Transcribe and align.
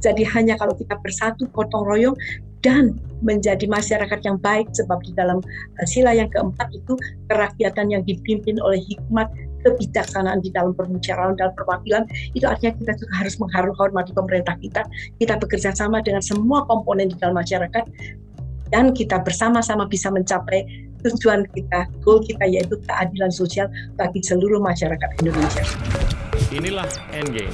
Jadi 0.00 0.24
hanya 0.24 0.56
kalau 0.56 0.72
kita 0.76 0.96
bersatu, 1.04 1.44
gotong 1.52 1.84
royong, 1.84 2.16
dan 2.60 2.96
menjadi 3.24 3.64
masyarakat 3.68 4.20
yang 4.24 4.36
baik 4.40 4.68
sebab 4.76 5.00
di 5.04 5.12
dalam 5.16 5.40
uh, 5.80 5.86
sila 5.88 6.12
yang 6.12 6.28
keempat 6.28 6.68
itu 6.72 6.96
kerakyatan 7.28 7.88
yang 7.92 8.02
dipimpin 8.04 8.60
oleh 8.60 8.80
hikmat 8.84 9.28
kebijaksanaan 9.60 10.40
di 10.40 10.48
dalam 10.52 10.72
pembicaraan 10.72 11.36
dalam 11.36 11.52
perwakilan 11.52 12.08
itu 12.32 12.48
artinya 12.48 12.72
kita 12.80 12.92
juga 12.96 13.12
harus 13.20 13.36
menghormati 13.36 14.12
pemerintah 14.16 14.56
kita 14.56 14.88
kita 15.20 15.36
bekerja 15.36 15.76
sama 15.76 16.00
dengan 16.00 16.24
semua 16.24 16.64
komponen 16.64 17.12
di 17.12 17.16
dalam 17.20 17.36
masyarakat 17.36 17.84
dan 18.72 18.96
kita 18.96 19.20
bersama-sama 19.20 19.84
bisa 19.84 20.08
mencapai 20.08 20.64
tujuan 21.02 21.48
kita, 21.56 21.88
goal 22.04 22.20
kita 22.22 22.44
yaitu 22.46 22.76
keadilan 22.86 23.32
sosial 23.32 23.66
bagi 23.96 24.20
seluruh 24.20 24.60
masyarakat 24.60 25.10
Indonesia. 25.24 25.64
Inilah 26.52 26.88
Endgame. 27.10 27.52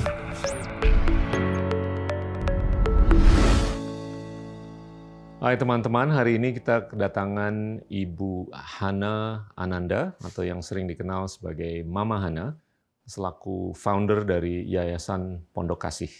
Hai 5.47 5.55
teman-teman, 5.55 6.11
hari 6.11 6.43
ini 6.43 6.59
kita 6.59 6.91
kedatangan 6.91 7.87
Ibu 7.87 8.51
Hana 8.51 9.47
Ananda 9.55 10.19
atau 10.19 10.43
yang 10.43 10.59
sering 10.59 10.91
dikenal 10.91 11.31
sebagai 11.31 11.87
Mama 11.87 12.19
Hana 12.19 12.59
selaku 13.07 13.71
founder 13.79 14.27
dari 14.27 14.67
Yayasan 14.67 15.47
Pondok 15.55 15.87
Kasih. 15.87 16.11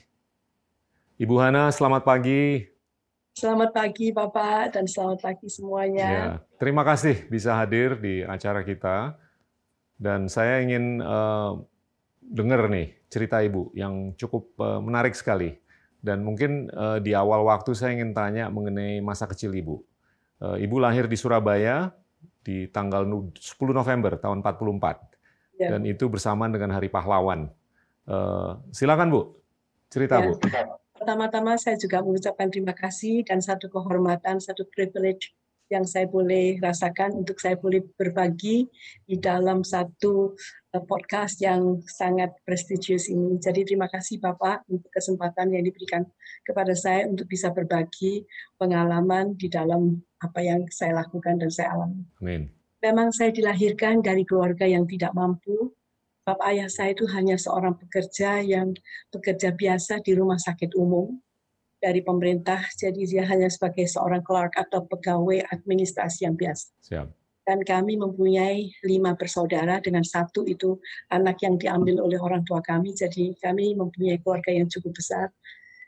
Ibu 1.19 1.43
Hana, 1.43 1.75
selamat 1.75 2.07
pagi. 2.07 2.71
Selamat 3.35 3.75
pagi 3.75 4.15
Bapak 4.15 4.79
dan 4.79 4.87
selamat 4.87 5.19
pagi 5.19 5.51
semuanya. 5.51 6.07
Ya, 6.07 6.27
terima 6.63 6.87
kasih 6.87 7.27
bisa 7.27 7.59
hadir 7.59 7.99
di 7.99 8.23
acara 8.23 8.63
kita. 8.63 9.19
Dan 9.99 10.31
saya 10.31 10.63
ingin 10.63 11.03
uh, 11.03 11.67
dengar 12.23 12.71
nih 12.71 12.95
cerita 13.11 13.43
Ibu 13.43 13.75
yang 13.75 14.15
cukup 14.15 14.55
uh, 14.63 14.79
menarik 14.79 15.19
sekali 15.19 15.66
dan 16.01 16.23
mungkin 16.23 16.71
uh, 16.73 16.99
di 17.03 17.17
awal 17.17 17.47
waktu 17.47 17.73
saya 17.73 17.97
ingin 17.97 18.13
tanya 18.13 18.49
mengenai 18.53 19.01
masa 19.01 19.27
kecil 19.27 19.53
Ibu. 19.53 19.77
Uh, 20.41 20.57
Ibu 20.61 20.77
lahir 20.81 21.09
di 21.09 21.17
Surabaya 21.17 21.93
di 22.47 22.71
tanggal 22.71 23.03
10 23.05 23.35
November 23.75 24.15
tahun 24.21 24.45
44. 24.45 25.59
Ya. 25.59 25.73
Dan 25.73 25.89
itu 25.89 26.07
bersamaan 26.07 26.53
dengan 26.53 26.77
Hari 26.77 26.93
Pahlawan. 26.93 27.49
Uh, 28.07 28.61
silakan 28.71 29.09
Bu, 29.11 29.21
cerita 29.91 30.21
ya. 30.23 30.31
Bu. 30.31 30.39
Pertama-tama 30.97 31.61
saya 31.61 31.77
juga 31.77 32.01
mengucapkan 32.01 32.49
terima 32.49 32.73
kasih 32.73 33.27
dan 33.27 33.45
satu 33.45 33.69
kehormatan, 33.69 34.41
satu 34.41 34.65
privilege 34.65 35.37
yang 35.67 35.83
saya 35.83 36.07
boleh 36.07 36.63
rasakan 36.63 37.23
untuk 37.23 37.43
saya 37.43 37.59
boleh 37.59 37.83
berbagi 37.99 38.71
di 39.03 39.17
dalam 39.19 39.67
satu 39.67 40.35
eh, 40.71 40.83
podcast 40.87 41.43
yang 41.43 41.83
sangat 41.83 42.31
prestisius 42.47 43.11
ini. 43.11 43.39
Jadi 43.43 43.67
terima 43.67 43.91
kasih 43.91 44.23
Bapak 44.23 44.67
untuk 44.71 44.91
kesempatan 44.95 45.51
yang 45.51 45.67
diberikan 45.67 46.07
kepada 46.47 46.73
saya 46.79 47.11
untuk 47.11 47.27
bisa 47.27 47.51
berbagi 47.51 48.23
pengalaman 48.55 49.35
di 49.35 49.51
dalam 49.51 49.99
apa 50.23 50.41
yang 50.41 50.63
saya 50.71 51.03
lakukan 51.03 51.43
dan 51.43 51.51
saya 51.51 51.75
alami. 51.75 52.07
Amin. 52.23 52.43
Memang 52.81 53.11
saya 53.11 53.35
dilahirkan 53.35 54.05
dari 54.05 54.23
keluarga 54.23 54.69
yang 54.69 54.87
tidak 54.87 55.11
mampu. 55.17 55.75
Bapak 56.27 56.55
ayah 56.55 56.71
saya 56.71 56.91
itu 56.91 57.07
hanya 57.11 57.39
seorang 57.39 57.79
pekerja 57.79 58.43
yang 58.43 58.75
bekerja 59.15 59.55
biasa 59.55 60.03
di 60.03 60.15
rumah 60.15 60.39
sakit 60.39 60.75
umum 60.75 61.23
dari 61.87 62.03
pemerintah, 62.03 62.67
jadi 62.75 62.99
dia 63.07 63.23
hanya 63.31 63.47
sebagai 63.47 63.87
seorang 63.87 64.27
clerk 64.27 64.59
atau 64.59 64.83
pegawai 64.91 65.47
administrasi 65.55 66.27
yang 66.27 66.35
biasa. 66.35 66.67
Siap. 66.83 67.07
Dan 67.47 67.63
kami 67.63 67.95
mempunyai 67.95 68.75
lima 68.83 69.15
bersaudara 69.15 69.79
dengan 69.79 70.03
satu 70.03 70.43
itu 70.51 70.83
anak 71.15 71.39
yang 71.47 71.55
diambil 71.55 72.03
oleh 72.03 72.19
orang 72.19 72.43
tua 72.43 72.59
kami, 72.59 72.91
jadi 72.91 73.39
kami 73.39 73.79
mempunyai 73.79 74.19
keluarga 74.19 74.51
yang 74.51 74.67
cukup 74.67 74.99
besar. 74.99 75.31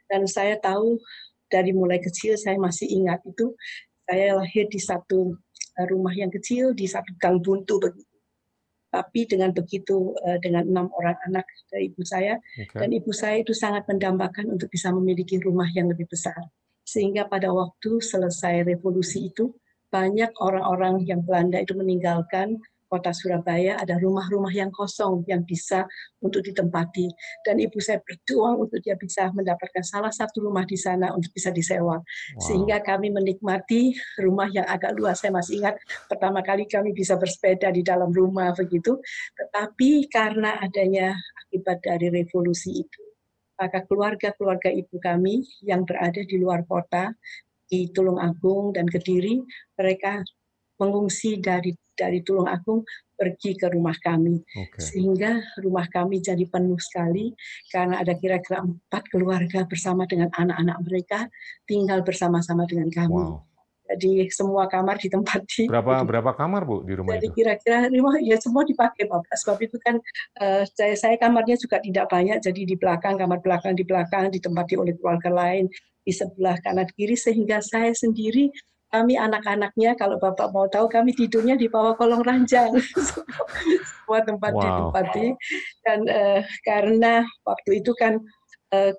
Dan 0.06 0.30
saya 0.30 0.54
tahu 0.62 1.02
dari 1.50 1.74
mulai 1.74 1.98
kecil 1.98 2.38
saya 2.38 2.54
masih 2.62 2.86
ingat 2.86 3.18
itu, 3.26 3.58
saya 4.06 4.38
lahir 4.38 4.70
di 4.70 4.78
satu 4.78 5.34
rumah 5.90 6.14
yang 6.14 6.30
kecil, 6.30 6.78
di 6.78 6.86
satu 6.86 7.10
gang 7.18 7.42
buntu 7.42 7.82
begitu 7.82 8.07
tapi 8.88 9.28
dengan 9.28 9.52
begitu 9.52 10.16
eh, 10.24 10.40
dengan 10.40 10.64
enam 10.64 10.86
orang 10.96 11.16
anak 11.28 11.44
dari 11.68 11.92
ibu 11.92 12.00
saya 12.04 12.40
okay. 12.56 12.72
dan 12.72 12.88
ibu 12.92 13.12
saya 13.12 13.44
itu 13.44 13.52
sangat 13.52 13.84
mendambakan 13.84 14.48
untuk 14.48 14.72
bisa 14.72 14.88
memiliki 14.88 15.36
rumah 15.40 15.68
yang 15.76 15.92
lebih 15.92 16.08
besar 16.08 16.40
sehingga 16.88 17.28
pada 17.28 17.52
waktu 17.52 18.00
selesai 18.00 18.64
revolusi 18.64 19.28
itu 19.28 19.52
banyak 19.92 20.32
orang-orang 20.40 21.04
yang 21.04 21.20
Belanda 21.20 21.60
itu 21.60 21.76
meninggalkan 21.76 22.60
kota 22.88 23.12
Surabaya 23.12 23.76
ada 23.76 24.00
rumah-rumah 24.00 24.50
yang 24.50 24.72
kosong 24.72 25.22
yang 25.28 25.44
bisa 25.44 25.84
untuk 26.24 26.40
ditempati. 26.42 27.06
Dan 27.44 27.60
ibu 27.60 27.78
saya 27.78 28.00
berjuang 28.00 28.64
untuk 28.64 28.80
dia 28.80 28.96
bisa 28.96 29.28
mendapatkan 29.30 29.84
salah 29.84 30.10
satu 30.10 30.48
rumah 30.48 30.64
di 30.64 30.80
sana 30.80 31.12
untuk 31.12 31.30
bisa 31.30 31.52
disewa. 31.52 32.00
Wow. 32.00 32.40
sehingga 32.40 32.80
kami 32.80 33.12
menikmati 33.12 33.92
rumah 34.18 34.48
yang 34.48 34.64
agak 34.64 34.96
luas. 34.96 35.20
Saya 35.20 35.36
masih 35.36 35.60
ingat 35.60 35.76
pertama 36.08 36.40
kali 36.40 36.64
kami 36.64 36.96
bisa 36.96 37.20
bersepeda 37.20 37.68
di 37.68 37.84
dalam 37.84 38.08
rumah 38.08 38.56
begitu. 38.56 38.98
Tetapi 39.36 40.08
karena 40.08 40.58
adanya 40.58 41.12
akibat 41.46 41.84
dari 41.84 42.08
revolusi 42.08 42.82
itu 42.82 43.00
maka 43.58 43.82
keluarga-keluarga 43.82 44.70
ibu 44.70 45.02
kami 45.02 45.42
yang 45.66 45.82
berada 45.82 46.22
di 46.22 46.38
luar 46.38 46.62
kota 46.62 47.10
di 47.66 47.90
Tulung 47.90 48.22
Agung 48.22 48.70
dan 48.70 48.86
Kediri 48.86 49.42
mereka 49.74 50.22
mengungsi 50.78 51.42
dari 51.42 51.74
dari 51.98 52.22
Tulung 52.22 52.46
Agung 52.46 52.86
pergi 53.18 53.58
ke 53.58 53.66
rumah 53.74 53.98
kami 53.98 54.38
okay. 54.46 54.78
sehingga 54.78 55.42
rumah 55.58 55.90
kami 55.90 56.22
jadi 56.22 56.46
penuh 56.46 56.78
sekali 56.78 57.34
karena 57.66 57.98
ada 57.98 58.14
kira-kira 58.14 58.62
empat 58.62 59.10
keluarga 59.10 59.66
bersama 59.66 60.06
dengan 60.06 60.30
anak-anak 60.30 60.78
mereka 60.86 61.18
tinggal 61.66 62.06
bersama-sama 62.06 62.62
dengan 62.70 62.86
kami. 62.94 63.18
Wow. 63.18 63.48
Jadi 63.88 64.28
semua 64.28 64.68
kamar 64.68 65.00
ditempati. 65.00 65.64
Berapa 65.64 66.04
berapa 66.04 66.36
kamar 66.36 66.68
bu 66.68 66.84
di 66.84 66.92
rumah 66.92 67.16
Jadi 67.16 67.32
kira-kira 67.32 67.88
rumah 67.88 68.20
ya 68.20 68.36
semua 68.36 68.62
dipakai 68.68 69.08
pak. 69.08 69.24
Sebab 69.32 69.58
itu 69.64 69.80
kan 69.80 69.96
uh, 70.44 70.62
saya, 70.76 70.92
saya 70.92 71.16
kamarnya 71.16 71.56
juga 71.56 71.80
tidak 71.80 72.12
banyak. 72.12 72.36
Jadi 72.44 72.68
di 72.68 72.76
belakang 72.76 73.16
kamar 73.16 73.40
belakang 73.40 73.72
di 73.72 73.88
belakang 73.88 74.28
ditempati 74.28 74.76
oleh 74.76 74.92
keluarga 75.00 75.32
lain 75.32 75.72
di 76.04 76.12
sebelah 76.12 76.60
kanan 76.60 76.88
kiri 76.96 77.16
sehingga 77.16 77.64
saya 77.64 77.92
sendiri 77.96 78.52
kami 78.88 79.20
anak-anaknya 79.20 79.92
kalau 80.00 80.16
bapak 80.16 80.48
mau 80.52 80.64
tahu 80.68 80.88
kami 80.88 81.12
tidurnya 81.12 81.60
di 81.60 81.68
bawah 81.68 81.92
kolong 81.92 82.24
ranjang 82.24 82.72
semua 83.88 84.20
tempat 84.24 84.52
wow. 84.56 84.62
ditempati 84.64 85.26
dan 85.84 86.00
uh, 86.08 86.40
karena 86.64 87.20
waktu 87.44 87.84
itu 87.84 87.92
kan 87.92 88.16
uh, 88.72 88.92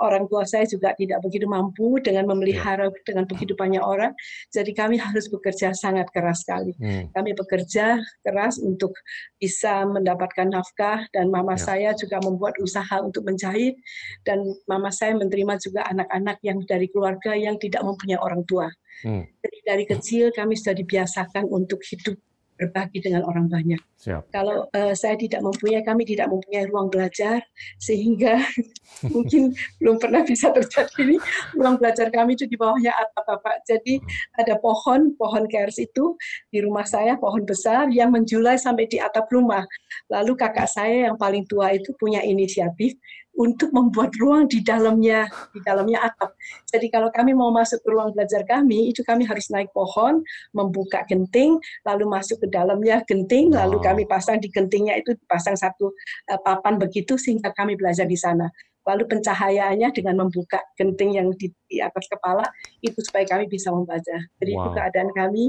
orang 0.00 0.24
tua 0.28 0.48
saya 0.48 0.64
juga 0.64 0.92
tidak 0.96 1.20
begitu 1.24 1.44
mampu 1.44 2.00
dengan 2.00 2.28
memelihara 2.30 2.88
yeah. 2.88 3.02
dengan 3.04 3.24
begitu 3.28 3.52
banyak 3.52 3.80
orang. 3.82 4.12
Jadi 4.52 4.72
kami 4.72 4.96
harus 5.00 5.28
bekerja 5.28 5.76
sangat 5.76 6.08
keras 6.10 6.44
sekali. 6.44 6.72
Hmm. 6.80 7.12
Kami 7.12 7.36
bekerja 7.36 8.00
keras 8.24 8.58
untuk 8.60 8.96
bisa 9.36 9.84
mendapatkan 9.84 10.48
nafkah 10.48 11.04
dan 11.12 11.28
mama 11.28 11.54
yeah. 11.56 11.62
saya 11.62 11.90
juga 11.94 12.20
membuat 12.24 12.56
usaha 12.60 13.00
untuk 13.04 13.28
menjahit 13.28 13.76
dan 14.24 14.42
mama 14.64 14.88
saya 14.92 15.16
menerima 15.16 15.60
juga 15.60 15.84
anak-anak 15.88 16.40
yang 16.40 16.58
dari 16.64 16.88
keluarga 16.88 17.36
yang 17.36 17.60
tidak 17.60 17.84
mempunyai 17.84 18.20
orang 18.20 18.42
tua. 18.48 18.68
Hmm. 19.04 19.28
Jadi 19.44 19.58
dari 19.66 19.84
kecil 19.84 20.32
kami 20.32 20.56
sudah 20.56 20.72
dibiasakan 20.72 21.44
untuk 21.52 21.84
hidup 21.84 22.16
berbagi 22.56 23.04
dengan 23.04 23.22
orang 23.28 23.46
banyak. 23.46 23.78
Siap. 23.96 24.32
Kalau 24.32 24.68
uh, 24.72 24.94
saya 24.96 25.16
tidak 25.16 25.40
mempunyai, 25.44 25.84
kami 25.84 26.04
tidak 26.04 26.28
mempunyai 26.28 26.68
ruang 26.68 26.88
belajar, 26.88 27.40
sehingga 27.80 28.40
mungkin 29.12 29.52
belum 29.80 29.96
pernah 30.00 30.24
bisa 30.24 30.52
terjadi 30.52 30.92
ini. 31.00 31.16
Ruang 31.60 31.76
belajar 31.80 32.08
kami 32.12 32.36
itu 32.36 32.48
di 32.48 32.56
bawahnya 32.56 32.92
atap 32.92 33.24
Bapak. 33.26 33.64
Jadi 33.68 34.00
ada 34.36 34.56
pohon, 34.60 35.12
pohon 35.16 35.44
kers 35.48 35.80
itu 35.80 36.16
di 36.52 36.60
rumah 36.64 36.84
saya, 36.84 37.16
pohon 37.20 37.44
besar 37.44 37.88
yang 37.92 38.12
menjulai 38.12 38.56
sampai 38.56 38.88
di 38.88 39.00
atap 39.00 39.28
rumah. 39.32 39.64
Lalu 40.12 40.32
kakak 40.36 40.68
saya 40.68 41.10
yang 41.10 41.16
paling 41.16 41.44
tua 41.48 41.72
itu 41.72 41.92
punya 41.96 42.22
inisiatif 42.24 42.96
untuk 43.36 43.70
membuat 43.70 44.16
ruang 44.16 44.48
di 44.48 44.64
dalamnya 44.64 45.28
di 45.52 45.60
dalamnya 45.60 46.02
atap. 46.08 46.32
Jadi 46.72 46.88
kalau 46.88 47.12
kami 47.12 47.36
mau 47.36 47.52
masuk 47.52 47.84
ke 47.84 47.88
ruang 47.92 48.10
belajar 48.16 48.42
kami, 48.48 48.90
itu 48.90 49.04
kami 49.04 49.28
harus 49.28 49.52
naik 49.52 49.70
pohon, 49.76 50.24
membuka 50.56 51.04
genting, 51.04 51.60
lalu 51.84 52.04
masuk 52.08 52.40
ke 52.42 52.48
dalamnya 52.48 53.04
genting, 53.04 53.52
lalu 53.52 53.76
kami 53.84 54.08
pasang 54.08 54.40
di 54.40 54.48
gentingnya 54.48 54.96
itu 54.96 55.14
pasang 55.28 55.54
satu 55.54 55.92
uh, 56.32 56.40
papan 56.40 56.80
begitu 56.80 57.20
sehingga 57.20 57.52
kami 57.52 57.76
belajar 57.76 58.08
di 58.08 58.16
sana 58.16 58.48
lalu 58.86 59.02
pencahayaannya 59.10 59.90
dengan 59.90 60.14
membuka 60.24 60.62
genting 60.78 61.18
yang 61.18 61.28
di, 61.34 61.50
di 61.66 61.82
atas 61.82 62.06
kepala 62.06 62.46
itu 62.78 63.02
supaya 63.02 63.26
kami 63.26 63.50
bisa 63.50 63.74
membaca. 63.74 64.16
Jadi 64.38 64.52
wow. 64.54 64.62
itu 64.62 64.68
keadaan 64.78 65.10
kami 65.10 65.44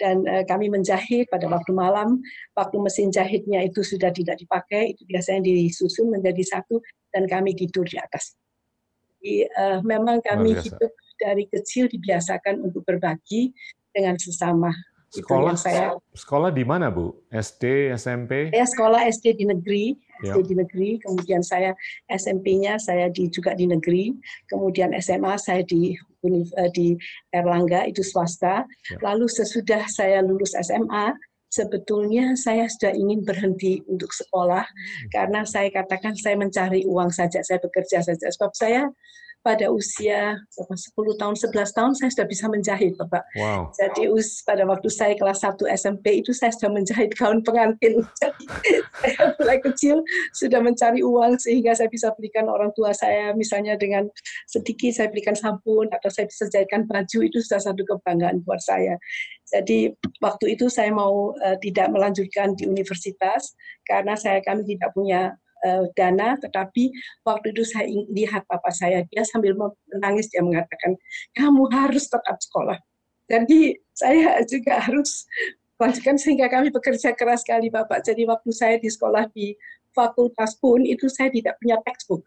dan 0.00 0.24
uh, 0.24 0.44
kami 0.48 0.72
menjahit 0.72 1.28
pada 1.28 1.44
waktu 1.52 1.76
malam, 1.76 2.24
waktu 2.56 2.76
mesin 2.80 3.12
jahitnya 3.12 3.60
itu 3.68 3.84
sudah 3.84 4.08
tidak 4.08 4.40
dipakai, 4.40 4.96
itu 4.96 5.04
biasanya 5.04 5.44
disusun 5.44 6.08
menjadi 6.08 6.40
satu 6.40 6.80
dan 7.18 7.26
kami 7.26 7.58
tidur 7.58 7.82
di 7.82 7.98
atas. 7.98 8.38
Jadi 9.18 9.50
uh, 9.58 9.82
memang 9.82 10.22
kami 10.22 10.54
hidup 10.54 10.94
dari 11.18 11.50
kecil 11.50 11.90
dibiasakan 11.90 12.62
untuk 12.62 12.86
berbagi 12.86 13.50
dengan 13.90 14.14
sesama 14.14 14.70
Sekolah 15.08 15.56
saya 15.56 15.96
sekolah 16.12 16.52
di 16.52 16.68
mana 16.68 16.92
Bu? 16.92 17.16
SD, 17.32 17.96
SMP? 17.96 18.52
Saya 18.52 18.68
sekolah 18.68 19.00
SD 19.08 19.40
di 19.40 19.44
negeri, 19.48 19.96
SD 20.20 20.36
ya. 20.36 20.44
di 20.44 20.54
negeri. 20.60 20.90
Kemudian 21.00 21.40
saya 21.40 21.72
SMP-nya 22.12 22.76
saya 22.76 23.08
di 23.08 23.24
juga 23.32 23.56
di 23.56 23.64
negeri. 23.64 24.12
Kemudian 24.52 24.92
SMA 25.00 25.40
saya 25.40 25.64
di 25.64 25.96
eh, 26.28 26.70
di 26.76 26.92
Erlangga 27.32 27.88
itu 27.88 28.04
swasta. 28.04 28.68
Ya. 28.68 29.00
Lalu 29.00 29.32
sesudah 29.32 29.88
saya 29.88 30.20
lulus 30.20 30.52
SMA, 30.60 31.16
sebetulnya 31.48 32.36
saya 32.36 32.68
sudah 32.68 32.92
ingin 32.92 33.24
berhenti 33.24 33.80
untuk 33.88 34.12
sekolah 34.12 34.64
hmm. 34.64 35.08
karena 35.12 35.42
saya 35.48 35.72
katakan 35.72 36.12
saya 36.14 36.36
mencari 36.36 36.84
uang 36.84 37.08
saja, 37.10 37.40
saya 37.40 37.58
bekerja 37.58 38.04
saja. 38.04 38.28
Sebab 38.28 38.52
saya 38.52 38.88
pada 39.40 39.70
usia 39.70 40.36
10 40.52 40.74
tahun, 41.16 41.34
11 41.38 41.54
tahun 41.72 41.92
saya 41.96 42.10
sudah 42.12 42.28
bisa 42.28 42.44
menjahit, 42.50 42.98
Bapak. 42.98 43.24
Wow. 43.38 43.70
Jadi 43.72 44.10
us, 44.10 44.42
pada 44.44 44.66
waktu 44.66 44.90
saya 44.90 45.14
kelas 45.14 45.46
1 45.46 45.64
SMP 45.78 46.20
itu 46.20 46.34
saya 46.34 46.52
sudah 46.52 46.74
menjahit 46.74 47.14
gaun 47.16 47.40
pengantin. 47.46 48.02
Jadi 48.18 48.44
saya 49.00 49.32
mulai 49.38 49.58
kecil 49.62 50.02
sudah 50.34 50.60
mencari 50.60 51.00
uang 51.00 51.38
sehingga 51.38 51.72
saya 51.72 51.88
bisa 51.88 52.12
belikan 52.18 52.50
orang 52.50 52.74
tua 52.74 52.90
saya 52.92 53.32
misalnya 53.32 53.78
dengan 53.78 54.10
sedikit 54.50 54.92
saya 54.92 55.08
belikan 55.08 55.38
sabun 55.38 55.88
atau 55.94 56.10
saya 56.10 56.26
bisa 56.26 56.50
jahitkan 56.50 56.84
baju 56.84 57.18
itu 57.24 57.38
sudah 57.40 57.62
satu 57.62 57.82
kebanggaan 57.86 58.42
buat 58.42 58.60
saya. 58.60 58.98
Jadi 59.48 59.96
waktu 60.20 60.58
itu 60.58 60.68
saya 60.68 60.92
mau 60.92 61.32
uh, 61.32 61.56
tidak 61.64 61.88
melanjutkan 61.88 62.52
di 62.52 62.68
universitas 62.68 63.56
karena 63.88 64.12
saya 64.12 64.44
kami 64.44 64.68
tidak 64.76 64.92
punya 64.92 65.32
uh, 65.66 65.84
dana, 65.98 66.38
tetapi 66.38 66.92
waktu 67.26 67.54
itu 67.54 67.62
saya 67.64 67.86
lihat 68.12 68.44
papa 68.46 68.70
saya, 68.70 69.02
dia 69.10 69.22
sambil 69.26 69.54
menangis, 69.54 70.30
dia 70.30 70.42
mengatakan, 70.44 70.94
kamu 71.34 71.66
harus 71.72 72.06
tetap 72.06 72.36
sekolah. 72.38 72.78
Jadi 73.28 73.76
saya 73.92 74.40
juga 74.48 74.80
harus 74.80 75.28
lanjutkan 75.78 76.16
sehingga 76.18 76.50
kami 76.50 76.74
bekerja 76.74 77.14
keras 77.14 77.46
sekali 77.46 77.70
Bapak. 77.70 78.02
Jadi 78.02 78.26
waktu 78.26 78.50
saya 78.50 78.76
di 78.82 78.90
sekolah 78.90 79.30
di 79.30 79.54
fakultas 79.94 80.58
pun 80.58 80.82
itu 80.82 81.06
saya 81.06 81.30
tidak 81.30 81.54
punya 81.62 81.78
textbook. 81.86 82.24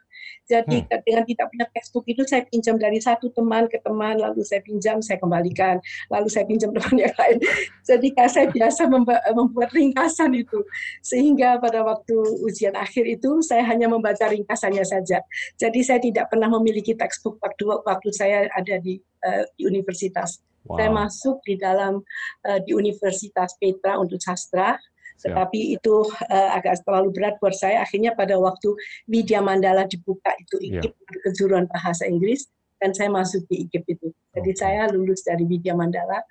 Jadi 0.50 0.84
hmm. 0.84 1.02
dengan 1.08 1.24
tidak 1.28 1.46
punya 1.48 1.66
textbook 1.72 2.06
itu 2.10 2.22
saya 2.28 2.44
pinjam 2.48 2.76
dari 2.76 3.00
satu 3.00 3.32
teman 3.32 3.72
ke 3.72 3.80
teman, 3.80 4.20
lalu 4.20 4.44
saya 4.44 4.60
pinjam, 4.66 5.00
saya 5.00 5.18
kembalikan, 5.22 5.80
lalu 6.12 6.28
saya 6.28 6.44
pinjam 6.44 6.76
teman 6.76 6.96
yang 7.00 7.16
lain. 7.16 7.38
Jadi 7.90 8.08
saya 8.28 8.48
biasa 8.52 8.88
membuat 9.32 9.70
ringkasan 9.72 10.36
itu, 10.36 10.60
sehingga 11.02 11.58
pada 11.62 11.86
waktu 11.86 12.16
ujian 12.44 12.76
akhir 12.76 13.08
itu 13.08 13.40
saya 13.46 13.64
hanya 13.68 13.88
membaca 13.88 14.28
ringkasannya 14.28 14.84
saja. 14.84 15.24
Jadi 15.56 15.80
saya 15.82 16.00
tidak 16.04 16.28
pernah 16.28 16.52
memiliki 16.52 16.98
textbook 16.98 17.40
waktu 17.40 17.64
waktu 17.72 18.10
saya 18.12 18.52
ada 18.52 18.76
di, 18.82 19.00
uh, 19.24 19.44
di 19.56 19.66
universitas. 19.68 20.44
Wow. 20.62 20.78
Saya 20.78 20.90
masuk 20.94 21.38
di 21.42 21.56
dalam 21.58 22.06
uh, 22.46 22.60
di 22.62 22.78
Universitas 22.78 23.58
Petra 23.58 23.98
untuk 23.98 24.22
sastra 24.22 24.78
tetapi 25.22 25.78
itu 25.78 26.06
uh, 26.30 26.50
agak 26.58 26.82
terlalu 26.84 27.10
berat 27.14 27.36
buat 27.38 27.54
saya. 27.54 27.86
Akhirnya 27.86 28.18
pada 28.18 28.36
waktu 28.42 28.74
Widya 29.06 29.40
Mandala 29.40 29.86
dibuka 29.86 30.34
itu 30.42 30.58
IKIP 30.58 30.94
yeah. 30.94 31.22
kejuruan 31.30 31.66
bahasa 31.70 32.10
Inggris 32.10 32.50
dan 32.82 32.92
saya 32.98 33.14
masuk 33.14 33.46
di 33.48 33.70
IKIP 33.70 33.86
itu. 33.98 34.08
Jadi 34.34 34.52
okay. 34.52 34.60
saya 34.60 34.90
lulus 34.90 35.22
dari 35.22 35.46
Widya 35.46 35.78
Mandala 35.78 36.26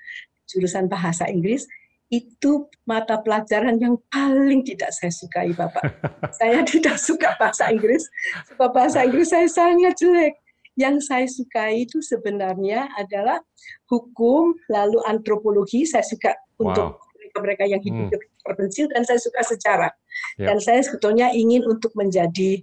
jurusan 0.50 0.90
bahasa 0.90 1.30
Inggris 1.30 1.70
itu 2.10 2.66
mata 2.82 3.22
pelajaran 3.22 3.78
yang 3.78 3.94
paling 4.10 4.66
tidak 4.66 4.90
saya 4.90 5.14
sukai 5.14 5.54
Bapak. 5.54 5.94
saya 6.42 6.66
tidak 6.66 6.98
suka 6.98 7.38
bahasa 7.38 7.70
Inggris. 7.70 8.02
Sebab 8.50 8.74
bahasa 8.74 9.06
Inggris 9.06 9.30
saya 9.30 9.46
sangat 9.46 9.94
jelek. 9.94 10.34
Yang 10.74 11.06
saya 11.06 11.26
sukai 11.30 11.86
itu 11.86 12.02
sebenarnya 12.02 12.90
adalah 12.98 13.38
hukum, 13.86 14.58
lalu 14.66 14.98
antropologi. 15.06 15.86
Saya 15.86 16.02
suka 16.02 16.34
wow. 16.58 16.66
untuk 16.66 16.90
mereka-mereka 17.30 17.64
yang 17.70 17.82
hidup 17.82 18.18
hmm 18.18 18.28
terpencil 18.40 18.88
dan 18.88 19.04
saya 19.04 19.20
suka 19.20 19.44
sejarah. 19.44 19.92
Ya. 20.40 20.48
Dan 20.48 20.64
saya 20.64 20.80
sebetulnya 20.80 21.28
ingin 21.36 21.60
untuk 21.68 21.92
menjadi 21.92 22.56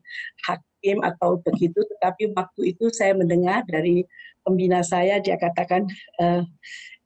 hakim 0.49 1.05
atau 1.05 1.37
begitu, 1.45 1.85
tetapi 1.85 2.33
waktu 2.33 2.73
itu 2.73 2.89
saya 2.89 3.13
mendengar 3.13 3.61
dari 3.69 4.01
pembina 4.41 4.81
saya 4.81 5.21
dia 5.21 5.37
katakan 5.37 5.85
uh, 6.17 6.41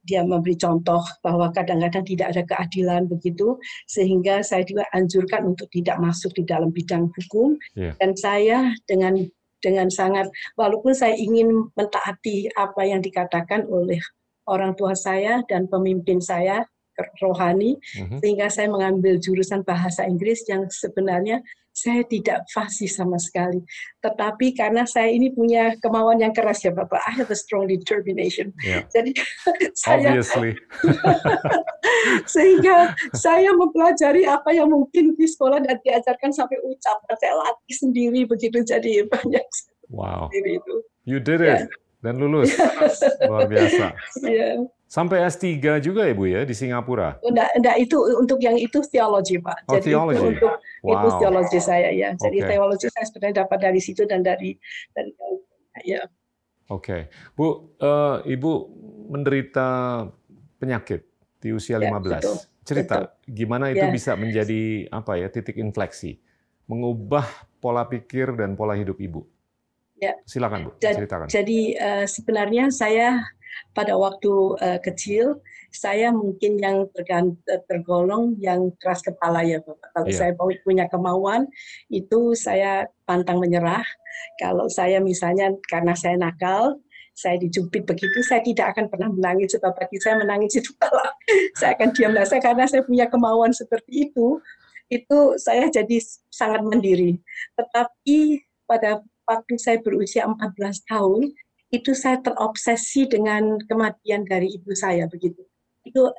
dia 0.02 0.24
memberi 0.26 0.58
contoh 0.58 1.02
bahwa 1.22 1.50
kadang-kadang 1.54 2.02
tidak 2.02 2.34
ada 2.34 2.42
keadilan 2.46 3.06
begitu 3.06 3.58
sehingga 3.86 4.42
saya 4.42 4.66
juga 4.66 4.86
anjurkan 4.90 5.54
untuk 5.54 5.70
tidak 5.70 5.98
masuk 6.02 6.34
di 6.34 6.42
dalam 6.42 6.74
bidang 6.74 7.06
hukum 7.14 7.54
yeah. 7.78 7.94
dan 8.02 8.14
saya 8.18 8.74
dengan 8.90 9.14
dengan 9.62 9.86
sangat 9.94 10.26
walaupun 10.58 10.90
saya 10.90 11.14
ingin 11.14 11.70
mentaati 11.78 12.50
apa 12.58 12.82
yang 12.82 12.98
dikatakan 12.98 13.62
oleh 13.70 14.02
orang 14.50 14.74
tua 14.74 14.98
saya 14.98 15.46
dan 15.46 15.70
pemimpin 15.70 16.18
saya 16.18 16.66
rohani 17.20 17.78
uh-huh. 17.78 18.20
sehingga 18.20 18.52
saya 18.52 18.68
mengambil 18.68 19.16
jurusan 19.16 19.64
bahasa 19.64 20.04
Inggris 20.04 20.44
yang 20.48 20.68
sebenarnya 20.68 21.40
saya 21.72 22.04
tidak 22.04 22.44
fasih 22.52 22.86
sama 22.86 23.16
sekali. 23.16 23.64
Tetapi 24.04 24.52
karena 24.52 24.84
saya 24.84 25.08
ini 25.08 25.32
punya 25.32 25.72
kemauan 25.80 26.20
yang 26.20 26.36
keras 26.36 26.60
ya 26.60 26.70
Bapak, 26.70 27.00
I 27.08 27.16
have 27.16 27.32
a 27.32 27.38
strong 27.38 27.64
determination. 27.66 28.52
Yeah. 28.60 28.84
Jadi 28.92 29.16
saya 29.72 30.20
sehingga 32.32 32.92
saya 33.16 33.56
mempelajari 33.56 34.28
apa 34.28 34.52
yang 34.52 34.68
mungkin 34.68 35.16
di 35.16 35.24
sekolah 35.24 35.64
dan 35.64 35.80
diajarkan 35.80 36.30
sampai 36.30 36.60
ucapan 36.60 37.16
saya 37.16 37.34
latih 37.40 37.74
sendiri 37.74 38.28
begitu 38.28 38.60
jadi 38.60 39.08
banyak. 39.08 39.44
Wow. 39.88 40.28
Itu. 40.32 40.84
You 41.08 41.18
did 41.18 41.40
it. 41.40 41.66
Yeah. 41.66 41.80
Dan 42.02 42.18
lulus. 42.18 42.52
Luar 43.30 43.46
biasa. 43.46 43.94
Yeah. 44.26 44.66
Sampai 44.92 45.24
S3 45.24 45.56
juga 45.80 46.04
ya 46.04 46.12
Bu 46.12 46.28
ya 46.28 46.44
di 46.44 46.52
Singapura? 46.52 47.16
Enggak, 47.24 47.48
enggak 47.56 47.76
itu 47.80 47.96
untuk 48.12 48.36
yang 48.44 48.60
itu 48.60 48.76
teologi 48.92 49.40
Pak. 49.40 49.64
Oh, 49.64 49.80
Jadi 49.80 49.88
teologi. 49.88 50.20
Itu 50.20 50.28
untuk 50.28 50.52
wow. 50.84 50.92
itu 50.92 51.08
teologi 51.16 51.58
saya 51.64 51.88
ya. 51.96 52.12
Jadi 52.12 52.38
okay. 52.44 52.48
teologi 52.52 52.86
saya 52.92 53.04
sebenarnya 53.08 53.36
dapat 53.48 53.58
dari 53.64 53.80
situ 53.80 54.04
dan 54.04 54.20
dari 54.20 54.52
dari 54.92 55.16
ya. 55.88 56.04
Oke. 56.68 57.08
Okay. 57.08 57.32
Bu, 57.32 57.72
uh, 57.80 58.20
Ibu 58.20 58.52
menderita 59.08 59.68
penyakit 60.60 61.08
di 61.40 61.56
usia 61.56 61.80
ya, 61.80 61.88
15. 61.88 62.12
Betul. 62.20 62.36
Cerita 62.60 62.96
betul. 63.00 63.32
gimana 63.32 63.72
itu 63.72 63.88
ya. 63.88 63.92
bisa 63.96 64.12
menjadi 64.12 64.92
apa 64.92 65.16
ya 65.16 65.32
titik 65.32 65.56
infleksi 65.56 66.20
mengubah 66.68 67.24
pola 67.64 67.88
pikir 67.88 68.36
dan 68.36 68.60
pola 68.60 68.76
hidup 68.76 69.00
Ibu. 69.00 69.24
Ya. 70.04 70.20
Silakan 70.28 70.68
Bu, 70.68 70.70
ceritakan. 70.76 71.32
Jadi 71.32 71.80
uh, 71.80 72.04
sebenarnya 72.04 72.68
saya 72.68 73.22
pada 73.72 73.96
waktu 73.96 74.32
uh, 74.60 74.78
kecil 74.80 75.40
saya 75.72 76.12
mungkin 76.12 76.60
yang 76.60 76.84
tergolong 77.64 78.36
yang 78.36 78.70
keras 78.76 79.00
kepala 79.00 79.40
ya 79.40 79.58
Bapak. 79.64 79.88
Kalau 79.96 80.08
yeah. 80.12 80.18
saya 80.20 80.32
punya 80.36 80.84
kemauan 80.92 81.48
itu 81.88 82.36
saya 82.36 82.86
pantang 83.08 83.40
menyerah. 83.40 83.82
Kalau 84.36 84.68
saya 84.68 85.00
misalnya 85.00 85.56
karena 85.64 85.96
saya 85.96 86.20
nakal, 86.20 86.76
saya 87.16 87.40
dijubit 87.40 87.88
begitu, 87.88 88.20
saya 88.20 88.44
tidak 88.44 88.76
akan 88.76 88.92
pernah 88.92 89.08
menangis 89.08 89.56
sebab 89.56 89.72
bagi 89.72 89.96
saya 90.00 90.20
menangis 90.20 90.60
itu 90.60 90.72
kalah. 90.76 91.12
saya 91.58 91.72
akan 91.76 91.88
diam 91.96 92.12
saya 92.28 92.40
karena 92.44 92.64
saya 92.68 92.84
punya 92.84 93.08
kemauan 93.08 93.56
seperti 93.56 94.12
itu, 94.12 94.40
itu 94.92 95.18
saya 95.40 95.72
jadi 95.72 95.96
sangat 96.28 96.60
mandiri. 96.64 97.16
Tetapi 97.56 98.44
pada 98.68 99.00
waktu 99.24 99.54
saya 99.56 99.80
berusia 99.80 100.28
14 100.28 100.88
tahun, 100.88 101.32
itu 101.72 101.96
saya 101.96 102.20
terobsesi 102.20 103.08
dengan 103.08 103.56
kematian 103.64 104.28
dari 104.28 104.52
ibu 104.52 104.76
saya 104.76 105.08
begitu. 105.08 105.40
Itu 105.82 106.12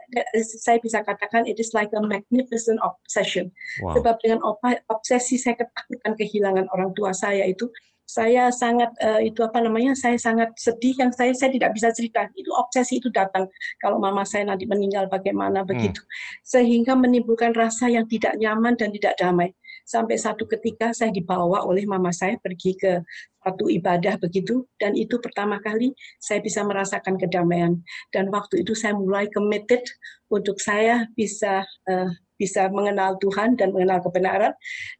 saya 0.60 0.82
bisa 0.82 1.06
katakan 1.06 1.48
it 1.48 1.62
is 1.62 1.72
like 1.72 1.94
a 1.96 2.02
magnificent 2.02 2.82
obsession. 2.84 3.54
Wow. 3.80 3.96
sebab 3.96 4.16
dengan 4.20 4.42
obsesi 4.90 5.38
saya 5.40 5.56
ketakutan 5.56 6.18
kehilangan 6.18 6.66
orang 6.74 6.92
tua 6.98 7.14
saya 7.16 7.46
itu 7.48 7.70
saya 8.04 8.52
sangat 8.52 8.92
uh, 9.00 9.22
itu 9.24 9.40
apa 9.42 9.64
namanya 9.64 9.96
saya 9.96 10.20
sangat 10.20 10.52
sedih 10.60 10.94
yang 11.00 11.10
saya 11.16 11.32
saya 11.32 11.56
tidak 11.56 11.72
bisa 11.72 11.90
cerita 11.96 12.28
itu 12.36 12.52
obsesi 12.52 13.00
itu 13.00 13.08
datang 13.10 13.48
kalau 13.80 13.98
mama 13.98 14.28
saya 14.28 14.44
nanti 14.44 14.68
meninggal 14.68 15.08
bagaimana 15.08 15.64
hmm. 15.64 15.70
begitu. 15.70 16.02
Sehingga 16.44 17.00
menimbulkan 17.00 17.56
rasa 17.56 17.88
yang 17.88 18.04
tidak 18.12 18.36
nyaman 18.36 18.76
dan 18.76 18.92
tidak 18.92 19.16
damai 19.16 19.56
sampai 19.84 20.16
satu 20.16 20.48
ketika 20.48 20.96
saya 20.96 21.12
dibawa 21.12 21.68
oleh 21.68 21.84
mama 21.84 22.10
saya 22.16 22.40
pergi 22.40 22.76
ke 22.80 23.04
satu 23.44 23.68
ibadah 23.68 24.16
begitu. 24.18 24.64
Dan 24.80 24.96
itu 24.96 25.20
pertama 25.20 25.60
kali 25.60 25.92
saya 26.18 26.40
bisa 26.40 26.64
merasakan 26.64 27.20
kedamaian. 27.20 27.78
Dan 28.10 28.32
waktu 28.32 28.64
itu 28.64 28.74
saya 28.74 28.96
mulai 28.96 29.28
committed 29.30 29.84
untuk 30.32 30.58
saya 30.64 31.06
bisa 31.14 31.68
uh, 31.92 32.10
bisa 32.40 32.68
mengenal 32.72 33.20
Tuhan 33.20 33.60
dan 33.60 33.76
mengenal 33.76 34.02
kebenaran. 34.02 34.54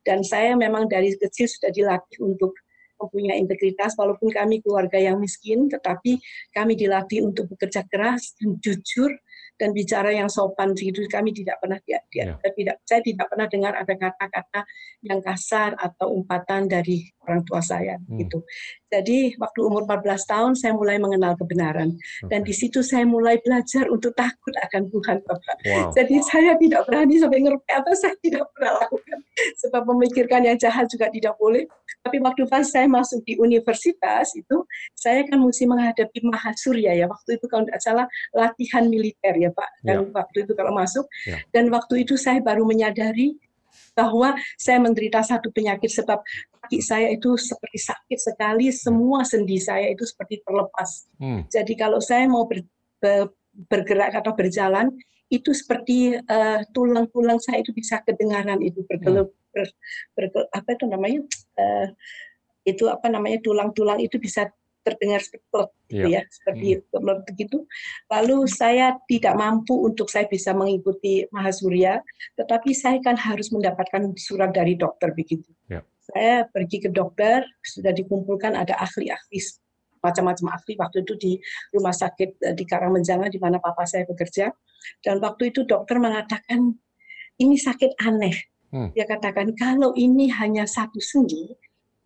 Dan 0.04 0.22
saya 0.22 0.54
memang 0.54 0.92
dari 0.92 1.16
kecil 1.16 1.48
sudah 1.48 1.72
dilatih 1.72 2.20
untuk 2.22 2.54
mempunyai 3.00 3.40
integritas. 3.40 3.96
Walaupun 4.00 4.32
kami 4.32 4.60
keluarga 4.64 5.00
yang 5.00 5.20
miskin 5.20 5.68
tetapi 5.72 6.20
kami 6.52 6.74
dilatih 6.76 7.24
untuk 7.24 7.52
bekerja 7.52 7.84
keras 7.88 8.36
dan 8.40 8.60
jujur 8.60 9.12
dan 9.54 9.70
bicara 9.72 10.10
yang 10.10 10.28
sopan 10.28 10.74
gitu 10.74 11.06
kami 11.06 11.30
tidak 11.32 11.62
pernah 11.62 11.78
dia, 11.86 12.02
dia 12.10 12.34
yeah. 12.34 12.54
tidak 12.58 12.76
saya 12.84 13.02
tidak 13.06 13.26
pernah 13.30 13.48
dengar 13.48 13.74
ada 13.78 13.94
kata-kata 13.94 14.62
yang 15.06 15.20
kasar 15.22 15.78
atau 15.78 16.10
umpatan 16.14 16.66
dari 16.66 17.06
orang 17.24 17.46
tua 17.46 17.62
saya 17.62 17.96
hmm. 18.02 18.18
gitu. 18.26 18.42
Jadi 18.94 19.34
waktu 19.42 19.60
umur 19.66 19.90
14 19.90 20.06
tahun 20.30 20.52
saya 20.54 20.78
mulai 20.78 21.02
mengenal 21.02 21.34
kebenaran 21.34 21.98
dan 22.30 22.46
di 22.46 22.54
situ 22.54 22.86
saya 22.86 23.10
mulai 23.10 23.42
belajar 23.42 23.90
untuk 23.90 24.14
takut 24.14 24.54
akan 24.54 24.86
Tuhan 24.94 25.18
Bapak. 25.26 25.58
Wow. 25.66 25.90
Jadi 25.98 26.22
saya 26.22 26.54
tidak 26.62 26.86
berani 26.86 27.18
sampai 27.18 27.42
ngerti 27.42 27.70
apa 27.74 27.92
saya 27.98 28.14
tidak 28.22 28.46
pernah 28.54 28.86
lakukan 28.86 29.18
sebab 29.58 29.82
memikirkan 29.90 30.42
yang 30.46 30.58
jahat 30.62 30.86
juga 30.94 31.10
tidak 31.10 31.34
boleh. 31.42 31.66
Tapi 32.06 32.22
waktu 32.22 32.46
pas 32.46 32.70
saya 32.70 32.86
masuk 32.86 33.26
di 33.26 33.34
universitas 33.42 34.30
itu 34.38 34.62
saya 34.94 35.26
kan 35.26 35.42
mesti 35.42 35.66
menghadapi 35.66 36.22
Mahasurya 36.30 36.94
ya 36.94 37.10
waktu 37.10 37.42
itu 37.42 37.46
kalau 37.50 37.66
tidak 37.66 37.82
salah 37.82 38.06
latihan 38.30 38.86
militer 38.86 39.34
ya 39.34 39.50
Pak 39.50 39.70
dan 39.82 40.06
yeah. 40.06 40.14
waktu 40.14 40.46
itu 40.46 40.54
kalau 40.54 40.70
masuk 40.70 41.10
yeah. 41.26 41.42
dan 41.50 41.74
waktu 41.74 42.06
itu 42.06 42.14
saya 42.14 42.38
baru 42.46 42.62
menyadari 42.62 43.42
bahwa 43.94 44.38
saya 44.58 44.82
menderita 44.82 45.22
satu 45.22 45.54
penyakit 45.54 45.90
sebab 45.90 46.22
kaki 46.64 46.80
saya 46.80 47.12
itu 47.12 47.36
seperti 47.36 47.80
sakit 47.84 48.20
sekali, 48.24 48.72
semua 48.72 49.28
sendi 49.28 49.60
saya 49.60 49.92
itu 49.92 50.08
seperti 50.08 50.40
terlepas. 50.48 51.12
Hmm. 51.20 51.44
Jadi 51.52 51.76
kalau 51.76 52.00
saya 52.00 52.24
mau 52.32 52.48
ber, 52.48 52.64
ber, 53.04 53.36
bergerak 53.68 54.16
atau 54.16 54.32
berjalan, 54.32 54.88
itu 55.28 55.52
seperti 55.52 56.16
uh, 56.16 56.64
tulang-tulang 56.72 57.44
saya 57.44 57.60
itu 57.60 57.76
bisa 57.76 58.00
kedengaran 58.08 58.64
itu 58.64 58.80
bergelup, 58.88 59.36
hmm. 59.36 59.52
ber, 59.52 59.68
ber, 60.16 60.24
apa 60.56 60.70
itu 60.72 60.86
namanya? 60.88 61.20
Uh, 61.60 61.88
itu 62.64 62.88
apa 62.88 63.12
namanya 63.12 63.44
tulang-tulang 63.44 64.00
itu 64.00 64.16
bisa 64.16 64.48
terdengar 64.84 65.24
seperti 65.24 65.52
gitu 65.92 66.08
ya, 66.12 66.20
ya 66.20 66.22
seperti 66.28 66.68
hmm. 66.80 67.24
begitu. 67.28 67.58
Lalu 68.12 68.48
saya 68.52 68.96
tidak 69.08 69.36
mampu 69.36 69.84
untuk 69.84 70.12
saya 70.12 70.28
bisa 70.28 70.52
mengikuti 70.52 71.24
Mahasurya, 71.32 72.04
tetapi 72.40 72.72
saya 72.76 73.00
kan 73.00 73.16
harus 73.16 73.52
mendapatkan 73.52 74.16
surat 74.20 74.52
dari 74.52 74.76
dokter 74.76 75.12
begitu. 75.16 75.48
Ya. 75.72 75.84
Saya 76.14 76.46
pergi 76.46 76.78
ke 76.86 76.90
dokter, 76.94 77.42
sudah 77.66 77.90
dikumpulkan 77.90 78.54
ada 78.54 78.78
ahli-ahli 78.78 79.42
macam-macam 80.04 80.60
ahli 80.60 80.76
waktu 80.76 80.98
itu 81.08 81.14
di 81.16 81.32
rumah 81.72 81.96
sakit 81.96 82.44
eh, 82.44 82.54
di 82.54 82.68
Karangmenjangan 82.68 83.32
di 83.32 83.40
mana 83.40 83.64
papa 83.64 83.88
saya 83.88 84.04
bekerja 84.04 84.52
dan 85.00 85.24
waktu 85.24 85.56
itu 85.56 85.64
dokter 85.64 85.96
mengatakan 85.96 86.76
ini 87.40 87.56
sakit 87.56 87.98
aneh. 88.04 88.36
Hmm. 88.74 88.90
Dia 88.92 89.08
katakan 89.08 89.54
kalau 89.56 89.94
ini 89.96 90.28
hanya 90.34 90.66
satu 90.66 90.98
sendi, 90.98 91.54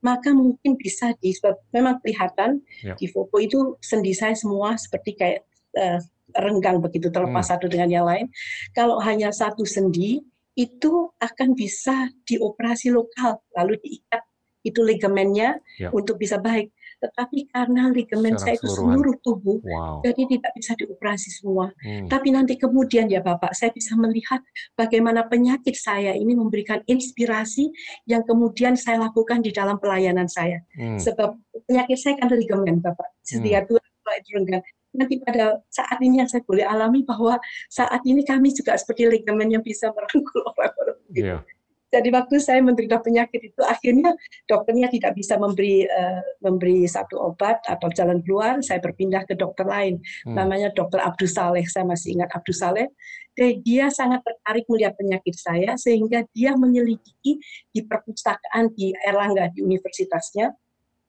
maka 0.04 0.32
mungkin 0.36 0.76
bisa 0.78 1.16
di 1.18 1.34
memang 1.72 2.00
kelihatan 2.04 2.62
ya. 2.84 2.94
di 2.96 3.08
foto 3.10 3.40
itu 3.40 3.76
sendi 3.80 4.12
saya 4.12 4.36
semua 4.36 4.76
seperti 4.76 5.16
kayak 5.16 5.42
uh, 5.80 6.00
renggang 6.36 6.84
begitu 6.84 7.08
terlepas 7.08 7.48
hmm. 7.48 7.52
satu 7.56 7.66
dengan 7.72 7.90
yang 7.90 8.06
lain. 8.06 8.28
Kalau 8.76 9.00
hanya 9.00 9.32
satu 9.32 9.64
sendi 9.64 10.20
itu 10.58 11.14
akan 11.22 11.54
bisa 11.54 12.10
dioperasi 12.26 12.90
lokal 12.90 13.38
lalu 13.54 13.78
diikat 13.78 14.26
itu 14.66 14.82
ligamennya 14.84 15.62
ya. 15.78 15.94
untuk 15.94 16.18
bisa 16.18 16.42
baik 16.42 16.74
tetapi 16.98 17.54
karena 17.54 17.94
ligamen 17.94 18.42
saya 18.42 18.58
itu 18.58 18.74
seluruh 18.74 19.14
tubuh, 19.22 19.62
wow. 19.62 20.02
jadi 20.02 20.22
tidak 20.34 20.52
bisa 20.58 20.74
dioperasi 20.74 21.30
semua. 21.30 21.70
Hmm. 21.78 22.10
Tapi 22.10 22.34
nanti 22.34 22.58
kemudian 22.58 23.06
ya 23.06 23.22
Bapak, 23.22 23.54
saya 23.54 23.70
bisa 23.70 23.94
melihat 23.94 24.42
bagaimana 24.74 25.30
penyakit 25.30 25.78
saya 25.78 26.18
ini 26.18 26.34
memberikan 26.34 26.82
inspirasi 26.90 27.70
yang 28.10 28.26
kemudian 28.26 28.74
saya 28.74 28.98
lakukan 28.98 29.46
di 29.46 29.54
dalam 29.54 29.78
pelayanan 29.78 30.26
saya. 30.26 30.66
Hmm. 30.74 30.98
Sebab 30.98 31.38
penyakit 31.70 31.98
saya 32.02 32.18
kan 32.18 32.34
ligamen 32.34 32.82
Bapak, 32.82 33.14
setiap 33.22 33.70
hmm. 33.70 33.78
dua 33.78 33.82
itu. 34.18 34.66
Nanti 34.98 35.22
pada 35.22 35.62
saat 35.70 36.01
ini 36.01 36.20
yang 36.20 36.30
saya 36.30 36.42
boleh 36.42 36.66
alami 36.66 37.06
bahwa 37.06 37.38
saat 37.70 38.01
ini 38.04 38.25
kami 38.25 38.50
juga 38.51 38.74
seperti 38.74 39.06
ligamen 39.06 39.54
yang 39.54 39.63
bisa 39.63 39.94
merangkul 39.94 40.42
orang-orang. 40.51 41.00
Yeah. 41.13 41.42
Jadi 41.88 42.12
waktu 42.12 42.36
saya 42.44 42.60
menderita 42.60 43.00
penyakit 43.00 43.48
itu 43.54 43.62
akhirnya 43.63 44.12
dokternya 44.44 44.92
tidak 44.92 45.16
bisa 45.16 45.39
memberi 45.39 45.88
uh, 45.88 46.20
memberi 46.44 46.84
satu 46.84 47.16
obat 47.32 47.63
atau 47.63 47.88
jalan 47.96 48.20
keluar. 48.27 48.60
Saya 48.60 48.84
berpindah 48.84 49.24
ke 49.24 49.39
dokter 49.39 49.63
lain, 49.63 50.04
hmm. 50.27 50.36
namanya 50.36 50.68
dokter 50.75 51.00
Abdul 51.00 51.32
Saleh. 51.32 51.63
Saya 51.63 51.88
masih 51.88 52.20
ingat 52.20 52.36
Abdul 52.36 52.58
Saleh. 52.60 52.92
Dia 53.38 53.88
sangat 53.94 54.25
tertarik 54.25 54.66
melihat 54.68 54.98
penyakit 54.98 55.38
saya 55.38 55.77
sehingga 55.77 56.25
dia 56.34 56.58
menyelidiki 56.58 57.38
di 57.70 57.82
perpustakaan 57.86 58.74
di 58.74 58.92
Erlangga 59.06 59.54
di 59.54 59.62
universitasnya 59.62 60.51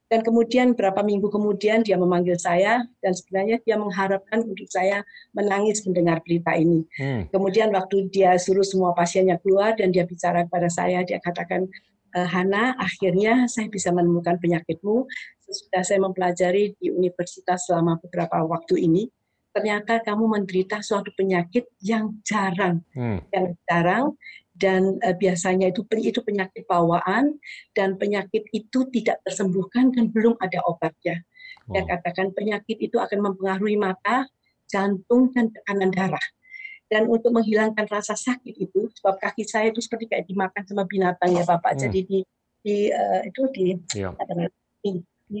dan 0.09 0.25
kemudian 0.25 0.73
beberapa 0.73 1.05
minggu 1.05 1.29
kemudian 1.29 1.85
dia 1.85 1.93
memanggil 1.93 2.33
saya 2.41 2.81
dan 2.99 3.13
sebenarnya 3.13 3.61
dia 3.61 3.77
mengharapkan 3.77 4.41
untuk 4.41 4.65
saya 4.65 5.05
menangis 5.37 5.85
mendengar 5.85 6.17
berita 6.25 6.57
ini. 6.57 6.81
Hmm. 6.97 7.29
Kemudian 7.29 7.69
waktu 7.69 8.09
dia 8.09 8.33
suruh 8.41 8.65
semua 8.65 8.97
pasiennya 8.97 9.37
keluar 9.37 9.77
dan 9.77 9.93
dia 9.93 10.09
bicara 10.09 10.49
kepada 10.49 10.65
saya, 10.65 11.05
dia 11.05 11.21
katakan, 11.21 11.69
e, 12.09 12.19
Hana, 12.25 12.73
akhirnya 12.81 13.45
saya 13.45 13.69
bisa 13.69 13.93
menemukan 13.93 14.41
penyakitmu. 14.41 15.05
Sudah 15.45 15.85
saya 15.85 16.01
mempelajari 16.01 16.73
di 16.81 16.89
universitas 16.89 17.69
selama 17.69 18.01
beberapa 18.01 18.41
waktu 18.49 18.89
ini, 18.89 19.13
ternyata 19.53 20.01
kamu 20.01 20.25
menderita 20.25 20.81
suatu 20.81 21.13
penyakit 21.13 21.69
yang 21.85 22.17
jarang, 22.25 22.81
hmm. 22.97 23.29
yang 23.29 23.45
jarang 23.69 24.17
dan 24.59 24.99
uh, 24.99 25.15
biasanya 25.15 25.71
itu 25.71 25.81
itu 26.03 26.19
penyakit 26.19 26.67
bawaan 26.67 27.39
dan 27.71 27.95
penyakit 27.95 28.45
itu 28.51 28.85
tidak 28.91 29.23
tersembuhkan 29.23 29.89
dan 29.95 30.11
belum 30.11 30.35
ada 30.43 30.59
obatnya. 30.67 31.23
Wow. 31.69 31.85
katakan 31.85 32.33
penyakit 32.33 32.77
itu 32.81 32.97
akan 32.97 33.29
mempengaruhi 33.29 33.77
mata, 33.77 34.25
jantung 34.65 35.29
dan 35.31 35.53
tekanan 35.53 35.93
darah. 35.93 36.25
Dan 36.89 37.05
untuk 37.05 37.29
menghilangkan 37.37 37.85
rasa 37.85 38.17
sakit 38.17 38.57
itu, 38.57 38.89
sebab 38.97 39.21
kaki 39.21 39.45
saya 39.45 39.69
itu 39.69 39.77
seperti 39.77 40.09
kayak 40.09 40.25
dimakan 40.25 40.65
sama 40.65 40.83
binatang 40.89 41.37
ya 41.37 41.45
Bapak. 41.45 41.77
Hmm. 41.77 41.81
Jadi 41.85 41.99
di 42.09 42.19
di 42.59 42.77
uh, 42.89 43.21
itu 43.23 43.41
di, 43.53 43.65
yeah. 43.95 44.11
di, 44.81 44.91
di, 45.29 45.39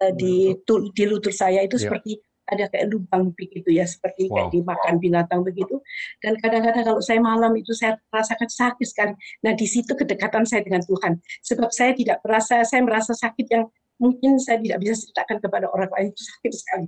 uh, 0.00 0.12
di, 0.16 0.56
di 0.96 1.04
lutut 1.04 1.36
saya 1.36 1.60
itu 1.60 1.76
yeah. 1.76 1.84
seperti 1.84 2.16
ada 2.48 2.64
kayak 2.72 2.88
lubang 2.88 3.30
begitu 3.36 3.68
ya 3.68 3.84
seperti 3.84 4.28
wow. 4.28 4.34
kayak 4.34 4.48
dimakan 4.56 4.94
binatang 4.98 5.40
begitu. 5.44 5.80
Dan 6.24 6.40
kadang-kadang 6.40 6.84
kalau 6.84 7.02
saya 7.04 7.20
malam 7.20 7.52
itu 7.54 7.72
saya 7.76 8.00
rasakan 8.08 8.48
sakit 8.48 8.86
sekali. 8.88 9.12
Nah 9.44 9.52
di 9.52 9.66
situ 9.68 9.92
kedekatan 9.92 10.48
saya 10.48 10.64
dengan 10.64 10.80
Tuhan. 10.84 11.20
Sebab 11.44 11.70
saya 11.70 11.92
tidak 11.92 12.24
merasa 12.24 12.64
saya 12.64 12.80
merasa 12.82 13.12
sakit 13.12 13.46
yang 13.52 13.64
mungkin 14.00 14.38
saya 14.40 14.62
tidak 14.62 14.78
bisa 14.80 14.94
ceritakan 15.04 15.36
kepada 15.42 15.66
orang 15.68 15.90
lain 15.92 16.08
itu 16.14 16.22
sakit 16.24 16.52
sekali. 16.54 16.86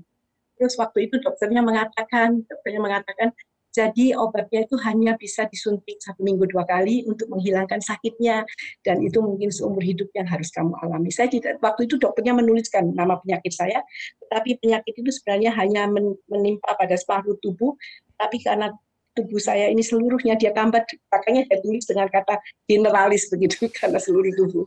Terus 0.61 0.75
waktu 0.76 0.99
itu 1.09 1.17
dokternya 1.21 1.64
mengatakan 1.64 2.45
dokternya 2.45 2.81
mengatakan 2.85 3.29
jadi 3.71 4.19
obatnya 4.19 4.67
itu 4.67 4.75
hanya 4.83 5.15
bisa 5.15 5.47
disuntik 5.47 6.03
satu 6.03 6.27
minggu 6.27 6.50
dua 6.50 6.67
kali 6.67 7.07
untuk 7.07 7.31
menghilangkan 7.31 7.79
sakitnya. 7.79 8.43
Dan 8.83 8.99
itu 9.07 9.23
mungkin 9.23 9.55
seumur 9.55 9.83
hidup 9.83 10.11
yang 10.19 10.27
harus 10.27 10.50
kamu 10.50 10.75
alami. 10.83 11.15
Saya 11.15 11.31
tidak 11.31 11.62
waktu 11.62 11.87
itu 11.87 11.95
dokternya 11.95 12.35
menuliskan 12.35 12.91
nama 12.91 13.23
penyakit 13.23 13.55
saya, 13.55 13.79
tetapi 14.27 14.59
penyakit 14.59 14.95
itu 14.99 15.11
sebenarnya 15.15 15.55
hanya 15.55 15.87
menimpa 16.27 16.75
pada 16.75 16.99
separuh 16.99 17.39
tubuh, 17.39 17.79
tapi 18.19 18.43
karena 18.43 18.75
tubuh 19.21 19.37
saya 19.37 19.69
ini 19.69 19.85
seluruhnya 19.85 20.41
dia 20.41 20.57
tambah 20.57 20.81
makanya 21.12 21.45
saya 21.45 21.59
tulis 21.61 21.85
dengan 21.85 22.09
kata 22.09 22.41
generalis 22.65 23.29
begitu 23.29 23.69
karena 23.79 24.00
seluruh 24.00 24.33
tubuh. 24.33 24.67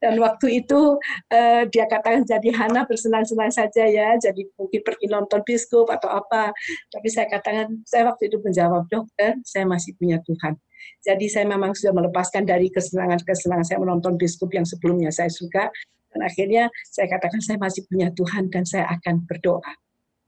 Dan 0.00 0.16
waktu 0.16 0.64
itu 0.64 0.96
uh, 1.28 1.62
dia 1.68 1.84
katakan 1.84 2.24
jadi 2.24 2.48
Hana 2.56 2.88
bersenang-senang 2.88 3.52
saja 3.52 3.84
ya 3.84 4.16
jadi 4.16 4.48
mungkin 4.56 4.80
pergi 4.80 5.06
nonton 5.12 5.44
biskop 5.44 5.92
atau 5.92 6.08
apa. 6.08 6.56
Tapi 6.88 7.08
saya 7.12 7.28
katakan 7.28 7.84
saya 7.84 8.08
waktu 8.08 8.32
itu 8.32 8.40
menjawab 8.40 8.88
dokter 8.88 9.36
saya 9.44 9.68
masih 9.68 9.92
punya 10.00 10.16
Tuhan. 10.24 10.56
Jadi 11.04 11.26
saya 11.28 11.44
memang 11.44 11.76
sudah 11.76 11.92
melepaskan 11.92 12.48
dari 12.48 12.72
kesenangan-kesenangan 12.72 13.66
saya 13.68 13.78
menonton 13.80 14.16
biskop 14.16 14.52
yang 14.56 14.64
sebelumnya 14.64 15.12
saya 15.12 15.28
suka. 15.28 15.68
Dan 16.10 16.26
akhirnya 16.26 16.66
saya 16.90 17.06
katakan 17.06 17.38
saya 17.38 17.56
masih 17.60 17.86
punya 17.86 18.10
Tuhan 18.10 18.50
dan 18.50 18.66
saya 18.66 18.90
akan 18.98 19.28
berdoa. 19.30 19.72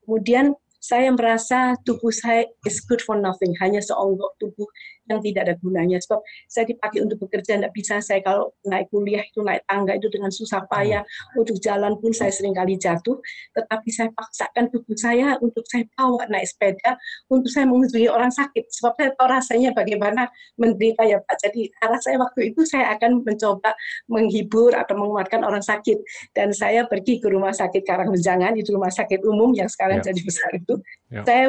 Kemudian 0.06 0.54
saya 0.82 1.14
merasa 1.14 1.78
tubuh 1.86 2.10
saya 2.10 2.42
is 2.66 2.82
good 2.82 2.98
for 3.06 3.14
nothing, 3.14 3.54
hanya 3.62 3.78
seonggok 3.78 4.34
tubuh 4.42 4.66
yang 5.10 5.20
tidak 5.22 5.40
ada 5.48 5.54
gunanya. 5.58 5.98
Sebab 5.98 6.20
saya 6.46 6.64
dipakai 6.68 7.02
untuk 7.02 7.18
bekerja, 7.26 7.58
tidak 7.58 7.72
bisa 7.74 7.98
saya 7.98 8.22
kalau 8.22 8.54
naik 8.66 8.88
kuliah 8.92 9.22
itu 9.22 9.42
naik 9.42 9.66
tangga 9.66 9.98
itu 9.98 10.08
dengan 10.12 10.30
susah 10.30 10.64
payah, 10.70 11.02
hmm. 11.02 11.40
untuk 11.40 11.56
jalan 11.58 11.98
pun 11.98 12.14
saya 12.14 12.30
sering 12.30 12.54
kali 12.54 12.78
jatuh, 12.78 13.18
tetapi 13.56 13.88
saya 13.90 14.08
paksakan 14.14 14.70
tubuh 14.70 14.96
saya 14.98 15.36
untuk 15.42 15.64
saya 15.66 15.84
bawa 15.98 16.26
naik 16.30 16.46
sepeda, 16.46 16.98
untuk 17.26 17.50
saya 17.50 17.66
mengunjungi 17.66 18.08
orang 18.10 18.30
sakit. 18.30 18.70
Sebab 18.70 18.92
saya 18.98 19.10
tahu 19.16 19.28
rasanya 19.28 19.70
bagaimana 19.74 20.28
menderita 20.58 21.02
ya 21.06 21.18
Pak. 21.22 21.36
Jadi 21.48 21.70
arah 21.82 21.98
saya 21.98 22.16
waktu 22.22 22.54
itu 22.54 22.62
saya 22.62 22.94
akan 22.94 23.26
mencoba 23.26 23.74
menghibur 24.06 24.74
atau 24.76 24.94
menguatkan 24.94 25.42
orang 25.42 25.62
sakit. 25.62 25.98
Dan 26.36 26.54
saya 26.54 26.86
pergi 26.86 27.18
ke 27.18 27.26
rumah 27.26 27.50
sakit 27.54 27.82
Karangmenjangan, 27.82 28.54
itu 28.54 28.72
rumah 28.74 28.92
sakit 28.92 29.24
umum 29.26 29.50
yang 29.52 29.66
sekarang 29.66 30.00
ya. 30.00 30.12
jadi 30.12 30.20
besar 30.22 30.50
itu 30.54 30.78
Ya. 31.12 31.20
Saya 31.28 31.46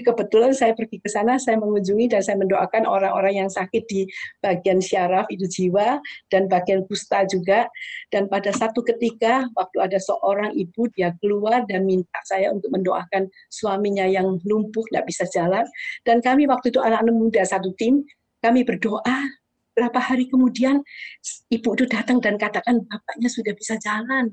kebetulan 0.00 0.56
saya 0.56 0.72
pergi 0.72 1.04
ke 1.04 1.08
sana, 1.12 1.36
saya 1.36 1.60
mengunjungi 1.60 2.16
dan 2.16 2.24
saya 2.24 2.40
mendoakan 2.40 2.88
orang-orang 2.88 3.44
yang 3.44 3.50
sakit 3.52 3.84
di 3.84 4.08
bagian 4.40 4.80
syaraf 4.80 5.28
itu 5.28 5.44
jiwa 5.44 6.00
dan 6.32 6.48
bagian 6.48 6.88
kusta 6.88 7.28
juga. 7.28 7.68
Dan 8.08 8.32
pada 8.32 8.48
satu 8.56 8.80
ketika 8.80 9.44
waktu 9.52 9.84
ada 9.84 10.00
seorang 10.00 10.56
ibu 10.56 10.88
dia 10.96 11.12
keluar 11.20 11.68
dan 11.68 11.84
minta 11.84 12.24
saya 12.24 12.48
untuk 12.56 12.72
mendoakan 12.72 13.28
suaminya 13.52 14.08
yang 14.08 14.40
lumpuh 14.48 14.82
tidak 14.88 15.04
bisa 15.12 15.28
jalan. 15.28 15.68
Dan 16.08 16.24
kami 16.24 16.48
waktu 16.48 16.72
itu 16.72 16.80
anak-anak 16.80 17.12
muda 17.12 17.44
satu 17.44 17.76
tim, 17.76 18.00
kami 18.40 18.64
berdoa. 18.64 19.28
Berapa 19.70 20.00
hari 20.02 20.26
kemudian 20.26 20.80
ibu 21.52 21.68
itu 21.76 21.84
datang 21.84 22.18
dan 22.18 22.40
katakan 22.40 22.80
bapaknya 22.88 23.28
sudah 23.28 23.54
bisa 23.54 23.76
jalan 23.78 24.32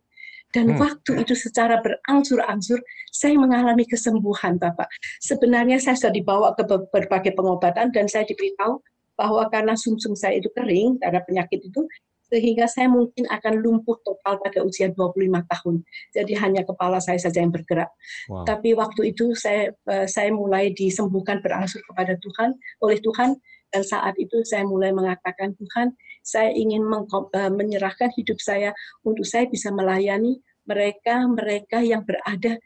dan 0.55 0.71
hmm. 0.73 0.79
waktu 0.79 1.11
itu 1.27 1.35
secara 1.35 1.83
berangsur-angsur 1.83 2.79
saya 3.11 3.35
mengalami 3.35 3.83
kesembuhan 3.83 4.55
Bapak. 4.55 4.87
Sebenarnya 5.19 5.77
saya 5.81 5.99
sudah 5.99 6.13
dibawa 6.15 6.55
ke 6.55 6.63
berbagai 6.65 7.35
pengobatan 7.35 7.91
dan 7.91 8.07
saya 8.07 8.23
diberitahu 8.23 8.79
bahwa 9.19 9.49
karena 9.51 9.73
sumsum 9.73 10.13
-sum 10.13 10.19
saya 10.19 10.39
itu 10.39 10.47
kering 10.53 11.01
karena 11.01 11.19
penyakit 11.25 11.59
itu 11.67 11.83
sehingga 12.27 12.67
saya 12.67 12.91
mungkin 12.91 13.23
akan 13.27 13.63
lumpuh 13.63 13.95
total 14.03 14.39
pada 14.43 14.59
usia 14.63 14.91
25 14.91 15.47
tahun. 15.47 15.75
Jadi 16.11 16.33
hanya 16.35 16.61
kepala 16.67 16.99
saya 16.99 17.15
saja 17.15 17.39
yang 17.39 17.55
bergerak. 17.55 17.87
Wow. 18.27 18.43
Tapi 18.43 18.75
waktu 18.75 19.15
itu 19.15 19.31
saya 19.31 19.71
eh, 19.87 20.07
saya 20.11 20.29
mulai 20.35 20.75
disembuhkan 20.75 21.39
berangsur 21.39 21.79
kepada 21.87 22.19
Tuhan 22.19 22.55
oleh 22.83 22.99
Tuhan 22.99 23.39
dan 23.71 23.81
saat 23.83 24.15
itu 24.19 24.43
saya 24.47 24.63
mulai 24.67 24.91
mengatakan 24.95 25.55
Tuhan 25.55 25.95
saya 26.27 26.51
ingin 26.51 26.83
eh, 26.83 27.51
menyerahkan 27.55 28.11
hidup 28.19 28.43
saya 28.43 28.75
untuk 29.07 29.23
saya 29.23 29.47
bisa 29.47 29.71
melayani 29.71 30.43
mereka-mereka 30.67 31.79
yang 31.79 32.03
berada 32.03 32.59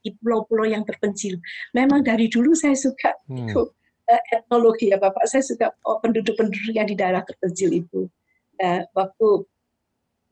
di 0.00 0.10
pulau-pulau 0.20 0.64
yang 0.64 0.84
terpencil. 0.84 1.36
Memang 1.76 2.00
dari 2.00 2.32
dulu 2.32 2.56
saya 2.56 2.76
suka 2.76 3.12
hmm. 3.28 3.36
itu 3.44 3.60
uh, 4.08 4.22
etnologi 4.32 4.92
ya 4.92 5.00
Bapak, 5.00 5.24
saya 5.28 5.44
suka 5.44 5.72
oh, 5.84 6.00
penduduk-penduduk 6.00 6.72
yang 6.76 6.88
di 6.88 6.96
daerah 6.96 7.24
terpencil 7.24 7.72
itu. 7.72 8.08
Uh, 8.56 8.84
waktu 8.96 9.28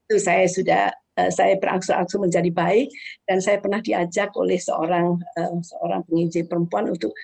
itu 0.09 0.17
saya 0.21 0.45
sudah 0.49 0.85
saya 1.31 1.55
berangsur-angsur 1.63 2.19
menjadi 2.19 2.51
baik 2.51 2.91
dan 3.23 3.39
saya 3.39 3.63
pernah 3.63 3.79
diajak 3.79 4.35
oleh 4.35 4.59
seorang 4.59 5.15
seorang 5.63 6.03
penginjil 6.11 6.43
perempuan 6.51 6.91
untuk 6.91 7.15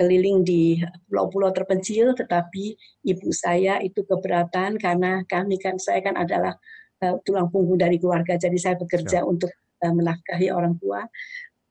keliling 0.00 0.40
di 0.40 0.80
pulau-pulau 1.12 1.52
terpencil, 1.52 2.16
tetapi 2.16 2.72
ibu 3.04 3.28
saya 3.36 3.76
itu 3.84 4.00
keberatan 4.08 4.80
karena 4.80 5.20
kami 5.28 5.60
kan 5.60 5.76
saya 5.76 6.00
kan 6.00 6.16
adalah 6.16 6.56
uh, 7.04 7.20
tulang 7.20 7.52
punggung 7.52 7.76
dari 7.76 8.00
keluarga, 8.00 8.40
jadi 8.40 8.56
saya 8.56 8.74
bekerja 8.80 9.20
ya. 9.20 9.28
untuk 9.28 9.52
uh, 9.84 9.92
menafkahi 9.92 10.48
orang 10.48 10.80
tua. 10.80 11.04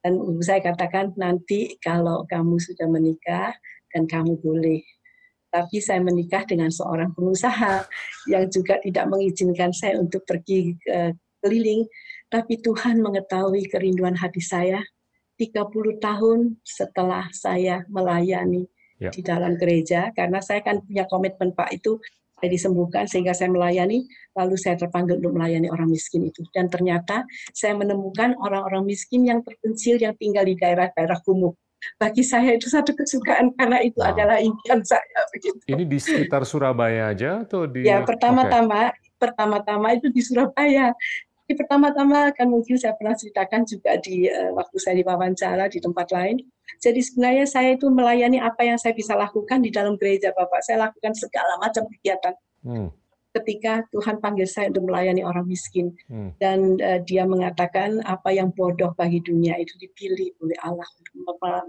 Dan 0.05 0.21
ibu 0.21 0.37
saya 0.45 0.61
katakan 0.61 1.17
nanti 1.17 1.73
kalau 1.81 2.29
kamu 2.29 2.61
sudah 2.61 2.85
menikah 2.85 3.49
dan 3.89 4.05
kamu 4.05 4.37
boleh. 4.37 4.85
Tapi 5.49 5.81
saya 5.81 5.97
menikah 5.97 6.45
dengan 6.45 6.69
seorang 6.69 7.09
pengusaha 7.17 7.89
yang 8.29 8.45
juga 8.53 8.77
tidak 8.85 9.09
mengizinkan 9.09 9.73
saya 9.73 9.97
untuk 9.97 10.21
pergi 10.29 10.77
ke 10.77 11.17
keliling. 11.41 11.89
Tapi 12.29 12.61
Tuhan 12.61 13.01
mengetahui 13.01 13.65
kerinduan 13.73 14.13
hati 14.13 14.45
saya 14.45 14.77
30 15.39 16.03
tahun 16.03 16.59
setelah 16.67 17.31
saya 17.31 17.87
melayani 17.87 18.67
ya. 18.99 19.09
di 19.09 19.23
dalam 19.23 19.55
gereja 19.55 20.11
karena 20.11 20.43
saya 20.43 20.59
kan 20.59 20.83
punya 20.83 21.07
komitmen 21.07 21.55
Pak 21.55 21.71
itu 21.71 21.95
saya 22.39 22.49
disembuhkan 22.51 23.03
sehingga 23.07 23.35
saya 23.35 23.51
melayani 23.51 24.07
lalu 24.35 24.55
saya 24.55 24.79
terpanggil 24.79 25.19
untuk 25.19 25.35
melayani 25.35 25.67
orang 25.71 25.91
miskin 25.91 26.27
itu 26.27 26.43
dan 26.51 26.71
ternyata 26.71 27.27
saya 27.51 27.75
menemukan 27.75 28.35
orang-orang 28.39 28.87
miskin 28.87 29.27
yang 29.27 29.43
terpencil 29.43 29.99
yang 29.99 30.15
tinggal 30.15 30.43
di 30.47 30.55
daerah-daerah 30.55 31.19
kumuh 31.23 31.51
bagi 31.95 32.23
saya 32.23 32.55
itu 32.55 32.67
satu 32.67 32.91
kesukaan 32.91 33.55
karena 33.55 33.79
itu 33.79 33.99
wow. 34.03 34.11
adalah 34.11 34.37
impian 34.39 34.83
saya 34.83 35.19
begitu. 35.31 35.63
Ini 35.67 35.83
di 35.87 35.99
sekitar 35.99 36.43
Surabaya 36.43 37.11
aja 37.15 37.43
atau 37.47 37.63
di 37.63 37.87
Ya, 37.87 38.03
pertama-tama 38.03 38.91
okay. 38.91 39.15
pertama-tama 39.15 39.95
itu 39.95 40.11
di 40.11 40.19
Surabaya 40.19 40.91
di 41.49 41.57
pertama-tama 41.57 42.29
kan 42.37 42.45
mungkin 42.45 42.77
saya 42.77 42.93
pernah 42.93 43.17
ceritakan 43.17 43.65
juga 43.65 43.97
di 43.97 44.29
uh, 44.29 44.53
waktu 44.53 44.77
saya 44.77 45.01
diwawancara 45.01 45.65
di 45.65 45.81
tempat 45.81 46.13
lain. 46.13 46.45
Jadi 46.77 47.01
sebenarnya 47.01 47.49
saya 47.49 47.73
itu 47.73 47.89
melayani 47.89 48.37
apa 48.37 48.61
yang 48.61 48.77
saya 48.77 48.93
bisa 48.93 49.17
lakukan 49.17 49.65
di 49.65 49.73
dalam 49.73 49.97
gereja 49.97 50.29
Bapak. 50.37 50.61
Saya 50.61 50.85
lakukan 50.85 51.17
segala 51.17 51.57
macam 51.57 51.89
kegiatan. 51.89 52.37
Hmm. 52.61 52.93
Ketika 53.33 53.81
Tuhan 53.89 54.21
panggil 54.21 54.45
saya 54.45 54.69
untuk 54.69 54.89
melayani 54.93 55.25
orang 55.25 55.49
miskin 55.49 55.89
hmm. 56.05 56.37
dan 56.37 56.77
uh, 56.85 57.01
dia 57.01 57.25
mengatakan 57.25 57.97
apa 58.05 58.29
yang 58.29 58.53
bodoh 58.53 58.93
bagi 58.93 59.17
dunia 59.25 59.57
itu 59.57 59.73
dipilih 59.81 60.29
oleh 60.45 60.57
Allah 60.61 60.85
untuk 61.01 61.13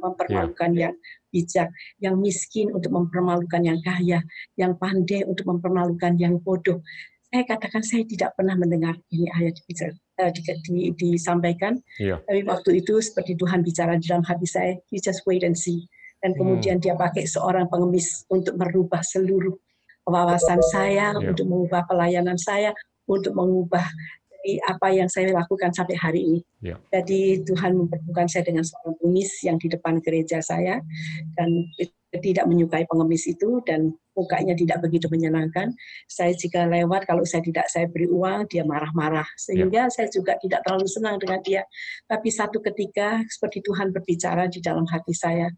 mempermalukan 0.05 0.71
yeah. 0.77 0.93
yang 0.93 0.95
bijak, 1.33 1.69
yang 2.05 2.21
miskin 2.21 2.69
untuk 2.69 2.93
mempermalukan 2.93 3.65
yang 3.65 3.81
kaya, 3.81 4.21
yang 4.61 4.77
pandai 4.77 5.25
untuk 5.25 5.49
mempermalukan 5.49 6.21
yang 6.21 6.37
bodoh 6.37 6.85
saya 7.31 7.47
katakan 7.47 7.83
saya 7.87 8.03
tidak 8.11 8.35
pernah 8.35 8.59
mendengar 8.59 8.99
ini 9.15 9.31
ayat 9.39 9.55
bisa, 9.71 9.95
uh, 10.19 10.31
di, 10.35 10.43
di, 10.67 10.79
disampaikan. 10.99 11.79
Yeah. 12.03 12.19
Tapi 12.27 12.43
waktu 12.43 12.83
itu 12.83 12.99
seperti 12.99 13.39
Tuhan 13.39 13.63
bicara 13.63 13.95
di 13.95 14.11
dalam 14.11 14.27
hati 14.27 14.51
saya, 14.51 14.75
you 14.91 14.99
just 14.99 15.23
wait 15.31 15.47
and 15.47 15.55
see. 15.55 15.87
Dan 16.21 16.35
kemudian 16.35 16.83
hmm. 16.83 16.85
dia 16.85 16.95
pakai 16.99 17.25
seorang 17.25 17.71
pengemis 17.71 18.27
untuk 18.29 18.59
merubah 18.59 19.01
seluruh 19.07 19.55
wawasan 20.11 20.59
saya, 20.75 21.15
yeah. 21.15 21.31
untuk 21.31 21.47
mengubah 21.47 21.87
pelayanan 21.87 22.35
saya, 22.35 22.75
untuk 23.07 23.31
mengubah 23.39 23.87
jadi 24.41 24.57
apa 24.73 24.89
yang 24.89 25.09
saya 25.13 25.37
lakukan 25.37 25.71
sampai 25.71 25.97
hari 26.01 26.21
ini. 26.25 26.41
Yeah. 26.65 26.81
Jadi 26.91 27.45
Tuhan 27.45 27.77
mempertemukan 27.77 28.27
saya 28.27 28.43
dengan 28.43 28.65
seorang 28.65 28.97
pengemis 28.99 29.31
yang 29.45 29.61
di 29.61 29.69
depan 29.69 30.01
gereja 30.01 30.41
saya 30.41 30.81
dan 31.37 31.49
tidak 32.11 32.49
menyukai 32.49 32.89
pengemis 32.89 33.29
itu 33.29 33.61
dan 33.69 33.95
mukanya 34.21 34.53
tidak 34.53 34.85
begitu 34.85 35.09
menyenangkan. 35.09 35.73
Saya 36.05 36.37
jika 36.37 36.69
lewat 36.69 37.09
kalau 37.09 37.25
saya 37.25 37.41
tidak 37.41 37.65
saya 37.73 37.89
beri 37.89 38.05
uang 38.05 38.53
dia 38.53 38.69
marah-marah 38.69 39.27
sehingga 39.41 39.89
ya. 39.89 39.93
saya 39.93 40.13
juga 40.13 40.37
tidak 40.37 40.61
terlalu 40.69 40.85
senang 40.85 41.17
dengan 41.17 41.41
dia. 41.41 41.65
Tapi 42.05 42.29
satu 42.29 42.61
ketika 42.61 43.25
seperti 43.33 43.65
Tuhan 43.65 43.97
berbicara 43.97 44.45
di 44.53 44.61
dalam 44.61 44.85
hati 44.85 45.17
saya, 45.17 45.49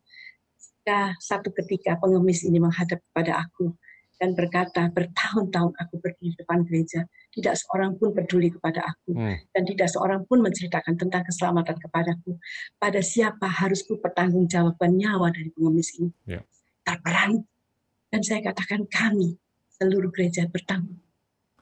jika 0.82 1.18
satu 1.18 1.50
ketika 1.50 1.98
pengemis 1.98 2.46
ini 2.46 2.62
menghadap 2.62 3.02
kepada 3.10 3.42
aku 3.42 3.74
dan 4.22 4.38
berkata 4.38 4.86
bertahun-tahun 4.94 5.74
aku 5.82 5.98
pergi 5.98 6.30
di 6.30 6.36
depan 6.38 6.62
gereja 6.62 7.02
tidak 7.34 7.58
seorang 7.58 7.98
pun 7.98 8.14
peduli 8.14 8.54
kepada 8.54 8.86
aku 8.86 9.18
hmm. 9.18 9.50
dan 9.50 9.62
tidak 9.66 9.90
seorang 9.90 10.22
pun 10.30 10.38
menceritakan 10.38 10.94
tentang 10.94 11.26
keselamatan 11.26 11.74
kepadaku 11.74 12.38
pada 12.78 13.02
siapa 13.02 13.50
harus 13.50 13.82
ku 13.82 13.98
pertanggungjawaban 13.98 14.94
nyawa 14.94 15.34
dari 15.34 15.50
pengemis 15.50 15.98
ini 15.98 16.14
yeah. 16.26 16.46
terperang 16.86 17.42
dan 18.12 18.20
saya 18.20 18.44
katakan 18.52 18.84
kami 18.86 19.40
seluruh 19.72 20.12
gereja 20.12 20.44
bertanggung 20.46 21.00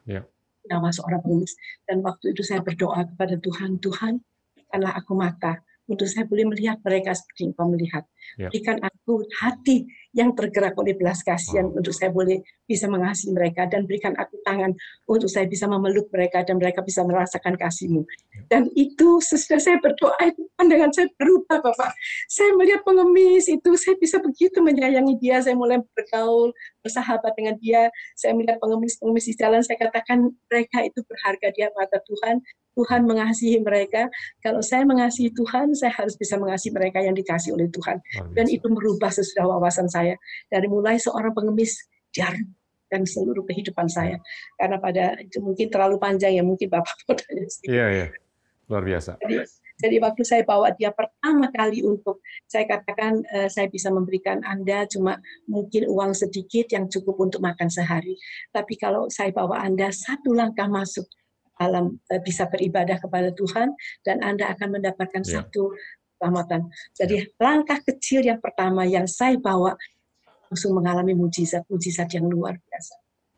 yeah. 0.05 0.27
nyawa 0.67 0.91
seorang 0.91 1.23
pengemis 1.23 1.55
dan 1.87 2.03
waktu 2.03 2.35
itu 2.35 2.43
saya 2.43 2.61
berdoa 2.61 3.07
kepada 3.07 3.39
Tuhan 3.39 3.79
Tuhan 3.79 4.19
berikanlah 4.59 4.93
aku 4.99 5.13
mata 5.15 5.63
untuk 5.91 6.07
saya 6.07 6.23
boleh 6.23 6.47
melihat 6.47 6.79
mereka 6.87 7.11
seperti 7.19 7.51
engkau 7.51 7.67
melihat. 7.67 8.07
Ya. 8.39 8.47
Berikan 8.47 8.79
aku 8.79 9.27
hati 9.43 9.91
yang 10.15 10.39
tergerak 10.39 10.79
oleh 10.79 10.95
belas 10.95 11.27
kasihan 11.27 11.67
wow. 11.67 11.83
untuk 11.83 11.91
saya 11.91 12.15
boleh 12.15 12.47
bisa 12.71 12.87
mengasihi 12.87 13.35
mereka 13.35 13.67
dan 13.67 13.83
berikan 13.83 14.15
aku 14.15 14.39
tangan 14.47 14.71
untuk 15.11 15.27
saya 15.27 15.51
bisa 15.51 15.67
memeluk 15.67 16.07
mereka 16.15 16.47
dan 16.47 16.63
mereka 16.63 16.87
bisa 16.87 17.03
merasakan 17.03 17.59
kasihmu. 17.59 18.07
Dan 18.47 18.71
itu 18.79 19.19
sesudah 19.19 19.59
saya 19.59 19.77
berdoa 19.83 20.15
itu 20.23 20.47
pandangan 20.55 20.95
saya 20.95 21.11
berubah 21.19 21.59
Bapak. 21.59 21.91
Saya 22.31 22.55
melihat 22.55 22.87
pengemis 22.87 23.51
itu 23.51 23.75
saya 23.75 23.99
bisa 23.99 24.23
begitu 24.23 24.63
menyayangi 24.63 25.19
dia, 25.19 25.43
saya 25.43 25.59
mulai 25.59 25.83
bergaul, 25.99 26.55
bersahabat 26.87 27.35
dengan 27.35 27.59
dia. 27.59 27.91
Saya 28.15 28.39
melihat 28.39 28.63
pengemis-pengemis 28.63 29.27
di 29.27 29.35
jalan, 29.35 29.61
saya 29.67 29.83
katakan 29.83 30.31
mereka 30.47 30.87
itu 30.87 31.03
berharga 31.03 31.51
dia 31.51 31.67
mata 31.75 31.99
Tuhan 32.07 32.39
Tuhan 32.79 33.05
mengasihi 33.05 33.59
mereka. 33.61 34.07
Kalau 34.41 34.63
saya 34.63 34.87
mengasihi 34.87 35.35
Tuhan, 35.35 35.75
saya 35.75 35.93
harus 35.93 36.15
bisa 36.15 36.39
mengasihi 36.39 36.73
mereka 36.73 37.03
yang 37.03 37.13
dikasih 37.13 37.53
oleh 37.53 37.67
Tuhan. 37.69 37.99
Dan 38.33 38.47
itu 38.47 38.67
merubah 38.71 39.11
sesudah 39.11 39.45
wawasan 39.51 39.91
saya. 39.91 40.15
Dari 40.49 40.71
mulai 40.71 40.97
seorang 40.97 41.35
pengemis, 41.35 41.77
jarum 42.15 42.60
dan 42.91 43.07
seluruh 43.07 43.47
kehidupan 43.47 43.87
saya. 43.87 44.19
Karena 44.59 44.77
pada 44.83 45.15
itu 45.23 45.39
mungkin 45.39 45.71
terlalu 45.71 45.97
panjang 45.97 46.37
ya, 46.37 46.43
mungkin 46.43 46.67
Bapak 46.67 46.93
mau 47.07 47.15
tanya 47.15 47.47
Iya, 47.65 47.87
iya. 47.95 48.07
Luar 48.67 48.83
biasa. 48.87 49.19
Jadi, 49.23 49.47
jadi 49.81 49.97
waktu 50.05 50.23
saya 50.23 50.43
bawa 50.45 50.77
dia 50.77 50.93
pertama 50.93 51.49
kali 51.51 51.81
untuk 51.81 52.21
saya 52.45 52.69
katakan 52.69 53.25
uh, 53.33 53.49
saya 53.49 53.67
bisa 53.73 53.89
memberikan 53.89 54.45
Anda 54.45 54.85
cuma 54.87 55.17
mungkin 55.49 55.89
uang 55.89 56.13
sedikit 56.13 56.69
yang 56.71 56.87
cukup 56.93 57.17
untuk 57.17 57.41
makan 57.41 57.73
sehari. 57.73 58.15
Tapi 58.53 58.77
kalau 58.77 59.09
saya 59.09 59.33
bawa 59.33 59.65
Anda 59.65 59.89
satu 59.89 60.37
langkah 60.37 60.69
masuk 60.69 61.09
alam 61.61 62.01
eh, 62.09 62.21
bisa 62.25 62.49
beribadah 62.49 62.97
kepada 62.97 63.33
Tuhan 63.37 63.77
dan 64.05 64.25
Anda 64.25 64.53
akan 64.57 64.81
mendapatkan 64.81 65.23
yeah. 65.29 65.45
satu 65.45 65.73
keselamatan. 66.17 66.69
Jadi 66.97 67.17
yeah. 67.25 67.37
langkah 67.41 67.81
kecil 67.85 68.21
yang 68.25 68.41
pertama 68.41 68.85
yang 68.89 69.09
saya 69.09 69.37
bawa 69.41 69.77
langsung 70.51 70.75
mengalami 70.75 71.15
mujizat-mujizat 71.15 72.11
yang 72.19 72.27
luar 72.27 72.59
biasa. 72.59 72.95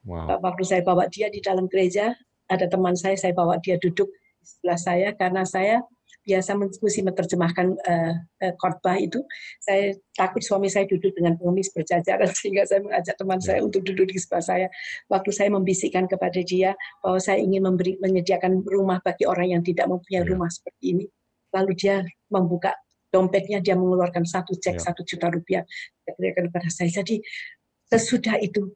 Wow. 0.09 0.41
Waktu 0.43 0.63
saya 0.67 0.83
bawa 0.83 1.07
dia 1.07 1.29
di 1.29 1.39
dalam 1.39 1.69
gereja, 1.69 2.17
ada 2.51 2.67
teman 2.67 2.97
saya, 2.99 3.15
saya 3.15 3.37
bawa 3.37 3.61
dia 3.61 3.79
duduk 3.79 4.09
di 4.11 4.45
sebelah 4.49 4.81
saya 4.81 5.09
karena 5.15 5.47
saya 5.47 5.85
biasa 6.23 6.55
mesti 6.55 7.03
menerjemahkan 7.03 7.67
uh, 7.83 8.15
uh, 8.15 8.55
khotbah 8.59 8.95
itu, 8.99 9.19
saya 9.59 9.95
takut 10.15 10.39
suami 10.43 10.71
saya 10.71 10.87
duduk 10.87 11.11
dengan 11.19 11.35
pengemis 11.35 11.75
berjajaran 11.75 12.31
sehingga 12.39 12.63
saya 12.67 12.81
mengajak 12.83 13.15
teman 13.19 13.41
saya 13.43 13.59
ya. 13.59 13.67
untuk 13.67 13.83
duduk 13.83 14.07
di 14.11 14.19
sebelah 14.19 14.45
saya. 14.45 14.67
Waktu 15.11 15.31
saya 15.35 15.51
membisikkan 15.51 16.07
kepada 16.07 16.39
dia 16.43 16.79
bahwa 17.03 17.19
saya 17.19 17.43
ingin 17.43 17.67
memberi 17.67 17.99
menyediakan 17.99 18.63
rumah 18.63 19.03
bagi 19.03 19.27
orang 19.27 19.59
yang 19.59 19.63
tidak 19.67 19.91
mempunyai 19.91 20.23
ya. 20.23 20.31
rumah 20.31 20.51
seperti 20.51 20.85
ini, 20.95 21.05
lalu 21.51 21.73
dia 21.75 22.07
membuka 22.31 22.71
dompetnya 23.13 23.61
dia 23.61 23.77
mengeluarkan 23.77 24.25
satu 24.25 24.57
cek 24.57 24.81
ya. 24.81 24.83
satu 24.89 25.05
juta 25.05 25.29
rupiah 25.29 25.63
kepada 26.09 26.69
saya. 26.73 26.89
Jadi 26.89 27.21
sesudah 27.93 28.41
itu 28.41 28.73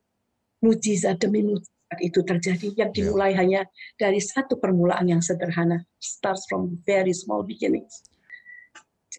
mujizat 0.60 1.16
demi 1.16 1.40
mujizat 1.40 1.98
itu 2.02 2.20
terjadi 2.20 2.68
yang 2.76 2.90
ya. 2.92 2.94
dimulai 2.94 3.32
yeah. 3.32 3.38
hanya 3.40 3.60
dari 3.96 4.20
satu 4.20 4.60
permulaan 4.60 5.08
yang 5.08 5.22
sederhana 5.24 5.84
starts 6.02 6.44
from 6.50 6.76
very 6.84 7.14
small 7.14 7.40
beginnings 7.46 8.04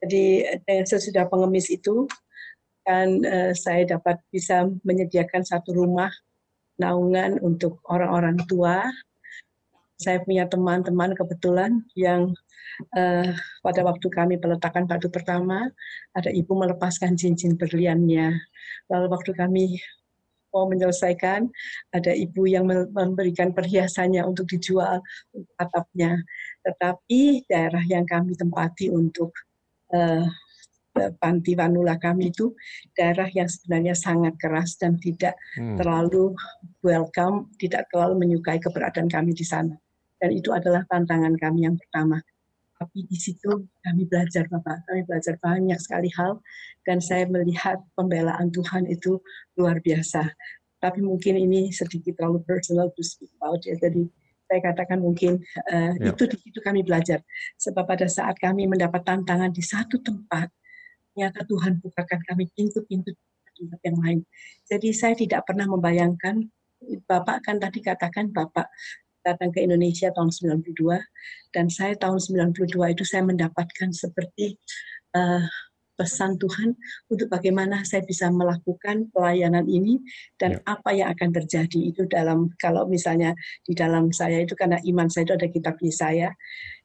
jadi 0.04 0.58
eh, 0.68 0.84
sesudah 0.86 1.26
pengemis 1.32 1.72
itu 1.74 2.06
kan 2.86 3.24
eh, 3.24 3.54
saya 3.58 3.98
dapat 3.98 4.22
bisa 4.30 4.68
menyediakan 4.86 5.42
satu 5.48 5.74
rumah 5.74 6.12
naungan 6.78 7.42
untuk 7.42 7.82
orang-orang 7.90 8.38
tua 8.46 8.86
saya 9.98 10.22
punya 10.22 10.46
teman-teman 10.46 11.18
kebetulan 11.18 11.82
yang 11.98 12.38
eh, 12.96 13.32
pada 13.64 13.82
waktu 13.86 14.08
kami 14.10 14.36
peletakan 14.38 14.86
batu 14.86 15.08
pertama 15.10 15.68
ada 16.14 16.30
ibu 16.32 16.54
melepaskan 16.56 17.18
cincin 17.18 17.58
berliannya 17.58 18.38
lalu 18.90 19.08
waktu 19.12 19.32
kami 19.36 19.82
mau 20.58 20.66
menyelesaikan, 20.66 21.46
ada 21.94 22.12
ibu 22.16 22.50
yang 22.50 22.66
memberikan 22.68 23.52
perhiasannya 23.52 24.24
untuk 24.26 24.50
dijual 24.50 25.04
untuk 25.36 25.54
atapnya. 25.60 26.18
Tetapi 26.66 27.46
daerah 27.46 27.84
yang 27.86 28.08
kami 28.08 28.34
tempati 28.34 28.90
untuk 28.90 29.36
uh, 29.94 30.26
panti 31.22 31.54
wanula 31.54 32.02
kami 32.02 32.34
itu 32.34 32.58
daerah 32.98 33.30
yang 33.30 33.46
sebenarnya 33.46 33.94
sangat 33.94 34.34
keras 34.42 34.82
dan 34.82 34.98
tidak 34.98 35.38
hmm. 35.54 35.78
terlalu 35.78 36.34
welcome, 36.82 37.54
tidak 37.62 37.86
terlalu 37.94 38.26
menyukai 38.26 38.58
keberadaan 38.58 39.06
kami 39.06 39.38
di 39.38 39.46
sana. 39.46 39.78
Dan 40.18 40.34
itu 40.34 40.50
adalah 40.50 40.82
tantangan 40.90 41.38
kami 41.38 41.70
yang 41.70 41.78
pertama 41.78 42.18
tapi 42.78 43.10
di 43.10 43.18
situ 43.18 43.66
kami 43.82 44.06
belajar 44.06 44.46
Bapak, 44.46 44.86
kami 44.86 45.02
belajar 45.10 45.34
banyak 45.42 45.78
sekali 45.82 46.14
hal 46.14 46.38
dan 46.86 47.02
saya 47.02 47.26
melihat 47.26 47.82
pembelaan 47.98 48.54
Tuhan 48.54 48.86
itu 48.86 49.18
luar 49.58 49.82
biasa. 49.82 50.30
Tapi 50.78 51.02
mungkin 51.02 51.42
ini 51.42 51.74
sedikit 51.74 52.22
terlalu 52.22 52.46
personal 52.46 52.94
to 52.94 53.02
speak 53.02 53.34
about 53.42 53.66
ya. 53.66 53.74
Jadi 53.82 54.06
saya 54.46 54.60
katakan 54.62 55.02
mungkin 55.02 55.42
uh, 55.68 55.98
eh, 55.98 56.08
yep. 56.08 56.16
itu 56.16 56.24
di 56.30 56.38
situ 56.38 56.60
kami 56.62 56.86
belajar. 56.86 57.26
Sebab 57.58 57.84
pada 57.84 58.06
saat 58.06 58.38
kami 58.38 58.70
mendapat 58.70 59.02
tantangan 59.02 59.50
di 59.50 59.66
satu 59.66 59.98
tempat, 60.00 60.48
ternyata 61.12 61.44
Tuhan 61.50 61.82
bukakan 61.82 62.22
kami 62.30 62.46
pintu-pintu 62.54 63.12
tempat 63.58 63.80
yang 63.82 63.98
lain. 63.98 64.20
Jadi 64.70 64.94
saya 64.94 65.18
tidak 65.18 65.50
pernah 65.50 65.66
membayangkan 65.66 66.46
Bapak 67.10 67.42
kan 67.42 67.58
tadi 67.58 67.82
katakan 67.82 68.30
Bapak 68.30 68.70
datang 69.28 69.52
ke 69.52 69.60
Indonesia 69.60 70.08
tahun 70.16 70.32
92 70.32 70.72
dan 71.52 71.68
saya 71.68 72.00
tahun 72.00 72.24
92 72.24 72.96
itu 72.96 73.04
saya 73.04 73.28
mendapatkan 73.28 73.92
seperti 73.92 74.56
uh, 75.12 75.44
pesan 75.98 76.38
Tuhan 76.38 76.78
untuk 77.10 77.28
bagaimana 77.28 77.82
saya 77.82 78.06
bisa 78.06 78.30
melakukan 78.30 79.10
pelayanan 79.10 79.66
ini 79.66 80.00
dan 80.38 80.62
ya. 80.62 80.64
apa 80.70 80.90
yang 80.94 81.10
akan 81.12 81.34
terjadi 81.34 81.80
itu 81.90 82.06
dalam 82.06 82.54
kalau 82.62 82.86
misalnya 82.86 83.34
di 83.66 83.74
dalam 83.74 84.14
saya 84.14 84.46
itu 84.46 84.54
karena 84.54 84.78
iman 84.86 85.10
saya 85.10 85.28
itu 85.28 85.36
ada 85.36 85.48
kitab 85.50 85.76
Yesaya 85.82 86.32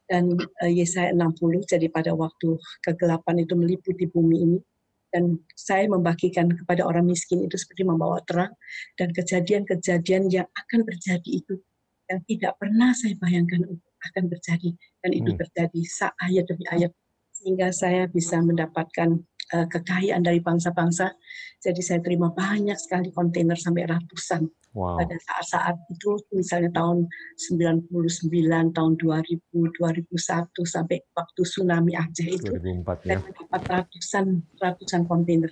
dan 0.09 0.33
uh, 0.35 0.71
Yesaya 0.71 1.13
60 1.15 1.69
jadi 1.69 1.87
pada 1.93 2.11
waktu 2.17 2.57
kegelapan 2.83 3.45
itu 3.45 3.53
meliputi 3.55 4.09
bumi 4.09 4.37
ini 4.41 4.59
dan 5.13 5.37
saya 5.53 5.85
membagikan 5.85 6.49
kepada 6.49 6.89
orang 6.89 7.05
miskin 7.05 7.45
itu 7.45 7.53
seperti 7.53 7.85
membawa 7.85 8.17
terang 8.25 8.49
dan 8.97 9.13
kejadian-kejadian 9.13 10.25
yang 10.33 10.49
akan 10.57 10.89
terjadi 10.89 11.31
itu 11.45 11.61
yang 12.11 12.21
tidak 12.27 12.53
pernah 12.59 12.91
saya 12.91 13.15
bayangkan 13.19 13.63
akan 14.11 14.23
terjadi 14.27 14.75
dan 14.99 15.11
itu 15.15 15.31
hmm. 15.31 15.39
terjadi 15.39 15.81
ayat 16.19 16.45
demi 16.47 16.65
ayat 16.67 16.91
sehingga 17.33 17.71
saya 17.75 18.07
bisa 18.07 18.39
mendapatkan 18.39 19.19
uh, 19.51 19.67
kekayaan 19.67 20.23
dari 20.23 20.39
bangsa-bangsa. 20.39 21.11
Jadi 21.59 21.81
saya 21.83 21.99
terima 21.99 22.31
banyak 22.31 22.75
sekali 22.79 23.11
kontainer 23.11 23.59
sampai 23.59 23.83
ratusan 23.87 24.47
wow. 24.75 24.95
pada 24.99 25.15
saat-saat 25.15 25.75
itu 25.91 26.17
misalnya 26.33 26.71
tahun 26.71 27.07
99, 27.35 28.75
tahun 28.75 28.93
2000, 28.95 29.43
2001 29.51 30.51
sampai 30.63 30.97
waktu 31.13 31.41
tsunami 31.43 31.93
Aceh 31.95 32.27
itu 32.27 32.51
2004, 32.51 33.07
ya. 33.07 33.17
saya 33.17 33.19
mendapat 33.23 33.61
ratusan 33.67 34.25
ratusan 34.59 35.01
kontainer 35.07 35.51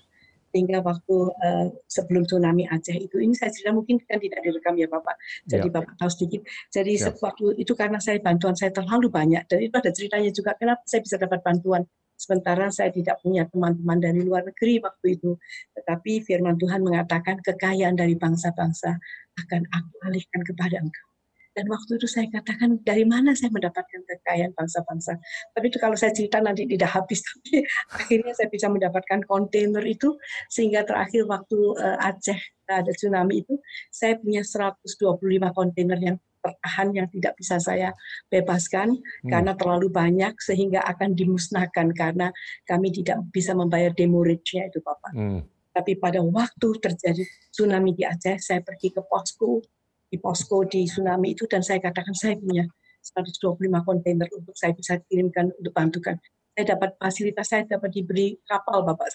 sehingga 0.51 0.83
waktu 0.83 1.15
uh, 1.31 1.65
sebelum 1.87 2.27
tsunami 2.27 2.67
Aceh 2.67 2.93
itu 2.93 3.17
ini 3.23 3.31
saya 3.33 3.49
cerita 3.49 3.71
mungkin 3.71 3.97
kan 4.03 4.19
tidak 4.19 4.43
direkam 4.43 4.75
ya 4.75 4.87
Bapak. 4.91 5.15
Jadi 5.47 5.67
ya. 5.71 5.73
Bapak 5.73 5.93
tahu 5.95 6.11
sedikit. 6.11 6.41
Jadi 6.69 6.93
ya. 6.99 7.11
waktu 7.15 7.45
itu 7.57 7.73
karena 7.73 7.97
saya 8.03 8.19
bantuan 8.19 8.53
saya 8.53 8.75
terlalu 8.75 9.07
banyak 9.07 9.43
dan 9.47 9.59
itu 9.63 9.75
ada 9.75 9.91
ceritanya 9.91 10.31
juga 10.35 10.51
kenapa 10.59 10.83
saya 10.83 11.01
bisa 11.01 11.15
dapat 11.15 11.39
bantuan? 11.41 11.83
Sementara 12.21 12.69
saya 12.69 12.93
tidak 12.93 13.17
punya 13.25 13.49
teman-teman 13.49 13.97
dari 13.97 14.21
luar 14.21 14.45
negeri 14.45 14.77
waktu 14.77 15.17
itu. 15.17 15.41
Tetapi 15.73 16.21
firman 16.21 16.53
Tuhan 16.61 16.85
mengatakan 16.85 17.41
kekayaan 17.41 17.97
dari 17.97 18.13
bangsa-bangsa 18.13 18.93
akan 19.41 19.61
aku 19.73 19.93
alihkan 20.05 20.45
kepada 20.45 20.85
engkau 20.85 21.10
dan 21.51 21.65
waktu 21.67 21.99
itu 21.99 22.07
saya 22.07 22.31
katakan 22.31 22.79
dari 22.87 23.03
mana 23.03 23.35
saya 23.35 23.51
mendapatkan 23.51 24.01
kekayaan 24.07 24.55
bangsa-bangsa. 24.55 25.19
Tapi 25.51 25.65
itu 25.67 25.77
kalau 25.83 25.99
saya 25.99 26.15
cerita 26.15 26.39
nanti 26.39 26.63
tidak 26.63 26.95
habis. 26.95 27.19
Tapi 27.27 27.67
akhirnya 27.91 28.33
saya 28.35 28.47
bisa 28.47 28.67
mendapatkan 28.71 29.19
kontainer 29.27 29.83
itu 29.83 30.15
sehingga 30.47 30.87
terakhir 30.87 31.27
waktu 31.27 31.59
uh, 31.75 31.99
Aceh 31.99 32.39
ada 32.71 32.87
tsunami 32.95 33.43
itu 33.43 33.59
saya 33.91 34.15
punya 34.15 34.47
125 34.47 35.19
kontainer 35.51 35.99
yang 35.99 36.17
tertahan 36.41 36.89
yang 36.95 37.07
tidak 37.11 37.37
bisa 37.37 37.59
saya 37.61 37.93
bebaskan 38.31 38.97
hmm. 38.97 39.29
karena 39.29 39.53
terlalu 39.53 39.91
banyak 39.91 40.33
sehingga 40.41 40.81
akan 40.87 41.13
dimusnahkan 41.13 41.93
karena 41.93 42.33
kami 42.65 42.89
tidak 42.95 43.21
bisa 43.29 43.51
membayar 43.53 43.91
demurrage-nya 43.93 44.71
itu 44.71 44.79
Bapak. 44.81 45.11
Hmm. 45.13 45.43
Tapi 45.71 45.95
pada 45.99 46.19
waktu 46.19 46.67
terjadi 46.83 47.23
tsunami 47.51 47.95
di 47.95 48.03
Aceh, 48.03 48.39
saya 48.43 48.59
pergi 48.59 48.91
ke 48.91 49.03
posko 49.07 49.63
di 50.11 50.19
posko 50.19 50.67
di 50.67 50.83
tsunami 50.83 51.31
itu 51.31 51.47
dan 51.47 51.63
saya 51.63 51.79
katakan 51.79 52.11
saya 52.11 52.35
punya 52.35 52.67
125 53.01 53.57
kontainer 53.87 54.27
untuk 54.35 54.53
saya 54.53 54.75
bisa 54.75 54.99
kirimkan 55.07 55.49
untuk 55.55 55.73
bantukan. 55.73 56.19
Saya 56.51 56.75
dapat 56.75 56.99
fasilitas 56.99 57.47
saya 57.47 57.63
dapat 57.63 57.95
diberi 57.95 58.35
kapal 58.43 58.83
bapak. 58.83 59.07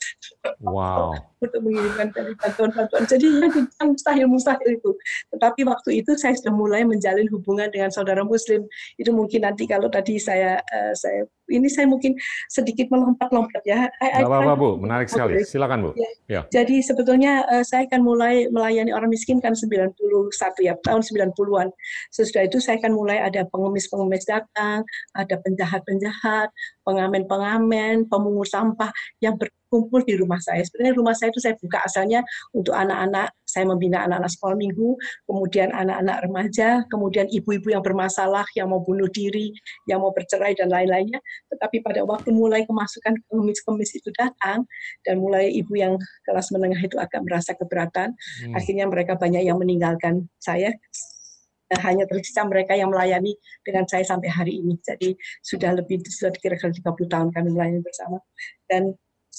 Wow. 0.65 1.13
untuk 1.45 1.61
mengirimkan 1.61 2.09
bantuan-bantuan. 2.41 3.05
Jadi 3.05 3.29
yang 3.29 3.93
mustahil 3.93 4.27
mustahil 4.27 4.81
itu. 4.81 4.91
Tetapi 5.37 5.69
waktu 5.69 6.01
itu 6.01 6.17
saya 6.17 6.33
sudah 6.33 6.57
mulai 6.57 6.89
menjalin 6.89 7.29
hubungan 7.29 7.69
dengan 7.69 7.93
saudara 7.93 8.25
muslim. 8.25 8.65
Itu 8.97 9.13
mungkin 9.13 9.45
nanti 9.45 9.69
kalau 9.69 9.93
tadi 9.93 10.17
saya 10.17 10.65
uh, 10.65 10.97
saya 10.97 11.29
ini 11.51 11.69
saya 11.71 11.87
mungkin 11.87 12.19
sedikit 12.51 12.91
melompat-lompat 12.91 13.63
ya. 13.67 13.87
Tidak 14.03 14.27
apa-apa 14.27 14.55
Bu, 14.59 14.71
menarik 14.83 15.07
sekali. 15.07 15.43
Silakan 15.47 15.89
Bu. 15.89 15.91
Ya. 15.95 16.11
ya. 16.27 16.41
Jadi 16.51 16.83
sebetulnya 16.83 17.47
uh, 17.47 17.65
saya 17.65 17.87
akan 17.87 18.01
mulai 18.03 18.51
melayani 18.51 18.91
orang 18.91 19.11
miskin 19.11 19.39
kan 19.39 19.55
91 19.55 19.95
ya, 20.63 20.75
tahun 20.83 21.01
90-an. 21.03 21.69
Sesudah 22.11 22.43
itu 22.47 22.59
saya 22.59 22.83
akan 22.83 22.93
mulai 22.95 23.23
ada 23.23 23.47
pengemis-pengemis 23.51 24.27
datang, 24.27 24.83
ada 25.15 25.35
penjahat-penjahat, 25.43 26.49
pengamen-pengamen, 26.83 28.07
pemungut 28.11 28.51
sampah 28.51 28.91
yang 29.23 29.39
berkumpul 29.67 30.07
di 30.07 30.15
rumah 30.15 30.39
saya. 30.39 30.63
Sebenarnya 30.63 30.95
rumah 30.95 31.15
saya 31.19 31.35
itu 31.35 31.43
saya 31.43 31.59
buka 31.59 31.83
asalnya 31.83 32.23
untuk 32.55 32.71
anak-anak, 32.71 33.35
saya 33.43 33.67
membina 33.67 34.07
anak-anak 34.07 34.31
sekolah 34.31 34.55
minggu, 34.55 34.95
kemudian 35.27 35.75
anak-anak 35.75 36.17
remaja, 36.23 36.69
kemudian 36.87 37.27
ibu-ibu 37.27 37.75
yang 37.75 37.83
bermasalah, 37.83 38.47
yang 38.55 38.71
mau 38.71 38.79
bunuh 38.79 39.11
diri, 39.11 39.51
yang 39.91 40.07
mau 40.07 40.15
bercerai 40.15 40.55
dan 40.55 40.71
lain-lainnya. 40.71 41.19
Tetapi 41.51 41.83
pada 41.83 42.07
waktu 42.07 42.31
mulai 42.31 42.63
kemasukan 42.63 43.19
kemis-kemis 43.27 43.91
itu 43.99 44.15
datang 44.15 44.63
dan 45.03 45.19
mulai 45.19 45.51
ibu 45.51 45.75
yang 45.75 45.99
kelas 46.23 46.55
menengah 46.55 46.79
itu 46.79 46.97
agak 47.03 47.27
merasa 47.27 47.59
keberatan, 47.59 48.15
hmm. 48.15 48.55
akhirnya 48.55 48.87
mereka 48.87 49.19
banyak 49.19 49.43
yang 49.43 49.59
meninggalkan 49.59 50.31
saya 50.39 50.71
hanya 51.83 52.07
tersisa 52.07 52.47
mereka 52.47 52.79
yang 52.79 52.95
melayani 52.95 53.35
dengan 53.67 53.83
saya 53.91 54.07
sampai 54.07 54.31
hari 54.31 54.63
ini. 54.63 54.79
Jadi 54.79 55.19
sudah 55.43 55.75
lebih 55.75 55.99
sudah 56.07 56.31
kira-kira 56.39 56.71
30 56.71 56.87
tahun 57.11 57.29
kami 57.35 57.49
melayani 57.51 57.83
bersama. 57.83 58.23
Dan 58.71 58.95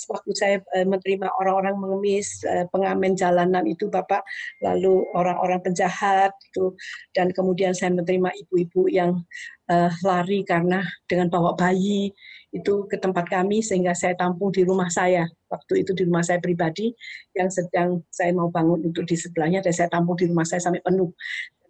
waktu 0.05 0.31
saya 0.37 0.57
eh, 0.77 0.85
menerima 0.85 1.33
orang-orang 1.41 1.75
mengemis, 1.81 2.45
eh, 2.45 2.69
pengamen 2.69 3.17
jalanan 3.17 3.65
itu 3.65 3.89
Bapak, 3.89 4.21
lalu 4.61 5.01
orang-orang 5.17 5.57
penjahat 5.65 6.37
itu 6.53 6.77
dan 7.17 7.33
kemudian 7.33 7.73
saya 7.73 7.89
menerima 7.97 8.29
ibu-ibu 8.45 8.85
yang 8.93 9.25
uh, 9.71 9.91
lari 10.03 10.43
karena 10.47 10.83
dengan 11.09 11.27
bawa 11.27 11.53
bayi 11.57 12.11
itu 12.55 12.87
ke 12.87 12.95
tempat 12.97 13.27
kami 13.27 13.59
sehingga 13.59 13.91
saya 13.91 14.15
tampung 14.15 14.49
di 14.49 14.63
rumah 14.63 14.87
saya. 14.87 15.27
Waktu 15.47 15.83
itu 15.83 15.91
di 15.95 16.03
rumah 16.07 16.23
saya 16.23 16.39
pribadi 16.39 16.91
yang 17.35 17.51
sedang 17.51 18.03
saya 18.11 18.31
mau 18.35 18.51
bangun 18.51 18.83
untuk 18.87 19.03
di 19.07 19.15
sebelahnya 19.15 19.63
dan 19.63 19.73
saya 19.75 19.91
tampung 19.91 20.15
di 20.19 20.27
rumah 20.27 20.47
saya 20.47 20.63
sampai 20.63 20.83
penuh 20.83 21.11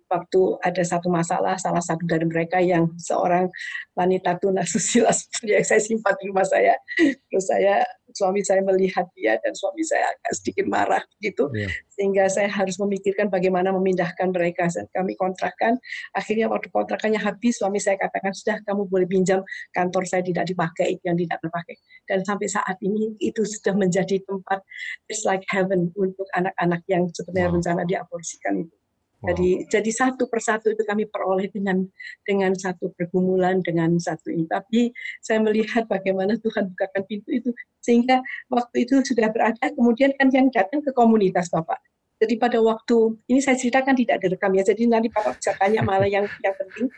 waktu 0.08 0.42
ada 0.64 0.84
satu 0.88 1.12
masalah, 1.12 1.60
salah 1.60 1.84
satu 1.84 2.08
dari 2.08 2.24
mereka 2.24 2.64
yang 2.64 2.88
seorang 2.96 3.52
wanita 3.94 4.40
tunasusila 4.40 5.12
seperti 5.20 5.52
yang 5.52 5.68
saya 5.68 5.82
simpan 5.84 6.16
di 6.18 6.26
rumah 6.32 6.48
saya, 6.48 6.74
terus 7.28 7.46
saya 7.46 7.84
suami 8.18 8.42
saya 8.42 8.66
melihat 8.66 9.06
dia 9.14 9.38
dan 9.46 9.54
suami 9.54 9.86
saya 9.86 10.10
agak 10.10 10.34
sedikit 10.42 10.66
marah 10.66 11.06
gitu, 11.22 11.54
yeah. 11.54 11.70
sehingga 11.94 12.26
saya 12.26 12.50
harus 12.50 12.82
memikirkan 12.82 13.30
bagaimana 13.30 13.70
memindahkan 13.70 14.34
mereka. 14.34 14.66
Kami 14.90 15.14
kontrakkan, 15.14 15.78
akhirnya 16.18 16.50
waktu 16.50 16.74
kontrakannya 16.74 17.22
habis, 17.22 17.62
suami 17.62 17.78
saya 17.78 18.02
katakan 18.02 18.34
sudah 18.34 18.58
kamu 18.66 18.90
boleh 18.90 19.06
pinjam 19.06 19.46
kantor 19.78 20.10
saya 20.10 20.26
tidak 20.26 20.50
dipakai 20.50 20.98
yang 21.06 21.14
tidak 21.14 21.38
terpakai. 21.46 21.76
Dan 22.10 22.26
sampai 22.26 22.48
saat 22.50 22.78
ini 22.82 23.14
itu 23.22 23.46
sudah 23.46 23.78
menjadi 23.78 24.18
tempat 24.26 24.66
it's 25.06 25.22
like 25.22 25.46
heaven 25.54 25.94
untuk 25.94 26.26
anak-anak 26.34 26.82
yang 26.90 27.06
sebenarnya 27.14 27.54
wow. 27.54 27.56
rencana 27.62 27.82
diaborsikan 27.86 28.66
itu. 28.66 28.76
Jadi 29.18 29.66
jadi 29.66 29.90
satu 29.90 30.30
persatu 30.30 30.70
itu 30.70 30.86
kami 30.86 31.10
peroleh 31.10 31.50
dengan 31.50 31.82
dengan 32.22 32.54
satu 32.54 32.94
pergumulan 32.94 33.66
dengan 33.66 33.98
satu 33.98 34.30
ini. 34.30 34.46
Tapi 34.46 34.94
saya 35.26 35.42
melihat 35.42 35.90
bagaimana 35.90 36.38
Tuhan 36.38 36.70
bukakan 36.70 37.02
pintu 37.10 37.30
itu 37.34 37.50
sehingga 37.82 38.22
waktu 38.54 38.86
itu 38.86 39.02
sudah 39.02 39.34
berada. 39.34 39.74
Kemudian 39.74 40.14
kan 40.14 40.30
yang 40.30 40.54
datang 40.54 40.86
ke 40.86 40.94
komunitas 40.94 41.50
Bapak. 41.50 41.82
Jadi 42.18 42.34
pada 42.38 42.62
waktu 42.62 43.18
ini 43.30 43.42
saya 43.42 43.58
ceritakan 43.58 43.98
tidak 43.98 44.22
direkam 44.22 44.54
ya. 44.54 44.62
Jadi 44.62 44.86
nanti 44.86 45.10
Bapak 45.10 45.42
bisa 45.42 45.58
tanya 45.58 45.82
malah 45.82 46.10
yang 46.10 46.30
yang 46.46 46.54
penting 46.54 46.90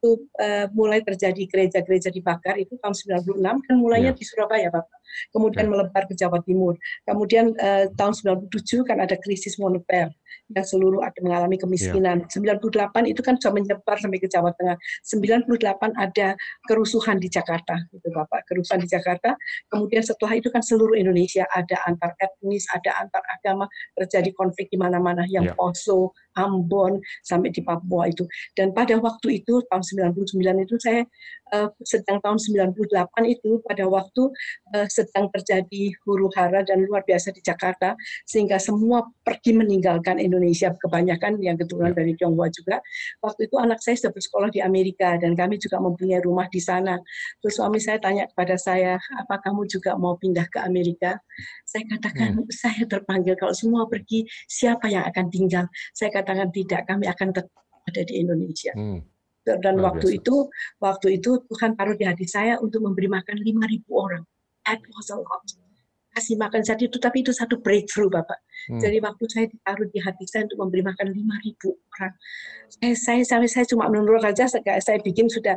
itu 0.00 0.10
uh, 0.40 0.66
mulai 0.72 1.04
terjadi 1.04 1.44
gereja-gereja 1.44 2.08
dibakar 2.08 2.56
itu 2.56 2.72
tahun 2.80 2.96
96 3.20 3.36
kan 3.68 3.74
mulainya 3.76 4.16
yeah. 4.16 4.18
di 4.18 4.24
Surabaya 4.24 4.68
Bapak. 4.72 4.99
Kemudian 5.34 5.66
yeah. 5.68 5.72
melebar 5.72 6.02
ke 6.06 6.14
Jawa 6.16 6.38
Timur. 6.44 6.74
Kemudian 7.06 7.54
uh, 7.58 7.90
tahun 7.94 8.12
97 8.46 8.86
kan 8.88 8.98
ada 9.02 9.16
krisis 9.18 9.56
moneter 9.60 10.10
yang 10.50 10.66
seluruh 10.66 11.00
ada 11.02 11.18
mengalami 11.22 11.56
kemiskinan. 11.58 12.26
Yeah. 12.26 12.58
98 12.58 13.06
itu 13.06 13.20
kan 13.22 13.38
sudah 13.38 13.54
menyebar 13.54 13.96
sampai 13.98 14.18
ke 14.18 14.26
Jawa 14.26 14.50
Tengah. 14.58 14.76
98 15.06 15.94
ada 15.94 16.34
kerusuhan 16.66 17.22
di 17.22 17.30
Jakarta, 17.30 17.78
gitu 17.94 18.10
Bapak, 18.10 18.46
kerusuhan 18.50 18.82
di 18.82 18.88
Jakarta. 18.90 19.38
Kemudian 19.70 20.02
setelah 20.02 20.34
itu 20.38 20.50
kan 20.50 20.62
seluruh 20.62 20.98
Indonesia 20.98 21.46
ada 21.54 21.78
antar 21.86 22.18
etnis, 22.18 22.66
ada 22.74 22.98
antar 22.98 23.22
agama, 23.30 23.70
terjadi 23.94 24.34
konflik 24.34 24.66
di 24.70 24.78
mana-mana 24.78 25.22
yang 25.30 25.46
yeah. 25.46 25.54
Poso, 25.54 26.14
Ambon 26.38 27.02
sampai 27.26 27.50
di 27.50 27.62
Papua 27.62 28.06
itu. 28.10 28.26
Dan 28.54 28.70
pada 28.74 28.98
waktu 28.98 29.42
itu 29.42 29.62
tahun 29.66 29.82
99 30.14 30.66
itu 30.66 30.74
saya 30.78 31.02
uh, 31.52 31.68
sedang 31.82 32.18
tahun 32.22 32.38
98 32.38 32.80
itu 33.26 33.60
pada 33.66 33.84
waktu 33.86 34.22
uh, 34.74 34.86
sedang 34.90 35.28
terjadi 35.34 35.94
huru 36.06 36.30
hara 36.34 36.62
dan 36.64 36.86
luar 36.86 37.02
biasa 37.04 37.34
di 37.34 37.42
Jakarta 37.42 37.94
sehingga 38.26 38.56
semua 38.58 39.06
pergi 39.22 39.54
meninggalkan 39.54 40.18
Indonesia 40.18 40.72
kebanyakan 40.74 41.38
yang 41.42 41.58
keturunan 41.58 41.92
ya. 41.94 41.98
dari 42.02 42.12
Tionghoa 42.16 42.48
juga. 42.50 42.82
Waktu 43.20 43.50
itu 43.50 43.56
anak 43.58 43.82
saya 43.82 43.96
sudah 43.98 44.12
bersekolah 44.14 44.50
di 44.50 44.60
Amerika 44.62 45.18
dan 45.18 45.34
kami 45.34 45.60
juga 45.60 45.78
mempunyai 45.82 46.22
rumah 46.22 46.46
di 46.48 46.58
sana. 46.62 46.98
Terus 47.42 47.58
suami 47.58 47.78
saya 47.82 47.98
tanya 47.98 48.26
kepada 48.30 48.56
saya, 48.56 48.96
apa 48.96 49.42
kamu 49.42 49.66
juga 49.66 49.94
mau 49.98 50.16
pindah 50.16 50.46
ke 50.48 50.58
Amerika? 50.62 51.18
Saya 51.66 51.86
katakan, 51.86 52.40
hmm. 52.40 52.50
saya 52.62 52.82
terpanggil 52.86 53.34
kalau 53.36 53.54
semua 53.54 53.86
pergi, 53.86 54.26
siapa 54.46 54.90
yang 54.90 55.04
akan 55.06 55.26
tinggal? 55.30 55.64
Saya 55.92 56.10
katakan 56.14 56.50
tidak, 56.50 56.86
kami 56.86 57.06
akan 57.06 57.28
tetap 57.34 57.52
ada 57.88 58.02
di 58.06 58.14
Indonesia. 58.22 58.72
Hmm 58.76 59.19
dan 59.58 59.74
Luar 59.80 59.92
waktu 59.92 60.06
biasa. 60.14 60.20
itu 60.22 60.36
waktu 60.78 61.06
itu 61.18 61.30
Tuhan 61.50 61.74
taruh 61.74 61.96
di 61.98 62.04
hati 62.06 62.26
saya 62.30 62.62
untuk 62.62 62.86
memberi 62.86 63.10
makan 63.10 63.42
5.000 63.42 63.82
orang. 63.90 64.22
That 64.68 64.78
was 64.94 65.10
a 65.10 65.18
lot. 65.18 65.44
Kasih 66.10 66.34
makan 66.42 66.66
saat 66.66 66.82
itu, 66.82 66.98
tapi 66.98 67.22
itu 67.22 67.30
satu 67.30 67.62
breakthrough 67.62 68.10
Bapak. 68.10 68.42
Hmm. 68.66 68.82
Jadi 68.82 68.98
waktu 68.98 69.24
saya 69.30 69.46
ditaruh 69.46 69.86
di 69.94 69.98
hati 70.02 70.26
saya 70.26 70.42
untuk 70.50 70.58
memberi 70.66 70.82
makan 70.82 71.06
5.000 71.14 71.70
orang. 71.70 72.12
Saya, 72.70 72.94
saya 72.98 73.22
sampai 73.22 73.48
saya 73.50 73.64
cuma 73.70 73.86
menurut 73.86 74.22
saja, 74.26 74.50
saya, 74.50 74.82
saya 74.82 74.98
bikin 75.02 75.30
sudah 75.30 75.54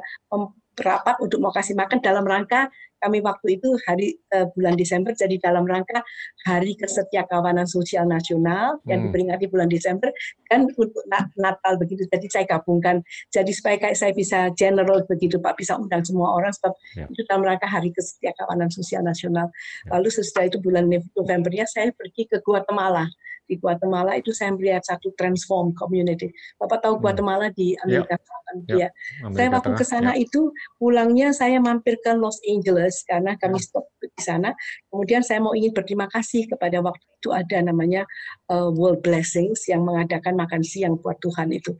rapat 0.81 1.17
untuk 1.21 1.37
mau 1.41 1.53
kasih 1.53 1.77
makan 1.77 2.01
dalam 2.01 2.25
rangka 2.25 2.69
kami 3.03 3.19
waktu 3.19 3.59
itu 3.59 3.75
hari 3.83 4.15
uh, 4.31 4.47
bulan 4.55 4.79
Desember 4.79 5.11
jadi 5.11 5.35
dalam 5.43 5.67
rangka 5.67 5.99
Hari 6.47 6.79
Kesetiakawanan 6.79 7.67
Sosial 7.67 8.07
Nasional 8.07 8.79
yang 8.87 9.03
hmm. 9.03 9.05
diperingati 9.11 9.45
bulan 9.51 9.67
Desember 9.67 10.07
kan 10.47 10.63
untuk 10.71 11.03
Natal 11.35 11.75
begitu. 11.75 12.07
Jadi 12.07 12.31
saya 12.31 12.47
gabungkan. 12.47 13.03
Jadi 13.27 13.51
supaya 13.51 13.75
kayak 13.75 13.99
saya 13.99 14.15
bisa 14.15 14.47
general 14.55 15.03
begitu 15.03 15.35
Pak 15.43 15.59
bisa 15.59 15.75
undang 15.75 16.07
semua 16.07 16.31
orang 16.31 16.55
sebab 16.55 16.71
ya. 16.95 17.05
itu 17.11 17.21
dalam 17.27 17.43
rangka 17.43 17.67
Hari 17.67 17.91
Kesetiakawanan 17.91 18.71
Sosial 18.71 19.03
Nasional. 19.03 19.51
Ya. 19.83 19.99
Lalu 19.99 20.07
sesudah 20.07 20.47
itu 20.47 20.63
bulan 20.63 20.87
Novembernya 20.87 21.67
saya 21.67 21.91
pergi 21.91 22.31
ke 22.31 22.39
Guatemala 22.39 23.11
di 23.43 23.59
Guatemala 23.59 24.15
itu 24.15 24.31
saya 24.31 24.55
melihat 24.55 24.83
satu 24.87 25.11
transform 25.19 25.75
community. 25.75 26.31
Bapak 26.55 26.79
tahu 26.79 26.97
hmm. 26.97 27.03
Guatemala 27.03 27.45
di 27.51 27.75
Amerika 27.83 28.15
Selatan. 28.15 28.55
Ya. 28.71 28.87
ya. 28.87 28.89
Saya 29.35 29.47
waktu 29.51 29.71
ke 29.75 29.85
sana 29.85 30.11
ya. 30.15 30.23
itu 30.23 30.49
pulangnya 30.79 31.35
saya 31.35 31.59
mampir 31.59 31.99
ke 31.99 32.11
Los 32.15 32.39
Angeles 32.47 32.92
karena 33.01 33.33
kami 33.41 33.57
ya. 33.57 33.65
stop 33.65 33.85
di 33.97 34.21
sana. 34.21 34.53
Kemudian 34.93 35.25
saya 35.25 35.41
mau 35.41 35.57
ingin 35.57 35.73
berterima 35.73 36.05
kasih 36.05 36.45
kepada 36.45 36.85
waktu 36.85 37.01
itu 37.17 37.33
ada 37.33 37.57
namanya 37.65 38.05
uh, 38.53 38.69
World 38.69 39.01
Blessings 39.01 39.65
yang 39.65 39.81
mengadakan 39.81 40.37
makan 40.37 40.61
siang 40.61 40.99
buat 41.01 41.17
Tuhan 41.23 41.49
itu 41.49 41.73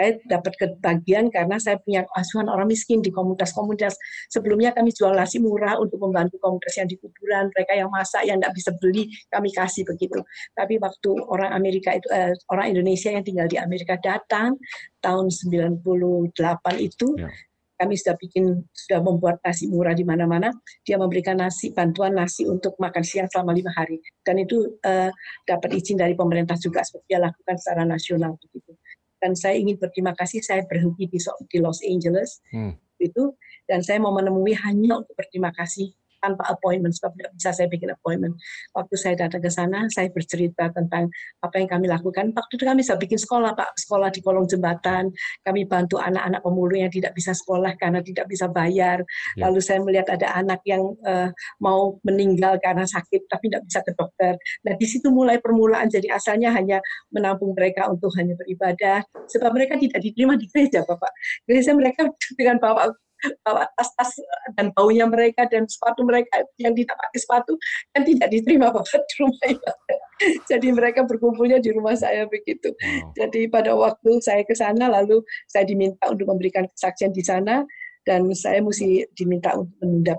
saya 0.00 0.16
dapat 0.24 0.56
kebagian 0.56 1.28
karena 1.28 1.60
saya 1.60 1.76
punya 1.76 2.08
asuhan 2.16 2.48
orang 2.48 2.72
miskin 2.72 3.04
di 3.04 3.12
komunitas-komunitas. 3.12 4.00
Sebelumnya 4.32 4.72
kami 4.72 4.96
jual 4.96 5.12
nasi 5.12 5.36
murah 5.44 5.76
untuk 5.76 6.00
membantu 6.00 6.40
komunitas 6.40 6.80
yang 6.80 6.88
di 6.88 6.96
kuburan, 6.96 7.52
mereka 7.52 7.76
yang 7.76 7.92
masak, 7.92 8.24
yang 8.24 8.40
tidak 8.40 8.56
bisa 8.56 8.70
beli, 8.80 9.12
kami 9.28 9.52
kasih 9.52 9.84
begitu. 9.84 10.24
Tapi 10.56 10.80
waktu 10.80 11.10
orang 11.28 11.52
Amerika 11.52 11.92
itu, 11.92 12.08
eh, 12.16 12.32
orang 12.48 12.72
Indonesia 12.72 13.12
yang 13.12 13.20
tinggal 13.20 13.44
di 13.44 13.60
Amerika 13.60 14.00
datang 14.00 14.56
tahun 15.04 15.28
98 15.28 16.80
itu, 16.80 17.20
ya 17.20 17.28
kami 17.80 17.96
sudah 17.96 18.20
bikin 18.20 18.60
sudah 18.76 19.00
membuat 19.00 19.40
nasi 19.40 19.72
murah 19.72 19.96
di 19.96 20.04
mana-mana. 20.04 20.52
Dia 20.84 21.00
memberikan 21.00 21.40
nasi 21.40 21.72
bantuan 21.72 22.12
nasi 22.12 22.44
untuk 22.44 22.76
makan 22.76 23.00
siang 23.00 23.28
selama 23.32 23.56
lima 23.56 23.72
hari 23.72 23.96
dan 24.20 24.36
itu 24.36 24.76
uh, 24.84 25.08
dapat 25.48 25.80
izin 25.80 25.96
dari 25.96 26.12
pemerintah 26.12 26.60
juga 26.60 26.84
seperti 26.84 27.16
dia 27.16 27.24
lakukan 27.24 27.56
secara 27.56 27.88
nasional 27.88 28.36
begitu 28.36 28.76
dan 29.20 29.36
saya 29.36 29.60
ingin 29.60 29.76
berterima 29.76 30.16
kasih 30.16 30.40
saya 30.40 30.64
berhenti 30.64 31.06
di, 31.06 31.20
di 31.20 31.58
Los 31.60 31.84
Angeles 31.84 32.40
hmm. 32.50 32.72
itu 32.98 33.36
dan 33.68 33.84
saya 33.84 34.00
mau 34.00 34.10
menemui 34.16 34.56
hanya 34.56 35.04
untuk 35.04 35.14
berterima 35.14 35.52
kasih 35.52 35.92
tanpa 36.20 36.46
appointment 36.52 36.92
sebab 36.94 37.16
tidak 37.16 37.32
bisa 37.36 37.50
saya 37.56 37.68
bikin 37.68 37.90
appointment. 37.92 38.36
Waktu 38.76 38.94
saya 38.96 39.14
datang 39.16 39.42
ke 39.42 39.50
sana, 39.50 39.88
saya 39.88 40.12
bercerita 40.12 40.70
tentang 40.70 41.08
apa 41.40 41.56
yang 41.58 41.68
kami 41.68 41.86
lakukan. 41.88 42.30
Waktu 42.36 42.52
itu 42.60 42.64
kami 42.64 42.80
sudah 42.84 43.00
bikin 43.00 43.18
sekolah, 43.18 43.56
Pak, 43.56 43.76
sekolah 43.80 44.08
di 44.12 44.20
kolong 44.20 44.46
jembatan. 44.46 45.10
Kami 45.42 45.66
bantu 45.66 45.96
anak-anak 45.98 46.40
pemulung 46.44 46.80
yang 46.84 46.92
tidak 46.92 47.16
bisa 47.16 47.32
sekolah 47.32 47.74
karena 47.80 48.04
tidak 48.04 48.28
bisa 48.28 48.46
bayar. 48.46 49.02
Ya. 49.34 49.48
Lalu 49.48 49.60
saya 49.64 49.80
melihat 49.82 50.12
ada 50.14 50.36
anak 50.36 50.60
yang 50.68 50.84
uh, 51.04 51.32
mau 51.58 51.98
meninggal 52.04 52.60
karena 52.60 52.84
sakit 52.84 53.26
tapi 53.26 53.48
tidak 53.48 53.64
bisa 53.66 53.80
ke 53.82 53.92
dokter. 53.96 54.34
Nah 54.68 54.74
di 54.76 54.86
situ 54.86 55.08
mulai 55.08 55.40
permulaan. 55.40 55.88
Jadi 55.88 56.12
asalnya 56.12 56.52
hanya 56.54 56.78
menampung 57.10 57.56
mereka 57.56 57.88
untuk 57.88 58.12
hanya 58.20 58.36
beribadah. 58.36 59.02
Sebab 59.30 59.50
mereka 59.56 59.80
tidak 59.80 60.00
diterima 60.04 60.36
di 60.36 60.46
gereja, 60.50 60.84
Bapak. 60.84 61.12
Gereja 61.48 61.72
mereka 61.72 62.06
dengan 62.38 62.60
bapak 62.60 63.09
bawa 63.44 63.68
tas-tas 63.76 64.16
dan 64.56 64.72
baunya 64.72 65.04
mereka 65.04 65.44
dan 65.48 65.68
sepatu 65.68 66.04
mereka 66.04 66.44
yang 66.56 66.72
tidak 66.72 66.96
pakai 66.96 67.18
sepatu 67.20 67.52
kan 67.92 68.02
tidak 68.04 68.28
diterima 68.32 68.68
bapak 68.74 69.02
di 69.04 69.14
rumah 69.20 69.46
ibadah. 69.48 69.98
Jadi 70.48 70.68
mereka 70.72 71.00
berkumpulnya 71.08 71.58
di 71.60 71.70
rumah 71.72 71.96
saya 71.96 72.28
begitu. 72.28 72.72
Wow. 72.76 73.12
Jadi 73.16 73.40
pada 73.48 73.72
waktu 73.72 74.20
saya 74.20 74.44
ke 74.44 74.52
sana 74.52 74.88
lalu 74.88 75.24
saya 75.48 75.64
diminta 75.64 76.08
untuk 76.12 76.28
memberikan 76.28 76.68
kesaksian 76.68 77.12
di 77.12 77.24
sana 77.24 77.64
dan 78.04 78.24
saya 78.32 78.64
mesti 78.64 79.04
diminta 79.16 79.56
untuk 79.56 79.76
menunda 79.80 80.14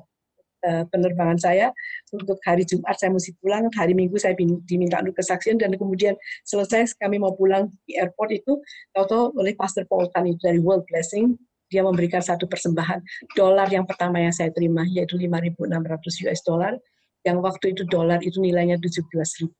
uh, 0.65 0.83
penerbangan 0.89 1.37
saya 1.41 1.67
untuk 2.13 2.37
hari 2.45 2.65
Jumat 2.65 2.97
saya 2.97 3.13
mesti 3.13 3.33
pulang, 3.41 3.67
hari 3.73 3.97
Minggu 3.97 4.17
saya 4.21 4.37
diminta 4.37 5.01
untuk 5.01 5.17
kesaksian 5.17 5.57
dan 5.57 5.73
kemudian 5.75 6.13
selesai 6.45 6.97
kami 7.01 7.17
mau 7.17 7.33
pulang 7.33 7.69
di 7.85 7.97
airport 7.97 8.29
itu 8.33 8.61
tahu-tahu 8.93 9.33
oleh 9.37 9.53
Pastor 9.57 9.85
Paul 9.89 10.09
Tan 10.13 10.29
itu 10.29 10.39
dari 10.41 10.61
World 10.61 10.85
Blessing 10.89 11.37
dia 11.71 11.81
memberikan 11.81 12.19
satu 12.19 12.45
persembahan 12.45 12.99
dolar 13.33 13.71
yang 13.71 13.87
pertama 13.87 14.19
yang 14.19 14.35
saya 14.35 14.51
terima 14.51 14.83
yaitu 14.91 15.15
5.600 15.15 16.27
US 16.27 16.41
dollar 16.43 16.75
yang 17.23 17.39
waktu 17.39 17.71
itu 17.73 17.87
dolar 17.87 18.19
itu 18.19 18.43
nilainya 18.43 18.75
17.500 18.83 19.55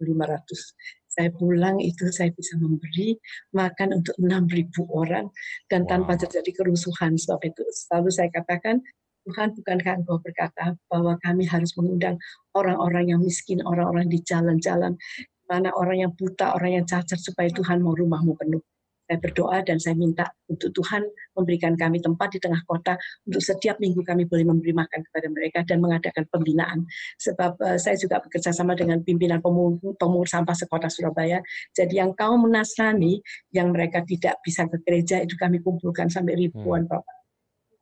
saya 1.11 1.29
pulang 1.35 1.79
itu 1.83 2.07
saya 2.11 2.31
bisa 2.31 2.55
memberi 2.55 3.19
makan 3.51 4.03
untuk 4.03 4.15
6.000 4.19 4.71
orang 4.91 5.27
dan 5.67 5.83
wow. 5.83 5.89
tanpa 5.95 6.13
terjadi 6.19 6.51
kerusuhan 6.63 7.19
sebab 7.19 7.39
itu 7.47 7.63
selalu 7.71 8.09
saya 8.11 8.29
katakan 8.31 8.79
Tuhan 9.27 9.53
bukankah 9.53 10.01
engkau 10.01 10.17
berkata 10.17 10.73
bahwa 10.89 11.13
kami 11.21 11.45
harus 11.45 11.77
mengundang 11.77 12.17
orang-orang 12.57 13.13
yang 13.13 13.21
miskin, 13.21 13.61
orang-orang 13.61 14.09
di 14.09 14.17
jalan-jalan, 14.25 14.97
mana 15.45 15.69
orang 15.77 16.07
yang 16.07 16.11
buta, 16.17 16.57
orang 16.57 16.81
yang 16.81 16.85
cacat 16.89 17.21
supaya 17.21 17.53
Tuhan 17.53 17.85
mau 17.85 17.93
rumahmu 17.93 18.33
penuh. 18.33 18.65
Saya 19.11 19.19
berdoa 19.19 19.59
dan 19.59 19.75
saya 19.75 19.91
minta 19.99 20.23
untuk 20.47 20.71
Tuhan 20.71 21.03
memberikan 21.35 21.75
kami 21.75 21.99
tempat 21.99 22.31
di 22.31 22.39
tengah 22.39 22.63
kota 22.63 22.95
untuk 23.27 23.43
setiap 23.43 23.75
minggu 23.83 24.07
kami 24.07 24.23
boleh 24.23 24.47
memberi 24.47 24.71
makan 24.71 25.03
kepada 25.03 25.27
mereka 25.27 25.59
dan 25.67 25.83
mengadakan 25.83 26.23
pembinaan. 26.31 26.87
Sebab 27.19 27.59
uh, 27.59 27.75
saya 27.75 27.99
juga 27.99 28.23
bekerja 28.23 28.55
sama 28.55 28.71
dengan 28.71 29.03
pimpinan 29.03 29.43
pemungut 29.43 29.99
sampah 30.31 30.55
sekota 30.55 30.87
Surabaya. 30.87 31.43
Jadi 31.75 31.99
yang 31.99 32.15
kaum 32.15 32.47
Nasrani 32.47 33.19
yang 33.51 33.75
mereka 33.75 33.99
tidak 34.07 34.39
bisa 34.47 34.63
ke 34.71 34.79
gereja 34.87 35.19
itu 35.19 35.35
kami 35.35 35.59
kumpulkan 35.59 36.07
sampai 36.07 36.47
ribuan 36.47 36.87
hmm. 36.87 36.95
Bapak. 36.95 37.17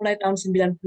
Mulai 0.02 0.18
tahun 0.18 0.34
99 0.34 0.82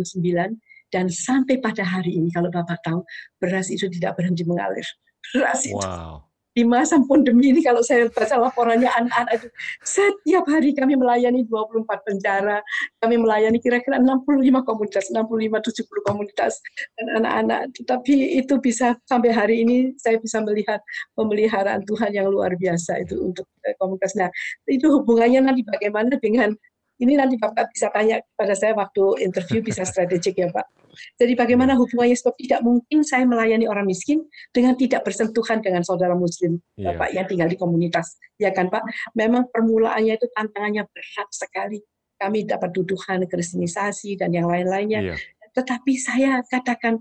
dan 0.91 1.07
sampai 1.07 1.63
pada 1.63 1.87
hari 1.87 2.19
ini 2.19 2.35
kalau 2.35 2.51
Bapak 2.51 2.83
tahu 2.83 3.07
beras 3.39 3.71
itu 3.71 3.87
tidak 3.87 4.19
berhenti 4.19 4.43
mengalir. 4.43 4.91
Beras 5.31 5.71
itu 5.71 5.79
wow 5.79 6.32
di 6.53 6.63
masa 6.69 7.01
pandemi 7.09 7.49
ini 7.49 7.65
kalau 7.65 7.81
saya 7.81 8.13
baca 8.13 8.37
laporannya 8.37 8.89
anak-anak 8.89 9.33
itu 9.41 9.49
setiap 9.81 10.45
hari 10.53 10.77
kami 10.77 11.01
melayani 11.01 11.49
24 11.49 11.89
penjara, 12.05 12.61
kami 13.01 13.17
melayani 13.17 13.57
kira-kira 13.57 13.97
65 13.97 14.69
komunitas, 14.69 15.09
65 15.09 15.73
70 15.73 16.09
komunitas 16.09 16.53
dan 17.01 17.07
anak-anak. 17.25 17.73
Tetapi 17.73 18.37
itu 18.45 18.55
bisa 18.61 19.01
sampai 19.09 19.33
hari 19.33 19.65
ini 19.65 19.97
saya 19.97 20.21
bisa 20.21 20.45
melihat 20.45 20.85
pemeliharaan 21.17 21.89
Tuhan 21.89 22.13
yang 22.13 22.29
luar 22.29 22.53
biasa 22.61 23.01
itu 23.01 23.17
untuk 23.33 23.49
eh, 23.65 23.73
komunitas. 23.81 24.13
Nah, 24.21 24.29
itu 24.69 24.93
hubungannya 24.93 25.41
nanti 25.41 25.65
bagaimana 25.65 26.21
dengan 26.21 26.53
ini 27.01 27.17
nanti 27.17 27.41
Bapak 27.41 27.73
bisa 27.73 27.89
tanya 27.91 28.21
pada 28.37 28.53
saya 28.53 28.77
waktu 28.77 29.25
interview 29.25 29.65
bisa 29.65 29.83
strategik 29.89 30.37
ya 30.37 30.53
Pak. 30.53 30.82
Jadi 31.17 31.33
bagaimana 31.35 31.75
hubungannya 31.77 32.17
sebab 32.17 32.35
tidak 32.37 32.61
mungkin 32.63 33.03
saya 33.03 33.25
melayani 33.25 33.67
orang 33.67 33.89
miskin 33.89 34.25
dengan 34.53 34.77
tidak 34.77 35.03
bersentuhan 35.03 35.65
dengan 35.65 35.83
saudara 35.83 36.13
muslim 36.13 36.61
yeah. 36.77 36.93
Bapak 36.93 37.09
yang 37.17 37.27
tinggal 37.27 37.49
di 37.49 37.57
komunitas. 37.57 38.21
Ya 38.37 38.53
kan 38.53 38.69
Pak? 38.69 38.85
Memang 39.17 39.49
permulaannya 39.49 40.17
itu 40.17 40.29
tantangannya 40.33 40.87
berat 40.89 41.29
sekali. 41.33 41.81
Kami 42.21 42.47
dapat 42.47 42.71
tuduhan 42.71 43.27
kristenisasi 43.27 44.15
dan 44.15 44.31
yang 44.31 44.47
lain-lainnya. 44.47 45.15
Yeah. 45.15 45.19
Tetapi 45.53 45.93
saya 46.01 46.41
katakan 46.49 47.01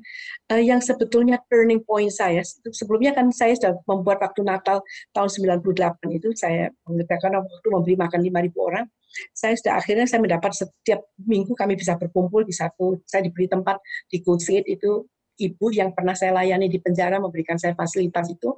uh, 0.52 0.62
yang 0.62 0.84
sebetulnya 0.84 1.40
turning 1.48 1.82
point 1.84 2.12
saya, 2.12 2.44
sebelumnya 2.72 3.16
kan 3.16 3.32
saya 3.32 3.56
sudah 3.56 3.80
membuat 3.88 4.20
waktu 4.20 4.44
Natal 4.44 4.84
tahun 5.16 5.30
98 5.64 6.20
itu, 6.20 6.30
saya 6.36 6.70
mengerjakan 6.84 7.42
waktu 7.44 7.68
memberi 7.72 7.96
makan 7.96 8.20
5.000 8.20 8.68
orang, 8.68 8.86
saya 9.32 9.54
sudah 9.56 9.74
akhirnya 9.80 10.08
saya 10.08 10.24
mendapat 10.24 10.52
setiap 10.56 11.04
minggu 11.20 11.52
kami 11.56 11.76
bisa 11.76 11.96
berkumpul 12.00 12.44
di 12.48 12.56
satu, 12.56 13.00
saya 13.08 13.24
diberi 13.24 13.48
tempat 13.48 13.80
di 14.08 14.24
Kusit 14.24 14.68
itu 14.68 15.08
ibu 15.42 15.66
yang 15.74 15.92
pernah 15.92 16.14
saya 16.14 16.36
layani 16.38 16.70
di 16.70 16.78
penjara 16.78 17.18
memberikan 17.18 17.58
saya 17.58 17.74
fasilitas 17.74 18.30
itu. 18.30 18.56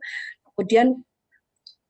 Kemudian, 0.53 0.93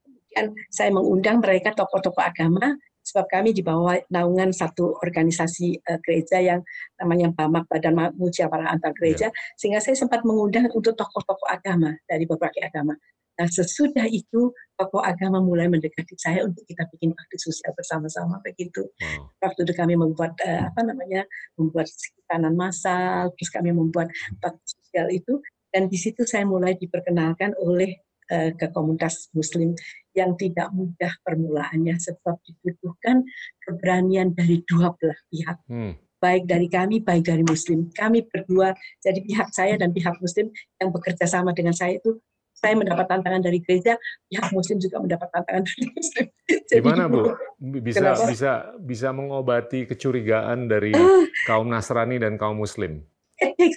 kemudian 0.06 0.46
saya 0.72 0.90
mengundang 0.94 1.42
mereka 1.44 1.76
tokoh-tokoh 1.76 2.24
agama 2.24 2.78
sebab 3.04 3.28
kami 3.28 3.52
di 3.52 3.62
bawah 3.62 4.00
naungan 4.10 4.56
satu 4.56 4.96
organisasi 5.04 5.84
uh, 5.84 6.00
gereja 6.02 6.40
yang 6.40 6.60
namanya 6.98 7.30
BAMAK 7.36 7.68
Badan 7.68 7.96
Musyawarah 8.16 8.72
Antar 8.72 8.96
Gereja 8.96 9.28
yeah. 9.30 9.56
sehingga 9.60 9.80
saya 9.84 10.00
sempat 10.00 10.24
mengundang 10.24 10.72
untuk 10.72 10.96
tokoh-tokoh 10.96 11.48
agama 11.52 11.94
dari 12.08 12.24
berbagai 12.24 12.64
agama. 12.64 12.96
Nah 13.34 13.50
sesudah 13.50 14.06
itu 14.08 14.54
tokoh 14.78 15.02
agama 15.02 15.42
mulai 15.42 15.66
mendekati 15.66 16.14
saya 16.16 16.46
untuk 16.46 16.64
kita 16.70 16.86
bikin 16.94 17.12
bakti 17.18 17.38
sosial 17.42 17.74
bersama-sama 17.74 18.38
begitu. 18.46 18.86
Wow. 19.02 19.34
Waktu 19.42 19.68
itu 19.68 19.74
kami 19.74 20.00
membuat 20.00 20.38
uh, 20.42 20.70
apa 20.70 20.82
namanya 20.86 21.26
membuat 21.58 21.90
sekitaran 21.90 22.54
massal, 22.54 23.34
terus 23.36 23.50
kami 23.50 23.74
membuat 23.74 24.14
bakti 24.40 24.78
sosial 24.80 25.10
itu 25.10 25.42
dan 25.74 25.90
di 25.90 25.98
situ 25.98 26.22
saya 26.30 26.46
mulai 26.46 26.78
diperkenalkan 26.78 27.58
oleh 27.58 27.98
ke 28.32 28.68
komunitas 28.72 29.30
Muslim 29.36 29.76
yang 30.14 30.38
tidak 30.38 30.70
mudah 30.72 31.14
permulaannya 31.26 31.98
sebab 31.98 32.38
dibutuhkan 32.46 33.26
keberanian 33.66 34.32
dari 34.32 34.62
dua 34.66 34.94
belah 34.94 35.20
pihak. 35.30 35.58
Hmm. 35.68 35.94
Baik 36.22 36.48
dari 36.48 36.72
kami, 36.72 37.04
baik 37.04 37.28
dari 37.28 37.44
Muslim. 37.44 37.92
Kami 37.92 38.24
berdua, 38.24 38.72
jadi 39.04 39.20
pihak 39.20 39.52
saya 39.52 39.76
dan 39.76 39.92
pihak 39.92 40.16
Muslim 40.24 40.48
yang 40.80 40.90
bekerja 40.94 41.28
sama 41.28 41.52
dengan 41.52 41.76
saya 41.76 42.00
itu 42.00 42.16
saya 42.64 42.80
mendapat 42.80 43.12
tantangan 43.12 43.44
dari 43.44 43.60
gereja, 43.60 44.00
pihak 44.32 44.48
Muslim 44.56 44.80
juga 44.80 45.04
mendapat 45.04 45.28
tantangan 45.36 45.68
dari 45.68 45.86
Muslim. 45.92 46.26
Jadi, 46.72 46.80
Gimana 46.80 47.04
Bu? 47.12 47.36
Bisa 47.84 48.00
kenapa? 48.00 48.28
bisa 48.28 48.52
bisa 48.76 49.10
mengobati 49.16 49.88
kecurigaan 49.88 50.68
dari 50.68 50.92
uh, 50.92 51.24
kaum 51.48 51.68
Nasrani 51.72 52.20
dan 52.20 52.36
kaum 52.36 52.60
Muslim? 52.60 53.04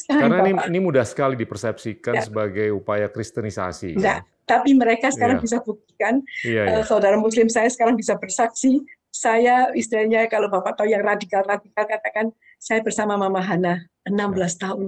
Karena 0.07 0.39
ini, 0.47 0.61
ini 0.71 0.79
mudah 0.79 1.05
sekali 1.07 1.35
dipersepsikan 1.35 2.15
ya. 2.19 2.23
sebagai 2.25 2.71
upaya 2.73 3.11
kristenisasi. 3.11 3.99
Kan? 3.99 4.25
tapi 4.47 4.79
mereka 4.79 5.11
sekarang 5.11 5.43
yeah. 5.43 5.45
bisa 5.45 5.59
buktikan 5.61 6.15
yeah. 6.47 6.79
Uh, 6.81 6.85
saudara 6.87 7.19
muslim 7.19 7.51
saya 7.51 7.67
sekarang 7.67 7.99
bisa 7.99 8.15
bersaksi 8.17 8.81
saya 9.11 9.75
istilahnya 9.75 10.31
kalau 10.31 10.47
Bapak 10.47 10.79
tahu 10.79 10.89
yang 10.89 11.03
radikal-radikal 11.03 11.85
katakan 11.85 12.31
saya 12.63 12.81
bersama 12.81 13.19
Mama 13.19 13.43
Hana 13.43 13.83
16 14.07 14.15
yeah. 14.15 14.51
tahun 14.55 14.85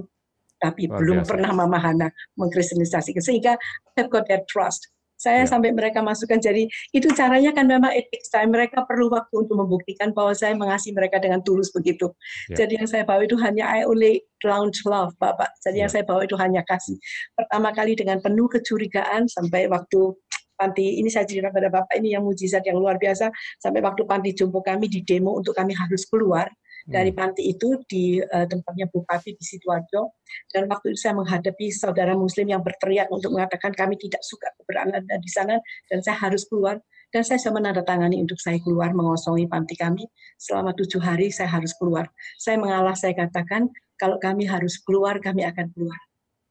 tapi 0.59 0.87
Luar 0.87 0.97
belum 1.03 1.19
biasa. 1.21 1.29
pernah 1.29 1.51
Mama 1.51 1.79
Hana 1.79 2.07
mengkristenisasi 2.39 3.19
sehingga 3.19 3.59
I've 3.99 4.07
got 4.07 4.31
that 4.31 4.47
trust 4.47 4.87
saya 5.19 5.43
ya. 5.43 5.51
sampai 5.51 5.75
mereka 5.75 5.99
masukkan 5.99 6.39
jadi 6.39 6.63
itu 6.95 7.07
caranya 7.11 7.51
kan 7.51 7.67
memang 7.67 7.91
it 7.91 8.07
takes 8.07 8.31
time 8.31 8.55
mereka 8.55 8.87
perlu 8.87 9.11
waktu 9.11 9.35
untuk 9.43 9.59
membuktikan 9.59 10.15
bahwa 10.15 10.31
saya 10.31 10.55
mengasihi 10.55 10.95
mereka 10.95 11.19
dengan 11.19 11.43
tulus 11.43 11.69
begitu 11.75 12.07
ya. 12.47 12.63
jadi 12.63 12.79
yang 12.79 12.87
saya 12.87 13.03
bawa 13.03 13.27
itu 13.27 13.35
hanya 13.43 13.67
I 13.67 13.83
only 13.83 14.23
launch 14.47 14.87
love 14.87 15.11
Bapak 15.19 15.51
jadi 15.59 15.75
ya. 15.75 15.81
yang 15.85 15.91
saya 15.91 16.03
bawa 16.07 16.23
itu 16.23 16.39
hanya 16.39 16.63
kasih 16.63 16.95
pertama 17.35 17.75
kali 17.75 17.99
dengan 17.99 18.23
penuh 18.23 18.47
kecurigaan 18.47 19.27
sampai 19.27 19.67
waktu 19.67 20.15
panti 20.55 20.99
ini 21.03 21.11
saya 21.11 21.27
cerita 21.27 21.51
pada 21.51 21.67
Bapak 21.67 21.99
ini 21.99 22.15
yang 22.15 22.23
mujizat 22.23 22.63
yang 22.63 22.79
luar 22.79 22.95
biasa 22.95 23.31
sampai 23.59 23.79
waktu 23.83 24.07
panti 24.07 24.31
jumbo 24.31 24.63
kami 24.63 24.87
di 24.87 25.03
demo 25.03 25.35
untuk 25.35 25.51
kami 25.55 25.75
harus 25.75 26.07
keluar 26.07 26.47
dari 26.89 27.13
hmm. 27.13 27.19
panti 27.21 27.45
itu 27.45 27.77
di 27.85 28.17
uh, 28.17 28.49
tempatnya 28.49 28.89
Bupati 28.89 29.37
di 29.37 29.43
Sidoarjo. 29.45 30.17
Dan 30.49 30.65
waktu 30.65 30.97
itu 30.97 30.99
saya 31.05 31.13
menghadapi 31.13 31.69
saudara 31.69 32.17
Muslim 32.17 32.49
yang 32.49 32.65
berteriak 32.65 33.13
untuk 33.13 33.37
mengatakan 33.37 33.69
kami 33.77 33.95
tidak 34.01 34.25
suka 34.25 34.49
keberadaan 34.57 35.05
di 35.05 35.29
sana 35.29 35.61
dan 35.85 36.01
saya 36.01 36.17
harus 36.17 36.49
keluar. 36.49 36.81
Dan 37.09 37.25
saya 37.25 37.41
sudah 37.41 37.61
menandatangani 37.61 38.21
untuk 38.21 38.37
saya 38.37 38.61
keluar 38.61 38.93
mengosongi 38.93 39.45
panti 39.45 39.77
kami. 39.77 40.05
Selama 40.41 40.73
tujuh 40.73 41.01
hari 41.01 41.29
saya 41.29 41.49
harus 41.49 41.77
keluar. 41.77 42.09
Saya 42.41 42.57
mengalah 42.57 42.97
saya 42.97 43.13
katakan 43.13 43.69
kalau 43.97 44.17
kami 44.17 44.49
harus 44.49 44.81
keluar 44.81 45.21
kami 45.21 45.45
akan 45.45 45.69
keluar. 45.73 45.97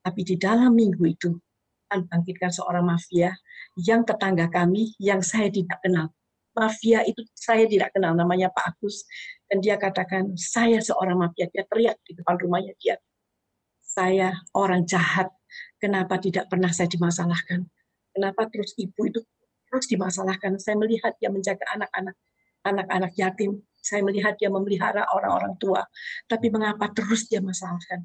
Tapi 0.03 0.23
di 0.23 0.35
dalam 0.39 0.75
minggu 0.75 1.03
itu 1.07 1.35
bangkitkan 1.89 2.53
seorang 2.53 2.85
mafia 2.85 3.33
yang 3.81 4.05
tetangga 4.05 4.53
kami 4.53 4.93
yang 5.01 5.25
saya 5.25 5.49
tidak 5.49 5.81
kenal 5.81 6.13
mafia 6.59 7.07
itu 7.07 7.23
saya 7.33 7.65
tidak 7.71 7.95
kenal 7.95 8.13
namanya 8.19 8.51
Pak 8.51 8.75
Agus. 8.75 9.07
Dan 9.49 9.63
dia 9.65 9.79
katakan 9.79 10.35
saya 10.35 10.83
seorang 10.83 11.17
mafia. 11.17 11.47
Dia 11.49 11.65
teriak 11.65 12.03
di 12.05 12.19
depan 12.19 12.37
rumahnya 12.37 12.75
dia 12.83 12.99
saya 13.99 14.37
orang 14.55 14.85
jahat. 14.85 15.33
Kenapa 15.81 16.21
tidak 16.21 16.47
pernah 16.53 16.71
saya 16.71 16.87
dimasalahkan? 16.87 17.65
Kenapa 18.13 18.47
terus 18.53 18.77
ibu 18.77 19.09
itu 19.09 19.23
terus 19.71 19.87
dimasalahkan? 19.89 20.61
Saya 20.61 20.77
melihat 20.77 21.17
dia 21.17 21.33
menjaga 21.33 21.65
anak-anak 21.75 22.15
anak-anak 22.67 23.13
yatim. 23.17 23.65
Saya 23.79 24.05
melihat 24.05 24.37
dia 24.37 24.53
memelihara 24.53 25.09
orang-orang 25.15 25.57
tua. 25.57 25.87
Tapi 26.29 26.53
mengapa 26.53 26.93
terus 26.93 27.31
dia 27.31 27.41
masalahkan? 27.41 28.05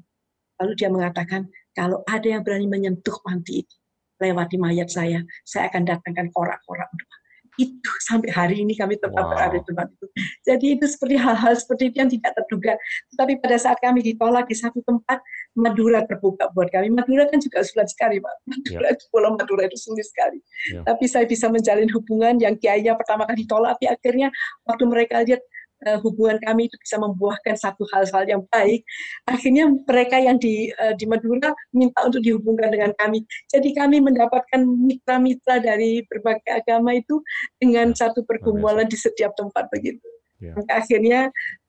Lalu 0.62 0.72
dia 0.78 0.88
mengatakan 0.88 1.50
kalau 1.74 2.00
ada 2.06 2.24
yang 2.24 2.46
berani 2.46 2.70
menyentuh 2.70 3.18
panti 3.20 3.66
itu 3.66 3.74
lewati 4.22 4.56
mayat 4.56 4.86
saya 4.86 5.20
saya 5.42 5.66
akan 5.68 5.82
datangkan 5.82 6.30
korak-korak 6.30 6.86
untuk 6.94 7.08
itu 7.54 7.90
sampai 8.02 8.30
hari 8.34 8.56
ini 8.66 8.74
kami 8.74 8.98
tetap 8.98 9.14
wow. 9.14 9.30
berada 9.30 9.58
di 9.58 9.64
tempat 9.66 9.86
itu. 9.94 10.06
Jadi 10.42 10.66
itu 10.78 10.86
seperti 10.90 11.14
hal-hal 11.14 11.54
seperti 11.54 11.82
itu 11.90 11.96
yang 12.02 12.10
tidak 12.10 12.32
terduga. 12.42 12.72
Tetapi 13.14 13.32
pada 13.38 13.56
saat 13.58 13.78
kami 13.78 14.02
ditolak 14.02 14.50
di 14.50 14.56
satu 14.58 14.82
tempat, 14.82 15.22
Madura 15.54 16.02
terbuka 16.02 16.50
buat 16.50 16.68
kami. 16.70 16.90
Madura 16.90 17.30
kan 17.30 17.38
juga 17.38 17.62
sulit 17.62 17.86
sekali, 17.90 18.18
Pak. 18.18 18.34
Madura, 18.50 18.90
yeah. 18.90 19.08
Pulau 19.14 19.30
Madura 19.38 19.62
itu 19.70 19.78
sulit 19.78 20.06
sekali. 20.06 20.38
Yeah. 20.74 20.82
Tapi 20.82 21.04
saya 21.06 21.24
bisa 21.30 21.46
menjalin 21.46 21.86
hubungan 21.94 22.42
yang 22.42 22.58
kiainya 22.58 22.98
pertama 22.98 23.24
kali 23.24 23.46
ditolak, 23.46 23.78
tapi 23.78 23.86
akhirnya 23.90 24.28
waktu 24.66 24.84
mereka 24.86 25.22
lihat 25.22 25.42
uh, 25.86 25.98
hubungan 26.00 26.40
kami 26.42 26.68
itu 26.68 26.76
bisa 26.80 26.96
membuahkan 27.00 27.56
satu 27.56 27.84
hal-hal 27.92 28.24
yang 28.24 28.42
baik. 28.48 28.84
Akhirnya 29.28 29.68
mereka 29.68 30.16
yang 30.20 30.36
di 30.40 30.72
uh, 30.80 30.94
di 30.96 31.04
Madura 31.08 31.52
minta 31.72 32.00
untuk 32.04 32.20
dihubungkan 32.24 32.72
dengan 32.72 32.92
kami. 32.96 33.24
Jadi 33.52 33.72
kami 33.76 34.00
mendapatkan 34.00 34.60
mitra-mitra 34.64 35.60
dari 35.60 36.04
berbagai 36.06 36.64
agama 36.64 36.96
itu 36.96 37.20
dengan 37.58 37.92
satu 37.92 38.24
pergumulan 38.24 38.86
di 38.88 38.96
setiap 38.96 39.36
tempat 39.36 39.68
begitu. 39.72 40.13
Yeah. 40.44 40.56
Akhirnya 40.68 41.20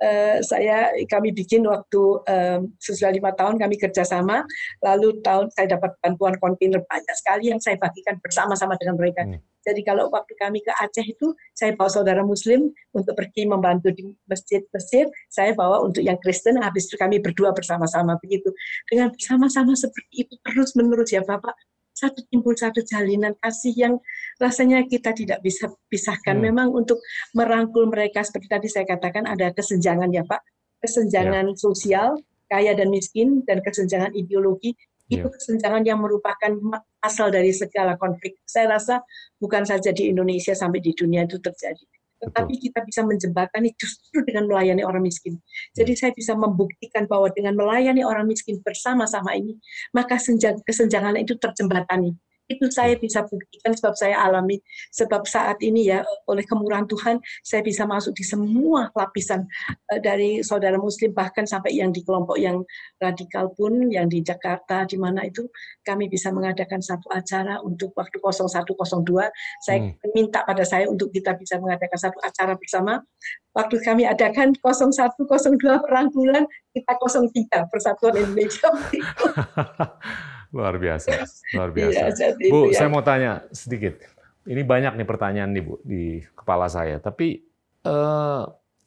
uh, 0.04 0.38
saya 0.44 0.92
kami 1.08 1.32
bikin 1.32 1.64
waktu 1.64 2.02
um, 2.28 2.60
sesudah 2.84 3.16
lima 3.16 3.32
tahun 3.32 3.56
kami 3.56 3.80
kerjasama, 3.80 4.44
lalu 4.84 5.24
tahun 5.24 5.48
saya 5.56 5.80
dapat 5.80 5.96
bantuan 6.04 6.36
kontainer 6.44 6.84
banyak 6.84 7.16
sekali 7.16 7.56
yang 7.56 7.62
saya 7.64 7.80
bagikan 7.80 8.20
bersama-sama 8.20 8.76
dengan 8.76 9.00
mereka. 9.00 9.24
Hmm. 9.24 9.40
Jadi 9.66 9.82
kalau 9.82 10.14
waktu 10.14 10.38
kami 10.38 10.62
ke 10.62 10.70
Aceh 10.78 11.02
itu, 11.02 11.34
saya 11.58 11.74
bawa 11.74 11.90
saudara 11.90 12.22
Muslim 12.22 12.70
untuk 12.94 13.18
pergi 13.18 13.50
membantu 13.50 13.90
di 13.90 14.14
masjid-masjid, 14.30 15.10
saya 15.26 15.58
bawa 15.58 15.82
untuk 15.82 16.06
yang 16.06 16.22
Kristen, 16.22 16.62
habis 16.62 16.86
itu 16.86 17.02
kami 17.02 17.18
berdua 17.18 17.50
bersama-sama 17.50 18.14
begitu. 18.22 18.54
Dengan 18.86 19.10
bersama-sama 19.10 19.74
seperti 19.74 20.30
itu 20.30 20.34
terus 20.46 20.78
menerus 20.78 21.10
ya 21.10 21.26
Bapak, 21.26 21.58
satu 21.96 22.28
timbul 22.28 22.52
satu 22.54 22.84
jalinan 22.84 23.34
kasih 23.40 23.72
yang 23.74 23.94
rasanya 24.36 24.84
kita 24.84 25.16
tidak 25.16 25.40
bisa 25.40 25.72
pisahkan. 25.88 26.36
Hmm. 26.36 26.44
Memang 26.52 26.68
untuk 26.76 27.00
merangkul 27.32 27.88
mereka 27.88 28.22
seperti 28.22 28.52
tadi 28.52 28.68
saya 28.68 28.84
katakan 28.84 29.24
ada 29.24 29.56
kesenjangan 29.56 30.12
ya 30.12 30.28
Pak, 30.28 30.44
kesenjangan 30.84 31.56
yeah. 31.56 31.58
sosial 31.58 32.20
kaya 32.52 32.76
dan 32.78 32.92
miskin 32.92 33.42
dan 33.48 33.64
kesenjangan 33.64 34.12
ideologi 34.14 34.76
itu 35.08 35.24
yeah. 35.24 35.32
kesenjangan 35.32 35.88
yang 35.88 36.04
merupakan 36.04 36.52
asal 37.00 37.32
dari 37.32 37.56
segala 37.56 37.96
konflik. 37.96 38.36
Saya 38.44 38.76
rasa 38.76 39.00
bukan 39.40 39.64
saja 39.64 39.96
di 39.96 40.12
Indonesia 40.12 40.52
sampai 40.52 40.84
di 40.84 40.92
dunia 40.92 41.24
itu 41.24 41.40
terjadi 41.40 41.95
tetapi 42.26 42.58
kita 42.58 42.82
bisa 42.82 43.06
menjembatani 43.06 43.72
justru 43.78 44.26
dengan 44.26 44.50
melayani 44.50 44.82
orang 44.82 45.06
miskin. 45.06 45.38
Jadi 45.78 45.94
ya. 45.94 46.00
saya 46.08 46.12
bisa 46.18 46.34
membuktikan 46.34 47.06
bahwa 47.06 47.30
dengan 47.30 47.54
melayani 47.54 48.02
orang 48.02 48.26
miskin 48.26 48.60
bersama-sama 48.66 49.38
ini, 49.38 49.62
maka 49.94 50.18
kesenjangan 50.66 51.22
itu 51.22 51.38
terjembatani 51.38 52.18
itu 52.46 52.70
saya 52.70 52.94
bisa 52.98 53.26
buktikan 53.26 53.74
sebab 53.74 53.94
saya 53.98 54.22
alami 54.22 54.62
sebab 54.94 55.26
saat 55.26 55.58
ini 55.66 55.90
ya 55.90 56.06
oleh 56.30 56.46
kemurahan 56.46 56.86
Tuhan 56.86 57.18
saya 57.42 57.66
bisa 57.66 57.90
masuk 57.90 58.14
di 58.14 58.22
semua 58.22 58.94
lapisan 58.94 59.50
uh, 59.90 60.00
dari 60.00 60.46
saudara 60.46 60.78
muslim 60.78 61.10
bahkan 61.12 61.50
sampai 61.50 61.74
yang 61.74 61.90
di 61.90 62.06
kelompok 62.06 62.38
yang 62.38 62.62
radikal 63.02 63.50
pun 63.54 63.90
yang 63.90 64.06
di 64.06 64.22
Jakarta 64.22 64.86
di 64.86 64.98
mana 65.02 65.26
itu 65.26 65.50
kami 65.82 66.06
bisa 66.06 66.30
mengadakan 66.30 66.82
satu 66.82 67.10
acara 67.10 67.62
untuk 67.66 67.94
waktu 67.98 68.22
0102 68.22 68.66
saya 69.66 69.80
hmm. 69.82 70.14
minta 70.14 70.46
pada 70.46 70.62
saya 70.62 70.86
untuk 70.86 71.10
kita 71.10 71.34
bisa 71.38 71.58
mengadakan 71.58 71.98
satu 71.98 72.20
acara 72.22 72.54
bersama. 72.58 73.02
Waktu 73.56 73.80
kami 73.88 74.04
adakan 74.04 74.52
0102 74.60 75.88
perangkulan 75.88 76.44
kita 76.76 76.94
03 77.00 77.72
Persatuan 77.72 78.20
Indonesia 78.20 78.68
Luar 80.56 80.80
biasa, 80.80 81.12
luar 81.52 81.70
biasa. 81.76 82.16
Ya, 82.16 82.32
Bu, 82.48 82.72
ya. 82.72 82.80
saya 82.80 82.88
mau 82.88 83.04
tanya 83.04 83.44
sedikit. 83.52 84.00
Ini 84.48 84.64
banyak 84.64 84.96
nih 84.96 85.08
pertanyaan 85.08 85.52
nih 85.52 85.64
Bu 85.68 85.76
di 85.84 86.24
kepala 86.32 86.72
saya. 86.72 86.96
Tapi 87.04 87.44
eh, 87.84 88.44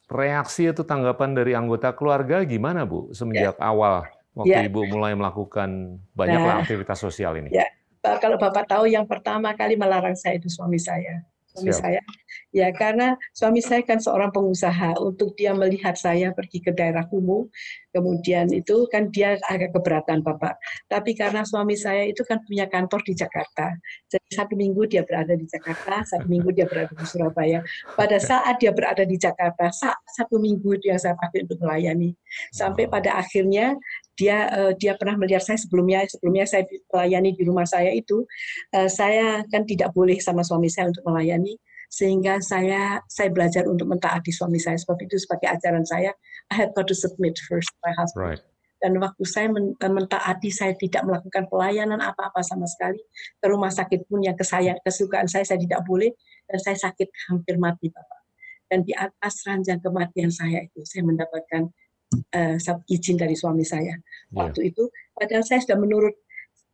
reaksi 0.09 0.65
atau 0.65 0.81
tanggapan 0.81 1.37
dari 1.37 1.53
anggota 1.53 1.93
keluarga 1.93 2.41
gimana 2.41 2.89
Bu 2.89 3.13
semenjak 3.13 3.61
ya. 3.61 3.61
awal 3.61 4.09
waktu 4.33 4.57
ya. 4.57 4.65
Ibu 4.65 4.89
mulai 4.89 5.13
melakukan 5.13 6.01
banyaklah 6.17 6.57
nah, 6.57 6.61
aktivitas 6.65 6.97
sosial 6.97 7.37
ini? 7.37 7.53
Ya, 7.53 7.69
kalau 8.17 8.41
Bapak 8.41 8.65
tahu 8.65 8.89
yang 8.89 9.05
pertama 9.05 9.53
kali 9.53 9.77
melarang 9.77 10.17
saya 10.17 10.41
itu 10.41 10.49
suami 10.49 10.81
saya 10.81 11.21
suami 11.59 11.75
Siap. 11.75 11.83
saya. 11.83 12.01
Ya, 12.49 12.73
karena 12.73 13.13
suami 13.29 13.61
saya 13.61 13.85
kan 13.85 14.01
seorang 14.01 14.33
pengusaha. 14.33 14.97
Untuk 14.97 15.37
dia 15.37 15.53
melihat 15.53 15.93
saya 15.93 16.33
pergi 16.33 16.63
ke 16.63 16.73
daerah 16.73 17.05
kumuh, 17.05 17.45
kemudian 17.93 18.49
itu 18.49 18.89
kan 18.89 19.13
dia 19.13 19.37
agak 19.45 19.75
keberatan, 19.77 20.25
Bapak. 20.25 20.57
Tapi 20.89 21.13
karena 21.13 21.45
suami 21.45 21.77
saya 21.77 22.09
itu 22.09 22.25
kan 22.25 22.41
punya 22.47 22.65
kantor 22.65 23.05
di 23.05 23.13
Jakarta. 23.13 23.69
Jadi 24.09 24.29
satu 24.33 24.57
minggu 24.57 24.89
dia 24.89 25.05
berada 25.05 25.37
di 25.37 25.45
Jakarta, 25.45 26.01
satu 26.07 26.25
minggu 26.25 26.49
dia 26.55 26.65
berada 26.65 26.89
di 26.89 27.05
Surabaya. 27.05 27.61
Pada 27.93 28.17
saat 28.17 28.57
dia 28.57 28.73
berada 28.73 29.05
di 29.05 29.17
Jakarta, 29.19 29.69
satu 30.09 30.41
minggu 30.41 30.81
yang 30.81 30.97
saya 30.97 31.13
pakai 31.19 31.45
untuk 31.45 31.61
melayani. 31.61 32.17
Sampai 32.49 32.89
pada 32.89 33.13
akhirnya 33.13 33.77
dia 34.19 34.51
uh, 34.51 34.71
dia 34.75 34.99
pernah 34.99 35.15
melihat 35.15 35.39
saya 35.39 35.55
sebelumnya 35.55 36.03
sebelumnya 36.11 36.43
saya 36.43 36.67
melayani 36.91 37.31
di 37.31 37.43
rumah 37.47 37.63
saya 37.63 37.95
itu 37.95 38.27
uh, 38.75 38.89
saya 38.91 39.47
kan 39.47 39.63
tidak 39.63 39.95
boleh 39.95 40.19
sama 40.19 40.43
suami 40.43 40.67
saya 40.67 40.91
untuk 40.91 41.07
melayani 41.07 41.55
sehingga 41.89 42.43
saya 42.43 42.99
saya 43.07 43.31
belajar 43.31 43.65
untuk 43.65 43.87
mentaati 43.87 44.29
suami 44.29 44.59
saya. 44.59 44.77
Sebab 44.77 44.99
itu 45.07 45.15
sebagai 45.17 45.47
ajaran 45.49 45.87
saya 45.87 46.11
I 46.51 46.59
had 46.59 46.75
got 46.75 46.91
to 46.91 46.95
submit 46.95 47.39
first 47.47 47.71
my 47.81 47.95
husband. 47.95 48.37
Right. 48.37 48.43
dan 48.79 48.95
waktu 48.95 49.23
saya 49.27 49.51
men 49.51 49.75
mentaati 49.75 50.49
saya 50.55 50.71
tidak 50.79 51.03
melakukan 51.03 51.51
pelayanan 51.51 51.99
apa-apa 51.99 52.39
sama 52.39 52.63
sekali. 52.63 52.99
Ke 53.35 53.51
rumah 53.51 53.67
sakit 53.67 54.07
pun 54.07 54.23
yang 54.23 54.39
kesayang 54.39 54.79
kesukaan 54.81 55.27
saya 55.27 55.43
saya 55.43 55.59
tidak 55.59 55.83
boleh 55.83 56.15
dan 56.47 56.57
saya 56.63 56.79
sakit 56.79 57.11
hampir 57.27 57.59
mati 57.59 57.91
bapak. 57.91 58.19
Dan 58.71 58.87
di 58.87 58.95
atas 58.95 59.43
ranjang 59.43 59.83
kematian 59.83 60.31
saya 60.31 60.63
itu 60.63 60.79
saya 60.87 61.03
mendapatkan 61.03 61.67
uh, 62.13 62.83
izin 62.89 63.17
dari 63.17 63.35
suami 63.37 63.63
saya 63.65 63.93
yeah. 63.93 63.99
waktu 64.33 64.73
itu. 64.73 64.89
Padahal 65.13 65.43
saya 65.45 65.61
sudah 65.61 65.77
menurut 65.77 66.15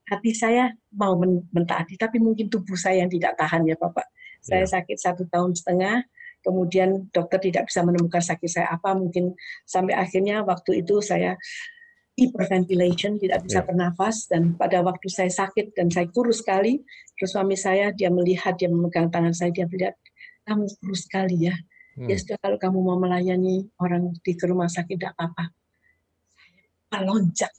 hati 0.06 0.32
saya 0.38 0.70
mau 0.94 1.18
mentaati, 1.52 1.98
tapi 1.98 2.22
mungkin 2.22 2.46
tubuh 2.46 2.78
saya 2.78 3.02
yang 3.04 3.10
tidak 3.10 3.34
tahan 3.36 3.66
ya 3.66 3.76
Bapak. 3.76 4.06
Saya 4.46 4.64
yeah. 4.64 4.72
sakit 4.78 4.98
satu 5.02 5.24
tahun 5.26 5.58
setengah, 5.58 6.06
kemudian 6.46 7.10
dokter 7.10 7.42
tidak 7.42 7.74
bisa 7.74 7.82
menemukan 7.82 8.22
sakit 8.22 8.46
saya 8.46 8.68
apa, 8.70 8.94
mungkin 8.94 9.34
sampai 9.66 9.98
akhirnya 9.98 10.46
waktu 10.46 10.86
itu 10.86 11.02
saya 11.02 11.34
hyperventilation, 12.16 13.20
tidak 13.20 13.44
bisa 13.44 13.60
yeah. 13.60 13.68
bernafas, 13.68 14.30
dan 14.30 14.56
pada 14.56 14.80
waktu 14.86 15.10
saya 15.10 15.28
sakit 15.28 15.76
dan 15.76 15.90
saya 15.90 16.08
kurus 16.14 16.46
sekali, 16.46 16.80
terus 17.18 17.34
suami 17.34 17.58
saya 17.60 17.92
dia 17.92 18.08
melihat, 18.14 18.56
dia 18.56 18.70
memegang 18.72 19.12
tangan 19.12 19.34
saya, 19.36 19.52
dia 19.52 19.68
melihat, 19.68 19.98
kamu 20.46 20.70
kurus 20.80 21.10
sekali 21.10 21.50
ya, 21.50 21.56
Hmm. 21.96 22.12
Ya 22.12 22.16
sudah 22.20 22.38
kalau 22.44 22.60
kamu 22.60 22.78
mau 22.84 23.00
melayani 23.00 23.72
orang 23.80 24.12
di 24.20 24.34
ke 24.36 24.46
rumah 24.46 24.68
sakit 24.68 25.00
tidak 25.00 25.16
apa-apa. 25.16 25.48
Saya 26.92 27.00
melonjak. 27.00 27.52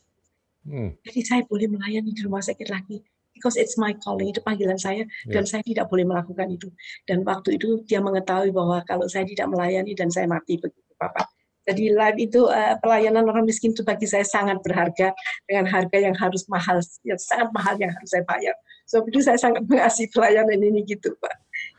Hmm. 0.68 0.92
Jadi 1.00 1.20
saya 1.24 1.42
boleh 1.48 1.72
melayani 1.72 2.12
di 2.12 2.20
rumah 2.20 2.44
sakit 2.44 2.68
lagi. 2.68 3.00
Because 3.36 3.60
it's 3.60 3.76
my 3.76 3.92
calling, 4.00 4.32
itu 4.32 4.40
panggilan 4.40 4.80
saya, 4.80 5.04
yeah. 5.04 5.28
dan 5.28 5.44
saya 5.44 5.60
tidak 5.60 5.92
boleh 5.92 6.08
melakukan 6.08 6.48
itu. 6.48 6.72
Dan 7.04 7.20
waktu 7.20 7.60
itu 7.60 7.84
dia 7.84 8.00
mengetahui 8.00 8.48
bahwa 8.48 8.80
kalau 8.88 9.04
saya 9.12 9.28
tidak 9.28 9.52
melayani 9.52 9.92
dan 9.92 10.08
saya 10.08 10.24
mati 10.24 10.56
begitu, 10.56 10.88
Bapak. 10.96 11.28
Jadi 11.68 11.92
live 11.92 12.18
itu 12.22 12.48
uh, 12.48 12.78
pelayanan 12.80 13.26
orang 13.28 13.44
miskin 13.44 13.74
itu 13.76 13.82
bagi 13.82 14.08
saya 14.08 14.22
sangat 14.22 14.62
berharga 14.62 15.12
dengan 15.44 15.66
harga 15.68 15.98
yang 15.98 16.16
harus 16.16 16.48
mahal, 16.48 16.78
yang 17.04 17.20
sangat 17.20 17.50
mahal 17.52 17.74
yang 17.76 17.92
harus 17.92 18.08
saya 18.08 18.24
bayar. 18.24 18.54
So 18.86 19.02
itu 19.04 19.20
saya 19.20 19.36
sangat 19.36 19.66
mengasihi 19.68 20.08
pelayanan 20.14 20.56
ini 20.56 20.86
gitu, 20.88 21.12
Pak. 21.20 21.34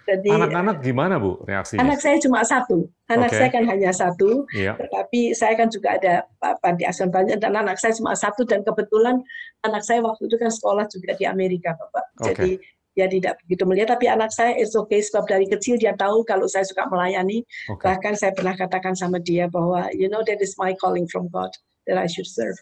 Jadi 0.07 0.31
anak-anak 0.31 0.79
gimana 0.79 1.19
bu 1.19 1.43
reaksinya? 1.43 1.83
Anak 1.83 1.99
saya 1.99 2.15
cuma 2.23 2.39
satu. 2.47 2.87
Anak 3.11 3.27
okay. 3.27 3.37
saya 3.43 3.49
kan 3.51 3.63
hanya 3.67 3.91
satu. 3.91 4.47
Iya. 4.55 4.79
Tetapi 4.79 5.35
saya 5.35 5.59
kan 5.59 5.67
juga 5.67 5.99
ada 5.99 6.23
panti 6.63 6.87
asuhan 6.87 7.11
banyak 7.11 7.43
dan 7.43 7.59
anak 7.59 7.75
saya 7.75 7.91
cuma 7.91 8.15
satu 8.15 8.47
dan 8.47 8.63
kebetulan 8.63 9.19
anak 9.67 9.83
saya 9.83 9.99
waktu 9.99 10.31
itu 10.31 10.39
kan 10.39 10.47
sekolah 10.47 10.87
juga 10.87 11.11
di 11.19 11.27
Amerika, 11.27 11.75
Bapak. 11.75 12.05
Okay. 12.23 12.27
Jadi 12.31 12.51
dia 12.97 13.07
tidak 13.11 13.33
begitu 13.45 13.63
melihat 13.69 13.93
tapi 13.93 14.09
anak 14.09 14.33
saya 14.33 14.57
is 14.57 14.73
okay 14.73 15.03
sebab 15.03 15.29
dari 15.29 15.45
kecil 15.45 15.77
dia 15.77 15.93
tahu 15.93 16.25
kalau 16.25 16.49
saya 16.49 16.65
suka 16.65 16.89
melayani 16.89 17.45
okay. 17.69 17.93
bahkan 17.93 18.17
saya 18.17 18.33
pernah 18.33 18.57
katakan 18.57 18.97
sama 18.97 19.21
dia 19.21 19.45
bahwa 19.45 19.85
you 19.93 20.09
know 20.09 20.25
that 20.25 20.41
is 20.41 20.57
my 20.57 20.73
calling 20.81 21.05
from 21.05 21.29
God 21.29 21.53
that 21.85 22.01
I 22.01 22.09
should 22.09 22.25
serve. 22.25 22.57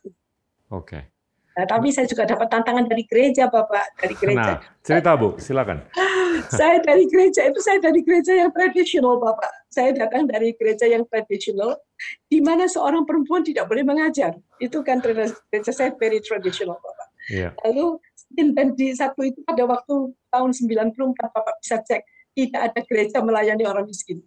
Oke. 0.75 0.91
Okay. 0.91 1.03
Nah, 1.55 1.63
tapi 1.63 1.87
saya 1.87 2.03
juga 2.03 2.27
dapat 2.27 2.51
tantangan 2.51 2.83
dari 2.91 3.07
gereja, 3.07 3.47
Bapak, 3.47 3.95
dari 4.03 4.15
gereja. 4.19 4.59
Nah, 4.59 4.83
cerita 4.83 5.15
Bu, 5.15 5.39
silakan. 5.39 5.87
saya 6.59 6.83
dari 6.83 7.07
gereja 7.07 7.47
itu 7.47 7.63
saya 7.63 7.79
dari 7.79 8.03
gereja 8.03 8.35
yang 8.35 8.51
tradisional, 8.51 9.15
Bapak. 9.23 9.71
Saya 9.71 9.95
datang 9.95 10.27
dari 10.27 10.51
gereja 10.59 10.83
yang 10.83 11.07
tradisional, 11.07 11.79
di 12.27 12.43
mana 12.43 12.67
seorang 12.67 13.07
perempuan 13.07 13.39
tidak 13.47 13.71
boleh 13.71 13.87
mengajar. 13.87 14.35
Itu 14.59 14.83
kan 14.83 14.99
gereja 14.99 15.71
saya 15.71 15.95
very 15.95 16.19
traditional, 16.19 16.75
Bapak. 16.75 17.07
Yeah. 17.31 17.55
Lalu 17.63 18.03
dan 18.35 18.75
di 18.75 18.91
satu 18.91 19.23
itu 19.23 19.39
pada 19.47 19.63
waktu 19.63 20.11
tahun 20.35 20.51
94 20.51 21.15
Bapak 21.31 21.55
bisa 21.63 21.79
cek 21.79 22.03
tidak 22.35 22.61
ada 22.67 22.79
gereja 22.83 23.23
melayani 23.23 23.63
orang 23.63 23.87
miskin. 23.87 24.19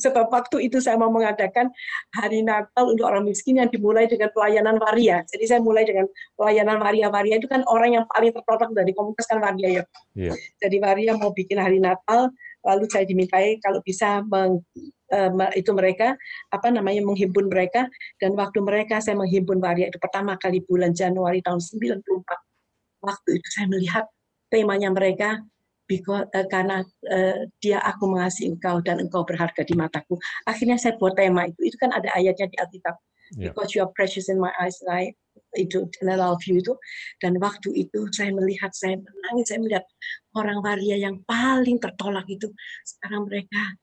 Sebab 0.00 0.32
waktu 0.32 0.72
itu 0.72 0.80
saya 0.80 0.96
mau 0.96 1.12
mengadakan 1.12 1.68
hari 2.16 2.40
Natal 2.40 2.88
untuk 2.88 3.04
orang 3.04 3.28
miskin 3.28 3.60
yang 3.60 3.68
dimulai 3.68 4.08
dengan 4.08 4.32
pelayanan 4.32 4.80
waria. 4.80 5.20
Jadi 5.28 5.44
saya 5.44 5.60
mulai 5.60 5.84
dengan 5.84 6.08
pelayanan 6.32 6.80
waria. 6.80 7.12
Waria 7.12 7.36
itu 7.36 7.48
kan 7.48 7.60
orang 7.68 8.00
yang 8.00 8.04
paling 8.08 8.32
terproduk 8.32 8.72
dari 8.72 8.96
komunitas 8.96 9.28
kan 9.28 9.44
waria 9.44 9.68
ya. 9.68 9.84
Yeah. 10.16 10.36
Jadi 10.64 10.76
waria 10.80 11.12
mau 11.20 11.36
bikin 11.36 11.60
hari 11.60 11.76
Natal, 11.76 12.32
lalu 12.64 12.84
saya 12.88 13.04
dimintai 13.04 13.60
kalau 13.60 13.84
bisa 13.84 14.24
meng, 14.24 14.64
uh, 15.12 15.52
itu 15.52 15.70
mereka 15.76 16.16
apa 16.48 16.72
namanya 16.72 17.04
menghimpun 17.04 17.52
mereka 17.52 17.84
dan 18.16 18.32
waktu 18.32 18.64
mereka 18.64 19.04
saya 19.04 19.18
menghimpun 19.20 19.60
waria 19.60 19.92
itu 19.92 20.00
pertama 20.00 20.40
kali 20.40 20.64
bulan 20.64 20.96
Januari 20.96 21.44
tahun 21.44 21.60
94. 21.60 22.00
Waktu 23.02 23.30
itu 23.34 23.48
saya 23.52 23.66
melihat 23.68 24.04
temanya 24.48 24.88
mereka 24.94 25.42
because, 25.92 26.24
uh, 26.32 26.46
karena 26.48 26.80
uh, 27.12 27.44
dia 27.60 27.76
aku 27.84 28.08
mengasihi 28.08 28.56
engkau 28.56 28.80
dan 28.80 29.04
engkau 29.04 29.28
berharga 29.28 29.60
di 29.60 29.76
mataku. 29.76 30.16
Akhirnya 30.48 30.80
saya 30.80 30.96
buat 30.96 31.12
tema 31.12 31.44
itu. 31.44 31.68
Itu 31.68 31.76
kan 31.76 31.92
ada 31.92 32.08
ayatnya 32.16 32.48
di 32.48 32.56
Alkitab. 32.56 32.96
Yeah. 33.36 33.52
Because 33.52 33.76
you 33.76 33.84
are 33.84 33.92
precious 33.92 34.32
in 34.32 34.40
my 34.40 34.52
eyes, 34.56 34.80
I, 34.88 35.12
itu 35.56 35.88
I 36.00 36.16
love 36.16 36.40
you 36.48 36.64
itu. 36.64 36.72
Dan 37.20 37.36
waktu 37.36 37.68
itu 37.76 38.08
saya 38.12 38.32
melihat, 38.32 38.72
saya 38.72 38.96
menangis, 38.96 39.52
saya 39.52 39.60
melihat 39.60 39.84
orang 40.32 40.64
waria 40.64 40.96
yang 40.96 41.20
paling 41.28 41.76
tertolak 41.76 42.24
itu. 42.28 42.48
Sekarang 42.84 43.28
mereka 43.28 43.76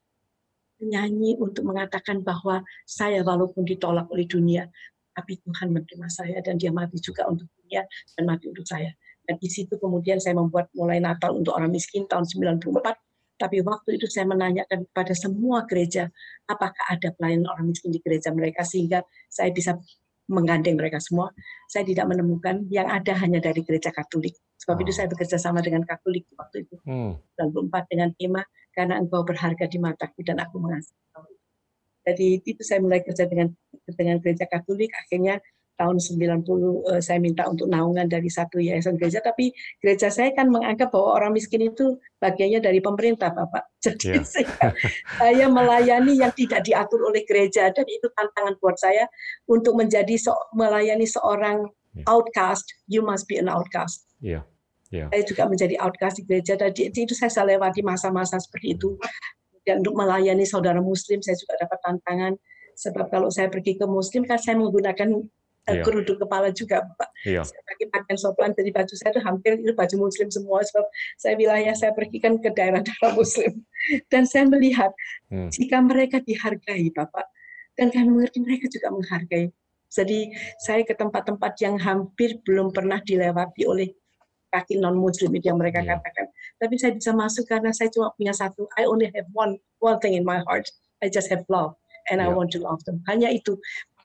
menyanyi 0.82 1.36
untuk 1.38 1.66
mengatakan 1.66 2.24
bahwa 2.26 2.64
saya 2.88 3.22
walaupun 3.22 3.62
ditolak 3.66 4.08
oleh 4.10 4.24
dunia, 4.26 4.66
tapi 5.14 5.36
Tuhan 5.42 5.74
menerima 5.74 6.08
saya 6.08 6.38
dan 6.40 6.56
dia 6.56 6.72
mati 6.72 6.96
juga 7.02 7.26
untuk 7.28 7.46
dunia 7.60 7.84
dan 8.16 8.22
mati 8.24 8.48
untuk 8.48 8.64
saya. 8.64 8.90
Dan 9.30 9.38
di 9.38 9.46
situ 9.46 9.78
kemudian 9.78 10.18
saya 10.18 10.34
membuat 10.34 10.74
mulai 10.74 10.98
Natal 10.98 11.38
untuk 11.38 11.54
orang 11.54 11.70
miskin 11.70 12.10
tahun 12.10 12.26
94. 12.26 12.82
Tapi 13.38 13.62
waktu 13.62 13.94
itu 13.94 14.10
saya 14.10 14.26
menanyakan 14.26 14.90
kepada 14.90 15.14
semua 15.14 15.62
gereja, 15.70 16.10
apakah 16.50 16.82
ada 16.90 17.14
pelayanan 17.14 17.46
orang 17.46 17.70
miskin 17.70 17.94
di 17.94 18.02
gereja 18.02 18.34
mereka 18.34 18.66
sehingga 18.66 19.06
saya 19.30 19.54
bisa 19.54 19.78
menggandeng 20.26 20.74
mereka 20.74 20.98
semua. 20.98 21.30
Saya 21.70 21.86
tidak 21.86 22.10
menemukan 22.10 22.66
yang 22.74 22.90
ada 22.90 23.14
hanya 23.22 23.38
dari 23.38 23.62
gereja 23.62 23.94
Katolik. 23.94 24.34
Sebab 24.58 24.74
oh. 24.74 24.82
itu 24.82 24.90
saya 24.90 25.06
bekerja 25.06 25.38
sama 25.38 25.62
dengan 25.62 25.86
Katolik 25.86 26.26
waktu 26.34 26.66
itu. 26.66 26.74
Hmm. 26.82 27.22
94 27.38 27.86
dengan 27.86 28.10
tema 28.18 28.42
karena 28.74 28.98
engkau 28.98 29.22
berharga 29.22 29.70
di 29.70 29.78
mataku 29.78 30.26
dan 30.26 30.42
aku 30.42 30.58
mengasihi 30.58 30.98
Jadi 32.00 32.42
itu 32.42 32.62
saya 32.66 32.82
mulai 32.82 33.04
kerja 33.06 33.30
dengan 33.30 33.54
dengan 33.94 34.18
gereja 34.18 34.50
Katolik. 34.50 34.90
Akhirnya 35.06 35.38
tahun 35.80 35.96
90 35.96 36.44
uh, 36.44 37.00
saya 37.00 37.16
minta 37.16 37.48
untuk 37.48 37.72
naungan 37.72 38.04
dari 38.04 38.28
satu 38.28 38.60
yayasan 38.60 39.00
gereja 39.00 39.24
tapi 39.24 39.56
gereja 39.80 40.12
saya 40.12 40.36
kan 40.36 40.52
menganggap 40.52 40.92
bahwa 40.92 41.16
orang 41.16 41.32
miskin 41.32 41.72
itu 41.72 41.96
bagiannya 42.20 42.60
dari 42.60 42.84
pemerintah 42.84 43.32
Bapak. 43.32 43.72
Jadi 43.84 44.20
yeah. 44.20 44.24
saya, 44.28 44.48
saya 45.16 45.46
melayani 45.48 46.20
yang 46.20 46.32
tidak 46.36 46.68
diatur 46.68 47.08
oleh 47.08 47.24
gereja 47.24 47.72
dan 47.72 47.88
itu 47.88 48.12
tantangan 48.12 48.60
buat 48.60 48.76
saya 48.76 49.08
untuk 49.48 49.80
menjadi 49.80 50.20
so, 50.20 50.36
melayani 50.52 51.08
seorang 51.08 51.64
yeah. 51.96 52.04
outcast, 52.04 52.68
you 52.84 53.00
must 53.00 53.24
be 53.24 53.40
an 53.40 53.48
outcast. 53.48 54.04
Yeah. 54.20 54.44
Yeah. 54.92 55.08
Saya 55.08 55.24
juga 55.24 55.48
menjadi 55.48 55.80
outcast 55.80 56.20
di 56.20 56.28
gereja 56.28 56.60
dan 56.60 56.76
itu 56.76 57.14
saya 57.16 57.32
lewati 57.46 57.80
masa-masa 57.80 58.36
seperti 58.36 58.76
itu. 58.76 59.00
Dan 59.64 59.80
untuk 59.86 59.96
melayani 59.96 60.44
saudara 60.44 60.82
muslim 60.82 61.24
saya 61.24 61.38
juga 61.40 61.56
dapat 61.62 61.78
tantangan 61.80 62.32
sebab 62.80 63.12
kalau 63.12 63.28
saya 63.28 63.52
pergi 63.52 63.76
ke 63.76 63.84
muslim 63.84 64.24
kan 64.24 64.40
saya 64.40 64.56
menggunakan 64.56 65.20
iya. 65.68 65.84
kerudung 65.84 66.16
kepala 66.16 66.48
juga 66.50 66.80
Pak. 66.96 67.10
Iya. 67.28 67.42
Saya 67.44 67.60
pakai 67.68 67.86
pakaian 67.92 68.18
sopan 68.18 68.50
jadi 68.56 68.70
baju 68.72 68.94
saya 68.96 69.10
itu 69.12 69.20
hampir 69.20 69.50
itu 69.60 69.72
baju 69.76 69.94
muslim 70.08 70.28
semua 70.32 70.64
sebab 70.64 70.84
saya 71.20 71.34
wilayah 71.36 71.74
saya 71.76 71.92
pergi 71.92 72.18
kan 72.18 72.40
ke 72.40 72.48
daerah-daerah 72.52 73.12
muslim 73.12 73.52
dan 74.12 74.24
saya 74.24 74.48
melihat 74.48 74.90
hmm. 75.28 75.52
jika 75.52 75.76
mereka 75.84 76.16
dihargai 76.24 76.88
Bapak 76.96 77.26
dan 77.76 77.92
kami 77.92 78.08
mengerti 78.08 78.38
mereka 78.40 78.66
juga 78.72 78.88
menghargai. 78.92 79.46
Jadi 79.90 80.30
saya 80.62 80.86
ke 80.86 80.94
tempat-tempat 80.94 81.58
yang 81.58 81.74
hampir 81.74 82.38
belum 82.46 82.70
pernah 82.70 83.02
dilewati 83.02 83.66
oleh 83.66 83.90
kaki 84.50 84.78
non 84.78 84.98
muslim 84.98 85.30
itu 85.34 85.50
yang 85.50 85.58
mereka 85.58 85.82
yeah. 85.82 85.98
katakan. 85.98 86.26
Tapi 86.58 86.74
saya 86.78 86.92
bisa 86.94 87.10
masuk 87.14 87.46
karena 87.46 87.70
saya 87.74 87.90
cuma 87.90 88.14
punya 88.14 88.34
satu. 88.34 88.66
I 88.78 88.86
only 88.86 89.10
have 89.10 89.26
one 89.34 89.58
one 89.82 89.98
thing 89.98 90.14
in 90.14 90.22
my 90.22 90.42
heart. 90.46 90.66
I 91.02 91.10
just 91.10 91.30
have 91.30 91.42
love 91.50 91.74
and 92.10 92.22
yeah. 92.22 92.26
I 92.26 92.34
want 92.34 92.54
to 92.54 92.62
love 92.62 92.82
them. 92.86 93.02
Hanya 93.10 93.34
itu 93.34 93.58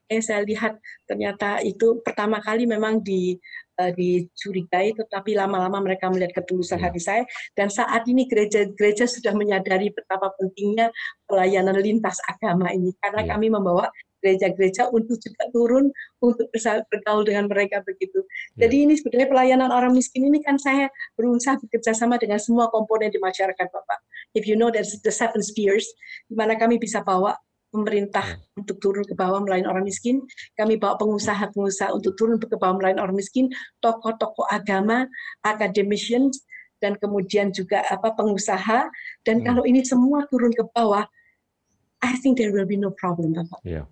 yang 0.06 0.22
saya 0.22 0.40
lihat 0.46 0.78
ternyata 1.06 1.58
itu 1.66 1.98
pertama 2.02 2.38
kali 2.38 2.66
memang 2.66 3.02
di 3.02 3.34
uh, 3.80 3.92
dicurigai 3.92 4.94
tetapi 4.94 5.34
lama-lama 5.34 5.82
mereka 5.82 6.06
melihat 6.08 6.42
ketulusan 6.42 6.78
hati 6.78 7.02
saya 7.02 7.22
dan 7.58 7.68
saat 7.68 8.06
ini 8.06 8.30
gereja-gereja 8.30 9.04
sudah 9.10 9.34
menyadari 9.34 9.90
betapa 9.90 10.30
pentingnya 10.38 10.94
pelayanan 11.26 11.78
lintas 11.82 12.22
agama 12.30 12.70
ini 12.70 12.94
karena 13.02 13.26
yeah. 13.26 13.30
kami 13.34 13.46
membawa 13.50 13.90
gereja-gereja 14.24 14.90
untuk 14.90 15.20
juga 15.22 15.46
turun 15.54 15.92
untuk 16.18 16.50
bergaul 16.90 17.22
dengan 17.22 17.46
mereka 17.46 17.84
begitu. 17.86 18.24
Yeah. 18.56 18.66
Jadi 18.66 18.76
ini 18.88 18.94
sebenarnya 18.98 19.28
pelayanan 19.30 19.70
orang 19.70 19.92
miskin 19.94 20.26
ini 20.26 20.42
kan 20.42 20.58
saya 20.58 20.90
berusaha 21.14 21.60
bekerja 21.62 21.94
sama 21.94 22.18
dengan 22.18 22.42
semua 22.42 22.66
komponen 22.72 23.12
di 23.12 23.22
masyarakat 23.22 23.66
Bapak. 23.70 24.00
If 24.34 24.50
you 24.50 24.58
know 24.58 24.74
there's 24.74 24.98
the 25.04 25.14
seven 25.14 25.44
spheres, 25.46 25.86
di 26.26 26.34
mana 26.34 26.58
kami 26.58 26.80
bisa 26.80 27.06
bawa 27.06 27.38
pemerintah 27.76 28.24
hmm. 28.24 28.64
untuk 28.64 28.80
turun 28.80 29.04
ke 29.04 29.12
bawah 29.12 29.44
melayani 29.44 29.68
orang 29.68 29.84
miskin, 29.84 30.24
kami 30.56 30.80
bawa 30.80 30.96
pengusaha-pengusaha 30.96 31.92
untuk 31.92 32.16
turun 32.16 32.40
ke 32.40 32.56
bawah 32.56 32.80
melayani 32.80 33.04
orang 33.04 33.16
miskin, 33.20 33.52
tokoh-tokoh 33.84 34.48
agama, 34.48 35.04
academicians, 35.44 36.40
dan 36.80 36.96
kemudian 36.96 37.52
juga 37.52 37.84
apa 37.92 38.16
pengusaha. 38.16 38.88
Dan 39.20 39.44
hmm. 39.44 39.44
kalau 39.44 39.62
ini 39.68 39.84
semua 39.84 40.24
turun 40.32 40.56
ke 40.56 40.64
bawah, 40.72 41.04
I 42.00 42.16
think 42.24 42.40
there 42.40 42.52
will 42.52 42.68
be 42.68 42.80
no 42.80 42.92
problem, 42.96 43.36
Bapak. 43.36 43.60
Yeah. 43.60 43.84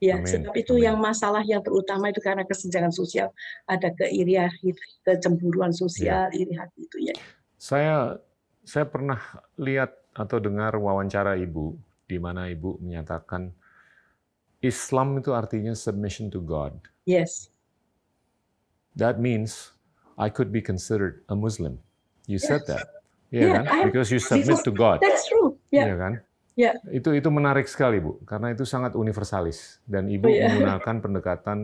Ya, 0.00 0.16
sebab 0.24 0.56
itu 0.56 0.80
Amin. 0.80 0.84
yang 0.88 0.96
masalah 0.96 1.44
yang 1.44 1.60
terutama 1.60 2.08
itu 2.08 2.24
karena 2.24 2.48
kesenjangan 2.48 2.88
sosial, 2.88 3.36
ada 3.68 3.92
keirian, 3.92 4.48
kecemburuan 5.04 5.76
sosial, 5.76 6.32
ya. 6.32 6.40
iri 6.40 6.56
hati 6.56 6.88
itu 6.88 7.12
ya. 7.12 7.14
Saya 7.60 8.16
saya 8.64 8.88
pernah 8.88 9.20
lihat 9.60 9.92
atau 10.16 10.40
dengar 10.40 10.72
wawancara 10.80 11.36
ibu 11.36 11.76
di 12.10 12.18
mana 12.18 12.50
Ibu 12.50 12.82
menyatakan 12.82 13.54
Islam 14.58 15.22
itu 15.22 15.30
artinya 15.30 15.72
submission 15.78 16.26
to 16.34 16.42
God. 16.42 16.74
Yes. 17.06 17.54
That 18.98 19.22
means 19.22 19.70
I 20.18 20.28
could 20.28 20.50
be 20.50 20.58
considered 20.58 21.22
a 21.30 21.38
Muslim. 21.38 21.78
You 22.26 22.42
yes. 22.42 22.50
said 22.50 22.66
that. 22.66 22.90
Yeah, 23.30 23.40
yeah 23.40 23.52
kan? 23.62 23.86
Because 23.86 24.10
you 24.10 24.18
submit 24.18 24.66
to 24.66 24.74
God. 24.74 24.98
That's 24.98 25.30
true. 25.30 25.54
Yeah. 25.70 25.94
yeah 25.94 25.96
kan? 25.96 26.12
Yeah. 26.58 26.74
Itu 26.90 27.14
itu 27.14 27.30
menarik 27.30 27.70
sekali, 27.70 28.02
Bu, 28.02 28.20
karena 28.26 28.52
itu 28.52 28.66
sangat 28.66 28.98
universalis 28.98 29.78
dan 29.86 30.10
Ibu 30.10 30.26
oh, 30.26 30.34
yeah. 30.34 30.50
menggunakan 30.50 30.96
pendekatan 30.98 31.58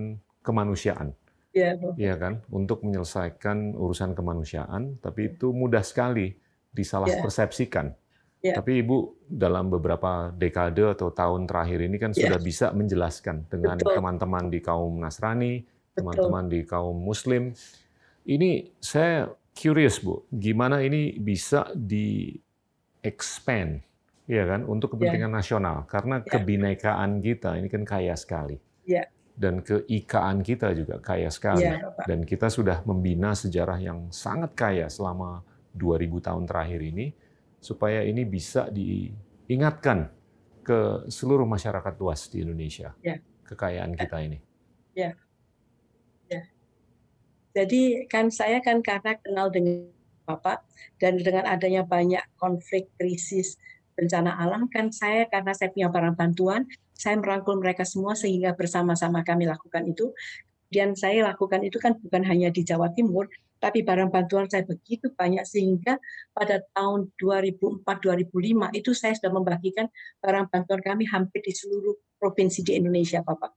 kemanusiaan. 0.47 1.12
Iya, 1.53 1.76
yeah, 1.97 2.16
kan? 2.16 2.44
Untuk 2.53 2.84
menyelesaikan 2.84 3.74
urusan 3.76 4.12
kemanusiaan, 4.12 5.01
tapi 5.01 5.36
itu 5.36 5.57
mudah 5.57 5.80
sekali 5.80 6.36
disalah 6.68 7.09
persepsikan. 7.20 7.97
Yeah. 8.45 8.57
Tapi 8.61 8.84
Ibu 8.84 9.26
dalam 9.26 9.72
beberapa 9.72 10.30
dekade 10.30 10.84
atau 10.95 11.11
tahun 11.11 11.49
terakhir 11.49 11.78
ini 11.82 11.97
kan 11.97 12.12
yeah. 12.12 12.28
sudah 12.28 12.41
bisa 12.41 12.66
menjelaskan 12.70 13.49
dengan 13.49 13.80
teman-teman 13.80 14.53
di 14.53 14.61
kaum 14.61 15.01
Nasrani, 15.01 15.64
teman-teman 15.97 16.47
di 16.47 16.61
kaum 16.62 16.95
Muslim. 16.95 17.57
Ini 18.26 18.76
saya 18.78 19.32
curious 19.57 19.99
Bu, 20.03 20.28
gimana 20.28 20.84
ini 20.84 21.16
bisa 21.16 21.72
di 21.72 22.37
expand 23.01 23.80
ya 24.26 24.43
kan 24.43 24.66
untuk 24.66 24.99
kepentingan 24.99 25.30
yeah. 25.30 25.39
nasional 25.39 25.76
karena 25.87 26.18
yeah. 26.20 26.30
kebinekaan 26.30 27.22
kita 27.22 27.57
ini 27.57 27.68
kan 27.72 27.82
kaya 27.87 28.14
sekali. 28.18 28.59
Yeah. 28.84 29.09
Dan 29.37 29.61
keikaan 29.61 30.41
kita 30.41 30.72
juga 30.72 30.97
kaya 30.97 31.28
sekali. 31.28 31.68
Yeah, 31.68 31.93
Dan 32.09 32.24
kita 32.24 32.49
sudah 32.49 32.80
membina 32.89 33.37
sejarah 33.37 33.76
yang 33.76 34.09
sangat 34.09 34.57
kaya 34.57 34.89
selama 34.89 35.45
2000 35.76 36.24
tahun 36.24 36.45
terakhir 36.49 36.80
ini 36.80 37.12
supaya 37.66 38.06
ini 38.06 38.22
bisa 38.22 38.70
diingatkan 38.70 40.06
ke 40.62 41.10
seluruh 41.10 41.42
masyarakat 41.42 41.98
luas 41.98 42.30
di 42.30 42.46
Indonesia. 42.46 42.94
Ya. 43.02 43.18
Kekayaan 43.42 43.98
kita 43.98 44.22
ini. 44.22 44.38
Ya. 44.94 45.18
Ya. 46.30 46.46
Jadi 47.58 48.06
kan 48.06 48.30
saya 48.30 48.62
kan 48.62 48.78
karena 48.86 49.18
kenal 49.18 49.50
dengan 49.50 49.90
Bapak 50.26 50.62
dan 50.98 51.18
dengan 51.22 51.46
adanya 51.46 51.86
banyak 51.86 52.22
konflik, 52.38 52.90
krisis, 52.98 53.58
bencana 53.94 54.34
alam 54.42 54.66
kan 54.66 54.90
saya 54.90 55.30
karena 55.30 55.54
saya 55.54 55.70
punya 55.70 55.88
barang 55.88 56.18
bantuan, 56.18 56.66
saya 56.94 57.14
merangkul 57.18 57.62
mereka 57.62 57.86
semua 57.86 58.18
sehingga 58.18 58.54
bersama-sama 58.58 59.22
kami 59.22 59.46
lakukan 59.46 59.86
itu. 59.86 60.10
Dan 60.66 60.98
saya 60.98 61.30
lakukan 61.30 61.62
itu 61.62 61.78
kan 61.78 61.94
bukan 61.94 62.26
hanya 62.26 62.50
di 62.50 62.66
Jawa 62.66 62.90
Timur, 62.90 63.30
tapi 63.59 63.82
barang 63.82 64.12
bantuan 64.12 64.46
saya 64.46 64.64
begitu 64.64 65.12
banyak 65.16 65.44
sehingga 65.44 65.96
pada 66.32 66.61
tahun 66.76 67.12
2004-2005 67.18 68.76
itu 68.76 68.90
saya 68.92 69.12
sudah 69.16 69.32
membagikan 69.32 69.86
barang 70.20 70.52
bantuan 70.52 70.80
kami 70.84 71.09
hampir 71.09 71.40
di 71.40 71.52
seluruh 71.52 71.96
provinsi 72.20 72.64
di 72.64 72.76
Indonesia, 72.76 73.20
Bapak. 73.24 73.52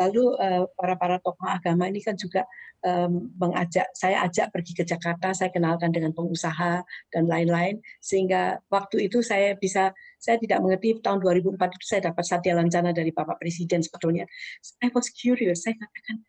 Lalu 0.00 0.24
eh, 0.40 0.64
para 0.72 0.94
para 0.96 1.16
tokoh 1.20 1.44
agama 1.46 1.84
ini 1.86 2.00
kan 2.00 2.16
juga 2.16 2.48
mengajak 3.38 3.94
saya 3.94 4.26
ajak 4.26 4.50
pergi 4.50 4.74
ke 4.74 4.82
Jakarta, 4.82 5.30
saya 5.30 5.54
kenalkan 5.54 5.94
dengan 5.94 6.10
pengusaha 6.10 6.82
dan 7.14 7.24
lain-lain 7.30 7.78
sehingga 8.02 8.58
waktu 8.66 9.06
itu 9.06 9.22
saya 9.22 9.54
bisa 9.54 9.94
saya 10.18 10.34
tidak 10.42 10.58
mengerti 10.58 10.98
tahun 10.98 11.22
2004 11.22 11.78
itu 11.78 11.86
saya 11.86 12.10
dapat 12.10 12.24
satya 12.26 12.58
lancana 12.58 12.90
dari 12.90 13.14
Bapak 13.14 13.38
Presiden 13.38 13.86
sebetulnya. 13.86 14.26
I 14.82 14.90
was 14.90 15.14
curious, 15.14 15.62
saya 15.62 15.78
katakan 15.78 16.26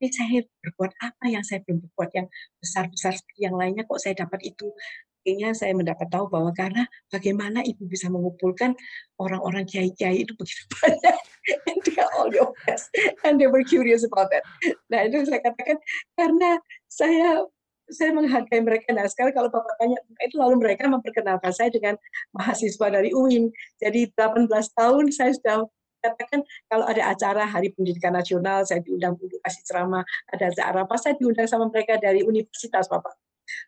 ini 0.00 0.08
saya 0.12 0.38
berbuat 0.62 0.92
apa 1.00 1.24
yang 1.32 1.44
saya 1.44 1.64
belum 1.64 1.84
berbuat 1.88 2.10
yang 2.12 2.26
besar-besar 2.60 3.16
seperti 3.16 3.40
yang 3.48 3.56
lainnya 3.56 3.88
kok 3.88 4.00
saya 4.00 4.14
dapat 4.16 4.44
itu 4.44 4.68
akhirnya 5.26 5.50
saya 5.58 5.74
mendapat 5.74 6.06
tahu 6.06 6.30
bahwa 6.30 6.54
karena 6.54 6.86
bagaimana 7.10 7.58
ibu 7.66 7.82
bisa 7.90 8.06
mengumpulkan 8.06 8.78
orang-orang 9.18 9.66
kiai-kiai 9.66 10.22
itu 10.22 10.30
begitu 10.38 10.62
banyak 10.78 11.16
and 11.66 11.80
they 11.82 11.98
all 12.14 12.30
your 12.30 12.54
and 13.26 13.42
they 13.42 13.50
were 13.50 13.66
curious 13.66 14.06
about 14.06 14.30
that 14.30 14.46
nah 14.86 15.02
itu 15.02 15.26
saya 15.26 15.42
katakan 15.42 15.82
karena 16.14 16.62
saya 16.86 17.42
saya 17.86 18.10
menghargai 18.10 18.58
mereka. 18.66 18.90
Nah, 18.90 19.06
sekarang 19.06 19.30
kalau 19.30 19.46
Bapak 19.46 19.78
tanya, 19.78 19.94
itu 20.18 20.34
lalu 20.34 20.58
mereka 20.58 20.90
memperkenalkan 20.90 21.54
saya 21.54 21.70
dengan 21.70 21.94
mahasiswa 22.34 22.86
dari 22.90 23.14
UIN. 23.14 23.46
Jadi 23.78 24.10
18 24.10 24.50
tahun 24.50 25.04
saya 25.14 25.30
sudah 25.38 25.62
katakan 26.12 26.40
kalau 26.70 26.84
ada 26.86 27.02
acara 27.10 27.42
Hari 27.48 27.74
Pendidikan 27.74 28.14
Nasional, 28.14 28.62
saya 28.62 28.84
diundang 28.84 29.18
untuk 29.18 29.40
kasih 29.42 29.62
ceramah, 29.66 30.04
ada 30.30 30.52
acara 30.52 30.84
apa, 30.84 30.94
saya 31.00 31.14
diundang 31.18 31.48
sama 31.48 31.66
mereka 31.66 31.98
dari 31.98 32.22
universitas, 32.22 32.86
Bapak. 32.86 33.14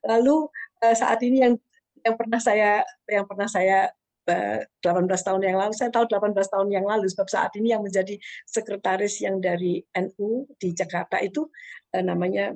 Lalu 0.06 0.50
eh, 0.84 0.94
saat 0.94 1.18
ini 1.26 1.42
yang 1.42 1.54
yang 2.06 2.14
pernah 2.14 2.38
saya 2.38 2.86
yang 3.10 3.26
pernah 3.26 3.50
saya 3.50 3.90
18 4.28 4.84
eh, 4.84 5.20
tahun 5.24 5.40
yang 5.40 5.56
lalu, 5.56 5.72
saya 5.72 5.88
tahu 5.88 6.04
18 6.04 6.36
tahun 6.36 6.68
yang 6.68 6.84
lalu, 6.84 7.08
sebab 7.08 7.28
saat 7.32 7.52
ini 7.56 7.72
yang 7.72 7.80
menjadi 7.80 8.20
sekretaris 8.44 9.24
yang 9.24 9.40
dari 9.40 9.80
NU 9.96 10.44
di 10.60 10.76
Jakarta 10.76 11.18
itu 11.24 11.48
eh, 11.96 12.04
namanya 12.04 12.52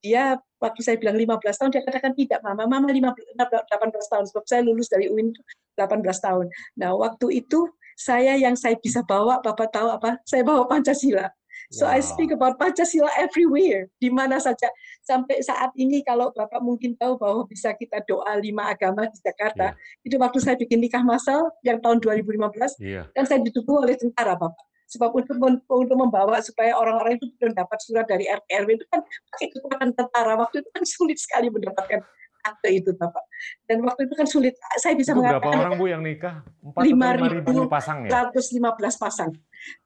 dia 0.00 0.40
waktu 0.56 0.80
saya 0.80 0.96
bilang 0.96 1.16
15 1.16 1.44
tahun 1.44 1.70
dia 1.76 1.84
katakan 1.84 2.16
tidak 2.16 2.40
mama 2.40 2.64
mama 2.64 2.88
15, 2.88 3.36
18 3.36 4.12
tahun 4.12 4.24
sebab 4.32 4.44
saya 4.48 4.64
lulus 4.64 4.88
dari 4.88 5.12
UIN 5.12 5.32
18 5.76 6.00
tahun. 6.24 6.46
Nah 6.80 6.96
waktu 6.96 7.44
itu 7.44 7.68
saya 8.00 8.32
yang 8.40 8.56
saya 8.56 8.80
bisa 8.80 9.04
bawa, 9.04 9.44
Bapak 9.44 9.68
tahu 9.68 9.92
apa? 9.92 10.16
Saya 10.24 10.40
bawa 10.40 10.64
Pancasila. 10.64 11.28
So 11.70 11.84
wow. 11.84 11.94
I 11.94 12.00
speak 12.00 12.32
about 12.32 12.56
Pancasila 12.56 13.12
everywhere, 13.20 13.92
di 14.00 14.08
mana 14.08 14.40
saja. 14.40 14.72
Sampai 15.04 15.44
saat 15.44 15.70
ini 15.76 16.00
kalau 16.00 16.32
Bapak 16.32 16.64
mungkin 16.64 16.96
tahu 16.96 17.20
bahwa 17.20 17.44
bisa 17.44 17.76
kita 17.76 18.00
doa 18.08 18.40
lima 18.40 18.72
agama 18.72 19.04
di 19.06 19.20
Jakarta, 19.20 19.76
yeah. 19.76 20.06
itu 20.08 20.16
waktu 20.16 20.40
saya 20.40 20.56
bikin 20.56 20.80
nikah 20.80 21.04
masal 21.04 21.52
yang 21.62 21.78
tahun 21.78 22.00
2015, 22.02 22.80
yeah. 22.80 23.04
dan 23.12 23.28
saya 23.28 23.44
didukung 23.44 23.84
oleh 23.84 23.94
tentara 23.94 24.34
Bapak. 24.34 24.66
Sebab 24.90 25.14
untuk, 25.14 25.38
untuk 25.70 25.94
membawa 25.94 26.42
supaya 26.42 26.74
orang-orang 26.74 27.14
itu 27.14 27.30
dapat 27.54 27.78
surat 27.78 28.10
dari 28.10 28.26
RT 28.26 28.48
RW 28.66 28.70
itu 28.74 28.86
kan 28.90 29.06
pakai 29.06 29.46
kekuatan 29.54 29.90
tentara. 29.94 30.34
Waktu 30.34 30.66
itu 30.66 30.70
kan 30.74 30.82
sulit 30.82 31.22
sekali 31.22 31.46
mendapatkan 31.46 32.02
akte 32.44 32.68
itu 32.72 32.90
Bapak. 32.96 33.24
Dan 33.64 33.84
waktu 33.84 34.08
itu 34.08 34.14
kan 34.16 34.26
sulit. 34.28 34.54
Saya 34.80 34.94
bisa 34.96 35.12
itu 35.12 35.20
mengatakan 35.20 35.48
berapa 35.48 35.62
orang 35.66 35.74
Bu 35.80 35.86
yang 35.88 36.02
nikah? 36.04 36.44
4 36.62 37.40
ribu 37.40 37.68
pasang 37.68 38.06
ya? 38.06 38.30
115 38.30 38.60
pasang. 39.00 39.30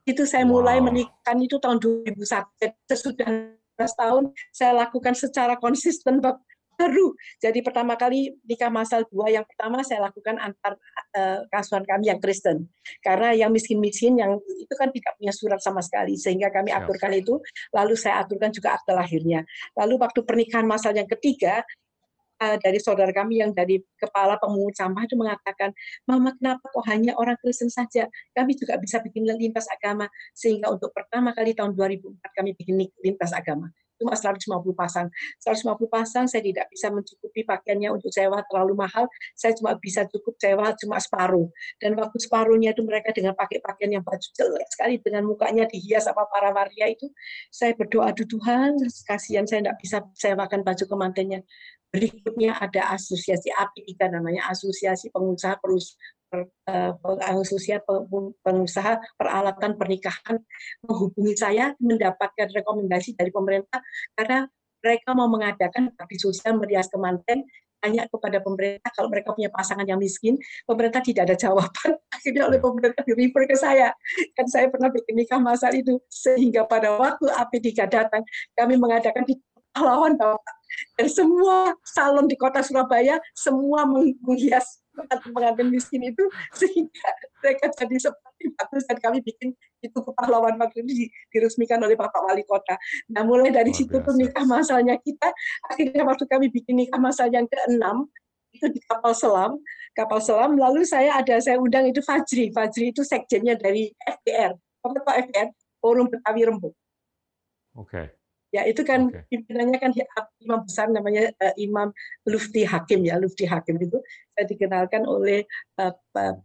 Itu 0.07 0.23
saya 0.27 0.47
wow. 0.47 0.61
mulai 0.61 0.79
menikah 0.83 1.35
itu 1.39 1.57
tahun 1.59 1.79
2001. 1.83 2.19
Sesudah 2.91 3.29
11 3.79 4.01
tahun 4.01 4.23
saya 4.55 4.73
lakukan 4.87 5.15
secara 5.19 5.59
konsisten 5.59 6.23
Bapak 6.23 6.43
baru. 6.75 7.15
Jadi 7.39 7.63
pertama 7.63 7.95
kali 7.95 8.35
nikah 8.45 8.71
masal 8.71 9.07
dua 9.09 9.31
yang 9.31 9.47
pertama 9.47 9.81
saya 9.87 10.11
lakukan 10.11 10.37
antar 10.43 10.75
uh, 11.15 11.47
kasuhan 11.49 11.87
kami 11.87 12.11
yang 12.11 12.19
Kristen. 12.19 12.67
Karena 13.01 13.33
yang 13.33 13.51
miskin-miskin 13.55 14.19
yang 14.19 14.37
itu 14.43 14.75
kan 14.75 14.91
tidak 14.91 15.15
punya 15.17 15.33
surat 15.33 15.61
sama 15.63 15.81
sekali 15.81 16.19
sehingga 16.19 16.51
kami 16.51 16.75
aturkan 16.75 17.15
itu. 17.15 17.39
Lalu 17.73 17.95
saya 17.95 18.23
aturkan 18.27 18.51
juga 18.51 18.75
akte 18.77 18.93
lahirnya. 18.93 19.47
Lalu 19.79 19.95
waktu 20.03 20.21
pernikahan 20.27 20.67
masal 20.67 20.95
yang 20.95 21.09
ketiga 21.09 21.63
uh, 22.45 22.57
dari 22.61 22.77
saudara 22.77 23.09
kami 23.09 23.41
yang 23.41 23.57
dari 23.57 23.81
kepala 23.97 24.37
pemungut 24.37 24.77
sampah 24.77 25.09
itu 25.09 25.17
mengatakan, 25.17 25.73
Mama 26.05 26.37
kenapa 26.37 26.69
kok 26.69 26.85
hanya 26.93 27.17
orang 27.17 27.41
Kristen 27.41 27.73
saja? 27.73 28.05
Kami 28.37 28.53
juga 28.53 28.77
bisa 28.77 29.01
bikin 29.01 29.25
lintas 29.25 29.65
agama. 29.73 30.05
Sehingga 30.37 30.69
untuk 30.69 30.93
pertama 30.93 31.33
kali 31.33 31.57
tahun 31.57 31.73
2004 31.73 32.37
kami 32.37 32.51
bikin 32.53 32.77
lintas 33.01 33.33
agama 33.33 33.73
cuma 33.99 34.15
150 34.19 34.75
pasang. 34.75 35.07
150 35.41 35.89
pasang 35.89 36.25
saya 36.27 36.43
tidak 36.43 36.67
bisa 36.71 36.91
mencukupi 36.91 37.47
pakaiannya 37.47 37.95
untuk 37.95 38.11
sewa 38.11 38.43
terlalu 38.51 38.75
mahal, 38.77 39.07
saya 39.39 39.55
cuma 39.55 39.75
bisa 39.79 40.05
cukup 40.11 40.35
sewa 40.37 40.75
cuma 40.77 40.99
separuh. 40.99 41.49
Dan 41.79 41.95
waktu 41.99 42.19
separuhnya 42.19 42.75
itu 42.75 42.83
mereka 42.83 43.15
dengan 43.15 43.33
pakai 43.39 43.63
pakaian 43.63 44.01
yang 44.01 44.05
baju 44.05 44.29
jelek 44.35 44.69
sekali 44.71 44.99
dengan 45.01 45.25
mukanya 45.25 45.65
dihias 45.71 46.11
apa 46.11 46.27
para 46.29 46.51
waria 46.51 46.91
itu, 46.91 47.09
saya 47.49 47.73
berdoa, 47.75 48.11
Tuhan, 48.15 48.81
kasihan 49.07 49.45
saya 49.47 49.65
tidak 49.65 49.77
bisa 49.81 49.99
sewakan 50.17 50.61
baju 50.67 50.85
kemantennya. 50.85 51.41
Berikutnya 51.95 52.59
ada 52.59 52.91
asosiasi 52.99 53.55
API 53.55 53.95
namanya 54.11 54.51
Asosiasi 54.51 55.15
Pengusaha 55.15 55.63
Perus 55.63 55.95
eh, 56.35 56.91
asosiasi 57.31 57.79
pengusaha 58.43 58.99
peralatan 59.15 59.79
pernikahan 59.79 60.43
menghubungi 60.83 61.39
saya 61.39 61.71
mendapatkan 61.79 62.51
rekomendasi 62.51 63.15
dari 63.15 63.31
pemerintah 63.31 63.79
karena 64.19 64.51
mereka 64.83 65.15
mau 65.15 65.31
mengadakan 65.31 65.95
bakti 65.95 66.19
sosial 66.19 66.59
merias 66.59 66.91
kemanten 66.91 67.47
tanya 67.85 68.09
kepada 68.09 68.41
pemerintah 68.41 68.89
kalau 68.97 69.13
mereka 69.13 69.37
punya 69.37 69.53
pasangan 69.53 69.85
yang 69.85 70.01
miskin, 70.01 70.41
pemerintah 70.65 71.05
tidak 71.05 71.29
ada 71.29 71.37
jawaban. 71.37 72.01
Akhirnya 72.17 72.49
oleh 72.49 72.57
pemerintah 72.57 73.05
di 73.05 73.13
refer 73.13 73.45
ke 73.45 73.57
saya. 73.61 73.93
Kan 74.33 74.49
saya 74.49 74.73
pernah 74.73 74.89
bikin 74.89 75.21
nikah 75.21 75.37
masal 75.37 75.77
itu. 75.77 76.01
Sehingga 76.09 76.65
pada 76.65 76.97
waktu 76.97 77.29
AP3 77.29 77.85
datang, 77.85 78.25
kami 78.57 78.81
mengadakan 78.81 79.29
di 79.29 79.37
pahlawan 79.77 80.17
Bapak 80.17 80.64
dan 80.99 81.07
semua 81.11 81.75
salon 81.83 82.27
di 82.27 82.37
kota 82.39 82.63
Surabaya 82.63 83.19
semua 83.35 83.87
menghias 84.23 84.85
pengantin 85.35 85.69
miskin 85.75 86.07
itu 86.07 86.23
sehingga 86.55 87.09
mereka 87.43 87.67
jadi 87.75 87.97
seperti 87.99 88.45
bagus 88.55 88.83
dan 88.87 88.99
kami 89.03 89.19
bikin 89.21 89.51
itu 89.83 89.99
kepahlawan 89.99 90.55
waktu 90.57 90.87
itu 90.87 91.11
diresmikan 91.35 91.83
oleh 91.83 91.99
Bapak 91.99 92.23
Wali 92.25 92.47
Kota. 92.47 92.79
Nah 93.11 93.27
mulai 93.27 93.51
dari 93.51 93.75
situ 93.75 93.91
tuh 93.91 94.15
nikah 94.15 94.47
masalnya 94.47 94.95
kita 95.03 95.35
akhirnya 95.67 96.03
waktu 96.07 96.25
kami 96.31 96.47
bikin 96.49 96.87
nikah 96.87 97.01
masal 97.03 97.27
yang 97.29 97.45
keenam 97.51 98.07
itu 98.55 98.71
di 98.71 98.79
kapal 98.87 99.11
selam 99.11 99.59
kapal 99.99 100.23
selam 100.23 100.55
lalu 100.55 100.87
saya 100.87 101.19
ada 101.19 101.43
saya 101.43 101.59
undang 101.59 101.91
itu 101.91 101.99
Fajri 101.99 102.55
Fajri 102.55 102.95
itu 102.95 103.03
sekjennya 103.03 103.59
dari 103.59 103.91
FDR 103.99 104.55
apa 104.55 104.99
Pak 105.03 105.17
FDR 105.27 105.49
Forum 105.83 106.07
Betawi 106.09 106.43
Rembuk. 106.49 106.75
Oke. 107.75 107.91
Okay. 107.91 108.07
Ya 108.55 108.63
itu 108.71 108.87
kan 108.87 109.11
okay. 109.11 109.27
pimpinannya 109.35 109.79
kan 109.83 109.91
imam 110.39 110.63
besar 110.63 110.87
namanya 110.87 111.35
uh, 111.43 111.55
Imam 111.59 111.91
Lufti 112.23 112.63
Hakim 112.63 113.03
ya 113.03 113.19
Lufti 113.19 113.51
Hakim 113.51 113.83
itu 113.83 113.99
saya 114.31 114.47
dikenalkan 114.47 115.03
oleh 115.11 115.43
uh, 115.83 115.91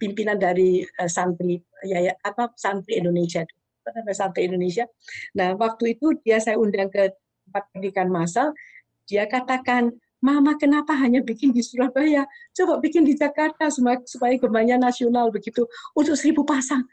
pimpinan 0.01 0.41
dari 0.41 0.81
uh, 0.97 1.05
santri 1.05 1.61
ya, 1.85 2.09
ya 2.09 2.13
apa 2.25 2.49
santri 2.57 2.97
Indonesia 2.97 3.45
apa 3.85 4.09
santri 4.17 4.49
Indonesia. 4.49 4.89
Nah 5.37 5.53
waktu 5.53 5.93
itu 6.01 6.17
dia 6.25 6.41
saya 6.41 6.57
undang 6.57 6.89
ke 6.89 7.13
tempat 7.45 7.63
pendidikan 7.69 8.09
masal 8.09 8.57
dia 9.05 9.29
katakan 9.29 9.93
Mama 10.19 10.59
kenapa 10.59 10.91
hanya 10.99 11.23
bikin 11.23 11.55
di 11.55 11.63
Surabaya? 11.63 12.27
Coba 12.51 12.83
bikin 12.83 13.07
di 13.07 13.15
Jakarta 13.15 13.71
supaya 13.71 14.35
gembanya 14.35 14.75
nasional 14.75 15.31
begitu 15.31 15.63
untuk 15.95 16.19
seribu 16.19 16.43
pasang. 16.43 16.83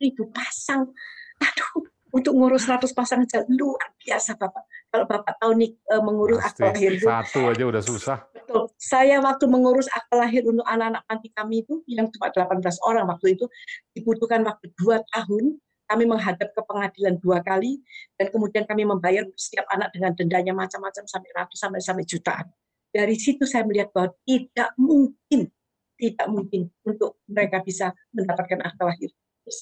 Seribu 0.00 0.32
pasang. 0.32 0.88
Aduh, 1.36 1.84
untuk 2.14 2.30
ngurus 2.38 2.70
100 2.70 2.94
pasang 2.94 3.26
aja 3.26 3.42
luar 3.50 3.90
biasa 3.98 4.38
Bapak. 4.38 4.62
Kalau 4.86 5.04
Bapak 5.10 5.34
tahu 5.42 5.58
nih 5.58 5.74
eh, 5.74 5.98
mengurus 5.98 6.38
akte 6.38 6.62
lahir 6.62 6.94
itu. 6.94 7.10
Satu 7.10 7.50
aja 7.50 7.64
udah 7.66 7.82
susah. 7.82 8.18
Betul. 8.30 8.70
Saya 8.78 9.18
waktu 9.18 9.50
mengurus 9.50 9.90
akte 9.90 10.14
lahir 10.14 10.46
untuk 10.46 10.62
anak-anak 10.62 11.02
panti 11.10 11.34
kami 11.34 11.66
itu 11.66 11.82
yang 11.90 12.06
cuma 12.14 12.30
18 12.30 12.62
orang 12.86 13.10
waktu 13.10 13.34
itu 13.34 13.50
dibutuhkan 13.98 14.46
waktu 14.46 14.70
dua 14.78 15.02
tahun 15.10 15.58
kami 15.84 16.04
menghadap 16.06 16.48
ke 16.54 16.62
pengadilan 16.64 17.18
dua 17.18 17.42
kali 17.42 17.82
dan 18.16 18.30
kemudian 18.30 18.64
kami 18.64 18.86
membayar 18.86 19.26
setiap 19.34 19.66
anak 19.74 19.90
dengan 19.92 20.14
dendanya 20.14 20.54
macam-macam 20.54 21.04
sampai 21.10 21.30
ratus 21.34 21.58
sampai 21.58 21.82
sampai 21.82 22.04
jutaan. 22.06 22.46
Dari 22.94 23.18
situ 23.18 23.42
saya 23.42 23.66
melihat 23.66 23.90
bahwa 23.90 24.14
tidak 24.22 24.70
mungkin 24.78 25.50
tidak 25.98 26.26
mungkin 26.30 26.70
untuk 26.86 27.18
mereka 27.26 27.58
bisa 27.66 27.90
mendapatkan 28.14 28.62
akte 28.62 28.82
lahir 28.86 29.10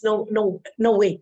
no 0.07 0.27
no 0.31 0.63
no 0.79 0.91
way 0.99 1.19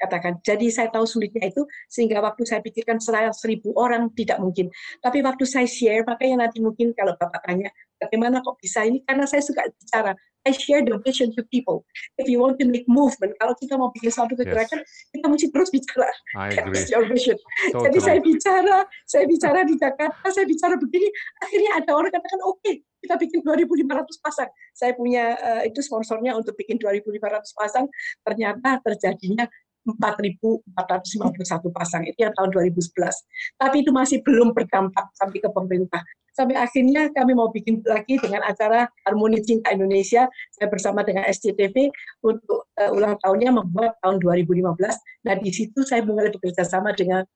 katakan. 0.00 0.38
Jadi 0.44 0.68
saya 0.68 0.88
tahu 0.92 1.08
sulitnya 1.08 1.48
itu 1.48 1.64
sehingga 1.88 2.20
waktu 2.20 2.44
saya 2.44 2.60
pikirkan 2.60 3.00
seribu 3.32 3.72
orang 3.76 4.12
tidak 4.12 4.38
mungkin. 4.40 4.68
Tapi 5.00 5.24
waktu 5.24 5.44
saya 5.48 5.64
share 5.68 6.04
makanya 6.04 6.48
nanti 6.48 6.60
mungkin 6.60 6.92
kalau 6.92 7.16
bapak 7.16 7.40
tanya 7.44 7.72
bagaimana 8.02 8.42
kok 8.42 8.58
bisa 8.58 8.84
ini 8.84 9.00
karena 9.06 9.24
saya 9.24 9.40
suka 9.40 9.64
bicara. 9.66 10.12
I 10.42 10.50
share 10.50 10.82
the 10.82 10.98
vision 11.06 11.30
to 11.38 11.46
people. 11.54 11.86
If 12.18 12.26
you 12.26 12.42
want 12.42 12.58
to 12.58 12.66
make 12.66 12.82
movement, 12.90 13.38
kalau 13.38 13.54
kita 13.54 13.78
mau 13.78 13.94
bikin 13.94 14.10
suatu 14.10 14.34
kegerakan, 14.34 14.82
yes. 14.82 15.14
kita 15.14 15.26
mesti 15.30 15.46
terus 15.54 15.70
bicara. 15.70 16.10
Your 16.90 17.06
vision. 17.06 17.38
So 17.70 17.86
Jadi 17.86 17.98
true. 18.02 18.06
saya 18.10 18.18
bicara, 18.18 18.76
saya 19.06 19.24
bicara 19.30 19.62
di 19.62 19.78
Jakarta, 19.78 20.26
saya 20.34 20.42
bicara 20.42 20.74
begini, 20.82 21.06
akhirnya 21.46 21.70
ada 21.78 21.90
orang 21.94 22.10
katakan 22.10 22.42
oke, 22.42 22.58
okay, 22.58 22.82
kita 23.02 23.18
bikin 23.18 23.42
2.500 23.42 24.22
pasang. 24.22 24.50
Saya 24.70 24.94
punya 24.94 25.34
uh, 25.34 25.62
itu 25.66 25.82
sponsornya 25.82 26.38
untuk 26.38 26.54
bikin 26.54 26.78
2.500 26.78 27.58
pasang, 27.58 27.84
ternyata 28.22 28.78
terjadinya 28.86 29.50
4.451 29.82 31.74
pasang 31.74 32.02
itu 32.06 32.18
yang 32.22 32.34
tahun 32.38 32.54
2011. 32.54 33.58
Tapi 33.58 33.76
itu 33.82 33.90
masih 33.90 34.22
belum 34.22 34.54
berdampak 34.54 35.10
sampai 35.18 35.42
ke 35.42 35.50
pemerintah. 35.50 36.02
Sampai 36.32 36.56
akhirnya 36.56 37.12
kami 37.12 37.36
mau 37.36 37.52
bikin 37.52 37.84
lagi 37.84 38.16
dengan 38.16 38.40
acara 38.46 38.88
Harmoni 39.04 39.44
Cinta 39.44 39.68
Indonesia. 39.74 40.24
Saya 40.54 40.70
bersama 40.72 41.04
dengan 41.04 41.28
SCTV 41.28 41.92
untuk 42.24 42.72
uh, 42.78 42.90
ulang 42.94 43.20
tahunnya 43.20 43.52
membuat 43.52 44.00
tahun 44.00 44.16
2015. 44.22 44.64
Nah 45.28 45.34
di 45.36 45.50
situ 45.52 45.84
saya 45.84 46.00
mulai 46.06 46.32
bekerja 46.32 46.64
sama 46.64 46.96
dengan 46.96 47.26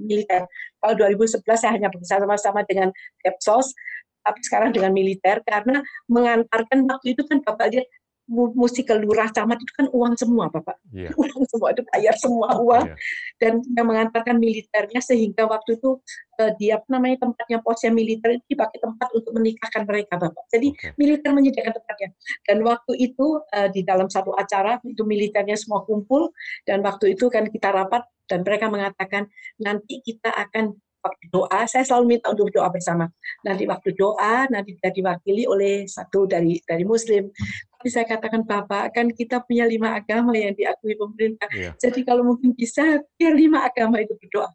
militer. 0.00 0.48
Kalau 0.80 0.94
2011 0.96 1.44
saya 1.44 1.76
hanya 1.76 1.92
bekerja 1.92 2.24
sama-sama 2.24 2.64
dengan 2.64 2.88
Kepsos, 3.20 3.76
tapi 4.28 4.40
sekarang 4.44 4.70
dengan 4.76 4.92
militer 4.92 5.40
karena 5.48 5.80
mengantarkan 6.04 6.84
waktu 6.84 7.16
itu 7.16 7.24
kan 7.24 7.40
Bapak 7.40 7.72
lihat 7.72 7.88
mesti 8.28 8.84
ke 8.84 8.92
lurah 8.92 9.32
camat 9.32 9.56
itu 9.56 9.72
kan 9.72 9.86
uang 9.88 10.12
semua 10.20 10.52
Bapak. 10.52 10.76
Yeah. 10.92 11.16
Uang 11.16 11.48
semua 11.48 11.72
itu 11.72 11.80
bayar 11.88 12.12
semua 12.20 12.60
uang 12.60 12.92
yeah. 12.92 12.96
dan 13.40 13.64
yang 13.72 13.88
mengantarkan 13.88 14.36
militernya 14.36 15.00
sehingga 15.00 15.48
waktu 15.48 15.80
itu 15.80 15.96
uh, 16.36 16.52
dia 16.60 16.76
namanya 16.92 17.24
tempatnya 17.24 17.64
posnya 17.64 17.88
militer 17.88 18.36
itu 18.36 18.44
dipakai 18.52 18.84
tempat 18.84 19.08
untuk 19.16 19.32
menikahkan 19.32 19.88
mereka 19.88 20.20
Bapak. 20.20 20.44
Jadi 20.52 20.76
okay. 20.76 20.92
militer 21.00 21.32
menyediakan 21.32 21.72
tempatnya. 21.80 22.08
Dan 22.44 22.58
waktu 22.68 22.92
itu 23.00 23.26
uh, 23.40 23.68
di 23.72 23.80
dalam 23.80 24.12
satu 24.12 24.36
acara 24.36 24.76
itu 24.84 25.02
militernya 25.08 25.56
semua 25.56 25.88
kumpul 25.88 26.28
dan 26.68 26.84
waktu 26.84 27.16
itu 27.16 27.32
kan 27.32 27.48
kita 27.48 27.72
rapat 27.72 28.04
dan 28.28 28.44
mereka 28.44 28.68
mengatakan 28.68 29.24
nanti 29.56 30.04
kita 30.04 30.28
akan 30.28 30.76
waktu 30.98 31.24
doa, 31.30 31.60
saya 31.70 31.84
selalu 31.86 32.18
minta 32.18 32.30
untuk 32.30 32.50
doa 32.50 32.68
bersama. 32.68 33.06
Nanti 33.46 33.64
waktu 33.64 33.94
doa, 33.94 34.46
nanti 34.50 34.74
tidak 34.78 34.92
diwakili 34.94 35.44
oleh 35.46 35.86
satu 35.86 36.26
dari 36.26 36.58
dari 36.66 36.84
Muslim. 36.84 37.30
Tapi 37.78 37.88
saya 37.88 38.06
katakan 38.10 38.42
Bapak, 38.42 38.90
kan 38.90 39.06
kita 39.14 39.42
punya 39.46 39.62
lima 39.62 39.94
agama 39.94 40.34
yang 40.34 40.52
diakui 40.52 40.98
pemerintah. 40.98 41.46
Yeah. 41.54 41.74
Jadi 41.78 42.02
kalau 42.02 42.26
mungkin 42.26 42.52
bisa, 42.58 43.02
biar 43.14 43.32
lima 43.38 43.62
agama 43.62 44.02
itu 44.02 44.18
berdoa. 44.18 44.50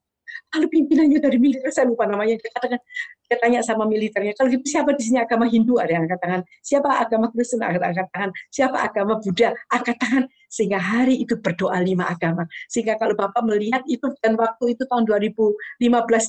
Kalau 0.54 0.68
pimpinannya 0.70 1.20
dari 1.20 1.38
militer, 1.42 1.70
saya 1.74 1.90
lupa 1.90 2.06
namanya. 2.06 2.38
Dia 2.38 2.52
katakan, 2.54 2.80
dia 3.26 3.38
tanya 3.42 3.60
sama 3.66 3.90
militernya, 3.90 4.38
kalau 4.38 4.54
gitu 4.54 4.62
siapa 4.70 4.94
di 4.94 5.02
sini 5.02 5.18
agama 5.18 5.50
Hindu? 5.50 5.82
Ada 5.82 5.98
yang 5.98 6.04
angkat 6.06 6.20
tangan. 6.22 6.42
Siapa 6.62 6.90
agama 7.02 7.26
Kristen? 7.34 7.60
Angkat 7.66 8.10
tangan. 8.14 8.32
Siapa 8.54 8.78
agama 8.78 9.14
Buddha? 9.18 9.50
Angkat 9.74 9.98
tangan. 9.98 10.24
Sehingga 10.54 10.78
hari 10.78 11.18
itu 11.18 11.34
berdoa 11.42 11.82
lima 11.82 12.06
agama. 12.06 12.46
Sehingga 12.70 12.94
kalau 13.02 13.18
Bapak 13.18 13.42
melihat 13.42 13.82
itu, 13.90 14.06
dan 14.22 14.38
waktu 14.38 14.78
itu 14.78 14.86
tahun 14.86 15.10
2015 15.10 15.50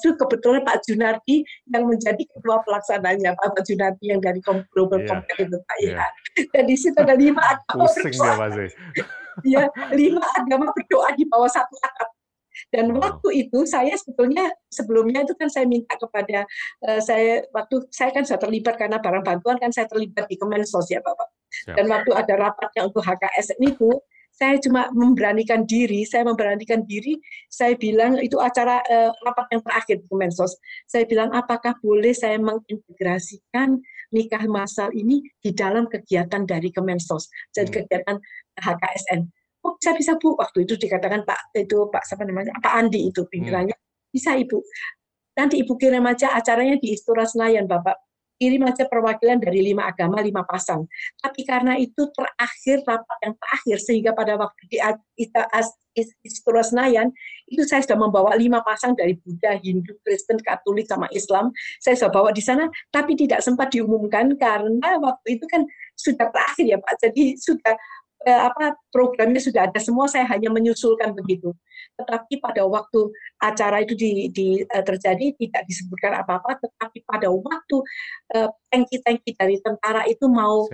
itu 0.00 0.10
kebetulan 0.16 0.62
Pak 0.64 0.76
Junardi 0.88 1.36
yang 1.68 1.84
menjadi 1.84 2.22
ketua 2.24 2.64
pelaksananya, 2.64 3.36
Pak 3.36 3.60
Junardi 3.68 4.08
yang 4.08 4.24
dari 4.24 4.40
Global 4.72 5.04
yeah. 5.04 5.08
Compact 5.12 5.38
itu 5.44 5.58
Pak 5.60 5.76
yeah. 5.84 6.00
ya. 6.00 6.06
Dan 6.56 6.64
di 6.64 6.76
situ 6.80 6.96
ada 6.96 7.12
lima 7.12 7.42
agama. 7.44 7.84
Pusing 7.84 8.08
dia 8.08 8.32
pasti. 8.32 8.66
ya, 9.44 9.62
lima 9.92 10.24
agama 10.40 10.72
berdoa 10.72 11.12
di 11.12 11.28
bawah 11.28 11.50
satu 11.50 11.74
atap 11.84 12.13
dan 12.70 12.90
waktu 12.94 13.46
itu 13.46 13.66
saya 13.66 13.94
sebetulnya 13.98 14.50
sebelumnya 14.70 15.22
itu 15.26 15.34
kan 15.38 15.50
saya 15.50 15.66
minta 15.66 15.94
kepada 15.98 16.46
uh, 16.86 17.00
saya 17.02 17.44
waktu 17.50 17.86
saya 17.90 18.10
kan 18.14 18.22
sudah 18.26 18.40
terlibat 18.40 18.74
karena 18.78 18.98
barang 18.98 19.24
bantuan 19.24 19.56
kan 19.58 19.70
saya 19.70 19.90
terlibat 19.90 20.26
di 20.30 20.36
Kemensos 20.38 20.90
ya 20.90 21.02
Bapak. 21.02 21.30
Dan 21.70 21.86
waktu 21.86 22.10
ada 22.10 22.34
rapatnya 22.34 22.90
untuk 22.90 23.06
HKS 23.06 23.54
itu 23.62 23.94
saya 24.34 24.58
cuma 24.58 24.90
memberanikan 24.90 25.62
diri, 25.62 26.02
saya 26.02 26.26
memberanikan 26.26 26.82
diri, 26.82 27.22
saya 27.46 27.78
bilang 27.78 28.18
itu 28.18 28.34
acara 28.42 28.82
uh, 28.82 29.14
rapat 29.22 29.46
yang 29.54 29.62
terakhir 29.62 29.96
di 30.02 30.06
Kemensos. 30.10 30.58
Saya 30.90 31.06
bilang 31.06 31.30
apakah 31.30 31.78
boleh 31.78 32.10
saya 32.10 32.42
mengintegrasikan 32.42 33.78
nikah 34.10 34.42
masal 34.50 34.90
ini 34.90 35.22
di 35.38 35.54
dalam 35.54 35.86
kegiatan 35.86 36.42
dari 36.50 36.74
Kemensos, 36.74 37.30
jadi 37.54 37.70
hmm. 37.70 37.76
kegiatan 37.86 38.16
HKSN 38.58 39.43
oh 39.64 39.72
bisa 39.80 39.90
bisa 39.96 40.12
bu. 40.20 40.36
Waktu 40.36 40.68
itu 40.68 40.76
dikatakan 40.76 41.24
pak 41.24 41.56
itu 41.56 41.88
pak 41.88 42.04
siapa 42.04 42.22
namanya? 42.28 42.52
Pak 42.60 42.72
Andi 42.76 43.08
itu 43.08 43.24
pimpirannya 43.26 43.74
hmm. 43.74 44.12
bisa 44.12 44.36
ibu. 44.36 44.60
Nanti 45.34 45.58
ibu 45.64 45.74
kirim 45.74 46.04
aja 46.06 46.30
acaranya 46.36 46.78
di 46.78 46.94
Istora 46.94 47.26
Senayan 47.26 47.66
bapak. 47.66 47.98
Kirim 48.34 48.66
aja 48.66 48.90
perwakilan 48.90 49.38
dari 49.38 49.62
lima 49.62 49.86
agama 49.86 50.18
lima 50.18 50.42
pasang. 50.42 50.86
Tapi 51.22 51.46
karena 51.46 51.78
itu 51.78 52.10
terakhir 52.10 52.82
rapat 52.82 53.18
yang 53.22 53.34
terakhir 53.38 53.76
sehingga 53.78 54.10
pada 54.10 54.34
waktu 54.34 54.62
di 54.70 54.78
Istora 56.26 56.62
Senayan 56.66 57.14
itu 57.46 57.62
saya 57.62 57.86
sudah 57.86 57.94
membawa 57.94 58.34
lima 58.34 58.58
pasang 58.66 58.98
dari 58.98 59.14
Buddha, 59.22 59.54
Hindu, 59.62 59.94
Kristen, 60.02 60.42
Katolik 60.42 60.90
sama 60.90 61.06
Islam. 61.14 61.54
Saya 61.78 61.94
sudah 61.94 62.10
bawa 62.10 62.30
di 62.34 62.42
sana 62.42 62.66
tapi 62.90 63.14
tidak 63.14 63.38
sempat 63.38 63.70
diumumkan 63.70 64.34
karena 64.34 64.98
waktu 64.98 65.38
itu 65.38 65.46
kan 65.46 65.62
sudah 65.94 66.26
terakhir 66.34 66.74
ya 66.74 66.78
Pak. 66.82 66.94
Jadi 67.06 67.38
sudah 67.38 67.74
apa 68.32 68.78
programnya 68.88 69.40
sudah 69.42 69.68
ada 69.68 69.76
semua 69.82 70.08
saya 70.08 70.24
hanya 70.32 70.48
menyusulkan 70.48 71.12
begitu. 71.12 71.52
Tetapi 72.00 72.40
pada 72.40 72.64
waktu 72.64 73.12
acara 73.42 73.84
itu 73.84 73.94
di, 73.94 74.10
di 74.32 74.48
uh, 74.64 74.84
terjadi 74.84 75.36
tidak 75.36 75.62
disebutkan 75.68 76.24
apa-apa 76.24 76.56
tetapi 76.62 77.04
pada 77.04 77.28
waktu 77.28 77.76
uh, 78.38 78.48
tanki-tanki 78.72 79.36
dari 79.36 79.60
tentara 79.60 80.08
itu 80.08 80.26
mau 80.30 80.66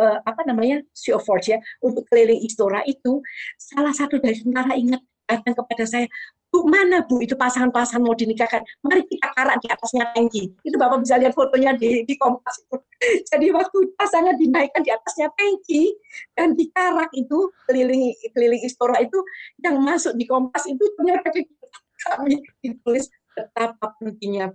Uh, 0.00 0.16
apa 0.24 0.48
namanya 0.48 0.80
show 0.96 1.20
force 1.20 1.52
ya 1.52 1.60
untuk 1.84 2.08
keliling 2.08 2.40
istora 2.40 2.80
itu 2.88 3.20
salah 3.60 3.92
satu 3.92 4.16
dari 4.16 4.40
tentara 4.40 4.72
ingat 4.72 5.04
datang 5.28 5.52
kepada 5.52 5.84
saya 5.84 6.06
Bu, 6.58 6.66
mana 6.66 7.06
Bu 7.06 7.22
itu 7.22 7.38
pasangan-pasangan 7.38 8.02
mau 8.02 8.18
dinikahkan? 8.18 8.66
Mari 8.82 9.06
kita 9.06 9.30
karak 9.30 9.62
di 9.62 9.70
atasnya 9.70 10.10
tangki. 10.10 10.50
Itu 10.66 10.74
Bapak 10.74 11.06
bisa 11.06 11.14
lihat 11.14 11.30
fotonya 11.30 11.78
di, 11.78 12.02
di 12.02 12.14
kompas. 12.18 12.66
Jadi 13.30 13.54
waktu 13.54 13.94
pasangan 13.94 14.34
dinaikkan 14.34 14.82
di 14.82 14.90
atasnya 14.90 15.30
tangki 15.38 15.94
dan 16.34 16.58
dikarak 16.58 17.14
itu 17.14 17.46
keliling 17.70 18.10
keliling 18.34 18.58
istora 18.66 18.98
itu 18.98 19.22
yang 19.62 19.78
masuk 19.78 20.18
di 20.18 20.26
kompas 20.26 20.66
itu 20.66 20.82
ternyata 20.98 21.30
kami 22.10 22.42
ditulis 22.58 23.06
betapa 23.38 23.94
pentingnya 24.02 24.50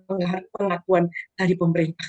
pengakuan 0.51 1.07
dari 1.39 1.55
pemerintah. 1.55 2.03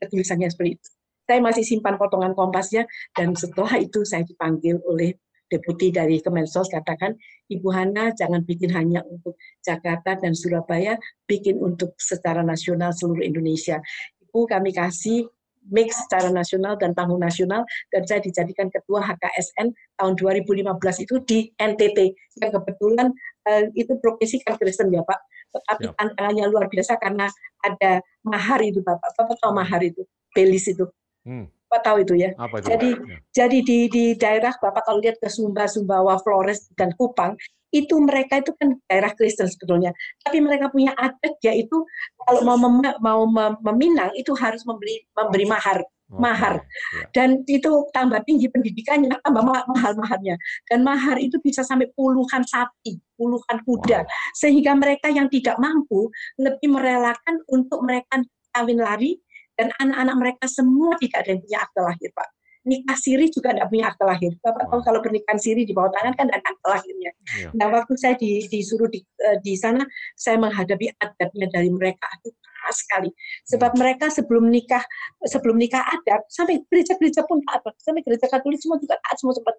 Tulisannya 0.00 0.48
seperti 0.48 0.80
itu. 0.80 0.88
Saya 1.28 1.44
masih 1.44 1.60
simpan 1.60 2.00
potongan 2.00 2.32
kompasnya 2.32 2.88
dan 3.12 3.36
setelah 3.36 3.76
itu 3.76 4.00
saya 4.08 4.24
dipanggil 4.24 4.80
oleh 4.88 5.12
deputi 5.46 5.94
dari 5.94 6.18
Kemensos 6.18 6.68
katakan, 6.70 7.14
Ibu 7.46 7.68
Hana 7.70 8.10
jangan 8.14 8.42
bikin 8.42 8.74
hanya 8.74 9.02
untuk 9.06 9.38
Jakarta 9.62 10.18
dan 10.18 10.34
Surabaya, 10.34 10.98
bikin 11.26 11.62
untuk 11.62 11.94
secara 11.98 12.42
nasional 12.42 12.90
seluruh 12.90 13.22
Indonesia. 13.22 13.78
Ibu 14.26 14.46
kami 14.50 14.74
kasih 14.74 15.30
mix 15.70 16.06
secara 16.06 16.30
nasional 16.30 16.78
dan 16.78 16.94
panggung 16.94 17.18
nasional 17.18 17.66
dan 17.90 18.06
saya 18.06 18.22
dijadikan 18.22 18.70
ketua 18.70 19.02
HKSN 19.02 19.74
tahun 19.98 20.12
2015 20.14 21.04
itu 21.04 21.14
di 21.26 21.38
NTT 21.58 21.98
yang 22.42 22.50
kebetulan 22.54 23.08
uh, 23.50 23.64
itu 23.74 23.98
provinsi 23.98 24.42
kan 24.46 24.54
Kristen 24.58 24.94
ya 24.94 25.02
Pak 25.02 25.18
tetapi 25.56 25.84
ya. 25.90 25.92
tantangannya 25.96 26.44
luar 26.50 26.66
biasa 26.68 27.00
karena 27.00 27.26
ada 27.64 28.04
mahar 28.22 28.60
itu 28.62 28.82
Bapak 28.84 29.10
Bapak 29.16 29.36
tahu 29.40 29.52
mahar 29.56 29.82
itu 29.82 30.06
belis 30.36 30.68
itu 30.68 30.86
hmm. 31.26 31.48
Bapak 31.66 31.80
tahu 31.82 31.96
itu 32.06 32.14
ya. 32.14 32.30
Apa 32.38 32.62
itu, 32.62 32.66
jadi 32.70 32.90
ya. 32.94 33.16
jadi 33.34 33.58
di 33.66 33.78
di 33.90 34.04
daerah 34.14 34.54
Bapak 34.54 34.86
kalau 34.86 35.02
lihat 35.02 35.18
ke 35.18 35.26
Sumba, 35.26 35.66
Sumbawa, 35.66 36.16
Flores 36.22 36.70
dan 36.78 36.94
Kupang 36.94 37.34
itu 37.74 37.98
mereka 37.98 38.38
itu 38.38 38.54
kan 38.54 38.78
daerah 38.86 39.10
Kristen 39.18 39.50
sebetulnya. 39.50 39.90
Tapi 40.22 40.38
mereka 40.38 40.70
punya 40.70 40.94
adat 40.94 41.34
yaitu 41.42 41.82
kalau 42.22 42.40
mau 42.46 42.56
mem, 42.56 42.86
mau 43.02 43.26
meminang 43.60 44.14
itu 44.14 44.30
harus 44.38 44.62
membeli 44.62 45.02
memberi 45.12 45.44
mahar 45.44 45.82
mahar 46.06 46.62
ya. 46.62 47.02
dan 47.10 47.42
itu 47.50 47.70
tambah 47.90 48.22
tinggi 48.22 48.46
pendidikannya 48.46 49.10
tambah 49.26 49.42
mahal 49.42 49.92
maharnya 49.98 50.38
dan 50.70 50.86
mahar 50.86 51.18
itu 51.18 51.34
bisa 51.42 51.66
sampai 51.66 51.90
puluhan 51.98 52.46
sapi 52.46 53.02
puluhan 53.18 53.58
kuda 53.66 54.06
wow. 54.06 54.10
sehingga 54.38 54.78
mereka 54.78 55.10
yang 55.10 55.26
tidak 55.26 55.58
mampu 55.58 56.06
lebih 56.38 56.70
merelakan 56.70 57.42
untuk 57.50 57.82
mereka 57.82 58.22
kawin 58.54 58.78
lari 58.78 59.18
dan 59.56 59.72
anak-anak 59.80 60.16
mereka 60.16 60.44
semua 60.46 60.94
tidak 61.00 61.24
ada 61.24 61.28
yang 61.34 61.40
punya 61.42 61.58
akte 61.64 61.80
lahir, 61.80 62.10
Pak. 62.12 62.28
Nikah 62.66 62.98
siri 62.98 63.26
juga 63.30 63.54
tidak 63.54 63.68
punya 63.70 63.84
akte 63.88 64.04
lahir. 64.04 64.32
Bapak 64.42 64.64
tahu 64.66 64.80
kalau 64.82 65.00
pernikahan 65.00 65.38
siri 65.38 65.62
di 65.62 65.72
bawah 65.72 65.90
tangan 65.94 66.14
kan 66.18 66.26
ada 66.28 66.42
akte 66.42 66.66
lahirnya. 66.66 67.10
Ya. 67.38 67.48
Nah, 67.54 67.66
waktu 67.70 67.94
saya 67.94 68.14
di, 68.18 68.42
disuruh 68.50 68.90
di, 68.90 69.00
eh, 69.22 69.38
di 69.40 69.54
sana, 69.54 69.86
saya 70.18 70.36
menghadapi 70.36 70.90
adatnya 70.98 71.46
dari 71.48 71.70
mereka 71.70 72.06
itu 72.20 72.34
keras 72.66 72.76
sekali. 72.82 73.10
Sebab 73.46 73.70
hmm. 73.70 73.78
mereka 73.78 74.06
sebelum 74.10 74.50
nikah, 74.50 74.82
sebelum 75.22 75.56
nikah 75.56 75.86
adat, 75.86 76.26
sampai 76.26 76.58
gereja-gereja 76.66 77.22
pun 77.30 77.38
taat, 77.46 77.62
sampai 77.78 78.02
gereja 78.02 78.26
Katolik 78.26 78.58
semua 78.58 78.82
juga 78.82 78.98
taat 78.98 79.16
semua 79.22 79.34
sempat 79.38 79.54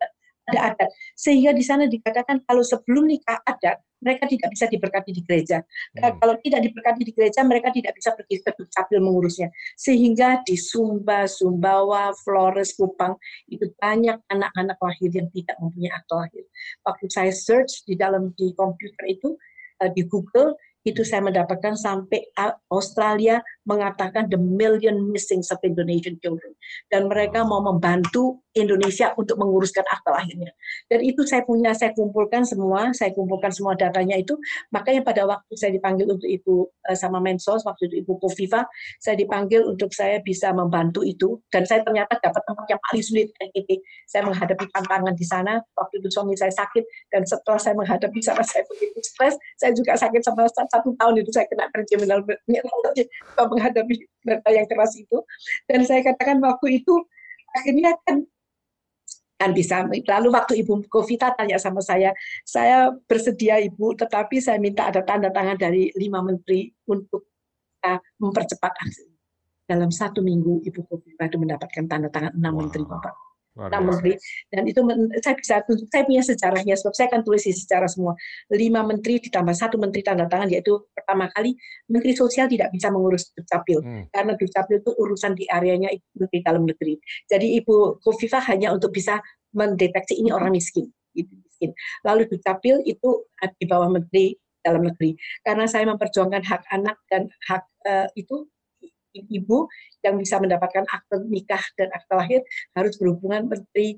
ada 0.48 0.74
adat. 0.74 0.90
Sehingga 1.14 1.52
di 1.52 1.64
sana 1.64 1.86
dikatakan 1.86 2.44
kalau 2.48 2.64
sebelum 2.64 3.08
nikah 3.08 3.44
adat, 3.44 3.84
mereka 3.98 4.30
tidak 4.30 4.50
bisa 4.54 4.66
diberkati 4.70 5.10
di 5.10 5.22
gereja. 5.26 5.58
Hmm. 5.98 6.18
Kalau 6.22 6.36
tidak 6.40 6.62
diberkati 6.70 7.02
di 7.02 7.12
gereja, 7.14 7.42
mereka 7.42 7.74
tidak 7.74 7.98
bisa 7.98 8.14
pergi 8.14 8.46
ke 8.46 8.52
Dukcapil 8.54 9.00
mengurusnya. 9.02 9.50
Sehingga 9.74 10.46
di 10.46 10.54
Sumba, 10.54 11.26
Sumbawa, 11.26 12.14
Flores, 12.22 12.78
Kupang, 12.78 13.18
itu 13.50 13.68
banyak 13.82 14.22
anak-anak 14.30 14.78
lahir 14.78 15.10
yang 15.12 15.28
tidak 15.34 15.58
mempunyai 15.58 15.94
akte 15.98 16.14
lahir. 16.14 16.44
Waktu 16.86 17.06
saya 17.10 17.34
search 17.34 17.84
di 17.90 17.98
dalam 17.98 18.32
di 18.38 18.54
komputer 18.54 19.04
itu, 19.10 19.34
eh, 19.82 19.90
di 19.92 20.06
Google, 20.06 20.54
itu 20.88 21.04
saya 21.04 21.20
mendapatkan 21.20 21.76
sampai 21.76 22.24
Australia 22.72 23.44
mengatakan 23.68 24.32
the 24.32 24.40
million 24.40 25.12
missing 25.12 25.44
of 25.52 25.60
Indonesian 25.60 26.16
children. 26.24 26.56
Dan 26.88 27.12
mereka 27.12 27.44
mau 27.44 27.60
membantu 27.60 28.40
Indonesia 28.56 29.12
untuk 29.20 29.36
menguruskan 29.36 29.84
akta 29.84 30.16
lahirnya. 30.16 30.56
Dan 30.88 31.04
itu 31.04 31.28
saya 31.28 31.44
punya 31.44 31.76
saya 31.76 31.92
kumpulkan 31.92 32.48
semua 32.48 32.96
saya 32.96 33.12
kumpulkan 33.12 33.52
semua 33.52 33.76
datanya 33.76 34.16
itu. 34.16 34.40
Makanya 34.72 35.04
pada 35.04 35.28
waktu 35.28 35.54
saya 35.60 35.76
dipanggil 35.76 36.08
untuk 36.08 36.26
itu 36.26 36.72
eh, 36.88 36.96
sama 36.96 37.20
Mensos 37.20 37.68
waktu 37.68 37.92
itu 37.92 38.08
Ibu 38.08 38.24
Kofifa 38.24 38.64
saya 39.04 39.20
dipanggil 39.20 39.68
untuk 39.68 39.92
saya 39.92 40.24
bisa 40.24 40.56
membantu 40.56 41.04
itu. 41.04 41.44
Dan 41.52 41.68
saya 41.68 41.84
ternyata 41.84 42.16
dapat 42.18 42.42
tempat 42.48 42.66
yang 42.72 42.82
paling 42.90 43.04
sulit 43.04 43.28
NIT 43.44 43.84
saya 44.08 44.24
menghadapi 44.24 44.66
tantangan 44.72 45.14
di 45.14 45.26
sana 45.28 45.60
waktu 45.76 46.00
itu 46.00 46.08
suami 46.10 46.34
saya 46.40 46.56
sakit. 46.56 46.88
Dan 47.12 47.28
setelah 47.28 47.60
saya 47.60 47.76
menghadapi 47.76 48.24
sama 48.24 48.42
saya 48.48 48.64
begitu 48.72 49.04
stres. 49.04 49.36
Saya 49.60 49.76
juga 49.76 50.00
sakit 50.00 50.24
sama 50.24 50.48
satu 50.78 50.94
tahun 50.94 51.26
itu 51.26 51.32
saya 51.34 51.50
kena 51.50 51.66
terjeminan 51.74 52.22
menghadapi 53.36 53.96
data 54.22 54.50
yang 54.54 54.68
keras 54.70 54.94
itu. 54.96 55.18
Dan 55.66 55.84
saya 55.84 56.06
katakan 56.06 56.38
waktu 56.40 56.86
itu 56.86 56.94
akhirnya 57.58 57.98
kan 58.06 58.24
kan 59.38 59.54
bisa 59.54 59.86
lalu 59.86 60.34
waktu 60.34 60.66
Ibu 60.66 60.90
Kofita 60.90 61.30
tanya 61.38 61.62
sama 61.62 61.78
saya 61.78 62.10
saya 62.42 62.90
bersedia 63.06 63.62
Ibu 63.62 63.94
tetapi 63.94 64.42
saya 64.42 64.58
minta 64.58 64.90
ada 64.90 65.06
tanda 65.06 65.30
tangan 65.30 65.62
dari 65.62 65.94
lima 65.94 66.26
menteri 66.26 66.74
untuk 66.90 67.30
uh, 67.86 68.00
mempercepat 68.18 68.74
aksi. 68.82 69.06
Dalam 69.68 69.94
satu 69.94 70.26
minggu 70.26 70.66
Ibu 70.66 70.80
Kofita 70.90 71.30
itu 71.30 71.38
mendapatkan 71.38 71.86
tanda 71.86 72.10
tangan 72.10 72.34
enam 72.34 72.54
wow. 72.56 72.62
menteri 72.66 72.84
Bapak 72.88 73.27
enam 73.58 73.82
menteri 73.90 74.14
dan 74.54 74.64
itu 74.70 74.80
saya 75.26 75.36
bisa 75.36 75.56
tunjuk 75.66 75.88
saya 75.90 76.04
punya 76.06 76.24
sejarahnya 76.24 76.76
sebab 76.78 76.94
saya 76.94 77.08
akan 77.10 77.22
tulis 77.26 77.44
sejarah 77.44 77.90
semua. 77.90 78.14
Lima 78.54 78.86
menteri 78.86 79.18
ditambah 79.18 79.56
satu 79.58 79.82
menteri 79.82 80.06
tanda 80.06 80.30
tangan 80.30 80.48
yaitu 80.54 80.78
pertama 80.94 81.28
kali 81.34 81.58
menteri 81.90 82.14
sosial 82.14 82.46
tidak 82.46 82.70
bisa 82.70 82.94
mengurus 82.94 83.34
dukcapil. 83.34 83.80
Hmm. 83.82 84.06
karena 84.10 84.34
dukcapil 84.34 84.82
itu 84.82 84.92
urusan 84.96 85.32
di 85.38 85.46
areanya 85.50 85.90
menteri 86.18 86.40
dalam 86.42 86.64
negeri. 86.66 86.98
Jadi 87.30 87.58
ibu 87.60 87.98
Kofifa 88.02 88.42
hanya 88.48 88.74
untuk 88.74 88.94
bisa 88.94 89.22
mendeteksi 89.54 90.18
ini 90.22 90.30
orang 90.34 90.54
miskin 90.54 90.90
miskin. 91.58 91.74
Lalu 92.06 92.30
dukcapil 92.30 92.86
itu 92.86 93.26
di 93.58 93.66
bawah 93.66 93.90
menteri 93.90 94.38
dalam 94.62 94.86
negeri. 94.86 95.18
Karena 95.42 95.66
saya 95.66 95.90
memperjuangkan 95.90 96.44
hak 96.46 96.62
anak 96.70 96.98
dan 97.10 97.32
hak 97.50 97.64
uh, 97.90 98.08
itu 98.14 98.46
ibu 99.26 99.66
yang 100.06 100.16
bisa 100.22 100.38
mendapatkan 100.38 100.86
akte 100.86 101.26
nikah 101.26 101.62
dan 101.80 101.90
akte 101.94 102.14
lahir 102.14 102.42
harus 102.78 102.94
berhubungan 103.02 103.50
menteri 103.50 103.98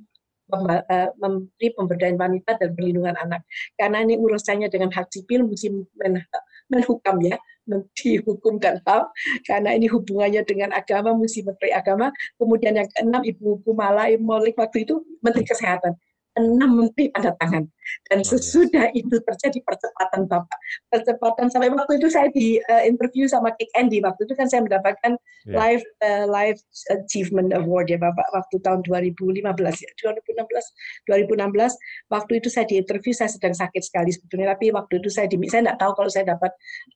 eh, 0.49 1.09
Menteri 1.21 1.67
Pemberdayaan 1.77 2.17
Wanita 2.17 2.57
dan 2.57 2.73
Perlindungan 2.73 3.13
Anak. 3.21 3.45
Karena 3.77 4.01
ini 4.01 4.17
urusannya 4.17 4.65
dengan 4.73 4.89
hak 4.89 5.13
sipil, 5.13 5.45
mesti 5.45 5.69
men, 5.69 6.25
menhukam 6.73 7.21
ya, 7.21 7.37
Menteri 7.69 8.17
Hukum 8.25 8.57
dan 8.57 8.81
HAM, 8.81 9.13
karena 9.45 9.77
ini 9.77 9.85
hubungannya 9.85 10.41
dengan 10.41 10.73
agama, 10.73 11.13
mesti 11.13 11.45
Menteri 11.45 11.69
Agama. 11.69 12.09
Kemudian 12.41 12.81
yang 12.81 12.89
keenam, 12.89 13.21
Ibu 13.21 13.61
Kumala 13.61 14.09
Imolik 14.09 14.57
waktu 14.57 14.89
itu 14.89 15.05
Menteri 15.21 15.45
Kesehatan 15.45 15.93
enam 16.39 16.71
menteri 16.85 17.11
pada 17.11 17.35
tangan. 17.37 17.67
Dan 18.07 18.21
sesudah 18.21 18.93
itu 18.93 19.17
terjadi 19.21 19.59
percepatan 19.65 20.29
Bapak. 20.29 20.59
Percepatan 20.93 21.49
sampai 21.49 21.73
waktu 21.73 21.97
itu 21.97 22.07
saya 22.07 22.29
di 22.31 22.61
uh, 22.69 22.83
interview 22.85 23.25
sama 23.25 23.51
Kik 23.57 23.69
Andy. 23.75 23.99
Waktu 23.99 24.29
itu 24.29 24.33
kan 24.37 24.47
saya 24.47 24.61
mendapatkan 24.63 25.17
yeah. 25.45 25.57
live 25.57 25.83
uh, 26.05 26.25
live 26.29 26.59
achievement 26.93 27.51
award 27.53 27.89
ya 27.89 27.97
Bapak 27.97 28.29
waktu 28.33 28.55
tahun 28.61 28.85
2015 28.85 29.41
ya. 29.83 29.89
2016 29.99 31.09
2016 31.09 32.13
waktu 32.13 32.31
itu 32.37 32.47
saya 32.47 32.65
di 32.69 32.75
interview 32.79 33.13
saya 33.13 33.29
sedang 33.29 33.53
sakit 33.57 33.81
sekali 33.81 34.13
sebetulnya 34.13 34.53
tapi 34.53 34.69
waktu 34.69 35.01
itu 35.01 35.09
saya 35.09 35.25
diminta 35.25 35.57
saya 35.57 35.61
tidak 35.65 35.79
tahu 35.81 35.91
kalau 35.97 36.09
saya 36.09 36.25
dapat 36.29 36.51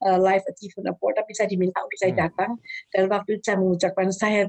uh, 0.06 0.18
live 0.22 0.46
achievement 0.46 0.88
award 0.94 1.14
tapi 1.18 1.32
saya 1.34 1.48
diminta 1.50 1.78
untuk 1.82 2.00
saya 2.00 2.14
hmm. 2.14 2.22
datang 2.22 2.52
dan 2.94 3.04
waktu 3.10 3.30
itu 3.38 3.44
saya 3.44 3.58
mengucapkan 3.60 4.08
saya 4.14 4.41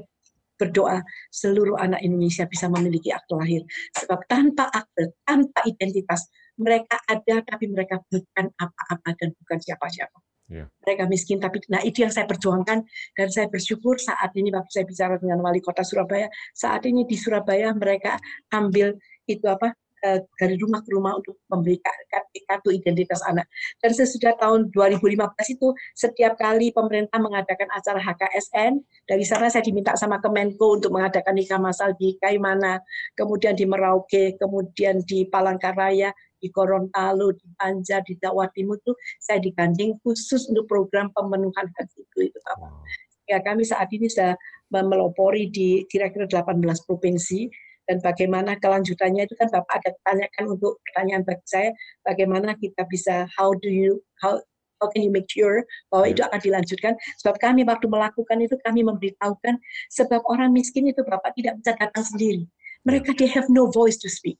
berdoa 0.55 1.03
seluruh 1.31 1.77
anak 1.79 2.01
Indonesia 2.01 2.47
bisa 2.47 2.71
memiliki 2.71 3.11
akte 3.11 3.35
lahir. 3.35 3.61
Sebab 3.95 4.25
tanpa 4.27 4.71
akte, 4.71 5.15
tanpa 5.27 5.63
identitas, 5.67 6.27
mereka 6.55 6.99
ada 7.07 7.43
tapi 7.43 7.67
mereka 7.67 7.99
bukan 8.07 8.51
apa-apa 8.55 9.09
dan 9.19 9.35
bukan 9.35 9.59
siapa-siapa. 9.59 10.17
Yeah. 10.45 10.69
Mereka 10.85 11.09
miskin 11.09 11.41
tapi 11.41 11.57
nah 11.73 11.81
itu 11.81 12.05
yang 12.05 12.13
saya 12.13 12.29
perjuangkan 12.29 12.85
dan 13.17 13.27
saya 13.33 13.49
bersyukur 13.49 13.97
saat 13.97 14.29
ini 14.37 14.53
waktu 14.53 14.69
saya 14.69 14.85
bicara 14.85 15.17
dengan 15.17 15.41
wali 15.41 15.57
kota 15.57 15.81
Surabaya 15.81 16.29
saat 16.53 16.85
ini 16.85 17.01
di 17.09 17.17
Surabaya 17.17 17.73
mereka 17.73 18.21
ambil 18.53 18.93
itu 19.25 19.41
apa 19.49 19.73
Eh, 20.05 20.21
dari 20.37 20.53
rumah 20.61 20.85
ke 20.85 20.93
rumah 20.93 21.17
untuk 21.17 21.41
memberi 21.49 21.81
kartu 22.45 22.69
identitas 22.69 23.25
anak. 23.25 23.49
Dan 23.81 23.89
sesudah 23.89 24.37
tahun 24.37 24.69
2015 24.69 25.17
itu 25.57 25.73
setiap 25.97 26.37
kali 26.37 26.69
pemerintah 26.69 27.17
mengadakan 27.17 27.65
acara 27.73 27.97
HKSN, 27.97 28.85
dari 29.09 29.25
sana 29.25 29.49
saya 29.49 29.65
diminta 29.65 29.97
sama 29.97 30.21
Kemenko 30.21 30.77
untuk 30.77 30.93
mengadakan 30.93 31.33
nikah 31.33 31.57
masal 31.57 31.97
di 31.97 32.21
Kaimana, 32.21 32.77
kemudian 33.17 33.57
di 33.57 33.65
Merauke, 33.65 34.37
kemudian 34.37 35.01
di 35.09 35.25
Palangkaraya, 35.25 36.13
di 36.37 36.53
Gorontalo, 36.53 37.33
di 37.33 37.49
Banjar, 37.57 38.05
di 38.05 38.13
Jawa 38.21 38.45
Timur 38.53 38.77
itu 38.77 38.93
saya 39.17 39.41
digandeng 39.41 39.97
khusus 40.05 40.45
untuk 40.53 40.69
program 40.69 41.09
pemenuhan 41.17 41.65
hak 41.65 41.89
itu 41.97 42.29
itu 42.29 42.39
Bapak. 42.45 42.69
Ya 43.25 43.41
kami 43.41 43.65
saat 43.65 43.89
ini 43.89 44.05
sudah 44.05 44.37
melopori 44.69 45.49
di 45.49 45.81
kira-kira 45.89 46.29
18 46.29 46.61
provinsi 46.85 47.49
dan 47.85 48.01
bagaimana 48.01 48.57
kelanjutannya 48.57 49.25
itu 49.25 49.35
kan 49.37 49.49
Bapak 49.49 49.81
ada 49.81 49.91
tanyakan 50.05 50.57
untuk 50.57 50.81
pertanyaan 50.89 51.23
bagi 51.25 51.45
saya 51.45 51.69
bagaimana 52.01 52.57
kita 52.57 52.85
bisa 52.89 53.29
how 53.37 53.53
do 53.57 53.69
you 53.69 54.01
how 54.21 54.41
how 54.81 54.87
can 54.91 55.01
you 55.01 55.11
make 55.11 55.29
sure 55.31 55.63
bahwa 55.89 56.05
itu 56.11 56.21
akan 56.21 56.39
dilanjutkan? 56.43 56.93
Sebab 57.23 57.39
kami 57.39 57.63
waktu 57.63 57.87
melakukan 57.87 58.37
itu 58.43 58.55
kami 58.61 58.83
memberitahukan 58.83 59.55
sebab 59.89 60.21
orang 60.27 60.51
miskin 60.51 60.91
itu 60.91 61.01
Bapak 61.01 61.33
tidak 61.39 61.57
bisa 61.63 61.73
datang 61.79 62.05
sendiri. 62.05 62.43
Mereka 62.85 63.17
they 63.17 63.29
have 63.31 63.49
no 63.49 63.71
voice 63.71 63.97
to 63.97 64.11
speak. 64.11 64.37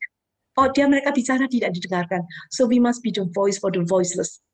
Oh 0.55 0.71
dia 0.71 0.87
mereka 0.87 1.11
bicara 1.11 1.49
tidak 1.49 1.75
didengarkan. 1.75 2.23
So 2.53 2.63
we 2.69 2.79
must 2.79 3.03
be 3.03 3.11
the 3.11 3.27
voice 3.33 3.59
for 3.59 3.73
the 3.73 3.83
voiceless 3.83 4.44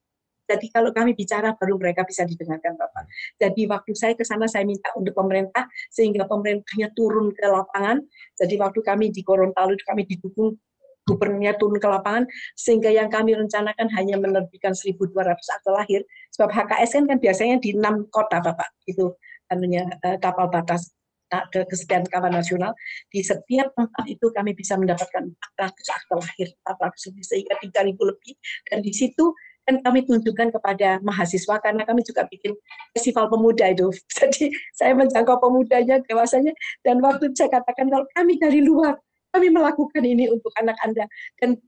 jadi 0.52 0.68
kalau 0.68 0.91
kami 0.91 1.16
bicara 1.16 1.56
baru 1.56 1.80
mereka 1.80 2.04
bisa 2.04 2.28
didengarkan 2.28 2.76
Bapak. 2.76 3.08
Jadi 3.39 3.72
waktu 3.72 3.91
saya 3.95 4.14
ke 4.20 4.28
sana 4.28 4.52
saya 4.52 4.68
minta 4.68 4.91
untuk 4.99 5.16
pemerintah 5.16 5.72
sehingga 5.88 6.28
pemerintahnya 6.28 6.91
turun 6.91 7.32
ke 7.32 7.47
lapangan. 7.47 8.04
Jadi 8.36 8.60
waktu 8.60 8.80
kami 8.84 9.16
di 9.16 9.24
Gorontalo 9.24 9.72
kami 9.88 10.04
didukung 10.04 10.60
gubernurnya 11.08 11.58
turun 11.58 11.82
ke 11.82 11.88
lapangan 11.88 12.30
sehingga 12.54 12.93
yang 12.93 13.10
kami 13.10 13.34
rencanakan 13.34 13.89
hanya 13.97 14.22
menerbitkan 14.22 14.78
1.200 14.78 15.34
akte 15.34 15.70
lahir 15.74 16.06
sebab 16.30 16.54
HKSN 16.54 17.10
kan 17.10 17.18
biasanya 17.18 17.58
di 17.58 17.74
enam 17.74 18.06
kota 18.14 18.38
Bapak 18.38 18.70
itu 18.86 19.10
anunya 19.49 19.89
uh, 20.06 20.18
kapal 20.22 20.47
batas 20.47 20.93
ke 21.32 21.64
kesediaan 21.64 22.04
kawan 22.12 22.36
nasional 22.36 22.76
di 23.08 23.24
setiap 23.24 23.72
tempat 23.72 24.04
itu 24.04 24.28
kami 24.36 24.52
bisa 24.52 24.76
mendapatkan 24.76 25.32
400 25.56 25.95
akte 25.95 26.14
lahir 26.20 26.47
400 26.68 27.08
lebih 27.08 27.24
sehingga 27.24 27.56
3.000 27.56 28.12
lebih 28.12 28.34
dan 28.68 28.84
di 28.84 28.91
situ 28.91 29.32
kan 29.68 29.78
kami 29.86 30.03
tunjukkan 30.05 30.57
kepada 30.57 30.97
mahasiswa 31.05 31.55
karena 31.62 31.86
kami 31.86 32.01
juga 32.01 32.26
bikin 32.26 32.57
festival 32.97 33.30
pemuda 33.30 33.70
itu. 33.70 33.93
Jadi 34.18 34.51
saya 34.74 34.97
menjangkau 34.97 35.38
pemudanya, 35.38 36.01
dewasanya, 36.05 36.53
dan 36.82 36.99
waktu 36.99 37.30
saya 37.38 37.49
katakan 37.53 37.88
kalau 37.89 38.05
kami 38.18 38.41
dari 38.41 38.62
luar, 38.66 38.97
kami 39.32 39.47
melakukan 39.53 40.03
ini 40.03 40.28
untuk 40.28 40.51
anak 40.57 40.76
Anda. 40.82 41.05
Dan 41.38 41.62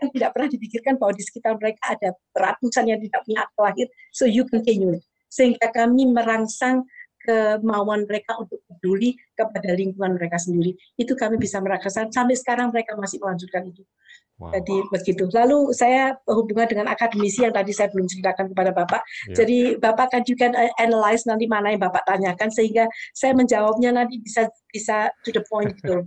kan 0.00 0.08
tidak 0.14 0.30
pernah 0.32 0.48
dipikirkan 0.48 0.94
bahwa 0.96 1.12
di 1.12 1.22
sekitar 1.26 1.58
mereka 1.60 1.82
ada 1.92 2.08
ratusan 2.32 2.88
yang 2.88 3.00
tidak 3.02 3.20
punya 3.26 3.40
akte 3.44 3.60
lahir, 3.60 3.86
so 4.14 4.24
you 4.24 4.46
continue. 4.48 4.96
Sehingga 5.30 5.70
kami 5.70 6.10
merangsang 6.10 6.86
kemauan 7.20 8.08
mereka 8.08 8.40
untuk 8.40 8.64
peduli 8.64 9.12
kepada 9.36 9.76
lingkungan 9.76 10.16
mereka 10.16 10.40
sendiri. 10.40 10.72
Itu 10.96 11.12
kami 11.12 11.36
bisa 11.36 11.60
merasakan 11.60 12.08
sampai 12.08 12.34
sekarang 12.34 12.72
mereka 12.72 12.96
masih 12.96 13.20
melanjutkan 13.20 13.68
itu. 13.68 13.84
Wow. 14.40 14.56
Jadi 14.56 14.76
begitu. 14.88 15.28
Lalu 15.28 15.76
saya 15.76 16.16
hubungan 16.24 16.64
dengan 16.64 16.88
akademisi 16.88 17.44
yang 17.44 17.52
tadi 17.52 17.76
saya 17.76 17.92
belum 17.92 18.08
ceritakan 18.08 18.48
kepada 18.56 18.72
Bapak. 18.72 19.04
Yeah. 19.28 19.36
Jadi 19.44 19.58
Bapak 19.76 20.16
kan 20.16 20.22
juga 20.24 20.48
analyze 20.80 21.28
nanti 21.28 21.44
mana 21.44 21.76
yang 21.76 21.84
Bapak 21.84 22.08
tanyakan 22.08 22.48
sehingga 22.48 22.88
saya 23.12 23.36
menjawabnya 23.36 23.92
nanti 23.92 24.16
bisa 24.24 24.48
bisa 24.70 25.10
to 25.26 25.34
the 25.34 25.42
point 25.50 25.74
gitu. 25.82 26.06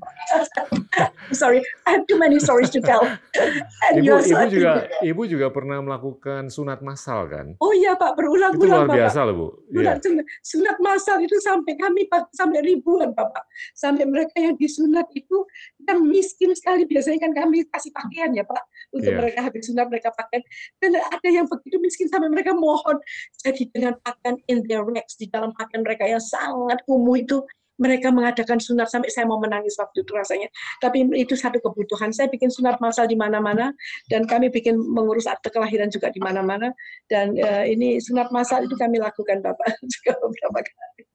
Sorry, 1.40 1.60
I 1.84 2.00
have 2.00 2.08
too 2.08 2.16
many 2.16 2.40
stories 2.40 2.72
to 2.72 2.80
tell. 2.80 3.04
And 3.92 4.00
ibu, 4.00 4.24
ibu 4.24 4.46
juga 4.48 4.72
ibu 5.04 5.22
juga 5.28 5.48
pernah 5.52 5.84
melakukan 5.84 6.48
sunat 6.48 6.80
massal 6.80 7.28
kan? 7.28 7.60
Oh 7.60 7.76
iya 7.76 8.00
Pak, 8.00 8.16
berulang-ulang 8.16 8.88
Itu 8.88 8.88
luar 8.88 8.88
biasa 8.88 9.20
loh 9.28 9.36
Bu. 9.36 9.48
Yeah. 9.76 10.00
Sunat 10.46 10.80
massal 10.80 11.20
itu 11.20 11.36
sampai 11.44 11.76
kami 11.76 12.08
sampai 12.32 12.64
ribuan 12.64 13.12
Bapak. 13.12 13.44
Sampai 13.76 14.08
mereka 14.08 14.40
yang 14.40 14.56
disunat 14.56 15.12
itu 15.12 15.44
yang 15.84 16.00
miskin 16.08 16.56
sekali 16.56 16.88
biasanya 16.88 17.20
kan 17.20 17.32
kami 17.36 17.68
kasih 17.68 17.92
pakai 17.92 18.14
pakaian 18.14 18.30
ya 18.38 18.44
Pak 18.46 18.64
untuk 18.94 19.10
yeah. 19.10 19.20
mereka 19.20 19.40
habis 19.42 19.62
sunat 19.66 19.88
mereka 19.90 20.10
pakai 20.14 20.40
dan 20.78 20.92
ada 21.02 21.30
yang 21.34 21.50
begitu 21.50 21.82
miskin 21.82 22.06
sampai 22.06 22.30
mereka 22.30 22.54
mohon 22.54 23.02
jadi 23.42 23.64
dengan 23.74 23.98
pakaian 24.06 24.38
in 24.46 24.62
their 24.70 24.86
rags 24.86 25.18
di 25.18 25.26
dalam 25.34 25.50
pakaian 25.58 25.82
mereka 25.82 26.06
yang 26.06 26.22
sangat 26.22 26.78
kumuh 26.86 27.18
itu 27.18 27.42
mereka 27.78 28.14
mengadakan 28.14 28.62
sunat 28.62 28.90
sampai 28.90 29.10
saya 29.10 29.26
mau 29.26 29.42
menangis 29.42 29.74
waktu 29.78 30.06
itu 30.06 30.12
rasanya. 30.14 30.50
Tapi 30.82 31.10
itu 31.18 31.34
satu 31.34 31.58
kebutuhan. 31.62 32.14
Saya 32.14 32.30
bikin 32.30 32.54
sunat 32.54 32.78
masal 32.78 33.10
di 33.10 33.18
mana-mana 33.18 33.74
dan 34.10 34.30
kami 34.30 34.54
bikin 34.54 34.78
mengurus 34.78 35.26
akte 35.26 35.50
kelahiran 35.50 35.90
juga 35.90 36.14
di 36.14 36.22
mana-mana. 36.22 36.74
Dan 37.10 37.34
uh, 37.38 37.66
ini 37.66 37.98
sunat 37.98 38.30
masal 38.30 38.66
itu 38.66 38.76
kami 38.78 39.02
lakukan 39.02 39.42
Bapak 39.42 39.78
juga 39.94 40.18
beberapa 40.22 40.60
kali. 40.62 41.13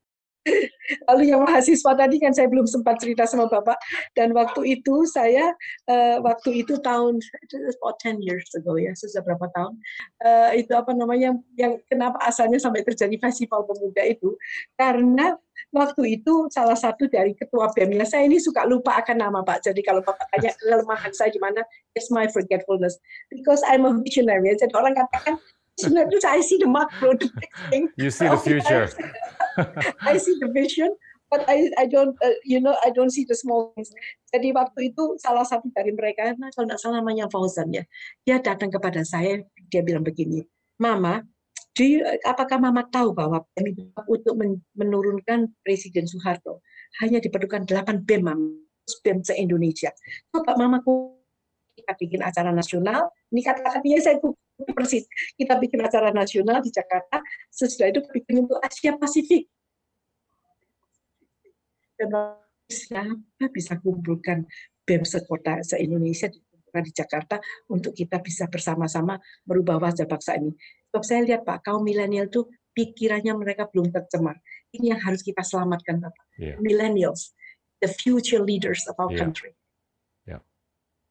Lalu 1.08 1.22
yang 1.32 1.44
mahasiswa 1.44 1.92
tadi 1.92 2.16
kan 2.16 2.32
saya 2.32 2.48
belum 2.48 2.64
sempat 2.64 2.96
cerita 3.00 3.28
sama 3.28 3.48
Bapak. 3.48 3.76
Dan 4.16 4.32
waktu 4.32 4.80
itu 4.80 5.04
saya, 5.04 5.52
uh, 5.88 6.16
waktu 6.24 6.64
itu 6.64 6.80
tahun, 6.80 7.20
about 7.78 8.00
10 8.00 8.24
years 8.24 8.48
ago 8.56 8.80
ya, 8.80 8.92
sudah 8.96 9.20
berapa 9.24 9.46
tahun. 9.52 9.74
Uh, 10.24 10.50
itu 10.56 10.72
apa 10.72 10.96
namanya, 10.96 11.36
yang 11.60 11.76
kenapa 11.88 12.16
asalnya 12.24 12.56
sampai 12.56 12.84
terjadi 12.84 13.16
festival 13.20 13.68
pemuda 13.68 14.02
itu. 14.08 14.32
Karena 14.80 15.36
waktu 15.74 16.20
itu 16.20 16.48
salah 16.48 16.76
satu 16.78 17.10
dari 17.10 17.36
ketua 17.36 17.68
BEM-nya, 17.76 18.08
saya 18.08 18.24
ini 18.24 18.40
suka 18.40 18.64
lupa 18.64 18.96
akan 19.00 19.16
nama 19.20 19.40
Pak. 19.44 19.68
Jadi 19.68 19.80
kalau 19.84 20.00
Bapak 20.00 20.24
tanya 20.32 20.56
kelemahan 20.56 21.12
saya 21.12 21.28
di 21.28 21.40
mana, 21.40 21.60
it's 21.92 22.08
my 22.08 22.24
forgetfulness. 22.30 22.96
Because 23.28 23.60
I'm 23.68 23.84
a 23.84 23.92
visionary. 24.00 24.56
Jadi 24.56 24.72
orang 24.72 24.96
katakan, 24.96 25.36
sebenarnya 25.78 26.18
I 26.26 26.42
see 26.42 26.58
the 26.58 26.66
macro, 26.66 27.14
the 27.14 27.30
big 27.30 27.52
thing. 27.70 27.84
You 27.94 28.10
see 28.10 28.26
the 28.26 28.36
future. 28.36 28.90
I 30.10 30.18
see 30.18 30.34
the 30.42 30.50
vision, 30.50 30.90
but 31.30 31.46
I 31.46 31.70
I 31.78 31.86
don't 31.86 32.18
uh, 32.18 32.36
you 32.42 32.58
know 32.58 32.74
I 32.82 32.90
don't 32.90 33.14
see 33.14 33.24
the 33.24 33.38
small 33.38 33.70
things. 33.74 33.94
Jadi 34.34 34.50
waktu 34.52 34.92
itu 34.92 35.16
salah 35.22 35.46
satu 35.46 35.70
dari 35.72 35.94
mereka, 35.94 36.34
nah 36.36 36.50
kalau 36.52 36.68
tidak 36.68 36.80
salah 36.82 37.00
namanya 37.00 37.30
Fauzan 37.30 37.70
ya, 37.70 37.86
dia 38.26 38.42
datang 38.42 38.68
kepada 38.68 39.00
saya, 39.06 39.40
dia 39.70 39.80
bilang 39.80 40.04
begini, 40.04 40.44
Mama, 40.82 41.24
do 41.78 41.86
you, 41.86 42.02
apakah 42.26 42.58
Mama 42.58 42.84
tahu 42.90 43.14
bahwa 43.14 43.46
BEM 43.56 43.94
untuk 44.10 44.36
menurunkan 44.76 45.48
Presiden 45.62 46.04
Soeharto 46.04 46.60
hanya 47.00 47.22
diperlukan 47.22 47.64
8 47.64 48.04
BEM, 48.04 48.26
BEM 49.04 49.18
se-Indonesia. 49.24 49.92
Coba 50.32 50.58
Mama 50.58 50.82
kita 51.78 51.94
bikin 51.94 52.20
acara 52.26 52.50
nasional, 52.50 53.08
ini 53.30 53.40
kata-katanya 53.40 54.02
saya. 54.02 54.18
Kita 55.38 55.54
bikin 55.58 55.80
acara 55.86 56.10
nasional 56.10 56.58
di 56.58 56.74
Jakarta, 56.74 57.22
sesudah 57.46 57.94
itu 57.94 58.02
bikin 58.10 58.46
untuk 58.46 58.58
Asia 58.58 58.98
Pasifik. 58.98 59.46
Dan 61.98 62.10
siapa 62.66 63.44
bisa 63.54 63.78
kumpulkan 63.78 64.46
BEM 64.82 65.02
sekota 65.06 65.62
se-Indonesia 65.62 66.30
di 66.30 66.42
di 66.68 66.92
Jakarta 66.92 67.40
untuk 67.72 67.96
kita 67.96 68.20
bisa 68.20 68.46
bersama-sama 68.46 69.16
merubah 69.48 69.80
wajah 69.80 70.04
bangsa 70.04 70.36
ini. 70.36 70.52
Sebab 70.88 71.02
saya 71.04 71.20
lihat 71.24 71.42
Pak, 71.44 71.64
kaum 71.64 71.84
milenial 71.84 72.28
itu 72.28 72.48
pikirannya 72.72 73.34
mereka 73.34 73.66
belum 73.68 73.90
tercemar. 73.90 74.38
Ini 74.72 74.96
yang 74.96 75.00
harus 75.02 75.24
kita 75.24 75.42
selamatkan 75.42 75.98
Bapak. 75.98 76.24
Yeah. 76.38 76.60
Millennials, 76.60 77.32
the 77.82 77.90
future 77.90 78.40
leaders 78.40 78.84
of 78.86 78.96
our 79.00 79.10
yeah. 79.12 79.20
country. 79.20 79.52
Yeah. 80.28 80.44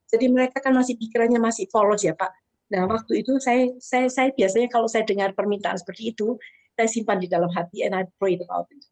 Jadi 0.07 0.31
mereka 0.31 0.63
kan 0.63 0.73
masih 0.77 0.95
pikirannya 0.95 1.41
masih 1.41 1.67
polos 1.67 2.05
ya 2.05 2.15
Pak. 2.15 2.31
Nah 2.67 2.83
waktu 2.87 3.23
itu 3.23 3.39
saya, 3.39 3.71
saya, 3.79 4.11
saya 4.11 4.29
biasanya 4.35 4.67
kalau 4.67 4.87
saya 4.91 5.07
dengar 5.07 5.31
permintaan 5.31 5.79
seperti 5.79 6.11
itu, 6.11 6.35
saya 6.75 6.87
simpan 6.91 7.17
di 7.17 7.31
dalam 7.31 7.47
hati 7.49 7.87
and 7.87 7.95
I 7.95 8.03
pray 8.19 8.35
about 8.37 8.67
it. 8.69 8.83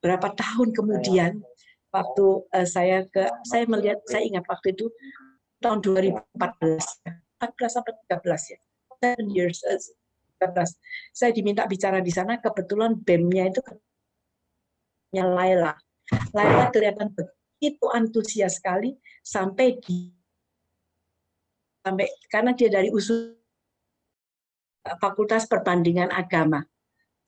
Berapa 0.00 0.32
tahun 0.36 0.72
kemudian, 0.72 1.40
waktu 1.94 2.26
uh, 2.50 2.66
saya 2.68 3.06
ke, 3.08 3.24
saya 3.46 3.64
melihat, 3.70 4.02
saya 4.08 4.26
ingat 4.26 4.44
waktu 4.50 4.74
itu 4.74 4.90
tahun 5.62 5.80
2014, 5.80 6.28
14 7.40 7.76
sampai 7.76 7.92
13 8.10 8.52
ya, 8.52 8.58
7 9.16 9.36
years, 9.36 9.62
uh, 9.64 9.80
saya 11.14 11.30
diminta 11.32 11.64
bicara 11.64 12.04
di 12.04 12.12
sana, 12.12 12.36
kebetulan 12.42 12.98
BEM-nya 13.00 13.48
itu 13.48 13.62
Laila. 15.14 15.72
Laila 16.34 16.68
kelihatan 16.74 17.14
begitu 17.14 17.86
antusias 17.94 18.58
sekali 18.58 18.98
sampai 19.22 19.78
di 19.78 20.10
sampai 21.84 22.08
karena 22.32 22.56
dia 22.56 22.72
dari 22.72 22.88
usul 22.88 23.36
Fakultas 24.96 25.44
Perbandingan 25.44 26.08
Agama. 26.08 26.64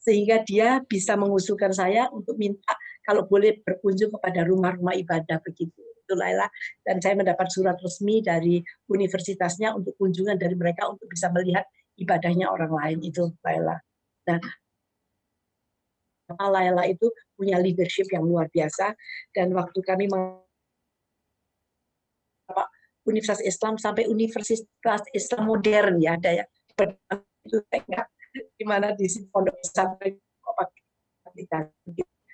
Sehingga 0.01 0.41
dia 0.47 0.81
bisa 0.87 1.19
mengusulkan 1.19 1.75
saya 1.75 2.07
untuk 2.15 2.39
minta 2.39 2.73
kalau 3.03 3.27
boleh 3.27 3.59
berkunjung 3.61 4.15
kepada 4.17 4.47
rumah-rumah 4.47 4.95
ibadah 4.97 5.43
begitu. 5.43 5.83
Itu 6.07 6.15
Laila. 6.15 6.47
Dan 6.87 7.03
saya 7.03 7.19
mendapat 7.19 7.51
surat 7.51 7.75
resmi 7.83 8.23
dari 8.23 8.63
universitasnya 8.87 9.75
untuk 9.75 9.99
kunjungan 9.99 10.39
dari 10.39 10.55
mereka 10.55 10.87
untuk 10.87 11.11
bisa 11.11 11.27
melihat 11.35 11.67
ibadahnya 11.99 12.47
orang 12.47 12.71
lain. 12.71 12.99
Itu 13.03 13.35
Laila. 13.43 13.83
Dan 14.23 14.39
Laila 16.39 16.87
itu 16.87 17.11
punya 17.35 17.59
leadership 17.59 18.07
yang 18.15 18.23
luar 18.23 18.47
biasa. 18.47 18.95
Dan 19.35 19.51
waktu 19.59 19.83
kami 19.83 20.07
Universitas 23.07 23.43
Islam 23.47 23.79
sampai 23.79 24.11
Universitas 24.11 25.03
Islam 25.15 25.43
modern 25.47 26.03
ya 26.03 26.19
ada 26.19 26.43
ya. 26.43 26.45
Itu 27.47 27.63
di 28.35 28.65
mana 28.67 28.93
di 28.93 29.07
pondok 29.33 29.57
pesantren 29.63 30.21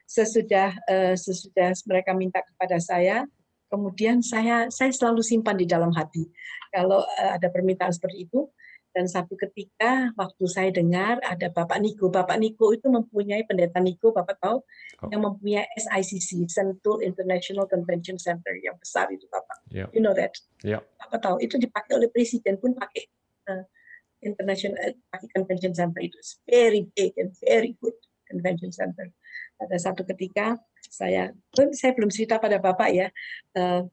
sesudah 0.06 0.68
uh, 0.90 1.14
sesudah 1.16 1.72
mereka 1.88 2.12
minta 2.12 2.44
kepada 2.44 2.76
saya 2.82 3.24
kemudian 3.72 4.20
saya 4.20 4.68
saya 4.68 4.92
selalu 4.92 5.24
simpan 5.24 5.56
di 5.56 5.64
dalam 5.64 5.88
hati. 5.96 6.28
Kalau 6.68 7.00
uh, 7.00 7.30
ada 7.32 7.48
permintaan 7.48 7.92
seperti 7.92 8.28
itu 8.28 8.48
dan 8.92 9.08
satu 9.08 9.32
ketika 9.40 10.12
waktu 10.20 10.44
saya 10.44 10.68
dengar 10.68 11.16
ada 11.24 11.48
Bapak 11.48 11.80
Niko, 11.80 12.12
Bapak 12.12 12.36
Niko 12.36 12.76
itu 12.76 12.92
mempunyai 12.92 13.42
pendeta 13.48 13.80
Niko, 13.80 14.12
Bapak 14.12 14.36
tahu, 14.36 14.60
oh. 14.60 15.08
yang 15.08 15.24
mempunyai 15.24 15.64
SICC, 15.80 16.44
Sentul 16.46 17.00
International 17.00 17.64
Convention 17.64 18.20
Center 18.20 18.52
yang 18.60 18.76
besar 18.76 19.08
itu 19.08 19.24
Bapak. 19.32 19.64
Yeah. 19.72 19.88
You 19.96 20.04
know 20.04 20.12
that? 20.12 20.36
Yeah. 20.60 20.84
Bapak 21.00 21.24
tahu 21.24 21.36
itu 21.40 21.56
dipakai 21.56 21.96
oleh 21.96 22.12
presiden 22.12 22.60
pun 22.60 22.76
pakai 22.76 23.08
uh, 23.48 23.64
International 24.20 24.76
uh, 24.78 24.94
pakai 25.08 25.28
Convention 25.32 25.72
Center 25.72 26.00
itu 26.04 26.16
very 26.44 26.84
big 26.92 27.16
and 27.16 27.32
very 27.40 27.72
good 27.80 27.96
Convention 28.28 28.68
Center. 28.70 29.08
Pada 29.56 29.76
satu 29.80 30.04
ketika 30.04 30.60
saya, 30.84 31.32
saya 31.72 31.92
belum 31.96 32.12
cerita 32.12 32.36
pada 32.36 32.60
Bapak 32.60 32.92
ya, 32.92 33.08
uh, 33.56 33.88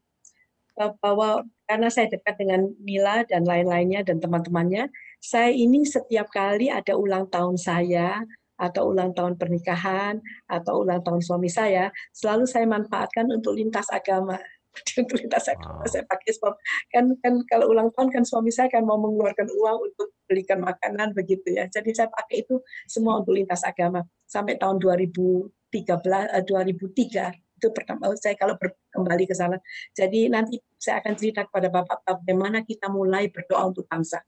bahwa 1.00 1.44
karena 1.70 1.86
saya 1.86 2.10
dekat 2.10 2.34
dengan 2.34 2.66
Mila 2.82 3.22
dan 3.30 3.46
lain-lainnya 3.46 4.02
dan 4.02 4.18
teman-temannya, 4.18 4.90
saya 5.22 5.54
ini 5.54 5.86
setiap 5.86 6.26
kali 6.34 6.66
ada 6.66 6.98
ulang 6.98 7.30
tahun 7.30 7.54
saya 7.54 8.26
atau 8.58 8.90
ulang 8.90 9.14
tahun 9.14 9.38
pernikahan 9.38 10.18
atau 10.50 10.82
ulang 10.82 10.98
tahun 11.06 11.22
suami 11.22 11.46
saya, 11.46 11.94
selalu 12.10 12.50
saya 12.50 12.66
manfaatkan 12.66 13.30
untuk 13.30 13.54
lintas 13.54 13.86
agama. 13.94 14.34
untuk 15.02 15.18
lintas 15.18 15.50
agama 15.50 15.82
wow. 15.82 15.90
saya 15.90 16.06
pakai 16.06 16.30
sebab 16.30 16.54
kan 16.94 17.04
kan 17.22 17.42
kalau 17.50 17.74
ulang 17.74 17.90
tahun 17.94 18.06
kan 18.14 18.22
suami 18.22 18.54
saya 18.54 18.70
kan 18.70 18.86
mau 18.86 18.98
mengeluarkan 19.02 19.50
uang 19.50 19.78
untuk 19.90 20.14
belikan 20.26 20.62
makanan 20.62 21.14
begitu 21.14 21.54
ya. 21.54 21.70
Jadi 21.70 21.94
saya 21.94 22.10
pakai 22.10 22.46
itu 22.46 22.58
semua 22.90 23.22
untuk 23.22 23.38
lintas 23.38 23.62
agama 23.62 24.02
sampai 24.26 24.58
tahun 24.58 24.82
2013 24.82 25.50
2003 25.70 27.49
itu 27.60 27.68
pertama 27.76 28.08
saya 28.16 28.32
kalau 28.40 28.56
kembali 28.88 29.28
ke 29.28 29.36
sana. 29.36 29.60
Jadi 29.92 30.32
nanti 30.32 30.56
saya 30.80 31.04
akan 31.04 31.12
cerita 31.20 31.44
kepada 31.44 31.68
Bapak 31.68 32.00
bagaimana 32.08 32.64
kita 32.64 32.88
mulai 32.88 33.28
berdoa 33.28 33.68
untuk 33.68 33.84
bangsa. 33.84 34.24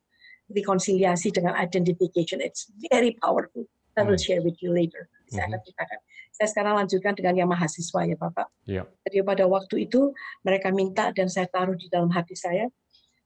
Rekonsiliasi 0.52 1.32
dengan 1.32 1.56
identification, 1.56 2.44
it's 2.44 2.68
very 2.92 3.16
powerful. 3.16 3.64
I 3.96 4.04
will 4.04 4.20
hmm. 4.20 4.24
share 4.24 4.44
with 4.44 4.60
you 4.60 4.76
later. 4.76 5.08
Saya 5.32 5.48
akan 5.48 5.60
hmm. 5.60 5.64
ceritakan. 5.64 5.98
Saya 6.32 6.48
sekarang 6.48 6.74
lanjutkan 6.80 7.12
dengan 7.16 7.34
yang 7.44 7.48
mahasiswa 7.48 8.00
ya 8.08 8.16
Bapak. 8.16 8.48
Yeah. 8.68 8.84
Jadi 9.08 9.24
pada 9.24 9.44
waktu 9.48 9.88
itu 9.88 10.12
mereka 10.44 10.68
minta 10.72 11.12
dan 11.12 11.28
saya 11.28 11.48
taruh 11.48 11.76
di 11.76 11.88
dalam 11.92 12.08
hati 12.12 12.36
saya. 12.36 12.68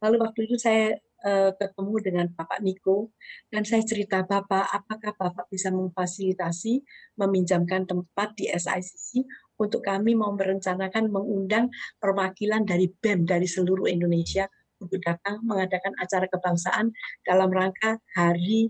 Lalu 0.03 0.17
waktu 0.23 0.41
itu 0.51 0.59
saya 0.59 0.99
uh, 1.25 1.51
ketemu 1.55 1.95
dengan 2.03 2.27
Bapak 2.35 2.61
Niko 2.61 3.15
dan 3.49 3.63
saya 3.63 3.83
cerita 3.87 4.27
Bapak, 4.27 4.69
apakah 4.75 5.15
Bapak 5.17 5.47
bisa 5.49 5.71
memfasilitasi 5.71 6.83
meminjamkan 7.17 7.87
tempat 7.89 8.35
di 8.37 8.51
SICC 8.51 9.25
untuk 9.57 9.81
kami 9.85 10.13
mau 10.13 10.33
merencanakan 10.37 11.09
mengundang 11.09 11.73
perwakilan 11.97 12.65
dari 12.65 12.93
BEM 12.93 13.25
dari 13.25 13.49
seluruh 13.49 13.89
Indonesia 13.89 14.45
untuk 14.77 15.01
datang 15.01 15.41
mengadakan 15.45 15.97
acara 15.97 16.29
kebangsaan 16.29 16.93
dalam 17.25 17.49
rangka 17.49 17.97
Hari 18.13 18.69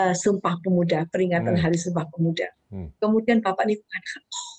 uh, 0.00 0.16
Sumpah 0.16 0.56
Pemuda, 0.64 1.04
peringatan 1.12 1.56
hmm. 1.56 1.62
Hari 1.62 1.76
Sumpah 1.76 2.08
Pemuda. 2.08 2.48
Hmm. 2.72 2.88
Kemudian 2.96 3.44
Bapak 3.44 3.68
ini 3.68 3.76
mengatakan, 3.76 4.22
oh, 4.32 4.52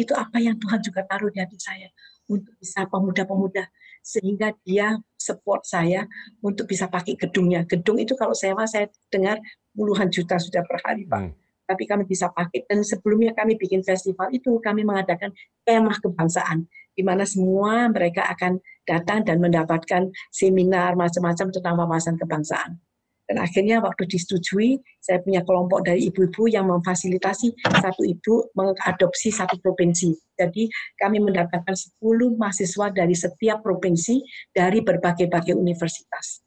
itu 0.00 0.12
apa 0.16 0.38
yang 0.40 0.56
Tuhan 0.56 0.80
juga 0.80 1.04
taruh 1.04 1.28
di 1.28 1.38
hati 1.44 1.60
saya 1.60 1.88
untuk 2.24 2.56
bisa 2.56 2.88
pemuda-pemuda 2.88 3.68
sehingga 4.04 4.52
dia 4.64 4.96
support 5.16 5.68
saya 5.68 6.08
untuk 6.40 6.64
bisa 6.64 6.88
pakai 6.88 7.16
gedungnya. 7.16 7.68
Gedung 7.68 8.00
itu 8.00 8.16
kalau 8.16 8.32
sewa 8.32 8.64
saya 8.64 8.88
dengar 9.12 9.40
puluhan 9.76 10.08
juta 10.08 10.40
sudah 10.40 10.64
per 10.64 10.80
hari, 10.80 11.04
Pak. 11.04 11.20
Hmm 11.20 11.43
tapi 11.64 11.84
kami 11.88 12.04
bisa 12.04 12.30
pakai. 12.30 12.64
Dan 12.68 12.84
sebelumnya 12.84 13.32
kami 13.32 13.56
bikin 13.58 13.84
festival 13.84 14.30
itu, 14.30 14.60
kami 14.60 14.84
mengadakan 14.84 15.32
kemah 15.64 15.98
kebangsaan, 16.00 16.68
di 16.94 17.02
mana 17.02 17.24
semua 17.26 17.88
mereka 17.90 18.28
akan 18.30 18.60
datang 18.84 19.24
dan 19.24 19.40
mendapatkan 19.40 20.12
seminar 20.30 20.94
macam-macam 20.94 21.48
tentang 21.50 21.74
wawasan 21.80 22.16
kebangsaan. 22.20 22.78
Dan 23.24 23.40
akhirnya 23.40 23.80
waktu 23.80 24.04
disetujui, 24.04 24.76
saya 25.00 25.16
punya 25.24 25.40
kelompok 25.40 25.80
dari 25.80 26.12
ibu-ibu 26.12 26.44
yang 26.44 26.68
memfasilitasi 26.68 27.56
satu 27.80 28.04
ibu 28.04 28.52
mengadopsi 28.52 29.32
satu 29.32 29.56
provinsi. 29.64 30.12
Jadi 30.36 30.68
kami 31.00 31.24
mendapatkan 31.24 31.72
10 31.72 32.04
mahasiswa 32.36 32.92
dari 32.92 33.16
setiap 33.16 33.64
provinsi 33.64 34.20
dari 34.52 34.84
berbagai-bagai 34.84 35.56
universitas. 35.56 36.44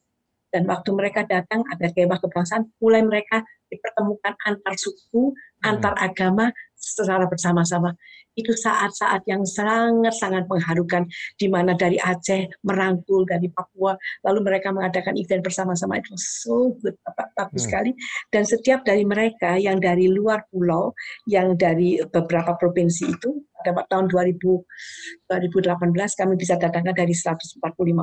Dan 0.48 0.64
waktu 0.68 0.90
mereka 0.96 1.28
datang 1.28 1.64
ada 1.68 1.92
kemah 1.92 2.20
kebangsaan, 2.24 2.72
mulai 2.80 3.04
mereka 3.04 3.44
dipertemukan 3.68 4.34
antar 4.48 4.74
suku, 4.80 5.36
hmm. 5.36 5.68
antar 5.68 5.94
agama 6.00 6.52
secara 6.78 7.28
bersama-sama. 7.28 7.92
Itu 8.38 8.54
saat-saat 8.54 9.26
yang 9.26 9.44
sangat-sangat 9.44 10.46
mengharukan, 10.46 11.10
di 11.42 11.50
mana 11.50 11.74
dari 11.74 11.98
Aceh 11.98 12.48
merangkul 12.64 13.26
dari 13.26 13.50
Papua, 13.50 13.98
lalu 14.24 14.40
mereka 14.46 14.70
mengadakan 14.70 15.18
event 15.18 15.42
bersama-sama 15.42 15.98
itu 15.98 16.14
so 16.16 16.78
good, 16.80 16.96
bagus 17.34 17.66
hmm. 17.66 17.66
sekali. 17.66 17.92
Dan 18.30 18.46
setiap 18.46 18.86
dari 18.86 19.04
mereka 19.04 19.58
yang 19.58 19.82
dari 19.82 20.08
luar 20.08 20.46
pulau, 20.54 20.94
yang 21.26 21.58
dari 21.58 21.98
beberapa 22.08 22.56
provinsi 22.56 23.04
itu, 23.10 23.42
pada 23.58 23.84
tahun 23.90 24.08
2000, 24.08 24.38
2018 24.38 26.20
kami 26.20 26.34
bisa 26.38 26.56
datangkan 26.56 26.94
dari 26.94 27.12
145 27.12 27.58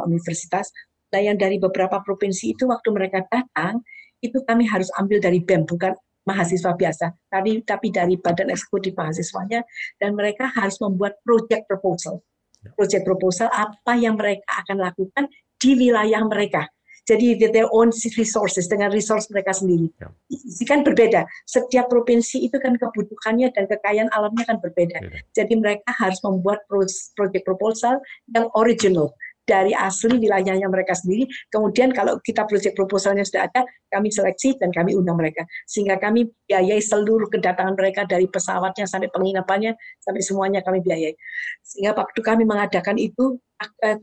universitas. 0.05 0.69
Nah 1.15 1.23
yang 1.23 1.39
dari 1.39 1.63
beberapa 1.63 2.03
provinsi 2.03 2.59
itu 2.59 2.67
waktu 2.67 2.91
mereka 2.91 3.23
datang, 3.31 3.79
itu 4.19 4.43
kami 4.43 4.67
harus 4.67 4.91
ambil 4.99 5.23
dari 5.23 5.39
BEM 5.39 5.63
bukan 5.63 5.95
mahasiswa 6.27 6.75
biasa, 6.75 7.15
tapi 7.31 7.63
tapi 7.63 7.95
dari 7.95 8.19
badan 8.19 8.51
eksekutif 8.51 8.97
mahasiswanya 8.99 9.63
dan 10.03 10.19
mereka 10.19 10.51
harus 10.51 10.81
membuat 10.83 11.21
project 11.23 11.71
proposal. 11.71 12.19
Ya. 12.65 12.73
Project 12.75 13.05
proposal 13.07 13.47
apa 13.53 13.95
yang 13.95 14.19
mereka 14.19 14.65
akan 14.65 14.83
lakukan 14.83 15.31
di 15.61 15.71
wilayah 15.79 16.25
mereka. 16.27 16.67
Jadi 17.05 17.37
their 17.37 17.69
own 17.69 17.93
resources 18.17 18.65
dengan 18.65 18.89
resource 18.89 19.29
mereka 19.29 19.53
sendiri. 19.53 19.93
Ya. 20.01 20.09
Ini 20.33 20.65
kan 20.65 20.81
berbeda. 20.81 21.29
Setiap 21.45 21.93
provinsi 21.93 22.49
itu 22.49 22.57
kan 22.57 22.81
kebutuhannya 22.81 23.53
dan 23.53 23.69
kekayaan 23.69 24.09
alamnya 24.09 24.49
kan 24.49 24.57
berbeda. 24.65 25.05
Beda. 25.05 25.21
Jadi 25.37 25.55
mereka 25.61 25.93
harus 26.01 26.17
membuat 26.25 26.65
project 27.13 27.45
proposal 27.45 28.01
yang 28.33 28.49
original 28.57 29.13
dari 29.45 29.77
asli 29.77 30.17
wilayahnya 30.17 30.67
mereka 30.69 30.97
sendiri. 30.97 31.29
Kemudian 31.53 31.93
kalau 31.93 32.17
kita 32.25 32.49
proyek 32.49 32.73
proposalnya 32.73 33.23
sudah 33.25 33.47
ada, 33.49 33.63
kami 33.93 34.09
seleksi 34.09 34.57
dan 34.57 34.73
kami 34.73 34.97
undang 34.97 35.21
mereka. 35.21 35.45
Sehingga 35.69 36.01
kami 36.01 36.29
biayai 36.49 36.81
seluruh 36.81 37.29
kedatangan 37.29 37.77
mereka 37.77 38.09
dari 38.09 38.27
pesawatnya 38.27 38.89
sampai 38.89 39.13
penginapannya, 39.13 39.77
sampai 40.01 40.23
semuanya 40.25 40.61
kami 40.65 40.81
biayai. 40.81 41.15
Sehingga 41.61 41.93
waktu 41.95 42.21
kami 42.25 42.49
mengadakan 42.49 42.97
itu, 42.97 43.39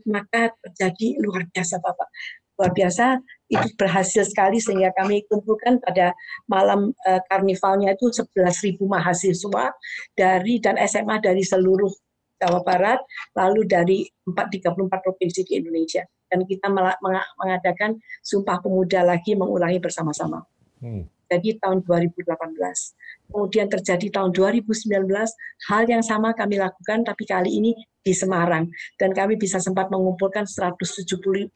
maka 0.06 0.54
terjadi 0.64 1.20
luar 1.20 1.44
biasa 1.50 1.82
Bapak. 1.82 2.08
luar 2.52 2.68
biasa 2.76 3.18
itu 3.48 3.68
berhasil 3.80 4.28
sekali 4.28 4.60
sehingga 4.60 4.92
kami 4.94 5.24
kumpulkan 5.26 5.82
pada 5.82 6.12
malam 6.46 6.94
uh, 7.08 7.20
karnivalnya 7.26 7.96
itu 7.96 8.12
11.000 8.12 8.76
mahasiswa 8.86 9.72
dari 10.14 10.60
dan 10.62 10.76
SMA 10.84 11.16
dari 11.24 11.42
seluruh 11.42 11.90
Jawa 12.42 12.66
Barat 12.66 12.98
lalu 13.38 13.62
dari 13.70 13.98
434 14.26 14.74
provinsi 14.90 15.46
di 15.46 15.62
Indonesia 15.62 16.02
dan 16.26 16.42
kita 16.42 16.66
mengadakan 17.38 18.02
Sumpah 18.18 18.58
Pemuda 18.58 19.06
lagi 19.06 19.38
mengulangi 19.38 19.78
bersama-sama. 19.78 20.42
Hmm. 20.82 21.06
Jadi 21.30 21.56
tahun 21.62 21.80
2018. 21.86 22.28
Kemudian 23.32 23.66
terjadi 23.72 24.20
tahun 24.20 24.36
2019, 24.36 25.08
hal 25.72 25.82
yang 25.88 26.04
sama 26.04 26.36
kami 26.36 26.60
lakukan 26.60 27.08
tapi 27.08 27.24
kali 27.24 27.56
ini 27.56 27.72
di 28.02 28.12
Semarang 28.12 28.68
dan 29.00 29.14
kami 29.16 29.40
bisa 29.40 29.56
sempat 29.62 29.88
mengumpulkan 29.88 30.44
175 30.44 31.48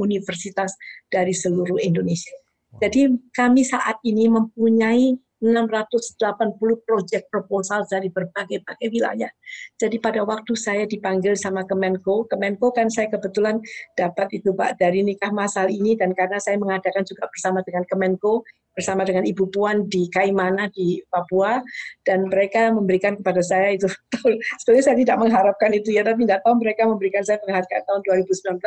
universitas 0.00 0.72
dari 1.12 1.34
seluruh 1.36 1.76
Indonesia. 1.82 2.32
Jadi 2.80 3.12
kami 3.36 3.68
saat 3.68 4.00
ini 4.00 4.32
mempunyai 4.32 5.12
680 5.42 6.86
proyek 6.86 7.26
proposal 7.26 7.82
dari 7.90 8.08
berbagai-bagai 8.08 8.88
wilayah. 8.94 9.30
Jadi 9.74 9.98
pada 9.98 10.22
waktu 10.22 10.54
saya 10.54 10.86
dipanggil 10.86 11.34
sama 11.34 11.66
Kemenko, 11.66 12.30
Kemenko 12.30 12.70
kan 12.70 12.86
saya 12.86 13.10
kebetulan 13.10 13.58
dapat 13.98 14.30
itu 14.38 14.54
Pak 14.54 14.78
dari 14.78 15.02
nikah 15.02 15.34
masal 15.34 15.66
ini 15.66 15.98
dan 15.98 16.14
karena 16.14 16.38
saya 16.38 16.54
mengadakan 16.62 17.02
juga 17.02 17.26
bersama 17.26 17.60
dengan 17.66 17.82
Kemenko, 17.90 18.46
bersama 18.72 19.04
dengan 19.04 19.24
Ibu 19.28 19.52
Puan 19.52 19.86
di 19.86 20.08
Kaimana 20.08 20.68
di 20.72 21.00
Papua 21.08 21.60
dan 22.04 22.28
mereka 22.28 22.72
memberikan 22.72 23.20
kepada 23.20 23.44
saya 23.44 23.76
itu 23.76 23.86
sebenarnya 24.64 24.84
saya 24.84 24.96
tidak 24.96 25.16
mengharapkan 25.20 25.70
itu 25.76 25.92
ya 25.92 26.02
tapi 26.02 26.24
tidak 26.24 26.40
tahu 26.44 26.54
mereka 26.60 26.88
memberikan 26.88 27.22
saya 27.22 27.38
penghargaan 27.44 27.84
tahun 27.84 28.00
2019 28.02 28.58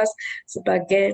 sebagai 0.46 1.06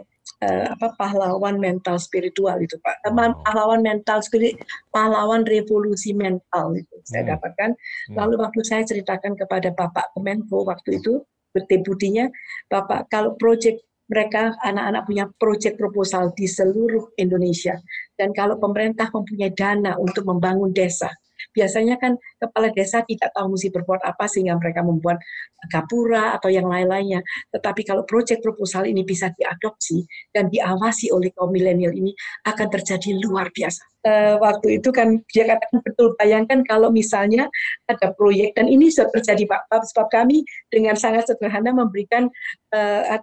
uh, 0.44 0.66
apa 0.74 0.88
pahlawan 0.98 1.58
mental 1.58 1.98
spiritual 2.02 2.58
itu 2.60 2.76
Pak. 2.82 3.06
Teman 3.06 3.36
pahlawan 3.46 3.82
mental 3.82 4.20
spirit, 4.26 4.58
pahlawan 4.90 5.46
revolusi 5.46 6.12
mental 6.12 6.76
itu 6.76 6.96
saya 7.06 7.26
hmm. 7.26 7.32
dapatkan. 7.38 7.70
Hmm. 8.12 8.16
Lalu 8.18 8.36
waktu 8.42 8.62
saya 8.66 8.84
ceritakan 8.84 9.38
kepada 9.38 9.72
Bapak 9.74 10.14
Kemenko 10.18 10.68
waktu 10.68 11.02
itu 11.02 11.24
deputinya, 11.68 12.32
Bapak 12.72 13.12
kalau 13.12 13.36
proyek 13.36 13.84
mereka 14.12 14.52
anak-anak 14.60 15.04
punya 15.08 15.26
proyek 15.32 15.80
proposal 15.80 16.36
di 16.36 16.44
seluruh 16.44 17.16
Indonesia. 17.16 17.80
Dan 18.12 18.36
kalau 18.36 18.60
pemerintah 18.60 19.08
mempunyai 19.08 19.56
dana 19.56 19.96
untuk 19.96 20.28
membangun 20.28 20.76
desa 20.76 21.08
biasanya 21.52 21.96
kan 22.00 22.16
kepala 22.40 22.72
desa 22.74 23.04
tidak 23.06 23.32
tahu 23.36 23.56
mesti 23.56 23.70
berbuat 23.72 24.02
apa 24.04 24.26
sehingga 24.28 24.58
mereka 24.58 24.82
membuat 24.84 25.22
gapura 25.70 26.34
atau 26.40 26.50
yang 26.50 26.66
lain-lainnya. 26.66 27.22
Tetapi 27.54 27.86
kalau 27.86 28.08
proyek 28.08 28.42
proposal 28.42 28.90
ini 28.90 29.06
bisa 29.06 29.30
diadopsi 29.36 30.04
dan 30.34 30.50
diawasi 30.50 31.14
oleh 31.14 31.30
kaum 31.36 31.54
milenial 31.54 31.94
ini 31.94 32.16
akan 32.48 32.68
terjadi 32.72 33.20
luar 33.22 33.54
biasa. 33.54 33.84
Uh, 34.02 34.34
waktu 34.42 34.82
itu 34.82 34.90
kan 34.90 35.22
dia 35.30 35.46
katakan 35.46 35.78
betul 35.86 36.18
bayangkan 36.18 36.66
kalau 36.66 36.90
misalnya 36.90 37.46
ada 37.86 38.10
proyek 38.18 38.58
dan 38.58 38.66
ini 38.66 38.90
sudah 38.90 39.14
terjadi 39.14 39.46
Pak 39.46 39.70
sebab 39.94 40.10
kami 40.10 40.42
dengan 40.74 40.98
sangat 40.98 41.30
sederhana 41.30 41.70
memberikan 41.70 42.26
uh, 42.74 43.22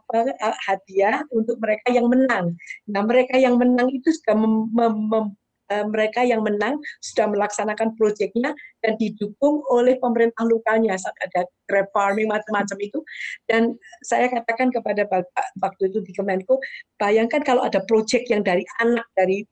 hadiah 0.63 1.27
untuk 1.35 1.59
mereka 1.59 1.91
yang 1.91 2.07
menang. 2.07 2.55
Nah 2.87 3.03
mereka 3.03 3.35
yang 3.35 3.59
menang 3.59 3.91
itu 3.91 4.15
sudah 4.23 4.39
mem, 4.39 4.71
mem, 4.71 5.35
mereka 5.89 6.25
yang 6.25 6.41
menang 6.41 6.81
sudah 7.05 7.29
melaksanakan 7.29 7.93
proyeknya 7.95 8.57
dan 8.81 8.97
didukung 8.97 9.61
oleh 9.69 10.01
pemerintah 10.01 10.45
lokalnya. 10.49 10.97
Saat 10.97 11.17
ada 11.25 11.45
grab 11.69 11.89
farming 11.93 12.29
macam-macam 12.29 12.79
itu. 12.81 13.01
Dan 13.45 13.77
saya 14.01 14.33
katakan 14.33 14.73
kepada 14.73 15.05
Bapak 15.05 15.49
waktu 15.61 15.93
itu 15.93 15.99
di 16.05 16.13
Kemenko 16.17 16.61
bayangkan 16.97 17.45
kalau 17.45 17.63
ada 17.65 17.85
proyek 17.85 18.27
yang 18.33 18.41
dari 18.43 18.65
anak 18.81 19.07
dari 19.15 19.45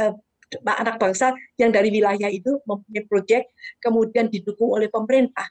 uh, 0.00 0.14
anak 0.60 1.00
bangsa 1.00 1.32
yang 1.56 1.72
dari 1.72 1.88
wilayah 1.88 2.28
itu 2.28 2.60
mempunyai 2.68 3.04
proyek 3.08 3.48
kemudian 3.80 4.28
didukung 4.28 4.76
oleh 4.76 4.92
pemerintah 4.92 5.48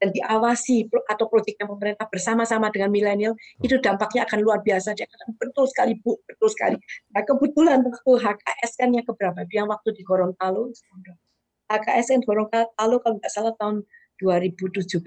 dan 0.00 0.08
diawasi 0.16 0.88
atau 0.88 1.28
proyek 1.28 1.60
yang 1.60 1.76
pemerintah 1.76 2.08
bersama-sama 2.08 2.72
dengan 2.72 2.88
milenial 2.88 3.36
itu 3.60 3.76
dampaknya 3.84 4.24
akan 4.24 4.40
luar 4.40 4.64
biasa. 4.64 4.96
Dia 4.96 5.04
katakan 5.04 5.36
betul 5.36 5.64
sekali 5.68 5.92
Bu, 6.00 6.16
betul 6.24 6.48
sekali. 6.48 6.76
Nah 7.12 7.22
kebetulan 7.22 7.84
waktu 7.84 8.10
HKS 8.16 8.72
kan 8.80 8.88
yang 8.96 9.04
keberapa? 9.04 9.44
Yang 9.52 9.68
waktu 9.68 9.88
di 9.92 10.02
Gorontalo, 10.02 10.72
HKS 11.68 12.06
kan 12.16 12.20
Gorontalo 12.24 12.96
kalau 13.04 13.14
nggak 13.20 13.32
salah 13.32 13.52
tahun 13.60 13.84
2017 14.24 15.04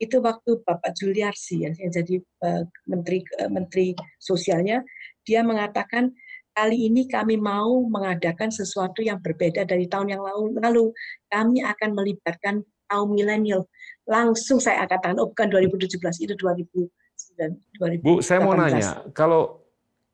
itu 0.00 0.16
waktu 0.24 0.50
Bapak 0.64 0.96
Juliarsi 0.96 1.68
ya, 1.68 1.70
yang 1.76 1.92
jadi 1.92 2.18
uh, 2.42 2.64
menteri 2.88 3.20
uh, 3.38 3.52
menteri 3.52 3.92
sosialnya 4.16 4.80
dia 5.28 5.44
mengatakan 5.44 6.10
kali 6.56 6.88
ini 6.88 7.06
kami 7.06 7.36
mau 7.36 7.84
mengadakan 7.86 8.50
sesuatu 8.50 9.04
yang 9.04 9.22
berbeda 9.22 9.68
dari 9.68 9.86
tahun 9.86 10.18
yang 10.18 10.22
lalu. 10.24 10.58
Lalu 10.58 10.84
kami 11.30 11.62
akan 11.62 11.90
melibatkan 11.94 12.64
kaum 12.90 13.14
milenial. 13.14 13.70
Langsung 14.02 14.58
saya 14.58 14.82
katakan, 14.90 15.14
oh 15.22 15.30
bukan 15.30 15.46
2017, 15.46 16.26
itu 16.26 16.34
2009. 16.34 18.02
Bu, 18.02 18.18
saya 18.18 18.42
mau 18.42 18.58
nanya, 18.58 19.06
kalau 19.14 19.62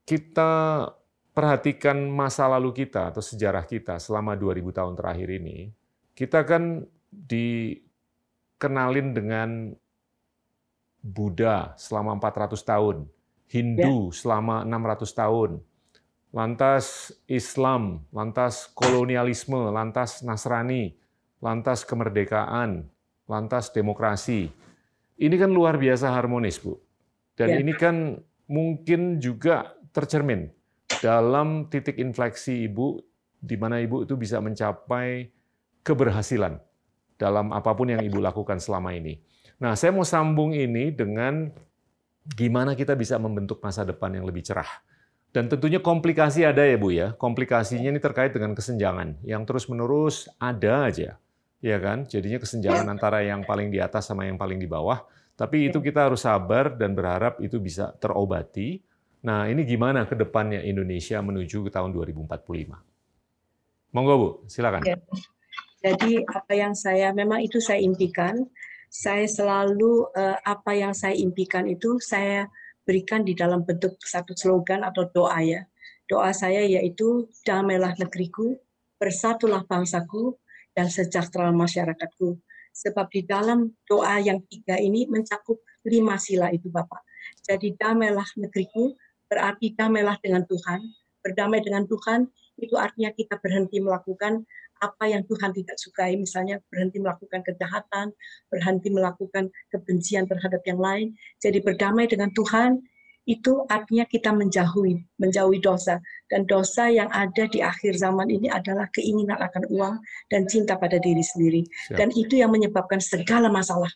kita 0.05 0.85
perhatikan 1.33 1.97
masa 2.12 2.45
lalu 2.45 2.85
kita 2.85 3.09
atau 3.09 3.24
sejarah 3.24 3.64
kita 3.64 3.97
selama 3.97 4.37
2000 4.37 4.77
tahun 4.77 4.95
terakhir 4.95 5.29
ini, 5.33 5.72
kita 6.12 6.45
kan 6.45 6.85
dikenalin 7.11 9.09
dengan 9.16 9.49
Buddha 11.01 11.72
selama 11.81 12.18
400 12.20 12.61
tahun, 12.61 12.97
Hindu 13.49 14.11
ya. 14.11 14.16
selama 14.16 14.66
600 14.66 15.12
tahun, 15.12 15.51
lantas 16.35 17.14
Islam, 17.31 18.05
lantas 18.11 18.68
kolonialisme, 18.74 19.70
lantas 19.70 20.20
Nasrani, 20.27 20.99
lantas 21.47 21.86
kemerdekaan, 21.86 22.90
lantas 23.30 23.70
demokrasi. 23.70 24.51
Ini 25.14 25.36
kan 25.38 25.55
luar 25.55 25.78
biasa 25.78 26.11
harmonis, 26.11 26.59
Bu. 26.59 26.74
Dan 27.38 27.55
ya. 27.55 27.57
ini 27.62 27.72
kan 27.78 28.18
mungkin 28.51 29.22
juga 29.22 29.78
tercermin 29.94 30.51
dalam 30.99 31.70
titik 31.70 32.03
infleksi 32.03 32.66
Ibu, 32.66 32.99
di 33.38 33.55
mana 33.55 33.78
Ibu 33.78 34.03
itu 34.03 34.18
bisa 34.18 34.42
mencapai 34.42 35.30
keberhasilan 35.86 36.59
dalam 37.14 37.55
apa 37.55 37.70
pun 37.78 37.94
yang 37.94 38.03
Ibu 38.03 38.18
lakukan 38.18 38.59
selama 38.59 38.90
ini. 38.99 39.22
Nah, 39.62 39.78
saya 39.78 39.94
mau 39.94 40.05
sambung 40.05 40.53
ini 40.53 40.90
dengan 40.92 41.49
gimana 42.26 42.74
kita 42.74 42.99
bisa 42.99 43.16
membentuk 43.16 43.62
masa 43.62 43.86
depan 43.86 44.12
yang 44.12 44.26
lebih 44.26 44.42
cerah. 44.42 44.68
Dan 45.32 45.53
tentunya 45.53 45.80
komplikasi 45.80 46.49
ada 46.49 46.64
ya 46.64 46.76
Bu 46.80 46.92
ya. 46.92 47.12
Komplikasinya 47.16 47.92
ini 47.92 48.01
terkait 48.01 48.32
dengan 48.32 48.57
kesenjangan 48.57 49.20
yang 49.20 49.44
terus-menerus 49.44 50.32
ada 50.40 50.88
aja 50.88 51.20
ya 51.61 51.77
kan? 51.81 52.05
Jadinya 52.09 52.39
kesenjangan 52.41 52.87
antara 52.89 53.23
yang 53.25 53.45
paling 53.45 53.69
di 53.73 53.79
atas 53.81 54.09
sama 54.09 54.25
yang 54.29 54.37
paling 54.37 54.61
di 54.61 54.69
bawah. 54.69 55.05
Tapi 55.37 55.69
itu 55.69 55.85
kita 55.85 56.09
harus 56.09 56.25
sabar 56.25 56.73
dan 56.73 56.97
berharap 56.97 57.37
itu 57.45 57.61
bisa 57.61 57.93
terobati. 58.01 58.81
Nah, 59.21 59.45
ini 59.53 59.69
gimana 59.69 60.09
ke 60.09 60.17
depannya 60.17 60.65
Indonesia 60.65 61.21
menuju 61.21 61.69
ke 61.69 61.71
tahun 61.73 61.93
2045? 61.93 62.73
Monggo 63.93 64.15
Bu, 64.17 64.29
silakan. 64.49 64.81
Ya. 64.85 64.97
Jadi 65.85 66.25
apa 66.25 66.53
yang 66.57 66.73
saya 66.73 67.13
memang 67.13 67.45
itu 67.45 67.61
saya 67.61 67.85
impikan, 67.85 68.49
saya 68.89 69.29
selalu 69.29 70.09
eh, 70.17 70.39
apa 70.41 70.73
yang 70.73 70.97
saya 70.97 71.13
impikan 71.13 71.69
itu 71.69 72.01
saya 72.01 72.49
berikan 72.87 73.27
di 73.27 73.37
dalam 73.37 73.67
bentuk 73.67 74.01
satu 74.01 74.33
slogan 74.33 74.87
atau 74.87 75.05
doa 75.11 75.37
ya. 75.45 75.69
Doa 76.07 76.31
saya 76.33 76.63
yaitu 76.65 77.29
damailah 77.43 77.99
negeriku, 77.99 78.57
bersatulah 78.97 79.67
bangsaku, 79.67 80.39
dan 80.77 80.93
sejahtera 80.93 81.49
masyarakatku. 81.57 82.37
Sebab 82.77 83.09
di 83.09 83.24
dalam 83.24 83.72
doa 83.89 84.20
yang 84.20 84.45
tiga 84.45 84.77
ini 84.77 85.09
mencakup 85.09 85.64
lima 85.89 86.20
sila 86.20 86.53
itu 86.53 86.68
Bapak. 86.68 87.01
Jadi 87.41 87.72
damailah 87.72 88.29
negeriku, 88.37 88.93
berarti 89.33 89.72
damailah 89.72 90.20
dengan 90.20 90.45
Tuhan. 90.45 90.85
Berdamai 91.24 91.64
dengan 91.64 91.89
Tuhan 91.89 92.29
itu 92.61 92.77
artinya 92.77 93.11
kita 93.16 93.41
berhenti 93.41 93.81
melakukan 93.81 94.45
apa 94.77 95.09
yang 95.09 95.24
Tuhan 95.24 95.57
tidak 95.57 95.81
sukai, 95.81 96.20
misalnya 96.20 96.61
berhenti 96.68 97.01
melakukan 97.01 97.41
kejahatan, 97.41 98.12
berhenti 98.53 98.93
melakukan 98.93 99.49
kebencian 99.72 100.29
terhadap 100.29 100.61
yang 100.68 100.77
lain. 100.77 101.16
Jadi 101.41 101.64
berdamai 101.64 102.05
dengan 102.05 102.29
Tuhan 102.37 102.85
itu 103.27 103.66
artinya 103.66 104.07
kita 104.07 104.31
menjauhi, 104.31 105.03
menjauhi 105.18 105.59
dosa. 105.59 105.99
Dan 106.31 106.47
dosa 106.47 106.87
yang 106.87 107.11
ada 107.11 107.51
di 107.51 107.59
akhir 107.59 107.99
zaman 107.99 108.31
ini 108.31 108.47
adalah 108.47 108.87
keinginan 108.95 109.37
akan 109.43 109.66
uang 109.66 109.95
dan 110.31 110.47
cinta 110.47 110.79
pada 110.79 111.03
diri 111.03 111.27
sendiri. 111.27 111.66
Siap. 111.66 111.99
Dan 111.99 112.14
itu 112.14 112.39
yang 112.39 112.55
menyebabkan 112.55 113.03
segala 113.03 113.51
masalah. 113.51 113.91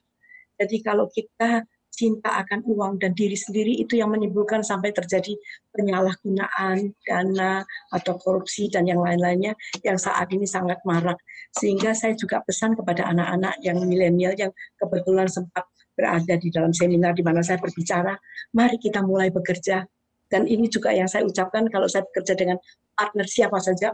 Jadi 0.58 0.82
kalau 0.82 1.06
kita 1.08 1.62
cinta 2.00 2.32
akan 2.42 2.64
uang 2.64 2.92
dan 2.96 3.12
diri 3.12 3.36
sendiri 3.36 3.76
itu 3.76 4.00
yang 4.00 4.08
menimbulkan 4.14 4.64
sampai 4.64 4.88
terjadi 4.94 5.36
penyalahgunaan 5.76 6.96
dana 7.04 7.60
atau 7.92 8.16
korupsi 8.16 8.72
dan 8.72 8.88
yang 8.88 9.04
lain-lainnya 9.04 9.52
yang 9.84 10.00
saat 10.00 10.26
ini 10.32 10.48
sangat 10.48 10.80
marak. 10.88 11.20
Sehingga 11.54 11.92
saya 11.92 12.16
juga 12.16 12.40
pesan 12.40 12.74
kepada 12.74 13.04
anak-anak 13.10 13.60
yang 13.62 13.78
milenial 13.84 14.32
yang 14.34 14.50
kebetulan 14.80 15.28
sempat 15.28 15.68
berada 16.00 16.40
di 16.40 16.48
dalam 16.48 16.72
seminar 16.72 17.12
di 17.12 17.20
mana 17.20 17.44
saya 17.44 17.60
berbicara, 17.60 18.16
mari 18.56 18.80
kita 18.80 19.04
mulai 19.04 19.28
bekerja 19.28 19.84
Dan 20.30 20.46
ini 20.46 20.70
juga 20.70 20.94
yang 20.94 21.10
saya 21.10 21.26
ucapkan 21.26 21.66
kalau 21.66 21.90
saya 21.90 22.06
bekerja 22.06 22.38
dengan 22.38 22.56
partner 22.94 23.26
siapa 23.26 23.58
saja, 23.58 23.90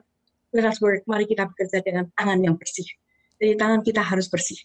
let 0.52 0.68
us 0.68 0.76
work, 0.84 1.00
mari 1.08 1.24
kita 1.24 1.48
bekerja 1.48 1.80
dengan 1.80 2.12
tangan 2.12 2.44
yang 2.44 2.60
bersih. 2.60 2.84
Jadi 3.40 3.56
tangan 3.56 3.80
kita 3.80 4.04
harus 4.04 4.28
bersih. 4.28 4.60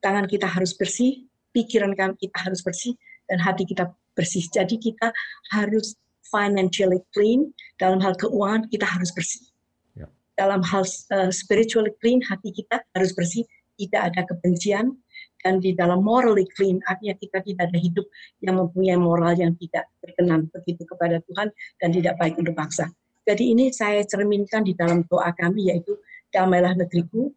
Tangan 0.00 0.24
kita 0.24 0.48
harus 0.48 0.72
bersih, 0.72 1.28
pikiran 1.52 1.92
kita 2.16 2.36
harus 2.40 2.64
bersih, 2.64 2.96
dan 3.28 3.44
hati 3.44 3.68
kita 3.68 3.92
bersih. 4.16 4.40
Jadi 4.48 4.80
kita 4.80 5.12
harus 5.52 6.00
financially 6.32 7.04
clean, 7.12 7.52
dalam 7.76 8.00
hal 8.00 8.16
keuangan 8.16 8.72
kita 8.72 8.88
harus 8.88 9.12
bersih. 9.12 9.44
Ya. 9.92 10.08
Dalam 10.40 10.64
hal 10.64 10.88
uh, 11.12 11.28
spiritually 11.28 11.92
clean, 12.00 12.24
hati 12.24 12.56
kita 12.56 12.80
harus 12.96 13.12
bersih, 13.12 13.44
tidak 13.76 14.16
ada 14.16 14.24
kebencian, 14.24 14.96
dan 15.42 15.58
di 15.58 15.74
dalam 15.74 16.00
morally 16.00 16.46
clean 16.54 16.78
artinya 16.86 17.18
kita 17.18 17.42
tidak 17.42 17.68
ada 17.70 17.78
hidup 17.78 18.06
yang 18.40 18.62
mempunyai 18.62 18.96
moral 18.96 19.34
yang 19.34 19.52
tidak 19.58 19.90
berkenan 19.98 20.46
begitu 20.54 20.86
kepada 20.86 21.18
Tuhan 21.26 21.50
dan 21.82 21.88
tidak 21.90 22.14
baik 22.16 22.38
untuk 22.38 22.54
bangsa. 22.54 22.88
Jadi 23.22 23.54
ini 23.54 23.70
saya 23.70 24.02
cerminkan 24.02 24.66
di 24.66 24.74
dalam 24.74 25.06
doa 25.06 25.30
kami 25.34 25.70
yaitu 25.70 25.94
damailah 26.34 26.74
negeriku, 26.74 27.30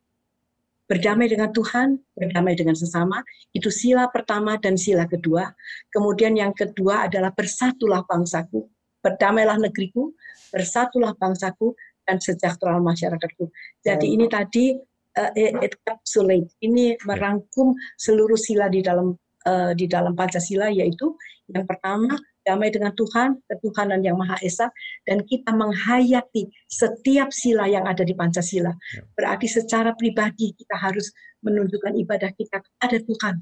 berdamai 0.89 1.29
dengan 1.29 1.49
Tuhan, 1.53 1.97
berdamai 2.13 2.53
dengan 2.57 2.73
sesama, 2.73 3.21
itu 3.53 3.69
sila 3.69 4.09
pertama 4.09 4.57
dan 4.57 4.77
sila 4.77 5.05
kedua. 5.05 5.53
Kemudian 5.93 6.37
yang 6.37 6.53
kedua 6.53 7.05
adalah 7.05 7.33
bersatulah 7.33 8.05
bangsaku, 8.05 8.65
berdamailah 9.01 9.61
negeriku, 9.61 10.13
bersatulah 10.49 11.13
bangsaku, 11.17 11.73
dan 12.05 12.21
sejahtera 12.21 12.77
masyarakatku. 12.77 13.49
Jadi 13.81 14.13
ini 14.13 14.29
tadi 14.29 14.77
encapsulate 15.15 16.51
ini 16.59 16.99
merangkum 17.07 17.71
seluruh 17.95 18.35
sila 18.35 18.67
di 18.67 18.83
dalam 18.83 19.15
uh, 19.47 19.71
di 19.71 19.87
dalam 19.87 20.11
Pancasila 20.11 20.67
yaitu 20.67 21.15
yang 21.47 21.63
pertama 21.69 22.17
damai 22.45 22.69
dengan 22.69 22.93
Tuhan, 22.93 23.41
ketuhanan 23.49 24.05
yang 24.05 24.21
Maha 24.21 24.37
Esa, 24.45 24.69
dan 25.09 25.25
kita 25.25 25.49
menghayati 25.49 26.45
setiap 26.69 27.33
sila 27.33 27.65
yang 27.65 27.89
ada 27.89 28.05
di 28.05 28.13
Pancasila. 28.13 28.69
Ya. 28.69 29.01
Berarti 29.17 29.49
secara 29.49 29.97
pribadi 29.97 30.53
kita 30.53 30.77
harus 30.77 31.09
menunjukkan 31.41 31.97
ibadah 32.05 32.29
kita 32.37 32.61
kepada 32.61 32.97
Tuhan, 33.01 33.35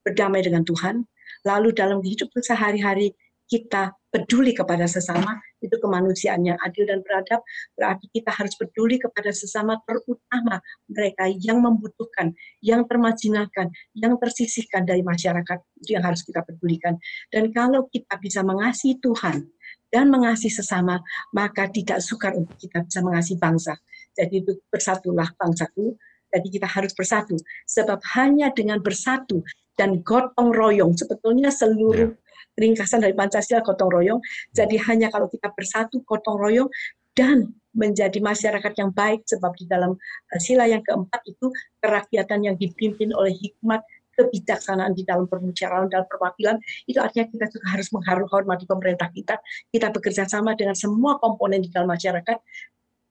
berdamai 0.00 0.40
dengan 0.40 0.64
Tuhan. 0.64 1.04
Lalu 1.44 1.76
dalam 1.76 2.00
kehidupan 2.00 2.42
sehari-hari 2.42 3.12
kita 3.46 3.94
peduli 4.10 4.56
kepada 4.56 4.88
sesama, 4.90 5.38
itu 5.62 5.76
kemanusiaan 5.78 6.42
yang 6.42 6.58
adil 6.64 6.88
dan 6.88 7.04
beradab, 7.04 7.44
berarti 7.76 8.08
kita 8.10 8.32
harus 8.32 8.56
peduli 8.56 8.96
kepada 8.96 9.28
sesama 9.28 9.76
terutama 9.84 10.58
mereka 10.88 11.28
yang 11.28 11.60
membutuhkan, 11.60 12.32
yang 12.64 12.88
termajinalkan, 12.88 13.70
yang 13.92 14.16
tersisihkan 14.16 14.88
dari 14.88 15.04
masyarakat, 15.04 15.58
itu 15.84 15.94
yang 15.94 16.04
harus 16.04 16.24
kita 16.24 16.42
pedulikan. 16.42 16.96
Dan 17.28 17.52
kalau 17.52 17.86
kita 17.92 18.16
bisa 18.18 18.40
mengasihi 18.40 18.98
Tuhan 18.98 19.46
dan 19.92 20.08
mengasihi 20.08 20.52
sesama, 20.52 20.98
maka 21.36 21.68
tidak 21.70 22.00
sukar 22.00 22.34
untuk 22.34 22.56
kita 22.56 22.82
bisa 22.82 23.00
mengasihi 23.04 23.38
bangsa. 23.38 23.76
Jadi 24.16 24.42
itu 24.42 24.52
bersatulah 24.72 25.28
bangsaku, 25.36 25.92
jadi 26.32 26.48
kita 26.50 26.68
harus 26.68 26.92
bersatu. 26.96 27.36
Sebab 27.68 28.00
hanya 28.16 28.48
dengan 28.50 28.80
bersatu 28.80 29.44
dan 29.76 30.00
gotong 30.00 30.56
royong, 30.56 30.96
sebetulnya 30.96 31.52
seluruh 31.52 32.16
yeah 32.16 32.24
ringkasan 32.56 33.04
dari 33.04 33.12
Pancasila 33.12 33.62
gotong 33.62 33.90
royong. 33.90 34.20
Jadi 34.52 34.76
hanya 34.88 35.12
kalau 35.12 35.28
kita 35.28 35.52
bersatu 35.52 36.00
gotong 36.04 36.36
royong 36.36 36.68
dan 37.16 37.56
menjadi 37.76 38.20
masyarakat 38.20 38.72
yang 38.76 38.90
baik 38.92 39.24
sebab 39.28 39.52
di 39.56 39.68
dalam 39.68 39.96
uh, 39.96 40.40
sila 40.40 40.64
yang 40.64 40.80
keempat 40.80 41.20
itu 41.28 41.52
kerakyatan 41.80 42.40
yang 42.44 42.56
dipimpin 42.56 43.12
oleh 43.12 43.36
hikmat 43.36 43.84
kebijaksanaan 44.16 44.96
di 44.96 45.04
dalam 45.04 45.28
permusyawaratan 45.28 45.92
dalam 45.92 46.08
perwakilan 46.08 46.56
itu 46.88 46.96
artinya 46.96 47.28
kita 47.28 47.52
juga 47.52 47.66
harus 47.76 47.92
menghormati 47.92 48.64
pemerintah 48.64 49.12
kita 49.12 49.36
kita 49.68 49.92
bekerja 49.92 50.24
sama 50.24 50.56
dengan 50.56 50.72
semua 50.72 51.20
komponen 51.20 51.60
di 51.60 51.68
dalam 51.68 51.84
masyarakat 51.92 52.40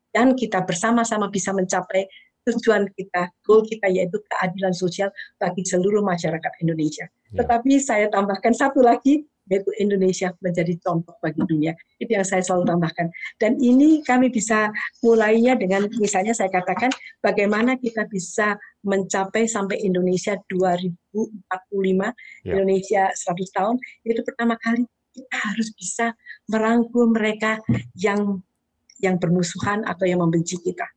dan 0.10 0.34
kita 0.34 0.66
bersama-sama 0.66 1.30
bisa 1.30 1.54
mencapai 1.54 2.10
tujuan 2.46 2.86
kita, 2.94 3.34
goal 3.42 3.66
kita 3.66 3.90
yaitu 3.90 4.22
keadilan 4.30 4.72
sosial 4.72 5.10
bagi 5.42 5.66
seluruh 5.66 6.06
masyarakat 6.06 6.52
Indonesia. 6.62 7.10
Ya. 7.34 7.44
Tetapi 7.44 7.82
saya 7.82 8.08
tambahkan 8.14 8.54
satu 8.54 8.86
lagi, 8.86 9.26
yaitu 9.46 9.70
Indonesia 9.78 10.34
menjadi 10.42 10.74
contoh 10.82 11.14
bagi 11.22 11.42
dunia. 11.46 11.78
Itu 12.02 12.18
yang 12.18 12.26
saya 12.26 12.42
selalu 12.42 12.66
tambahkan. 12.74 13.08
Dan 13.38 13.62
ini 13.62 14.02
kami 14.02 14.34
bisa 14.34 14.74
mulainya 15.06 15.54
dengan 15.54 15.86
misalnya 16.02 16.34
saya 16.34 16.50
katakan 16.50 16.90
bagaimana 17.22 17.78
kita 17.78 18.10
bisa 18.10 18.58
mencapai 18.82 19.46
sampai 19.46 19.82
Indonesia 19.86 20.38
2045, 20.50 21.14
ya. 21.14 22.54
Indonesia 22.54 23.04
100 23.14 23.58
tahun, 23.58 23.76
itu 24.06 24.22
pertama 24.26 24.58
kali 24.58 24.86
kita 25.16 25.38
harus 25.40 25.70
bisa 25.72 26.12
merangkul 26.52 27.08
mereka 27.08 27.64
yang 27.96 28.44
yang 29.00 29.20
bermusuhan 29.20 29.84
atau 29.88 30.08
yang 30.08 30.24
membenci 30.24 30.60
kita. 30.60 30.88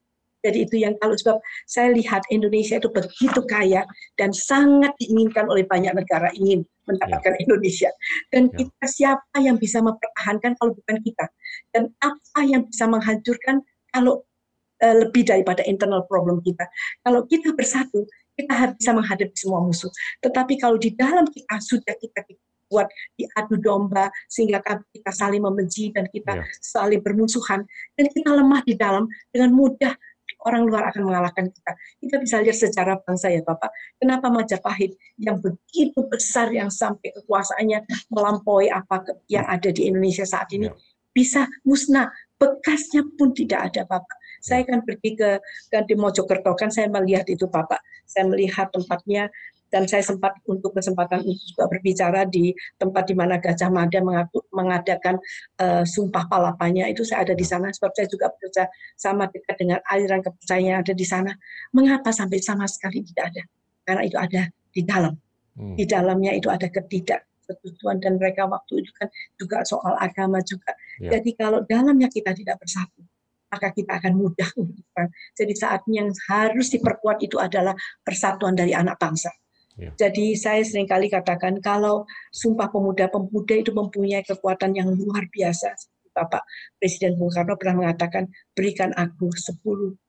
Jadi 0.44 0.59
itu 0.70 0.77
yang 0.78 0.94
kalau 1.02 1.19
sebab 1.19 1.43
saya 1.66 1.90
lihat 1.90 2.23
Indonesia 2.31 2.78
itu 2.78 2.89
begitu 2.94 3.40
kaya 3.47 3.82
dan 4.15 4.31
sangat 4.31 4.94
diinginkan 5.02 5.51
oleh 5.51 5.66
banyak 5.66 5.90
negara 5.98 6.31
ingin 6.39 6.62
mendapatkan 6.86 7.35
ya. 7.35 7.40
Indonesia. 7.43 7.90
Dan 8.31 8.48
ya. 8.48 8.65
kita 8.65 8.86
siapa 8.86 9.36
yang 9.43 9.59
bisa 9.59 9.82
mempertahankan 9.82 10.55
kalau 10.56 10.73
bukan 10.73 10.97
kita? 11.02 11.27
Dan 11.74 11.90
apa 12.01 12.40
yang 12.47 12.65
bisa 12.70 12.86
menghancurkan 12.86 13.60
kalau 13.90 14.23
uh, 14.81 14.97
lebih 15.05 15.27
daripada 15.27 15.60
internal 15.66 16.06
problem 16.06 16.39
kita? 16.40 16.65
Kalau 17.02 17.27
kita 17.27 17.52
bersatu, 17.52 18.06
kita 18.39 18.78
bisa 18.78 18.94
menghadapi 18.94 19.35
semua 19.35 19.60
musuh. 19.60 19.90
Tetapi 20.23 20.55
kalau 20.62 20.78
di 20.78 20.94
dalam 20.94 21.27
kita 21.27 21.59
sudah 21.59 21.94
kita 21.98 22.23
buat 22.69 22.86
diadu 23.16 23.56
domba 23.59 24.12
sehingga 24.28 24.60
kita 24.93 25.10
saling 25.10 25.40
membenci 25.40 25.89
dan 25.90 26.05
kita 26.12 26.36
ya. 26.36 26.44
saling 26.60 27.01
bermusuhan 27.01 27.65
dan 27.97 28.06
kita 28.12 28.28
lemah 28.28 28.60
di 28.62 28.77
dalam 28.77 29.09
dengan 29.32 29.56
mudah 29.56 29.97
orang 30.47 30.62
luar 30.69 30.90
akan 30.94 31.02
mengalahkan 31.09 31.51
kita. 31.51 31.73
Kita 31.98 32.16
bisa 32.23 32.36
lihat 32.43 32.59
secara 32.59 32.93
bangsa 33.02 33.32
ya 33.32 33.43
Bapak, 33.43 33.70
kenapa 33.98 34.31
Majapahit 34.31 34.94
yang 35.19 35.43
begitu 35.43 36.05
besar 36.06 36.52
yang 36.55 36.70
sampai 36.70 37.10
kekuasaannya 37.16 38.10
melampaui 38.15 38.70
apa 38.70 39.02
yang 39.27 39.47
ada 39.48 39.70
di 39.74 39.90
Indonesia 39.90 40.23
saat 40.23 40.52
ini 40.55 40.70
ya. 40.70 40.74
bisa 41.10 41.51
musnah, 41.66 42.15
bekasnya 42.39 43.02
pun 43.19 43.35
tidak 43.35 43.74
ada 43.74 43.82
Bapak. 43.89 44.16
Saya 44.39 44.62
kan 44.62 44.86
pergi 44.86 45.19
ke, 45.19 45.43
ke 45.66 45.78
di 45.90 45.98
Mojokerto 45.98 46.55
kan 46.55 46.70
saya 46.70 46.86
melihat 46.86 47.27
itu 47.27 47.51
Bapak, 47.51 47.82
saya 48.06 48.31
melihat 48.31 48.70
tempatnya 48.70 49.27
dan 49.68 49.84
saya 49.84 50.00
sempat 50.00 50.36
untuk 50.48 50.72
kesempatan 50.72 51.24
itu 51.24 51.54
juga 51.54 51.68
berbicara 51.68 52.24
di 52.24 52.52
tempat 52.80 53.04
di 53.08 53.14
mana 53.16 53.36
Gajah 53.36 53.68
Mada 53.68 54.00
mengaku, 54.00 54.44
mengadakan 54.52 55.20
uh, 55.60 55.84
sumpah 55.84 56.24
palapanya 56.28 56.88
itu 56.88 57.04
saya 57.04 57.28
ada 57.28 57.34
di 57.36 57.44
sana 57.44 57.68
sebab 57.68 57.92
saya 57.92 58.08
juga 58.08 58.32
bekerja 58.32 58.68
sama 58.96 59.28
dekat 59.28 59.56
dengan 59.60 59.78
aliran 59.92 60.24
kepercayaan 60.24 60.64
yang 60.64 60.78
ada 60.80 60.94
di 60.96 61.06
sana. 61.06 61.32
Mengapa 61.76 62.10
sampai 62.10 62.40
sama 62.40 62.64
sekali 62.64 63.04
tidak 63.04 63.36
ada? 63.36 63.42
Karena 63.84 64.02
itu 64.04 64.16
ada 64.16 64.42
di 64.72 64.82
dalam. 64.84 65.14
Hmm. 65.58 65.76
Di 65.76 65.84
dalamnya 65.84 66.32
itu 66.32 66.48
ada 66.48 66.68
ketidaksetujuan 66.68 68.00
dan 68.00 68.16
mereka 68.16 68.48
waktu 68.48 68.84
itu 68.84 68.90
kan 68.96 69.08
juga 69.36 69.64
soal 69.68 69.96
agama 70.00 70.40
juga. 70.40 70.72
Ya. 71.02 71.18
Jadi 71.18 71.36
kalau 71.36 71.64
dalamnya 71.66 72.08
kita 72.08 72.32
tidak 72.32 72.62
bersatu, 72.62 73.04
maka 73.48 73.72
kita 73.72 73.96
akan 73.96 74.12
mudah 74.16 74.48
untuk 74.60 74.84
Jadi 75.34 75.52
saatnya 75.56 76.04
yang 76.04 76.10
harus 76.28 76.68
diperkuat 76.72 77.24
itu 77.24 77.40
adalah 77.40 77.72
persatuan 78.04 78.54
dari 78.54 78.76
anak 78.76 79.00
bangsa. 79.00 79.32
Ya. 79.78 79.94
Jadi 79.94 80.34
saya 80.34 80.66
sering 80.66 80.90
kali 80.90 81.06
katakan 81.06 81.62
kalau 81.62 82.02
Sumpah 82.34 82.66
Pemuda-Pemuda 82.66 83.55
itu 83.62 83.70
mempunyai 83.70 84.26
kekuatan 84.26 84.74
yang 84.74 84.90
luar 84.90 85.30
biasa. 85.30 85.70
Bapak 86.10 86.42
Presiden 86.82 87.14
Bung 87.14 87.30
Karno 87.30 87.55
pernah 87.55 87.86
mengatakan 87.86 88.26
berikan 88.59 88.90
aku 88.98 89.30
10 89.30 89.62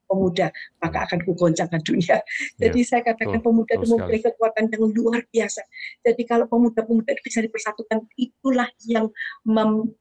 pemuda 0.10 0.50
maka 0.82 1.06
akan 1.06 1.22
kugoncangkan 1.22 1.86
dunia. 1.86 2.18
Ya, 2.18 2.66
Jadi 2.66 2.82
ya, 2.82 2.88
saya 2.90 3.02
katakan 3.06 3.46
pemuda 3.46 3.78
itu 3.78 3.94
mempunyai 3.94 4.26
kekuatan 4.26 4.74
yang 4.74 4.90
luar 4.90 5.22
biasa. 5.30 5.62
Jadi 6.02 6.26
kalau 6.26 6.50
pemuda-pemuda 6.50 7.14
itu 7.14 7.22
bisa 7.22 7.46
dipersatukan, 7.46 8.10
itulah 8.18 8.66
yang 8.90 9.14
mem 9.46 9.94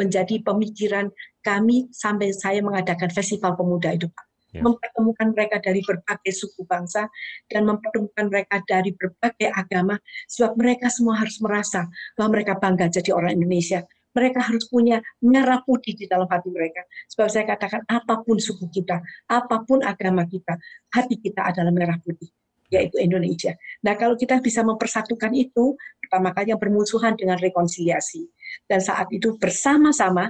menjadi 0.00 0.40
pemikiran 0.40 1.12
kami 1.44 1.92
sampai 1.92 2.32
saya 2.32 2.64
mengadakan 2.64 3.12
festival 3.12 3.52
pemuda 3.60 3.92
itu, 3.92 4.08
Pak 4.08 4.31
ya. 4.52 4.60
mempertemukan 4.60 5.32
mereka 5.32 5.56
dari 5.58 5.80
berbagai 5.80 6.32
suku 6.32 6.62
bangsa 6.68 7.08
dan 7.48 7.64
mempertemukan 7.64 8.28
mereka 8.28 8.60
dari 8.68 8.92
berbagai 8.92 9.48
agama 9.48 9.96
sebab 10.28 10.54
mereka 10.60 10.92
semua 10.92 11.18
harus 11.18 11.40
merasa 11.40 11.88
bahwa 12.14 12.38
mereka 12.38 12.60
bangga 12.60 12.92
jadi 12.92 13.10
orang 13.16 13.40
Indonesia 13.40 13.82
mereka 14.12 14.44
harus 14.44 14.68
punya 14.68 15.00
merah 15.24 15.64
putih 15.64 15.96
di 15.96 16.04
dalam 16.04 16.28
hati 16.28 16.52
mereka. 16.52 16.84
Sebab 17.08 17.26
saya 17.32 17.48
katakan 17.48 17.80
apa 17.88 18.20
pun 18.20 18.36
suku 18.36 18.68
kita, 18.68 19.00
apa 19.24 19.64
pun 19.64 19.80
agama 19.80 20.28
kita, 20.28 20.60
hati 20.92 21.16
kita 21.16 21.48
adalah 21.48 21.72
merah 21.72 21.96
putih, 21.96 22.28
yaitu 22.68 23.00
Indonesia. 23.00 23.56
Nah 23.80 23.96
kalau 23.96 24.12
kita 24.12 24.38
bisa 24.44 24.60
mempersatukan 24.60 25.32
itu, 25.32 25.80
pertama 25.96 26.36
kali 26.36 26.52
yang 26.52 26.60
bermusuhan 26.60 27.16
dengan 27.16 27.40
rekonsiliasi. 27.40 28.28
Dan 28.68 28.84
saat 28.84 29.08
itu 29.08 29.40
bersama-sama 29.40 30.28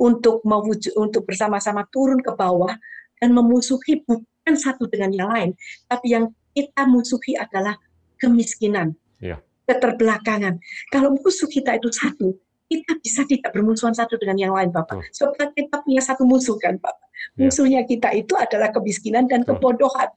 untuk 0.00 0.40
mewujud, 0.48 0.96
untuk 0.96 1.28
bersama-sama 1.28 1.84
turun 1.92 2.24
ke 2.24 2.32
bawah 2.32 2.72
dan 3.20 3.36
memusuhi 3.36 4.02
bukan 4.08 4.54
satu 4.56 4.88
dengan 4.88 5.12
yang 5.12 5.28
lain, 5.30 5.50
tapi 5.86 6.16
yang 6.16 6.32
kita 6.56 6.82
musuhi 6.88 7.36
adalah 7.36 7.76
kemiskinan, 8.18 8.96
ya. 9.22 9.38
keterbelakangan. 9.68 10.58
Kalau 10.90 11.14
musuh 11.14 11.46
kita 11.46 11.78
itu 11.78 11.92
satu, 11.92 12.34
kita 12.70 12.98
bisa 13.02 13.22
tidak 13.26 13.50
bermusuhan 13.50 13.94
satu 13.94 14.14
dengan 14.18 14.38
yang 14.38 14.52
lain, 14.54 14.70
Bapak. 14.70 15.10
Sebab 15.10 15.54
kita 15.54 15.82
punya 15.82 16.02
satu 16.02 16.22
musuh 16.22 16.54
kan, 16.58 16.78
Bapak. 16.78 17.08
Ya. 17.36 17.46
Musuhnya 17.46 17.80
kita 17.86 18.10
itu 18.14 18.34
adalah 18.34 18.70
kemiskinan 18.70 19.26
dan 19.26 19.42
kebodohan. 19.42 20.10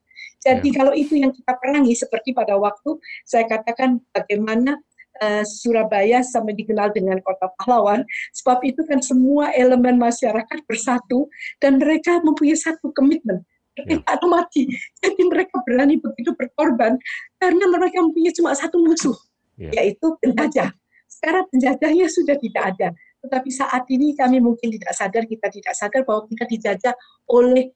Jadi 0.43 0.69
ya. 0.69 0.75
kalau 0.84 0.93
itu 0.93 1.15
yang 1.15 1.31
kita 1.31 1.55
perangi, 1.55 1.95
seperti 1.95 2.35
pada 2.35 2.59
waktu 2.59 2.99
saya 3.23 3.47
katakan 3.47 4.03
bagaimana 4.11 4.80
uh, 5.23 5.43
Surabaya 5.47 6.19
sampai 6.19 6.51
dikenal 6.59 6.91
dengan 6.91 7.23
kota 7.23 7.47
pahlawan, 7.59 8.03
sebab 8.35 8.59
itu 8.67 8.83
kan 8.83 8.99
semua 8.99 9.55
elemen 9.55 9.95
masyarakat 9.95 10.59
bersatu 10.67 11.31
dan 11.63 11.79
mereka 11.79 12.19
mempunyai 12.19 12.59
satu 12.59 12.91
komitmen 12.91 13.39
ya. 13.79 14.03
atau 14.03 14.27
mati. 14.27 14.67
Jadi 14.99 15.21
mereka 15.31 15.63
berani 15.63 15.97
begitu 15.97 16.35
berkorban 16.35 16.99
karena 17.39 17.65
mereka 17.71 18.03
mempunyai 18.03 18.35
cuma 18.35 18.51
satu 18.51 18.83
musuh, 18.83 19.15
ya. 19.55 19.71
yaitu 19.81 20.11
penjajah. 20.19 20.75
Sekarang 21.07 21.47
penjajahnya 21.47 22.11
sudah 22.11 22.35
tidak 22.35 22.63
ada. 22.75 22.89
Tetapi 23.23 23.49
saat 23.55 23.87
ini 23.87 24.11
kami 24.19 24.43
mungkin 24.43 24.67
tidak 24.67 24.91
sadar, 24.91 25.23
kita 25.23 25.47
tidak 25.47 25.73
sadar 25.79 26.03
bahwa 26.03 26.27
kita 26.27 26.43
dijajah 26.43 26.91
oleh 27.31 27.71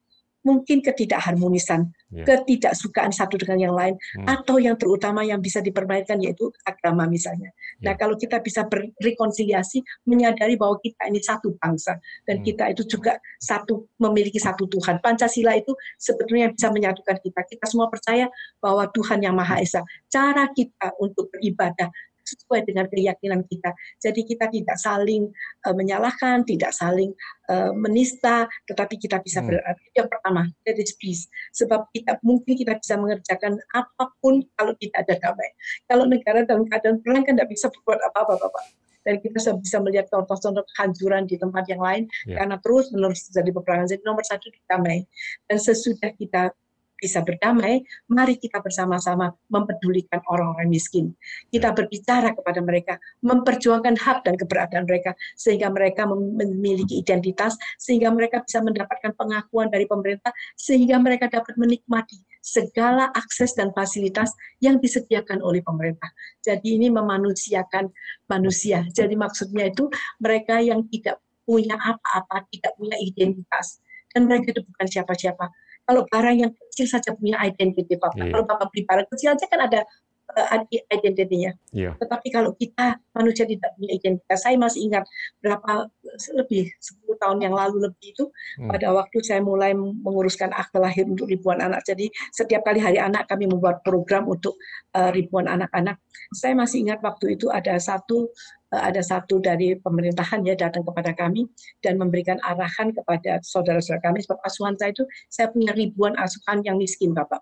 mungkin 0.48 0.80
ketidakharmonisan, 0.80 1.92
yeah. 2.08 2.24
ketidaksukaan 2.24 3.12
satu 3.12 3.36
dengan 3.36 3.68
yang 3.68 3.76
lain, 3.76 4.00
hmm. 4.00 4.24
atau 4.24 4.56
yang 4.64 4.80
terutama 4.80 5.28
yang 5.28 5.44
bisa 5.44 5.60
dipermainkan 5.60 6.24
yaitu 6.24 6.48
agama 6.64 7.04
misalnya. 7.04 7.52
Yeah. 7.84 7.92
Nah 7.92 7.94
kalau 8.00 8.16
kita 8.16 8.40
bisa 8.40 8.64
berrekonsiliasi, 8.64 9.84
menyadari 10.08 10.56
bahwa 10.56 10.80
kita 10.80 11.12
ini 11.12 11.20
satu 11.20 11.52
bangsa 11.60 12.00
dan 12.24 12.40
hmm. 12.40 12.46
kita 12.48 12.64
itu 12.72 12.88
juga 12.88 13.20
satu 13.44 13.92
memiliki 14.00 14.40
satu 14.40 14.72
Tuhan. 14.72 15.04
Pancasila 15.04 15.52
itu 15.60 15.76
sebetulnya 16.00 16.56
bisa 16.56 16.72
menyatukan 16.72 17.20
kita. 17.20 17.44
Kita 17.44 17.68
semua 17.68 17.92
percaya 17.92 18.32
bahwa 18.64 18.88
Tuhan 18.96 19.20
yang 19.20 19.36
Maha 19.36 19.60
Esa. 19.60 19.84
Cara 20.08 20.48
kita 20.56 20.96
untuk 21.04 21.28
beribadah 21.36 21.92
sesuai 22.28 22.68
dengan 22.68 22.92
keyakinan 22.92 23.48
kita. 23.48 23.72
Jadi 24.04 24.28
kita 24.28 24.52
tidak 24.52 24.76
saling 24.76 25.32
uh, 25.64 25.76
menyalahkan, 25.76 26.44
tidak 26.44 26.76
saling 26.76 27.16
uh, 27.48 27.72
menista, 27.72 28.46
tetapi 28.68 29.00
kita 29.00 29.24
bisa 29.24 29.40
hmm. 29.40 29.48
berarti 29.48 29.86
yang 29.96 30.08
pertama, 30.12 30.42
that 30.68 30.76
is 30.76 30.92
peace. 31.00 31.32
Sebab 31.56 31.88
kita 31.96 32.20
mungkin 32.22 32.54
kita 32.60 32.76
bisa 32.76 33.00
mengerjakan 33.00 33.56
apa 33.72 34.12
pun 34.20 34.44
kalau 34.60 34.76
tidak 34.76 35.08
ada 35.08 35.16
damai. 35.24 35.50
Kalau 35.88 36.04
negara 36.04 36.44
dalam 36.44 36.68
keadaan 36.68 37.00
perang 37.00 37.24
kan 37.24 37.40
tidak 37.40 37.50
bisa 37.56 37.72
berbuat 37.72 38.00
apa-apa, 38.12 38.36
Bapak 38.44 38.88
dan 39.08 39.24
kita 39.24 39.40
bisa 39.56 39.80
melihat 39.80 40.12
contoh-contoh 40.12 40.68
kehancuran 40.76 41.24
di 41.24 41.40
tempat 41.40 41.64
yang 41.72 41.80
lain 41.80 42.12
yeah. 42.28 42.44
karena 42.44 42.60
terus 42.60 42.92
menerus 42.92 43.24
terjadi 43.32 43.56
peperangan. 43.56 43.88
Jadi 43.88 44.04
nomor 44.04 44.28
satu 44.28 44.52
damai 44.68 45.08
dan 45.48 45.58
sesudah 45.64 46.12
kita 46.20 46.52
bisa 46.98 47.22
berdamai, 47.22 47.86
mari 48.10 48.36
kita 48.42 48.60
bersama-sama 48.60 49.32
mempedulikan 49.48 50.20
orang-orang 50.28 50.68
miskin. 50.68 51.14
Kita 51.54 51.72
berbicara 51.72 52.34
kepada 52.34 52.60
mereka, 52.60 52.98
memperjuangkan 53.22 53.96
hak 53.96 54.26
dan 54.26 54.36
keberadaan 54.36 54.90
mereka, 54.90 55.14
sehingga 55.38 55.70
mereka 55.70 56.10
memiliki 56.10 57.00
identitas, 57.00 57.54
sehingga 57.78 58.10
mereka 58.10 58.42
bisa 58.42 58.60
mendapatkan 58.66 59.14
pengakuan 59.14 59.70
dari 59.70 59.86
pemerintah, 59.86 60.34
sehingga 60.58 60.98
mereka 60.98 61.30
dapat 61.30 61.54
menikmati 61.56 62.18
segala 62.42 63.12
akses 63.14 63.54
dan 63.54 63.76
fasilitas 63.76 64.32
yang 64.64 64.80
disediakan 64.82 65.44
oleh 65.44 65.60
pemerintah. 65.62 66.10
Jadi 66.40 66.80
ini 66.80 66.88
memanusiakan 66.88 67.92
manusia. 68.32 68.88
Jadi 68.90 69.20
maksudnya 69.20 69.68
itu 69.68 69.92
mereka 70.18 70.64
yang 70.64 70.88
tidak 70.88 71.20
punya 71.44 71.76
apa-apa, 71.76 72.44
tidak 72.52 72.76
punya 72.76 72.96
identitas, 73.00 73.80
dan 74.12 74.28
mereka 74.28 74.52
itu 74.56 74.62
bukan 74.68 74.88
siapa-siapa 74.88 75.48
kalau 75.88 76.04
barang 76.12 76.36
yang 76.36 76.52
kecil 76.52 76.86
saja 76.92 77.16
punya 77.16 77.40
identity 77.40 77.96
Bapak. 77.96 78.20
Yeah. 78.20 78.36
Kalau 78.36 78.44
Bapak 78.44 78.68
beli 78.76 78.84
barang 78.84 79.08
kecil 79.08 79.32
aja 79.34 79.46
kan 79.48 79.60
ada 79.64 79.88
uh, 80.36 80.60
identitinya. 80.92 81.56
Yeah. 81.72 81.96
Tetapi 81.96 82.28
kalau 82.30 82.52
kita 82.60 83.00
manusia 83.16 83.48
tidak 83.48 83.72
punya 83.80 83.96
identitas, 83.96 84.44
saya 84.44 84.60
masih 84.60 84.92
ingat 84.92 85.08
berapa 85.40 85.88
lebih 86.36 86.68
10 86.76 87.24
tahun 87.24 87.40
yang 87.40 87.56
lalu 87.56 87.88
lebih 87.88 88.12
itu 88.12 88.26
hmm. 88.60 88.68
pada 88.68 88.92
waktu 88.92 89.18
saya 89.24 89.40
mulai 89.40 89.72
menguruskan 89.74 90.52
akte 90.52 90.78
lahir 90.78 91.08
untuk 91.08 91.32
ribuan 91.32 91.64
anak. 91.64 91.88
Jadi 91.88 92.12
setiap 92.36 92.68
kali 92.68 92.84
hari 92.84 93.00
anak 93.00 93.32
kami 93.32 93.48
membuat 93.48 93.80
program 93.82 94.28
untuk 94.28 94.60
uh, 94.92 95.10
ribuan 95.16 95.48
anak-anak. 95.48 96.04
Saya 96.36 96.52
masih 96.60 96.84
ingat 96.84 97.00
waktu 97.00 97.40
itu 97.40 97.48
ada 97.48 97.80
satu 97.80 98.28
Eh, 98.28 98.57
ada 98.72 99.00
satu 99.00 99.40
dari 99.40 99.80
pemerintahan 99.80 100.44
ya 100.44 100.56
datang 100.60 100.84
kepada 100.84 101.16
kami 101.16 101.48
dan 101.80 101.96
memberikan 101.96 102.36
arahan 102.44 102.92
kepada 102.92 103.40
saudara-saudara 103.40 104.12
kami 104.12 104.20
sebab 104.28 104.44
asuhan 104.44 104.76
saya 104.76 104.92
itu 104.92 105.08
saya 105.32 105.48
punya 105.56 105.72
ribuan 105.72 106.20
asuhan 106.20 106.60
yang 106.68 106.76
miskin 106.76 107.16
Bapak. 107.16 107.40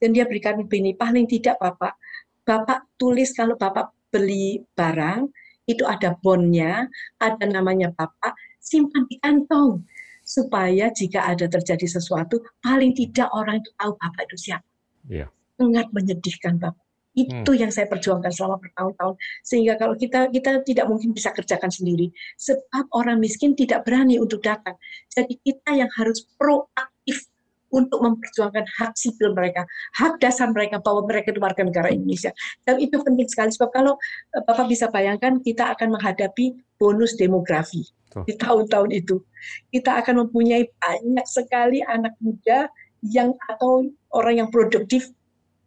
Dan 0.00 0.16
dia 0.16 0.24
berikan 0.24 0.56
begini, 0.56 0.96
paling 0.96 1.28
tidak 1.28 1.60
Bapak, 1.60 1.98
Bapak 2.46 2.88
tulis 2.96 3.34
kalau 3.36 3.58
Bapak 3.58 3.92
beli 4.08 4.64
barang 4.72 5.28
itu 5.68 5.84
ada 5.84 6.16
bonnya, 6.22 6.88
ada 7.20 7.44
namanya 7.44 7.92
Bapak, 7.92 8.32
simpan 8.62 9.04
di 9.10 9.20
kantong 9.20 9.84
supaya 10.22 10.94
jika 10.94 11.26
ada 11.26 11.50
terjadi 11.50 11.98
sesuatu 11.98 12.38
paling 12.62 12.94
tidak 12.94 13.26
orang 13.34 13.58
itu 13.58 13.70
tahu 13.74 13.92
Bapak 13.98 14.22
itu 14.30 14.36
siapa. 14.38 14.66
Yeah. 15.10 15.28
Sangat 15.58 15.90
menyedihkan 15.90 16.62
Bapak 16.62 16.89
itu 17.14 17.50
hmm. 17.50 17.60
yang 17.66 17.70
saya 17.74 17.90
perjuangkan 17.90 18.30
selama 18.30 18.62
bertahun-tahun. 18.62 19.14
Sehingga 19.42 19.74
kalau 19.76 19.94
kita 19.98 20.30
kita 20.30 20.62
tidak 20.62 20.86
mungkin 20.86 21.10
bisa 21.10 21.34
kerjakan 21.34 21.70
sendiri. 21.70 22.14
Sebab 22.38 22.90
orang 22.94 23.18
miskin 23.18 23.58
tidak 23.58 23.82
berani 23.82 24.22
untuk 24.22 24.42
datang. 24.42 24.78
Jadi 25.10 25.34
kita 25.42 25.74
yang 25.74 25.90
harus 25.98 26.22
proaktif 26.38 27.26
untuk 27.70 28.02
memperjuangkan 28.02 28.66
hak 28.66 28.98
sipil 28.98 29.30
mereka, 29.30 29.62
hak 29.94 30.18
dasar 30.18 30.50
mereka 30.50 30.82
bahwa 30.82 31.06
mereka 31.06 31.30
itu 31.30 31.38
warga 31.38 31.62
negara 31.62 31.88
Indonesia. 31.94 32.34
Dan 32.66 32.82
itu 32.82 32.98
penting 32.98 33.30
sekali 33.30 33.54
sebab 33.54 33.70
kalau 33.70 33.94
eh, 34.34 34.42
Bapak 34.42 34.66
bisa 34.66 34.90
bayangkan 34.90 35.38
kita 35.38 35.78
akan 35.78 35.94
menghadapi 35.94 36.58
bonus 36.82 37.14
demografi 37.14 37.86
di 38.26 38.34
tahun-tahun 38.34 38.90
itu. 38.90 39.22
Kita 39.70 40.02
akan 40.02 40.26
mempunyai 40.26 40.66
banyak 40.66 41.26
sekali 41.30 41.78
anak 41.86 42.18
muda 42.18 42.66
yang 43.06 43.32
atau 43.48 43.86
orang 44.12 44.44
yang 44.44 44.48
produktif 44.50 45.08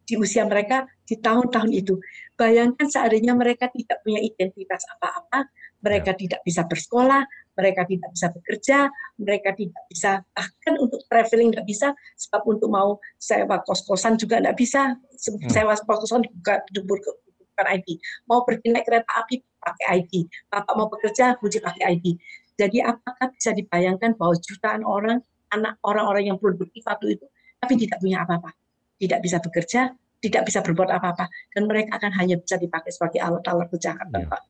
di 0.04 0.20
usia 0.20 0.44
mereka 0.44 0.88
di 1.08 1.20
tahun-tahun 1.20 1.72
itu. 1.72 1.96
Bayangkan 2.36 2.88
seandainya 2.88 3.36
mereka 3.36 3.70
tidak 3.72 4.04
punya 4.04 4.20
identitas 4.20 4.84
apa-apa, 4.98 5.48
mereka 5.84 6.16
ya. 6.16 6.20
tidak 6.28 6.40
bisa 6.48 6.62
bersekolah, 6.64 7.24
mereka 7.54 7.82
tidak 7.86 8.10
bisa 8.16 8.28
bekerja, 8.32 8.78
mereka 9.20 9.50
tidak 9.54 9.84
bisa 9.92 10.12
bahkan 10.34 10.74
untuk 10.80 11.04
traveling 11.12 11.54
tidak 11.54 11.68
bisa, 11.68 11.88
sebab 12.18 12.42
untuk 12.48 12.70
mau 12.72 12.98
sewa 13.20 13.62
kos-kosan 13.62 14.16
juga 14.18 14.40
tidak 14.40 14.56
bisa, 14.58 14.96
hmm. 14.96 15.52
sewa 15.52 15.76
kos-kosan 15.76 16.24
bukan, 16.24 16.60
bukan 16.74 17.66
ID. 17.68 18.00
Mau 18.26 18.42
pergi 18.48 18.74
naik 18.74 18.88
kereta 18.88 19.12
api 19.22 19.44
pakai 19.62 19.86
ID, 20.02 20.14
bapak 20.50 20.74
mau 20.74 20.88
bekerja 20.90 21.38
mesti 21.38 21.60
pakai 21.62 21.84
ID. 22.00 22.18
Jadi 22.54 22.82
apakah 22.82 23.34
bisa 23.34 23.54
dibayangkan 23.54 24.18
bahwa 24.18 24.38
jutaan 24.38 24.82
orang, 24.86 25.20
anak 25.54 25.78
orang-orang 25.86 26.34
yang 26.34 26.38
produktif 26.42 26.82
waktu 26.86 27.18
itu, 27.18 27.26
tapi 27.62 27.78
tidak 27.78 28.02
punya 28.02 28.26
apa-apa 28.26 28.63
tidak 29.04 29.20
bisa 29.20 29.44
bekerja, 29.44 29.92
tidak 30.24 30.48
bisa 30.48 30.64
berbuat 30.64 30.88
apa-apa, 30.96 31.28
dan 31.52 31.68
mereka 31.68 32.00
akan 32.00 32.12
hanya 32.16 32.40
bisa 32.40 32.56
dipakai 32.56 32.96
sebagai 32.96 33.20
alat-alat 33.20 33.68
kejahatan, 33.68 34.24
ya. 34.24 34.32
Pak. 34.32 34.42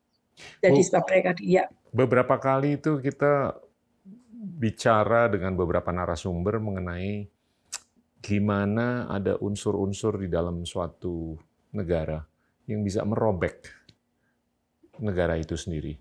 Jadi 0.61 0.80
oh, 0.81 0.85
sebab 0.85 1.03
mereka 1.09 1.30
ya. 1.41 1.63
Beberapa 1.93 2.35
kali 2.38 2.77
itu 2.77 3.01
kita 3.01 3.57
bicara 4.43 5.30
dengan 5.30 5.57
beberapa 5.57 5.89
narasumber 5.89 6.61
mengenai 6.61 7.25
gimana 8.23 9.09
ada 9.09 9.38
unsur-unsur 9.41 10.21
di 10.21 10.27
dalam 10.31 10.63
suatu 10.63 11.38
negara 11.75 12.23
yang 12.69 12.81
bisa 12.81 13.03
merobek 13.03 13.67
negara 15.01 15.35
itu 15.35 15.57
sendiri. 15.57 15.97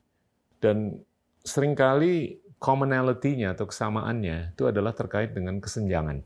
Dan 0.62 0.94
sering 1.42 1.74
kali 1.74 2.38
commonality-nya 2.62 3.58
atau 3.58 3.66
kesamaannya 3.66 4.54
itu 4.54 4.70
adalah 4.70 4.94
terkait 4.94 5.34
dengan 5.34 5.58
kesenjangan. 5.58 6.22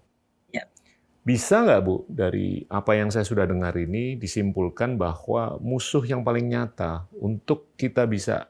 Bisa 1.26 1.66
nggak 1.66 1.80
Bu, 1.82 2.06
dari 2.06 2.62
apa 2.70 2.94
yang 2.94 3.10
saya 3.10 3.26
sudah 3.26 3.50
dengar 3.50 3.74
ini 3.74 4.14
disimpulkan 4.14 4.94
bahwa 4.94 5.58
musuh 5.58 6.06
yang 6.06 6.22
paling 6.22 6.46
nyata 6.46 7.10
untuk 7.18 7.74
kita 7.74 8.06
bisa 8.06 8.46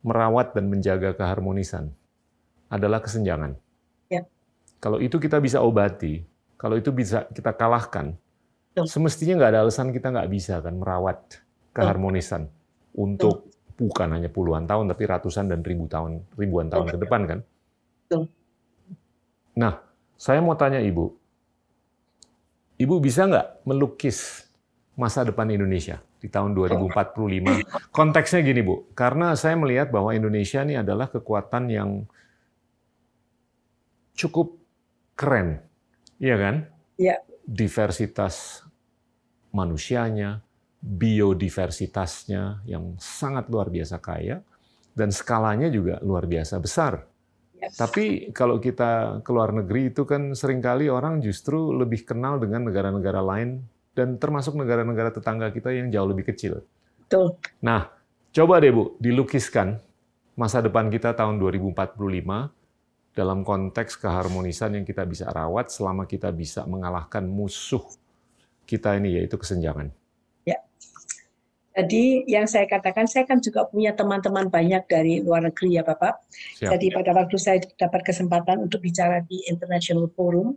merawat 0.00 0.56
dan 0.56 0.72
menjaga 0.72 1.12
keharmonisan 1.12 1.92
adalah 2.72 3.04
kesenjangan. 3.04 3.52
Ya. 4.08 4.24
Kalau 4.80 4.96
itu 4.96 5.20
kita 5.20 5.44
bisa 5.44 5.60
obati, 5.60 6.24
kalau 6.56 6.80
itu 6.80 6.88
bisa 6.88 7.28
kita 7.36 7.52
kalahkan, 7.52 8.16
Betul. 8.72 8.88
semestinya 8.88 9.36
nggak 9.36 9.50
ada 9.52 9.60
alasan 9.68 9.92
kita 9.92 10.08
nggak 10.08 10.30
bisa 10.32 10.64
kan 10.64 10.72
merawat 10.72 11.20
keharmonisan 11.76 12.48
Betul. 12.48 12.96
untuk 12.96 13.36
Betul. 13.44 13.92
bukan 13.92 14.08
hanya 14.16 14.32
puluhan 14.32 14.64
tahun 14.64 14.88
tapi 14.88 15.04
ratusan 15.04 15.52
dan 15.52 15.60
ribu 15.60 15.84
tahun 15.84 16.24
ribuan 16.40 16.72
tahun 16.72 16.96
ke 16.96 16.98
depan 17.04 17.20
kan. 17.28 17.38
Nah, 19.56 19.84
saya 20.16 20.40
mau 20.40 20.56
tanya 20.56 20.80
Ibu, 20.80 21.25
Ibu 22.76 23.00
bisa 23.00 23.24
nggak 23.24 23.64
melukis 23.64 24.44
masa 24.96 25.24
depan 25.24 25.48
Indonesia 25.48 26.00
di 26.20 26.28
tahun 26.28 26.52
2045? 26.52 27.92
Konteksnya 27.92 28.40
gini, 28.44 28.60
Bu. 28.60 28.88
Karena 28.92 29.32
saya 29.32 29.56
melihat 29.56 29.88
bahwa 29.88 30.12
Indonesia 30.12 30.60
ini 30.60 30.76
adalah 30.76 31.08
kekuatan 31.08 31.72
yang 31.72 32.04
cukup 34.16 34.60
keren. 35.16 35.64
Iya 36.20 36.36
kan? 36.36 36.54
Iya. 37.00 37.16
Diversitas 37.48 38.64
manusianya, 39.52 40.44
biodiversitasnya 40.84 42.64
yang 42.68 42.96
sangat 43.00 43.48
luar 43.48 43.72
biasa 43.72 43.96
kaya, 44.00 44.44
dan 44.92 45.08
skalanya 45.12 45.72
juga 45.72 45.96
luar 46.04 46.28
biasa 46.28 46.60
besar. 46.60 47.08
Yes. 47.66 47.82
Tapi 47.82 48.30
kalau 48.30 48.62
kita 48.62 49.20
ke 49.26 49.30
luar 49.34 49.50
negeri 49.50 49.90
itu 49.90 50.06
kan 50.06 50.38
sering 50.38 50.62
kali 50.62 50.86
orang 50.86 51.18
justru 51.18 51.74
lebih 51.74 52.06
kenal 52.06 52.38
dengan 52.38 52.70
negara-negara 52.70 53.18
lain 53.18 53.66
dan 53.98 54.22
termasuk 54.22 54.54
negara-negara 54.54 55.10
tetangga 55.10 55.50
kita 55.50 55.74
yang 55.74 55.90
jauh 55.90 56.06
lebih 56.06 56.30
kecil. 56.30 56.62
Betul. 57.02 57.34
Nah, 57.58 57.90
coba 58.30 58.62
deh 58.62 58.70
Bu, 58.70 58.94
dilukiskan 59.02 59.82
masa 60.38 60.62
depan 60.62 60.86
kita 60.86 61.18
tahun 61.18 61.42
2045 61.42 61.98
dalam 63.18 63.42
konteks 63.42 63.98
keharmonisan 63.98 64.78
yang 64.78 64.86
kita 64.86 65.02
bisa 65.02 65.26
rawat 65.26 65.66
selama 65.72 66.06
kita 66.06 66.30
bisa 66.30 66.62
mengalahkan 66.70 67.26
musuh 67.26 67.82
kita 68.62 68.94
ini 68.94 69.18
yaitu 69.18 69.34
kesenjangan. 69.34 69.90
Jadi 71.76 72.24
yang 72.24 72.48
saya 72.48 72.64
katakan, 72.64 73.04
saya 73.04 73.28
kan 73.28 73.36
juga 73.44 73.68
punya 73.68 73.92
teman-teman 73.92 74.48
banyak 74.48 74.88
dari 74.88 75.20
luar 75.20 75.44
negeri 75.44 75.76
ya 75.76 75.84
Bapak. 75.84 76.24
Siap. 76.56 76.72
Jadi 76.72 76.86
pada 76.88 77.12
waktu 77.12 77.36
saya 77.36 77.60
dapat 77.76 78.00
kesempatan 78.00 78.64
untuk 78.64 78.80
bicara 78.80 79.20
di 79.28 79.44
International 79.44 80.08
Forum, 80.16 80.56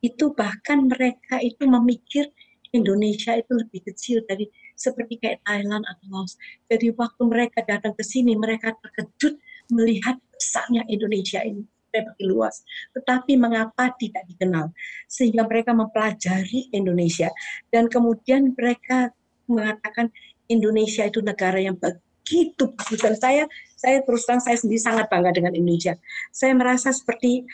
itu 0.00 0.32
bahkan 0.32 0.88
mereka 0.88 1.44
itu 1.44 1.68
memikir 1.68 2.32
Indonesia 2.72 3.36
itu 3.36 3.52
lebih 3.52 3.84
kecil 3.84 4.24
dari 4.24 4.48
seperti 4.76 5.20
kayak 5.20 5.44
Thailand 5.44 5.84
atau 5.84 6.04
Laos. 6.08 6.40
Jadi 6.68 6.92
waktu 6.92 7.22
mereka 7.28 7.60
datang 7.64 7.92
ke 7.92 8.04
sini, 8.04 8.36
mereka 8.36 8.72
terkejut 8.80 9.36
melihat 9.72 10.16
besarnya 10.32 10.84
Indonesia 10.88 11.40
ini 11.44 11.64
begitu 11.64 12.28
luas. 12.28 12.60
Tetapi 12.92 13.40
mengapa 13.40 13.88
tidak 13.96 14.28
dikenal? 14.28 14.68
Sehingga 15.08 15.48
mereka 15.48 15.72
mempelajari 15.72 16.68
Indonesia 16.76 17.32
dan 17.72 17.88
kemudian 17.88 18.52
mereka 18.52 19.16
mengatakan 19.48 20.12
Indonesia 20.46 21.06
itu 21.06 21.22
negara 21.22 21.58
yang 21.58 21.76
begitu 21.78 22.72
bagus. 22.74 23.00
Dan 23.00 23.14
saya 23.18 23.44
saya 23.76 24.02
terus 24.02 24.24
terang 24.26 24.42
saya 24.42 24.56
sendiri 24.58 24.80
sangat 24.80 25.06
bangga 25.10 25.34
dengan 25.36 25.52
Indonesia. 25.54 25.94
Saya 26.32 26.52
merasa 26.56 26.90
seperti 26.90 27.46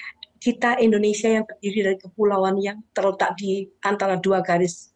kita 0.43 0.83
Indonesia 0.83 1.31
yang 1.31 1.45
terdiri 1.47 1.81
dari 1.87 1.99
kepulauan 2.03 2.59
yang 2.59 2.83
terletak 2.91 3.39
di 3.39 3.71
antara 3.87 4.19
dua 4.19 4.43
garis 4.43 4.91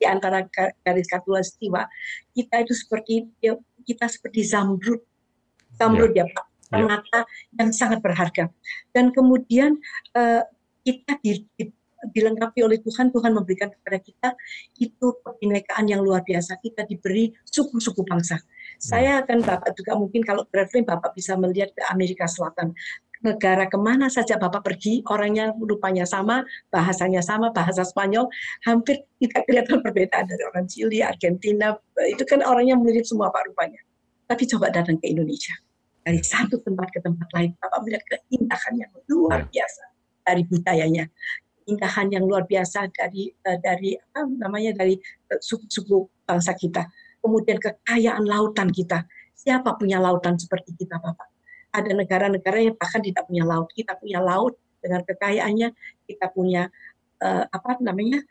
di 0.00 0.08
antara 0.08 0.48
garis 0.80 1.04
katulistiwa 1.12 1.84
kita 2.32 2.64
itu 2.64 2.72
seperti 2.72 3.28
ya, 3.44 3.52
kita 3.84 4.08
seperti 4.08 4.40
zamrud. 4.48 5.04
Zamrud 5.76 6.16
ya, 6.16 6.24
ya 6.24 6.32
Pak 6.32 6.50
permata 6.70 7.26
ya. 7.26 7.60
yang 7.60 7.70
sangat 7.74 7.98
berharga. 8.00 8.48
Dan 8.94 9.10
kemudian 9.10 9.76
uh, 10.14 10.46
kita 10.86 11.18
di, 11.20 11.44
di 11.58 11.68
dilengkapi 12.08 12.64
oleh 12.64 12.80
Tuhan, 12.80 13.12
Tuhan 13.12 13.32
memberikan 13.36 13.68
kepada 13.68 13.98
kita 14.00 14.28
itu 14.80 15.06
kebinekaan 15.20 15.84
yang 15.90 16.00
luar 16.00 16.24
biasa. 16.24 16.56
Kita 16.58 16.88
diberi 16.88 17.32
suku-suku 17.44 18.00
bangsa. 18.08 18.40
Saya 18.80 19.20
akan 19.20 19.44
Bapak 19.44 19.76
juga 19.76 19.92
mungkin 20.00 20.24
kalau 20.24 20.48
traveling 20.48 20.88
Bapak 20.88 21.12
bisa 21.12 21.36
melihat 21.36 21.72
ke 21.76 21.82
Amerika 21.92 22.24
Selatan. 22.24 22.72
Negara 23.20 23.68
ke 23.68 23.76
mana 23.76 24.08
saja 24.08 24.40
Bapak 24.40 24.64
pergi, 24.64 25.04
orangnya 25.04 25.52
rupanya 25.52 26.08
sama, 26.08 26.40
bahasanya 26.72 27.20
sama, 27.20 27.52
bahasa 27.52 27.84
Spanyol, 27.84 28.32
hampir 28.64 29.04
tidak 29.20 29.44
kelihatan 29.44 29.84
perbedaan 29.84 30.24
dari 30.24 30.40
orang 30.48 30.64
Chili, 30.64 31.04
Argentina, 31.04 31.76
itu 32.08 32.24
kan 32.24 32.40
orangnya 32.40 32.80
mirip 32.80 33.04
semua 33.04 33.28
Pak 33.28 33.52
rupanya. 33.52 33.76
Tapi 34.24 34.48
coba 34.48 34.72
datang 34.72 34.96
ke 34.96 35.12
Indonesia. 35.12 35.52
Dari 36.00 36.24
satu 36.24 36.64
tempat 36.64 36.88
ke 36.96 37.04
tempat 37.04 37.28
lain, 37.36 37.52
Bapak 37.60 37.84
melihat 37.84 38.04
keindahan 38.08 38.72
yang 38.80 38.90
luar 39.12 39.44
ya. 39.52 39.68
biasa 39.68 39.84
dari 40.24 40.42
budayanya 40.48 41.04
keindahan 41.64 42.08
yang 42.10 42.24
luar 42.24 42.44
biasa 42.48 42.88
dari 42.90 43.30
uh, 43.46 43.58
dari 43.60 43.96
apa 43.96 44.26
namanya 44.26 44.76
dari 44.76 44.96
uh, 45.30 45.40
suku-suku 45.40 46.08
bangsa 46.24 46.56
kita. 46.56 46.88
Kemudian 47.20 47.60
kekayaan 47.60 48.24
lautan 48.24 48.72
kita. 48.72 49.04
Siapa 49.36 49.76
punya 49.76 50.00
lautan 50.00 50.36
seperti 50.36 50.76
kita, 50.76 51.00
Bapak? 51.00 51.28
Ada 51.70 51.92
negara-negara 51.94 52.58
yang 52.60 52.76
bahkan 52.76 53.00
tidak 53.00 53.28
punya 53.28 53.44
laut. 53.44 53.68
Kita 53.72 53.96
punya 53.96 54.20
laut 54.20 54.56
dengan 54.80 55.04
kekayaannya. 55.04 55.68
Kita 56.08 56.26
punya 56.32 56.68
uh, 57.20 57.44
apa 57.48 57.80
namanya 57.80 58.24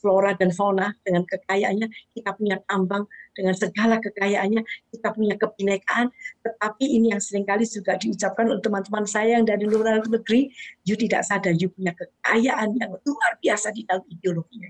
flora 0.00 0.32
dan 0.32 0.50
fauna 0.50 0.96
dengan 1.04 1.28
kekayaannya, 1.28 1.92
kita 2.16 2.32
punya 2.34 2.56
tambang 2.64 3.04
dengan 3.40 3.56
segala 3.56 3.96
kekayaannya, 3.96 4.60
kita 4.92 5.08
punya 5.16 5.34
kebinekaan, 5.40 6.12
tetapi 6.44 6.84
ini 6.84 7.16
yang 7.16 7.22
sering 7.24 7.48
kali 7.48 7.64
juga 7.64 7.96
diucapkan 7.96 8.44
oleh 8.52 8.60
teman-teman 8.60 9.08
saya 9.08 9.40
yang 9.40 9.48
dari 9.48 9.64
luar 9.64 10.04
negeri, 10.04 10.52
you 10.84 10.92
tidak 11.00 11.24
sadar, 11.24 11.56
you 11.56 11.72
punya 11.72 11.96
kekayaan 11.96 12.76
yang 12.76 12.92
luar 12.92 13.32
biasa 13.40 13.72
di 13.72 13.88
dalam 13.88 14.04
ideologinya. 14.12 14.68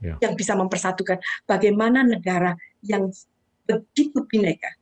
Ya. 0.00 0.16
Yang 0.24 0.40
bisa 0.40 0.56
mempersatukan 0.56 1.20
bagaimana 1.44 2.00
negara 2.00 2.56
yang 2.80 3.12
begitu 3.68 4.24
bineka, 4.24 4.72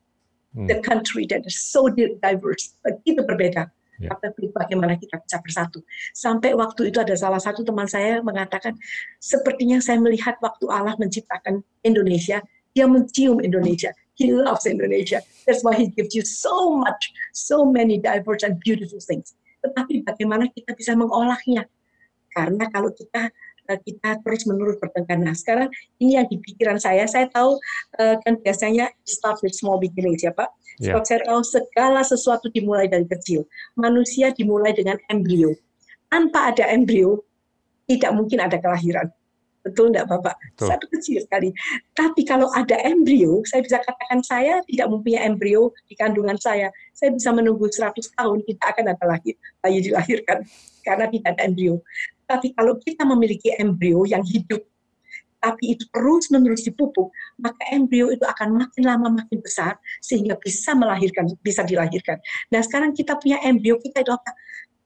hmm. 0.54 0.70
the 0.70 0.78
country 0.78 1.26
that 1.26 1.42
is 1.42 1.58
so 1.58 1.90
diverse, 1.90 2.78
begitu 2.86 3.26
berbeda, 3.26 3.66
Ya. 3.98 4.14
Tapi 4.14 4.54
bagaimana 4.54 4.94
kita 4.94 5.18
bisa 5.18 5.42
bersatu. 5.42 5.82
Sampai 6.14 6.54
waktu 6.54 6.94
itu 6.94 7.02
ada 7.02 7.18
salah 7.18 7.42
satu 7.42 7.66
teman 7.66 7.90
saya 7.90 8.22
mengatakan, 8.22 8.78
sepertinya 9.18 9.82
saya 9.82 9.98
melihat 9.98 10.38
waktu 10.38 10.70
Allah 10.70 10.94
menciptakan 11.02 11.66
Indonesia, 11.82 12.38
dia 12.78 12.86
mencium 12.86 13.42
Indonesia. 13.42 13.90
He 14.14 14.30
loves 14.30 14.70
Indonesia. 14.70 15.18
That's 15.50 15.66
why 15.66 15.74
he 15.74 15.90
gives 15.90 16.14
you 16.14 16.22
so 16.22 16.78
much, 16.78 17.10
so 17.34 17.66
many 17.66 17.98
diverse 17.98 18.46
and 18.46 18.54
beautiful 18.62 19.02
things. 19.02 19.34
Tetapi 19.66 20.06
bagaimana 20.06 20.46
kita 20.54 20.78
bisa 20.78 20.94
mengolahnya? 20.94 21.66
Karena 22.30 22.70
kalau 22.70 22.94
kita 22.94 23.34
eh, 23.66 23.78
kita 23.82 24.22
terus 24.22 24.46
menerus 24.46 24.78
bertengkar. 24.78 25.18
Nah 25.18 25.34
sekarang 25.34 25.74
ini 25.98 26.22
yang 26.22 26.30
di 26.30 26.38
pikiran 26.38 26.78
saya, 26.78 27.10
saya 27.10 27.26
tahu 27.34 27.58
uh, 27.98 28.14
kan 28.22 28.38
biasanya 28.38 28.94
start 29.02 29.42
with 29.42 29.54
small 29.58 29.82
beginnings 29.82 30.22
ya 30.22 30.30
Pak. 30.30 30.50
Yeah. 30.78 30.94
Sebab 30.94 31.02
saya 31.02 31.20
tahu 31.26 31.40
segala 31.42 32.00
sesuatu 32.06 32.46
dimulai 32.54 32.86
dari 32.86 33.06
kecil. 33.10 33.42
Manusia 33.74 34.30
dimulai 34.30 34.70
dengan 34.70 34.98
embrio. 35.10 35.50
Tanpa 36.06 36.54
ada 36.54 36.70
embrio, 36.70 37.26
tidak 37.90 38.14
mungkin 38.14 38.38
ada 38.38 38.62
kelahiran. 38.62 39.10
Betul 39.68 39.92
enggak 39.92 40.08
Bapak? 40.08 40.34
Betul. 40.56 40.68
Satu 40.72 40.86
kecil 40.88 41.20
sekali. 41.20 41.52
Tapi 41.92 42.24
kalau 42.24 42.48
ada 42.56 42.74
embrio, 42.88 43.44
saya 43.44 43.60
bisa 43.60 43.78
katakan 43.84 44.24
saya 44.24 44.64
tidak 44.64 44.88
mempunyai 44.88 45.28
embrio 45.28 45.76
di 45.86 45.94
kandungan 45.94 46.40
saya. 46.40 46.72
Saya 46.96 47.12
bisa 47.12 47.30
menunggu 47.30 47.68
100 47.68 47.92
tahun, 48.16 48.38
tidak 48.48 48.66
akan 48.74 48.84
ada 48.96 49.04
lagi 49.04 49.36
bayi 49.60 49.84
dilahirkan. 49.84 50.42
Karena 50.82 51.04
tidak 51.12 51.28
ada 51.36 51.42
embrio. 51.44 51.84
Tapi 52.24 52.56
kalau 52.56 52.80
kita 52.80 53.04
memiliki 53.04 53.52
embrio 53.56 54.08
yang 54.08 54.24
hidup, 54.24 54.64
tapi 55.38 55.78
itu 55.78 55.86
terus 55.94 56.28
menerus 56.34 56.66
dipupuk, 56.66 57.14
maka 57.38 57.62
embrio 57.70 58.10
itu 58.10 58.26
akan 58.26 58.58
makin 58.58 58.82
lama 58.82 59.08
makin 59.22 59.38
besar 59.38 59.78
sehingga 60.02 60.34
bisa 60.34 60.74
melahirkan, 60.74 61.30
bisa 61.40 61.62
dilahirkan. 61.62 62.18
Nah 62.50 62.60
sekarang 62.60 62.90
kita 62.90 63.14
punya 63.16 63.38
embrio 63.46 63.78
kita 63.78 64.02
itu 64.02 64.10
apa? 64.10 64.34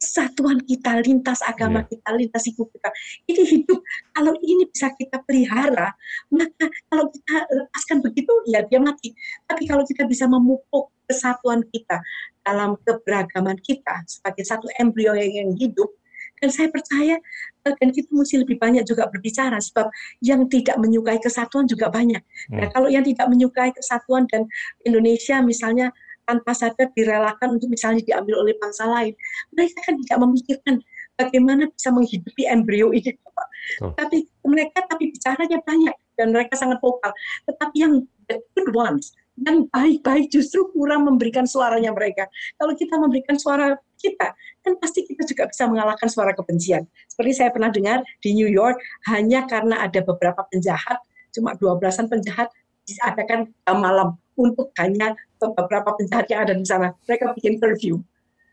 Kesatuan 0.02 0.58
kita, 0.66 0.98
lintas 1.06 1.38
agama 1.46 1.86
yeah. 1.86 1.90
kita, 1.94 2.08
lintas 2.18 2.42
suku 2.42 2.66
kita. 2.74 2.90
Ini 3.30 3.42
hidup. 3.54 3.78
Kalau 4.10 4.34
ini 4.42 4.66
bisa 4.66 4.90
kita 4.98 5.22
pelihara, 5.22 5.94
maka 6.34 6.66
kalau 6.90 7.06
kita 7.14 7.46
lepaskan 7.46 8.02
begitu, 8.02 8.34
ya 8.50 8.66
dia 8.66 8.82
mati. 8.82 9.14
Tapi 9.46 9.70
kalau 9.70 9.86
kita 9.86 10.02
bisa 10.10 10.26
memupuk 10.26 10.90
kesatuan 11.06 11.62
kita 11.70 12.02
dalam 12.42 12.74
keberagaman 12.82 13.62
kita 13.62 14.02
sebagai 14.10 14.42
satu 14.42 14.66
embrio 14.82 15.14
yang 15.14 15.54
hidup, 15.54 15.94
dan 16.42 16.50
saya 16.50 16.68
percaya 16.74 17.22
dan 17.62 17.94
kita 17.94 18.10
mesti 18.10 18.42
lebih 18.42 18.58
banyak 18.58 18.82
juga 18.82 19.06
berbicara 19.06 19.62
sebab 19.62 19.86
yang 20.18 20.50
tidak 20.50 20.74
menyukai 20.82 21.22
kesatuan 21.22 21.70
juga 21.70 21.86
banyak. 21.86 22.18
Hmm. 22.50 22.58
Nah, 22.58 22.68
kalau 22.74 22.90
yang 22.90 23.06
tidak 23.06 23.30
menyukai 23.30 23.70
kesatuan 23.70 24.26
dan 24.26 24.50
Indonesia 24.82 25.38
misalnya 25.38 25.94
tanpa 26.24 26.52
sadar 26.54 26.88
direlakan 26.94 27.58
untuk 27.58 27.68
misalnya 27.70 28.02
diambil 28.02 28.42
oleh 28.46 28.54
bangsa 28.58 28.86
lain, 28.86 29.14
mereka 29.52 29.78
kan 29.84 29.94
tidak 30.00 30.18
memikirkan 30.22 30.74
bagaimana 31.18 31.68
bisa 31.68 31.88
menghidupi 31.92 32.42
embrio 32.48 32.90
ini, 32.90 33.12
Pak. 33.12 33.48
Oh. 33.84 33.92
Tapi 33.94 34.26
mereka 34.46 34.84
tapi 34.88 35.12
bicaranya 35.12 35.58
banyak 35.62 35.94
dan 36.18 36.28
mereka 36.34 36.54
sangat 36.58 36.78
vokal. 36.82 37.12
Tetapi 37.46 37.76
yang 37.78 37.94
the 38.28 38.40
good 38.56 38.72
ones, 38.74 39.14
yang 39.40 39.64
baik-baik 39.72 40.28
justru 40.28 40.68
kurang 40.76 41.08
memberikan 41.08 41.48
suaranya 41.48 41.90
mereka. 41.94 42.28
Kalau 42.60 42.76
kita 42.76 42.94
memberikan 43.00 43.36
suara 43.40 43.78
kita, 43.96 44.34
kan 44.60 44.72
pasti 44.78 45.06
kita 45.08 45.24
juga 45.24 45.48
bisa 45.48 45.64
mengalahkan 45.70 46.08
suara 46.10 46.36
kebencian. 46.36 46.84
Seperti 47.08 47.32
saya 47.40 47.50
pernah 47.54 47.72
dengar 47.72 48.04
di 48.20 48.36
New 48.36 48.50
York, 48.50 48.76
hanya 49.08 49.48
karena 49.48 49.80
ada 49.82 50.04
beberapa 50.04 50.44
penjahat, 50.52 51.00
cuma 51.32 51.56
dua 51.56 51.80
belasan 51.80 52.12
penjahat, 52.12 52.52
diadakan 52.98 53.48
malam 53.72 54.18
untuk 54.36 54.72
hanya 54.80 55.16
beberapa 55.38 55.94
penjahat 55.96 56.26
yang 56.32 56.40
ada 56.48 56.54
di 56.56 56.66
sana. 56.66 56.92
Mereka 57.08 57.36
bikin 57.36 57.60
curfew. 57.60 58.00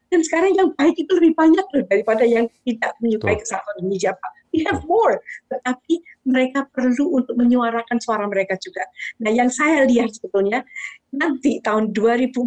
Dan 0.09 0.25
sekarang 0.25 0.57
yang 0.57 0.69
baik 0.73 0.97
itu 0.97 1.11
lebih 1.21 1.37
banyak 1.37 1.65
loh 1.69 1.83
daripada 1.85 2.25
yang 2.25 2.49
tidak 2.65 2.97
menyukai 2.97 3.37
kesatuan 3.37 3.77
Indonesia, 3.77 4.17
Pak 4.17 4.39
we 4.53 4.65
have 4.65 4.81
more. 4.85 5.21
Tetapi 5.49 6.01
mereka 6.29 6.69
perlu 6.69 7.17
untuk 7.17 7.33
menyuarakan 7.35 7.97
suara 7.97 8.29
mereka 8.29 8.55
juga. 8.61 8.85
Nah, 9.19 9.33
yang 9.33 9.49
saya 9.49 9.83
lihat 9.89 10.13
sebetulnya 10.13 10.61
nanti 11.09 11.57
tahun 11.65 11.89
2045 11.89 12.45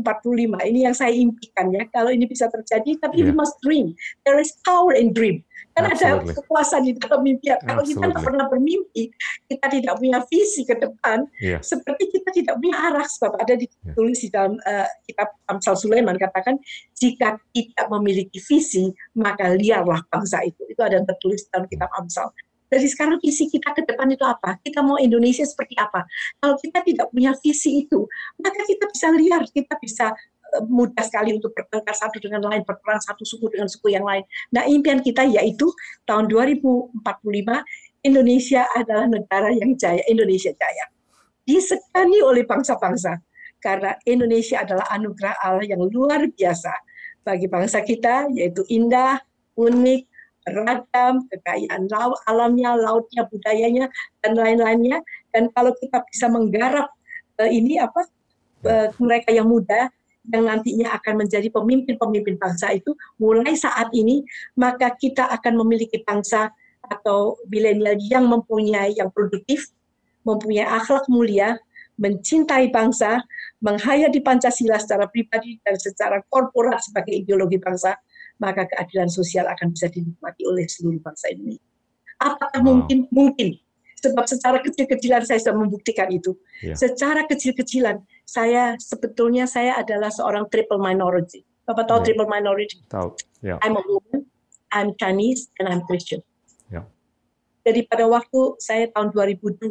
ini 0.70 0.86
yang 0.86 0.94
saya 0.94 1.10
impikan 1.10 1.74
ya, 1.74 1.82
kalau 1.90 2.14
ini 2.14 2.30
bisa 2.30 2.46
terjadi, 2.46 2.94
tapi 3.02 3.26
yeah. 3.26 3.26
we 3.28 3.32
must 3.34 3.58
dream. 3.66 3.90
There 4.22 4.38
is 4.38 4.54
power 4.62 4.94
in 4.94 5.10
dream. 5.10 5.42
Kan 5.72 5.88
Absolutely. 5.88 6.36
ada 6.36 6.36
kekuasaan 6.36 6.82
di 6.84 6.92
dalam 7.00 7.20
mimpi. 7.24 7.48
Kalau 7.48 7.82
kita 7.82 8.04
tidak 8.04 8.22
pernah 8.22 8.46
bermimpi, 8.52 9.02
kita 9.48 9.66
tidak 9.72 9.94
punya 9.96 10.18
visi 10.28 10.62
ke 10.68 10.76
depan, 10.76 11.24
yeah. 11.40 11.60
seperti 11.64 12.12
kita 12.12 12.28
tidak 12.28 12.54
punya 12.60 12.76
arah. 12.76 13.06
Sebab 13.08 13.32
ada 13.40 13.54
ditulis 13.56 14.20
yeah. 14.20 14.24
di 14.24 14.28
dalam 14.28 14.52
uh, 14.68 14.88
kitab 15.08 15.28
Amsal 15.48 15.74
Sulaiman 15.80 16.20
katakan, 16.20 16.60
jika 16.92 17.40
tidak 17.56 17.86
memiliki 17.88 18.36
visi, 18.36 18.92
maka 19.16 19.56
liarlah 19.56 20.04
bangsa 20.12 20.44
itu. 20.44 20.60
Itu 20.68 20.84
ada 20.84 21.00
tertulis 21.08 21.48
dalam 21.48 21.64
kitab 21.72 21.88
Amsal. 21.96 22.28
Jadi 22.72 22.86
sekarang 22.88 23.20
visi 23.20 23.52
kita 23.52 23.76
ke 23.76 23.84
depan 23.84 24.08
itu 24.08 24.24
apa? 24.24 24.56
Kita 24.64 24.80
mau 24.80 24.96
Indonesia 24.96 25.44
seperti 25.44 25.76
apa? 25.76 26.08
Kalau 26.40 26.56
kita 26.56 26.80
tidak 26.80 27.12
punya 27.12 27.36
visi 27.44 27.84
itu, 27.84 28.08
maka 28.40 28.64
kita 28.64 28.88
bisa 28.88 29.12
liar, 29.12 29.44
kita 29.52 29.76
bisa 29.76 30.16
eh, 30.56 30.64
mudah 30.64 31.04
sekali 31.04 31.36
untuk 31.36 31.52
bertengkar 31.52 31.92
satu 31.92 32.16
dengan 32.16 32.40
lain, 32.48 32.64
berperang 32.64 33.04
satu 33.04 33.28
suku 33.28 33.52
dengan 33.52 33.68
suku 33.68 33.92
yang 33.92 34.08
lain. 34.08 34.24
Nah, 34.56 34.64
impian 34.64 35.04
kita 35.04 35.28
yaitu 35.28 35.68
tahun 36.08 36.32
2045 36.32 36.96
Indonesia 38.08 38.64
adalah 38.72 39.04
negara 39.04 39.52
yang 39.52 39.76
jaya, 39.76 40.00
Indonesia 40.08 40.56
jaya. 40.56 40.88
Disekani 41.44 42.24
oleh 42.24 42.48
bangsa-bangsa 42.48 43.20
karena 43.60 43.94
Indonesia 44.08 44.64
adalah 44.64 44.88
anugerah 44.90 45.36
Allah 45.44 45.68
yang 45.68 45.84
luar 45.92 46.24
biasa 46.32 46.72
bagi 47.22 47.46
bangsa 47.46 47.84
kita 47.84 48.32
yaitu 48.34 48.66
indah, 48.72 49.22
unik, 49.54 50.11
ragam, 50.46 51.26
kekayaan 51.30 51.86
laut, 51.90 52.18
alamnya, 52.26 52.74
lautnya, 52.74 53.26
budayanya, 53.30 53.86
dan 54.22 54.34
lain-lainnya. 54.34 54.98
Dan 55.30 55.48
kalau 55.54 55.70
kita 55.78 56.02
bisa 56.10 56.26
menggarap 56.26 56.90
uh, 57.38 57.50
ini 57.50 57.78
apa 57.78 58.02
uh, 58.66 58.88
mereka 58.98 59.30
yang 59.30 59.46
muda 59.46 59.90
yang 60.30 60.46
nantinya 60.46 60.94
akan 60.94 61.26
menjadi 61.26 61.50
pemimpin-pemimpin 61.50 62.38
bangsa 62.38 62.70
itu 62.70 62.94
mulai 63.18 63.58
saat 63.58 63.90
ini 63.90 64.22
maka 64.54 64.94
kita 64.94 65.26
akan 65.26 65.58
memiliki 65.66 65.98
bangsa 66.06 66.54
atau 66.86 67.38
milenial 67.50 67.98
yang 67.98 68.26
mempunyai 68.26 68.94
yang 68.94 69.10
produktif, 69.10 69.70
mempunyai 70.26 70.66
akhlak 70.66 71.06
mulia, 71.10 71.58
mencintai 71.98 72.70
bangsa, 72.74 73.22
menghayati 73.62 74.18
Pancasila 74.22 74.78
secara 74.78 75.06
pribadi 75.06 75.58
dan 75.62 75.78
secara 75.78 76.18
korporat 76.26 76.82
sebagai 76.82 77.14
ideologi 77.14 77.62
bangsa, 77.62 77.94
maka 78.42 78.66
keadilan 78.66 79.06
sosial 79.06 79.46
akan 79.46 79.70
bisa 79.70 79.86
dinikmati 79.86 80.42
oleh 80.42 80.66
seluruh 80.66 80.98
bangsa 80.98 81.30
ini. 81.30 81.54
Apakah 82.18 82.58
wow. 82.58 82.66
mungkin? 82.66 83.06
Mungkin. 83.14 83.54
Sebab 84.02 84.26
secara 84.26 84.58
kecil-kecilan 84.58 85.22
saya 85.22 85.38
sudah 85.38 85.62
membuktikan 85.62 86.10
itu. 86.10 86.34
Yeah. 86.58 86.74
Secara 86.74 87.22
kecil-kecilan, 87.30 88.02
saya 88.26 88.74
sebetulnya 88.82 89.46
saya 89.46 89.78
adalah 89.78 90.10
seorang 90.10 90.50
triple 90.50 90.82
minority. 90.82 91.46
Bapak 91.62 91.86
tahu 91.86 92.02
yeah. 92.02 92.06
triple 92.10 92.26
minority? 92.26 92.82
Tahu. 92.90 93.14
Yeah. 93.46 93.62
I'm 93.62 93.78
a 93.78 93.82
woman, 93.86 94.26
I'm 94.74 94.98
Chinese, 94.98 95.54
and 95.62 95.70
I'm 95.70 95.86
Christian. 95.86 96.26
Yeah. 96.66 96.90
Jadi 97.62 97.86
pada 97.86 98.10
waktu 98.10 98.58
saya 98.58 98.90
tahun 98.90 99.14
2002, 99.14 99.70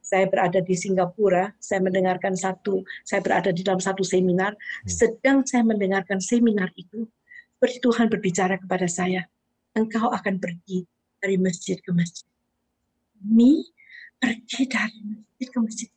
saya 0.00 0.24
berada 0.26 0.64
di 0.64 0.72
Singapura, 0.72 1.52
saya 1.60 1.84
mendengarkan 1.84 2.32
satu, 2.32 2.82
saya 3.04 3.20
berada 3.20 3.52
di 3.52 3.60
dalam 3.60 3.78
satu 3.78 4.00
seminar, 4.00 4.56
hmm. 4.56 4.88
sedang 4.88 5.44
saya 5.44 5.62
mendengarkan 5.62 6.18
seminar 6.18 6.72
itu, 6.74 7.04
seperti 7.60 7.84
Tuhan 7.84 8.08
berbicara 8.08 8.56
kepada 8.56 8.88
saya, 8.88 9.20
engkau 9.76 10.08
akan 10.08 10.40
pergi 10.40 10.80
dari 11.20 11.36
masjid 11.36 11.76
ke 11.76 11.92
masjid. 11.92 12.24
Mi 13.20 13.60
pergi 14.16 14.64
dari 14.64 14.96
masjid 15.04 15.48
ke 15.52 15.58
masjid. 15.60 15.90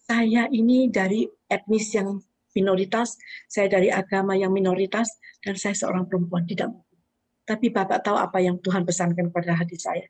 Saya 0.00 0.48
ini 0.48 0.88
dari 0.88 1.28
etnis 1.44 1.92
yang 1.92 2.24
minoritas, 2.56 3.20
saya 3.44 3.68
dari 3.68 3.92
agama 3.92 4.32
yang 4.32 4.56
minoritas, 4.56 5.12
dan 5.44 5.60
saya 5.60 5.76
seorang 5.76 6.08
perempuan, 6.08 6.48
tidak 6.48 6.72
mungkin. 6.72 6.98
Tapi 7.44 7.68
Bapak 7.68 8.00
tahu 8.00 8.16
apa 8.16 8.40
yang 8.40 8.64
Tuhan 8.64 8.88
pesankan 8.88 9.28
kepada 9.28 9.60
hati 9.60 9.76
saya. 9.76 10.08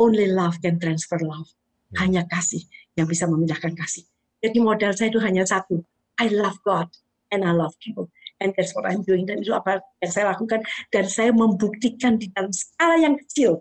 Only 0.00 0.32
love 0.32 0.64
can 0.64 0.80
transfer 0.80 1.20
love. 1.20 1.52
Hmm. 1.92 2.08
Hanya 2.08 2.24
kasih 2.24 2.64
yang 2.96 3.04
bisa 3.04 3.28
memindahkan 3.28 3.76
kasih. 3.76 4.08
Jadi 4.40 4.64
modal 4.64 4.96
saya 4.96 5.12
itu 5.12 5.20
hanya 5.20 5.44
satu. 5.44 5.84
I 6.16 6.32
love 6.32 6.56
God 6.64 6.88
and 7.28 7.44
I 7.44 7.52
love 7.52 7.76
people 7.84 8.08
and 8.40 8.56
that's 8.56 8.72
what 8.72 8.88
I'm 8.88 9.04
doing 9.04 9.28
dan 9.28 9.44
itu 9.44 9.52
apa 9.52 9.84
yang 10.00 10.12
saya 10.12 10.32
lakukan 10.32 10.64
dan 10.90 11.04
saya 11.06 11.30
membuktikan 11.30 12.16
di 12.16 12.32
dalam 12.32 12.50
skala 12.50 12.96
yang 13.00 13.16
kecil 13.16 13.60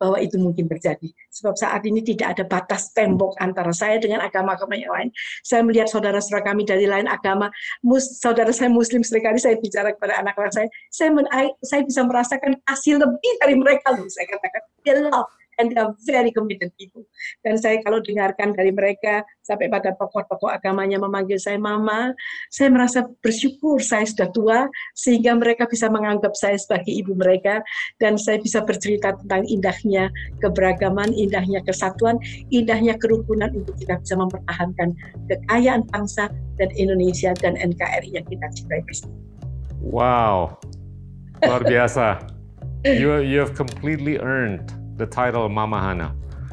bahwa 0.00 0.16
itu 0.16 0.40
mungkin 0.40 0.64
terjadi. 0.64 1.12
Sebab 1.28 1.60
saat 1.60 1.84
ini 1.84 2.00
tidak 2.00 2.32
ada 2.32 2.44
batas 2.48 2.88
tembok 2.96 3.36
antara 3.36 3.68
saya 3.68 4.00
dengan 4.00 4.24
agama-agama 4.24 4.72
yang 4.72 4.88
lain. 4.88 5.12
Saya 5.44 5.60
melihat 5.60 5.92
saudara-saudara 5.92 6.40
kami 6.40 6.64
dari 6.64 6.88
lain 6.88 7.04
agama, 7.04 7.52
mus, 7.84 8.16
saudara 8.16 8.48
saya 8.48 8.72
Muslim 8.72 9.04
sering 9.04 9.28
kali 9.28 9.36
saya 9.36 9.60
bicara 9.60 9.92
kepada 9.92 10.16
anak-anak 10.24 10.56
saya, 10.56 10.68
saya, 10.88 11.12
men, 11.12 11.28
saya 11.60 11.84
bisa 11.84 12.00
merasakan 12.00 12.56
kasih 12.64 12.96
lebih 12.96 13.32
dari 13.44 13.54
mereka 13.60 13.92
loh. 13.92 14.08
Saya 14.08 14.24
katakan, 14.32 14.62
they 14.88 14.96
love 14.96 15.28
and 15.60 15.76
they 15.76 15.78
are 15.78 15.92
very 16.08 16.32
committed 16.32 16.72
people. 16.80 17.04
Dan 17.44 17.60
saya 17.60 17.84
kalau 17.84 18.00
dengarkan 18.00 18.56
dari 18.56 18.72
mereka 18.72 19.20
sampai 19.44 19.68
pada 19.68 19.92
tokoh-tokoh 19.92 20.48
agamanya 20.48 20.96
memanggil 20.96 21.36
saya 21.36 21.60
mama, 21.60 22.16
saya 22.48 22.72
merasa 22.72 23.04
bersyukur 23.20 23.84
saya 23.84 24.08
sudah 24.08 24.28
tua 24.32 24.58
sehingga 24.96 25.36
mereka 25.36 25.68
bisa 25.68 25.92
menganggap 25.92 26.32
saya 26.32 26.56
sebagai 26.56 26.90
ibu 26.90 27.12
mereka 27.12 27.60
dan 28.00 28.16
saya 28.16 28.40
bisa 28.40 28.64
bercerita 28.64 29.12
tentang 29.20 29.44
indahnya 29.44 30.08
keberagaman, 30.40 31.12
indahnya 31.12 31.60
kesatuan, 31.60 32.16
indahnya 32.48 32.96
kerukunan 32.96 33.52
untuk 33.52 33.76
kita 33.76 34.00
bisa 34.00 34.16
mempertahankan 34.16 34.96
kekayaan 35.28 35.84
bangsa 35.92 36.32
dan 36.56 36.68
Indonesia 36.80 37.36
dan 37.44 37.60
NKRI 37.60 38.16
yang 38.16 38.26
kita 38.26 38.46
cintai 38.56 38.80
bersama. 38.88 39.12
Wow, 39.84 40.56
luar 41.44 41.62
biasa. 41.68 42.06
You 42.80 43.20
you 43.20 43.36
have 43.44 43.52
completely 43.52 44.16
earned 44.16 44.79
the 45.00 45.08
title 45.08 45.48
Mama 45.48 45.80
Hana. 45.80 46.12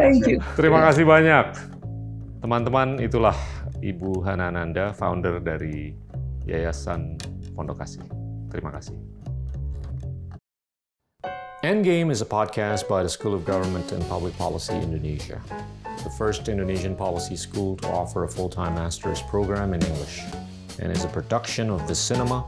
Thank 0.00 0.24
you. 0.24 0.40
Terima 0.56 0.80
kasih 0.88 1.04
banyak. 1.04 1.52
Teman-teman, 2.40 2.96
itulah 2.96 3.36
Ibu 3.84 4.24
Hana 4.24 4.48
Nanda, 4.48 4.96
founder 4.96 5.36
dari 5.36 5.92
Yayasan 6.48 7.20
Pondok 7.52 7.84
Kasih. 7.84 8.00
Terima 8.48 8.72
kasih. 8.72 8.96
Endgame 11.62 12.10
is 12.10 12.24
a 12.24 12.26
podcast 12.26 12.88
by 12.88 13.04
the 13.04 13.12
School 13.12 13.36
of 13.36 13.44
Government 13.44 13.92
and 13.92 14.02
Public 14.08 14.34
Policy 14.40 14.74
Indonesia, 14.74 15.38
the 16.02 16.10
first 16.18 16.48
Indonesian 16.48 16.96
policy 16.96 17.36
school 17.36 17.76
to 17.84 17.86
offer 17.92 18.24
a 18.24 18.30
full-time 18.32 18.74
master's 18.74 19.22
program 19.28 19.70
in 19.76 19.84
English, 19.84 20.26
and 20.82 20.90
is 20.90 21.04
a 21.06 21.12
production 21.12 21.70
of 21.70 21.86
the 21.86 21.94
cinema 21.94 22.42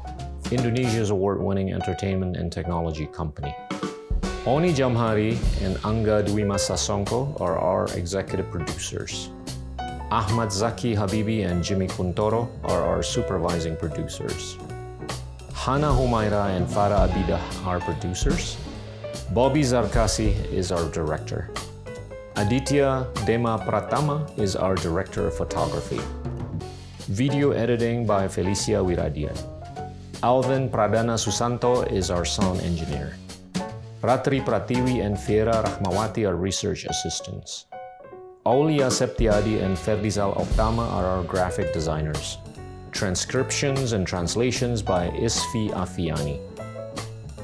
Indonesia's 0.50 1.10
award-winning 1.10 1.72
entertainment 1.72 2.36
and 2.36 2.52
technology 2.52 3.06
company. 3.06 3.54
Oni 4.46 4.74
Jamhari 4.74 5.32
and 5.64 5.76
Angga 5.78 6.26
Dwima 6.26 6.56
Sasongko 6.56 7.40
are 7.40 7.58
our 7.58 7.86
executive 7.96 8.50
producers. 8.50 9.30
Ahmad 10.10 10.52
Zaki 10.52 10.94
Habibi 10.94 11.50
and 11.50 11.64
Jimmy 11.64 11.88
Kuntoro 11.88 12.48
are 12.64 12.82
our 12.82 13.02
supervising 13.02 13.74
producers. 13.74 14.58
Hana 15.54 15.86
Humaira 15.86 16.54
and 16.54 16.66
Farah 16.66 17.08
Abida 17.08 17.40
are 17.66 17.80
producers. 17.80 18.58
Bobby 19.32 19.62
Zarkasi 19.62 20.34
is 20.52 20.70
our 20.70 20.90
director. 20.90 21.50
Aditya 22.36 23.06
Dema 23.24 23.64
Pratama 23.64 24.38
is 24.38 24.56
our 24.56 24.74
director 24.74 25.26
of 25.26 25.34
photography. 25.34 26.00
Video 27.08 27.52
editing 27.52 28.04
by 28.04 28.28
Felicia 28.28 28.84
Wiradian. 28.84 29.53
Alvin 30.24 30.70
Pradana 30.70 31.20
Susanto 31.20 31.84
is 31.92 32.10
our 32.10 32.24
sound 32.24 32.58
engineer. 32.62 33.12
Ratri 34.00 34.40
Pratiwi 34.42 35.04
and 35.04 35.20
Fiera 35.20 35.52
Rahmawati 35.52 36.26
are 36.26 36.34
research 36.34 36.86
assistants. 36.86 37.66
Aulia 38.46 38.86
Septiadi 38.86 39.60
and 39.60 39.76
Ferdizal 39.76 40.34
Optama 40.34 40.90
are 40.96 41.04
our 41.04 41.24
graphic 41.24 41.74
designers. 41.74 42.38
Transcriptions 42.90 43.92
and 43.92 44.06
translations 44.06 44.80
by 44.80 45.10
Isfi 45.10 45.68
Afiani. 45.72 46.40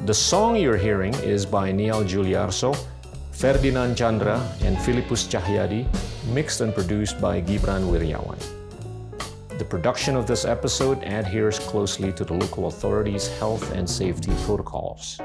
The 0.07 0.15
song 0.15 0.57
you're 0.57 0.81
hearing 0.81 1.13
is 1.17 1.45
by 1.45 1.73
Niall 1.73 2.05
Juliarso, 2.05 2.75
Ferdinand 3.33 3.95
Chandra, 3.95 4.41
and 4.65 4.81
Philippus 4.81 5.29
Cahyadi, 5.29 5.85
mixed 6.33 6.63
and 6.63 6.75
produced 6.75 7.21
by 7.21 7.43
Gibran 7.43 7.93
Wiryawan. 7.93 8.41
The 9.61 9.67
production 9.67 10.17
of 10.17 10.27
this 10.27 10.47
episode 10.47 11.03
adheres 11.05 11.59
closely 11.59 12.15
to 12.15 12.25
the 12.25 12.33
local 12.33 12.69
authorities' 12.69 13.29
health 13.39 13.73
and 13.73 13.87
safety 13.87 14.33
protocols. 14.47 15.21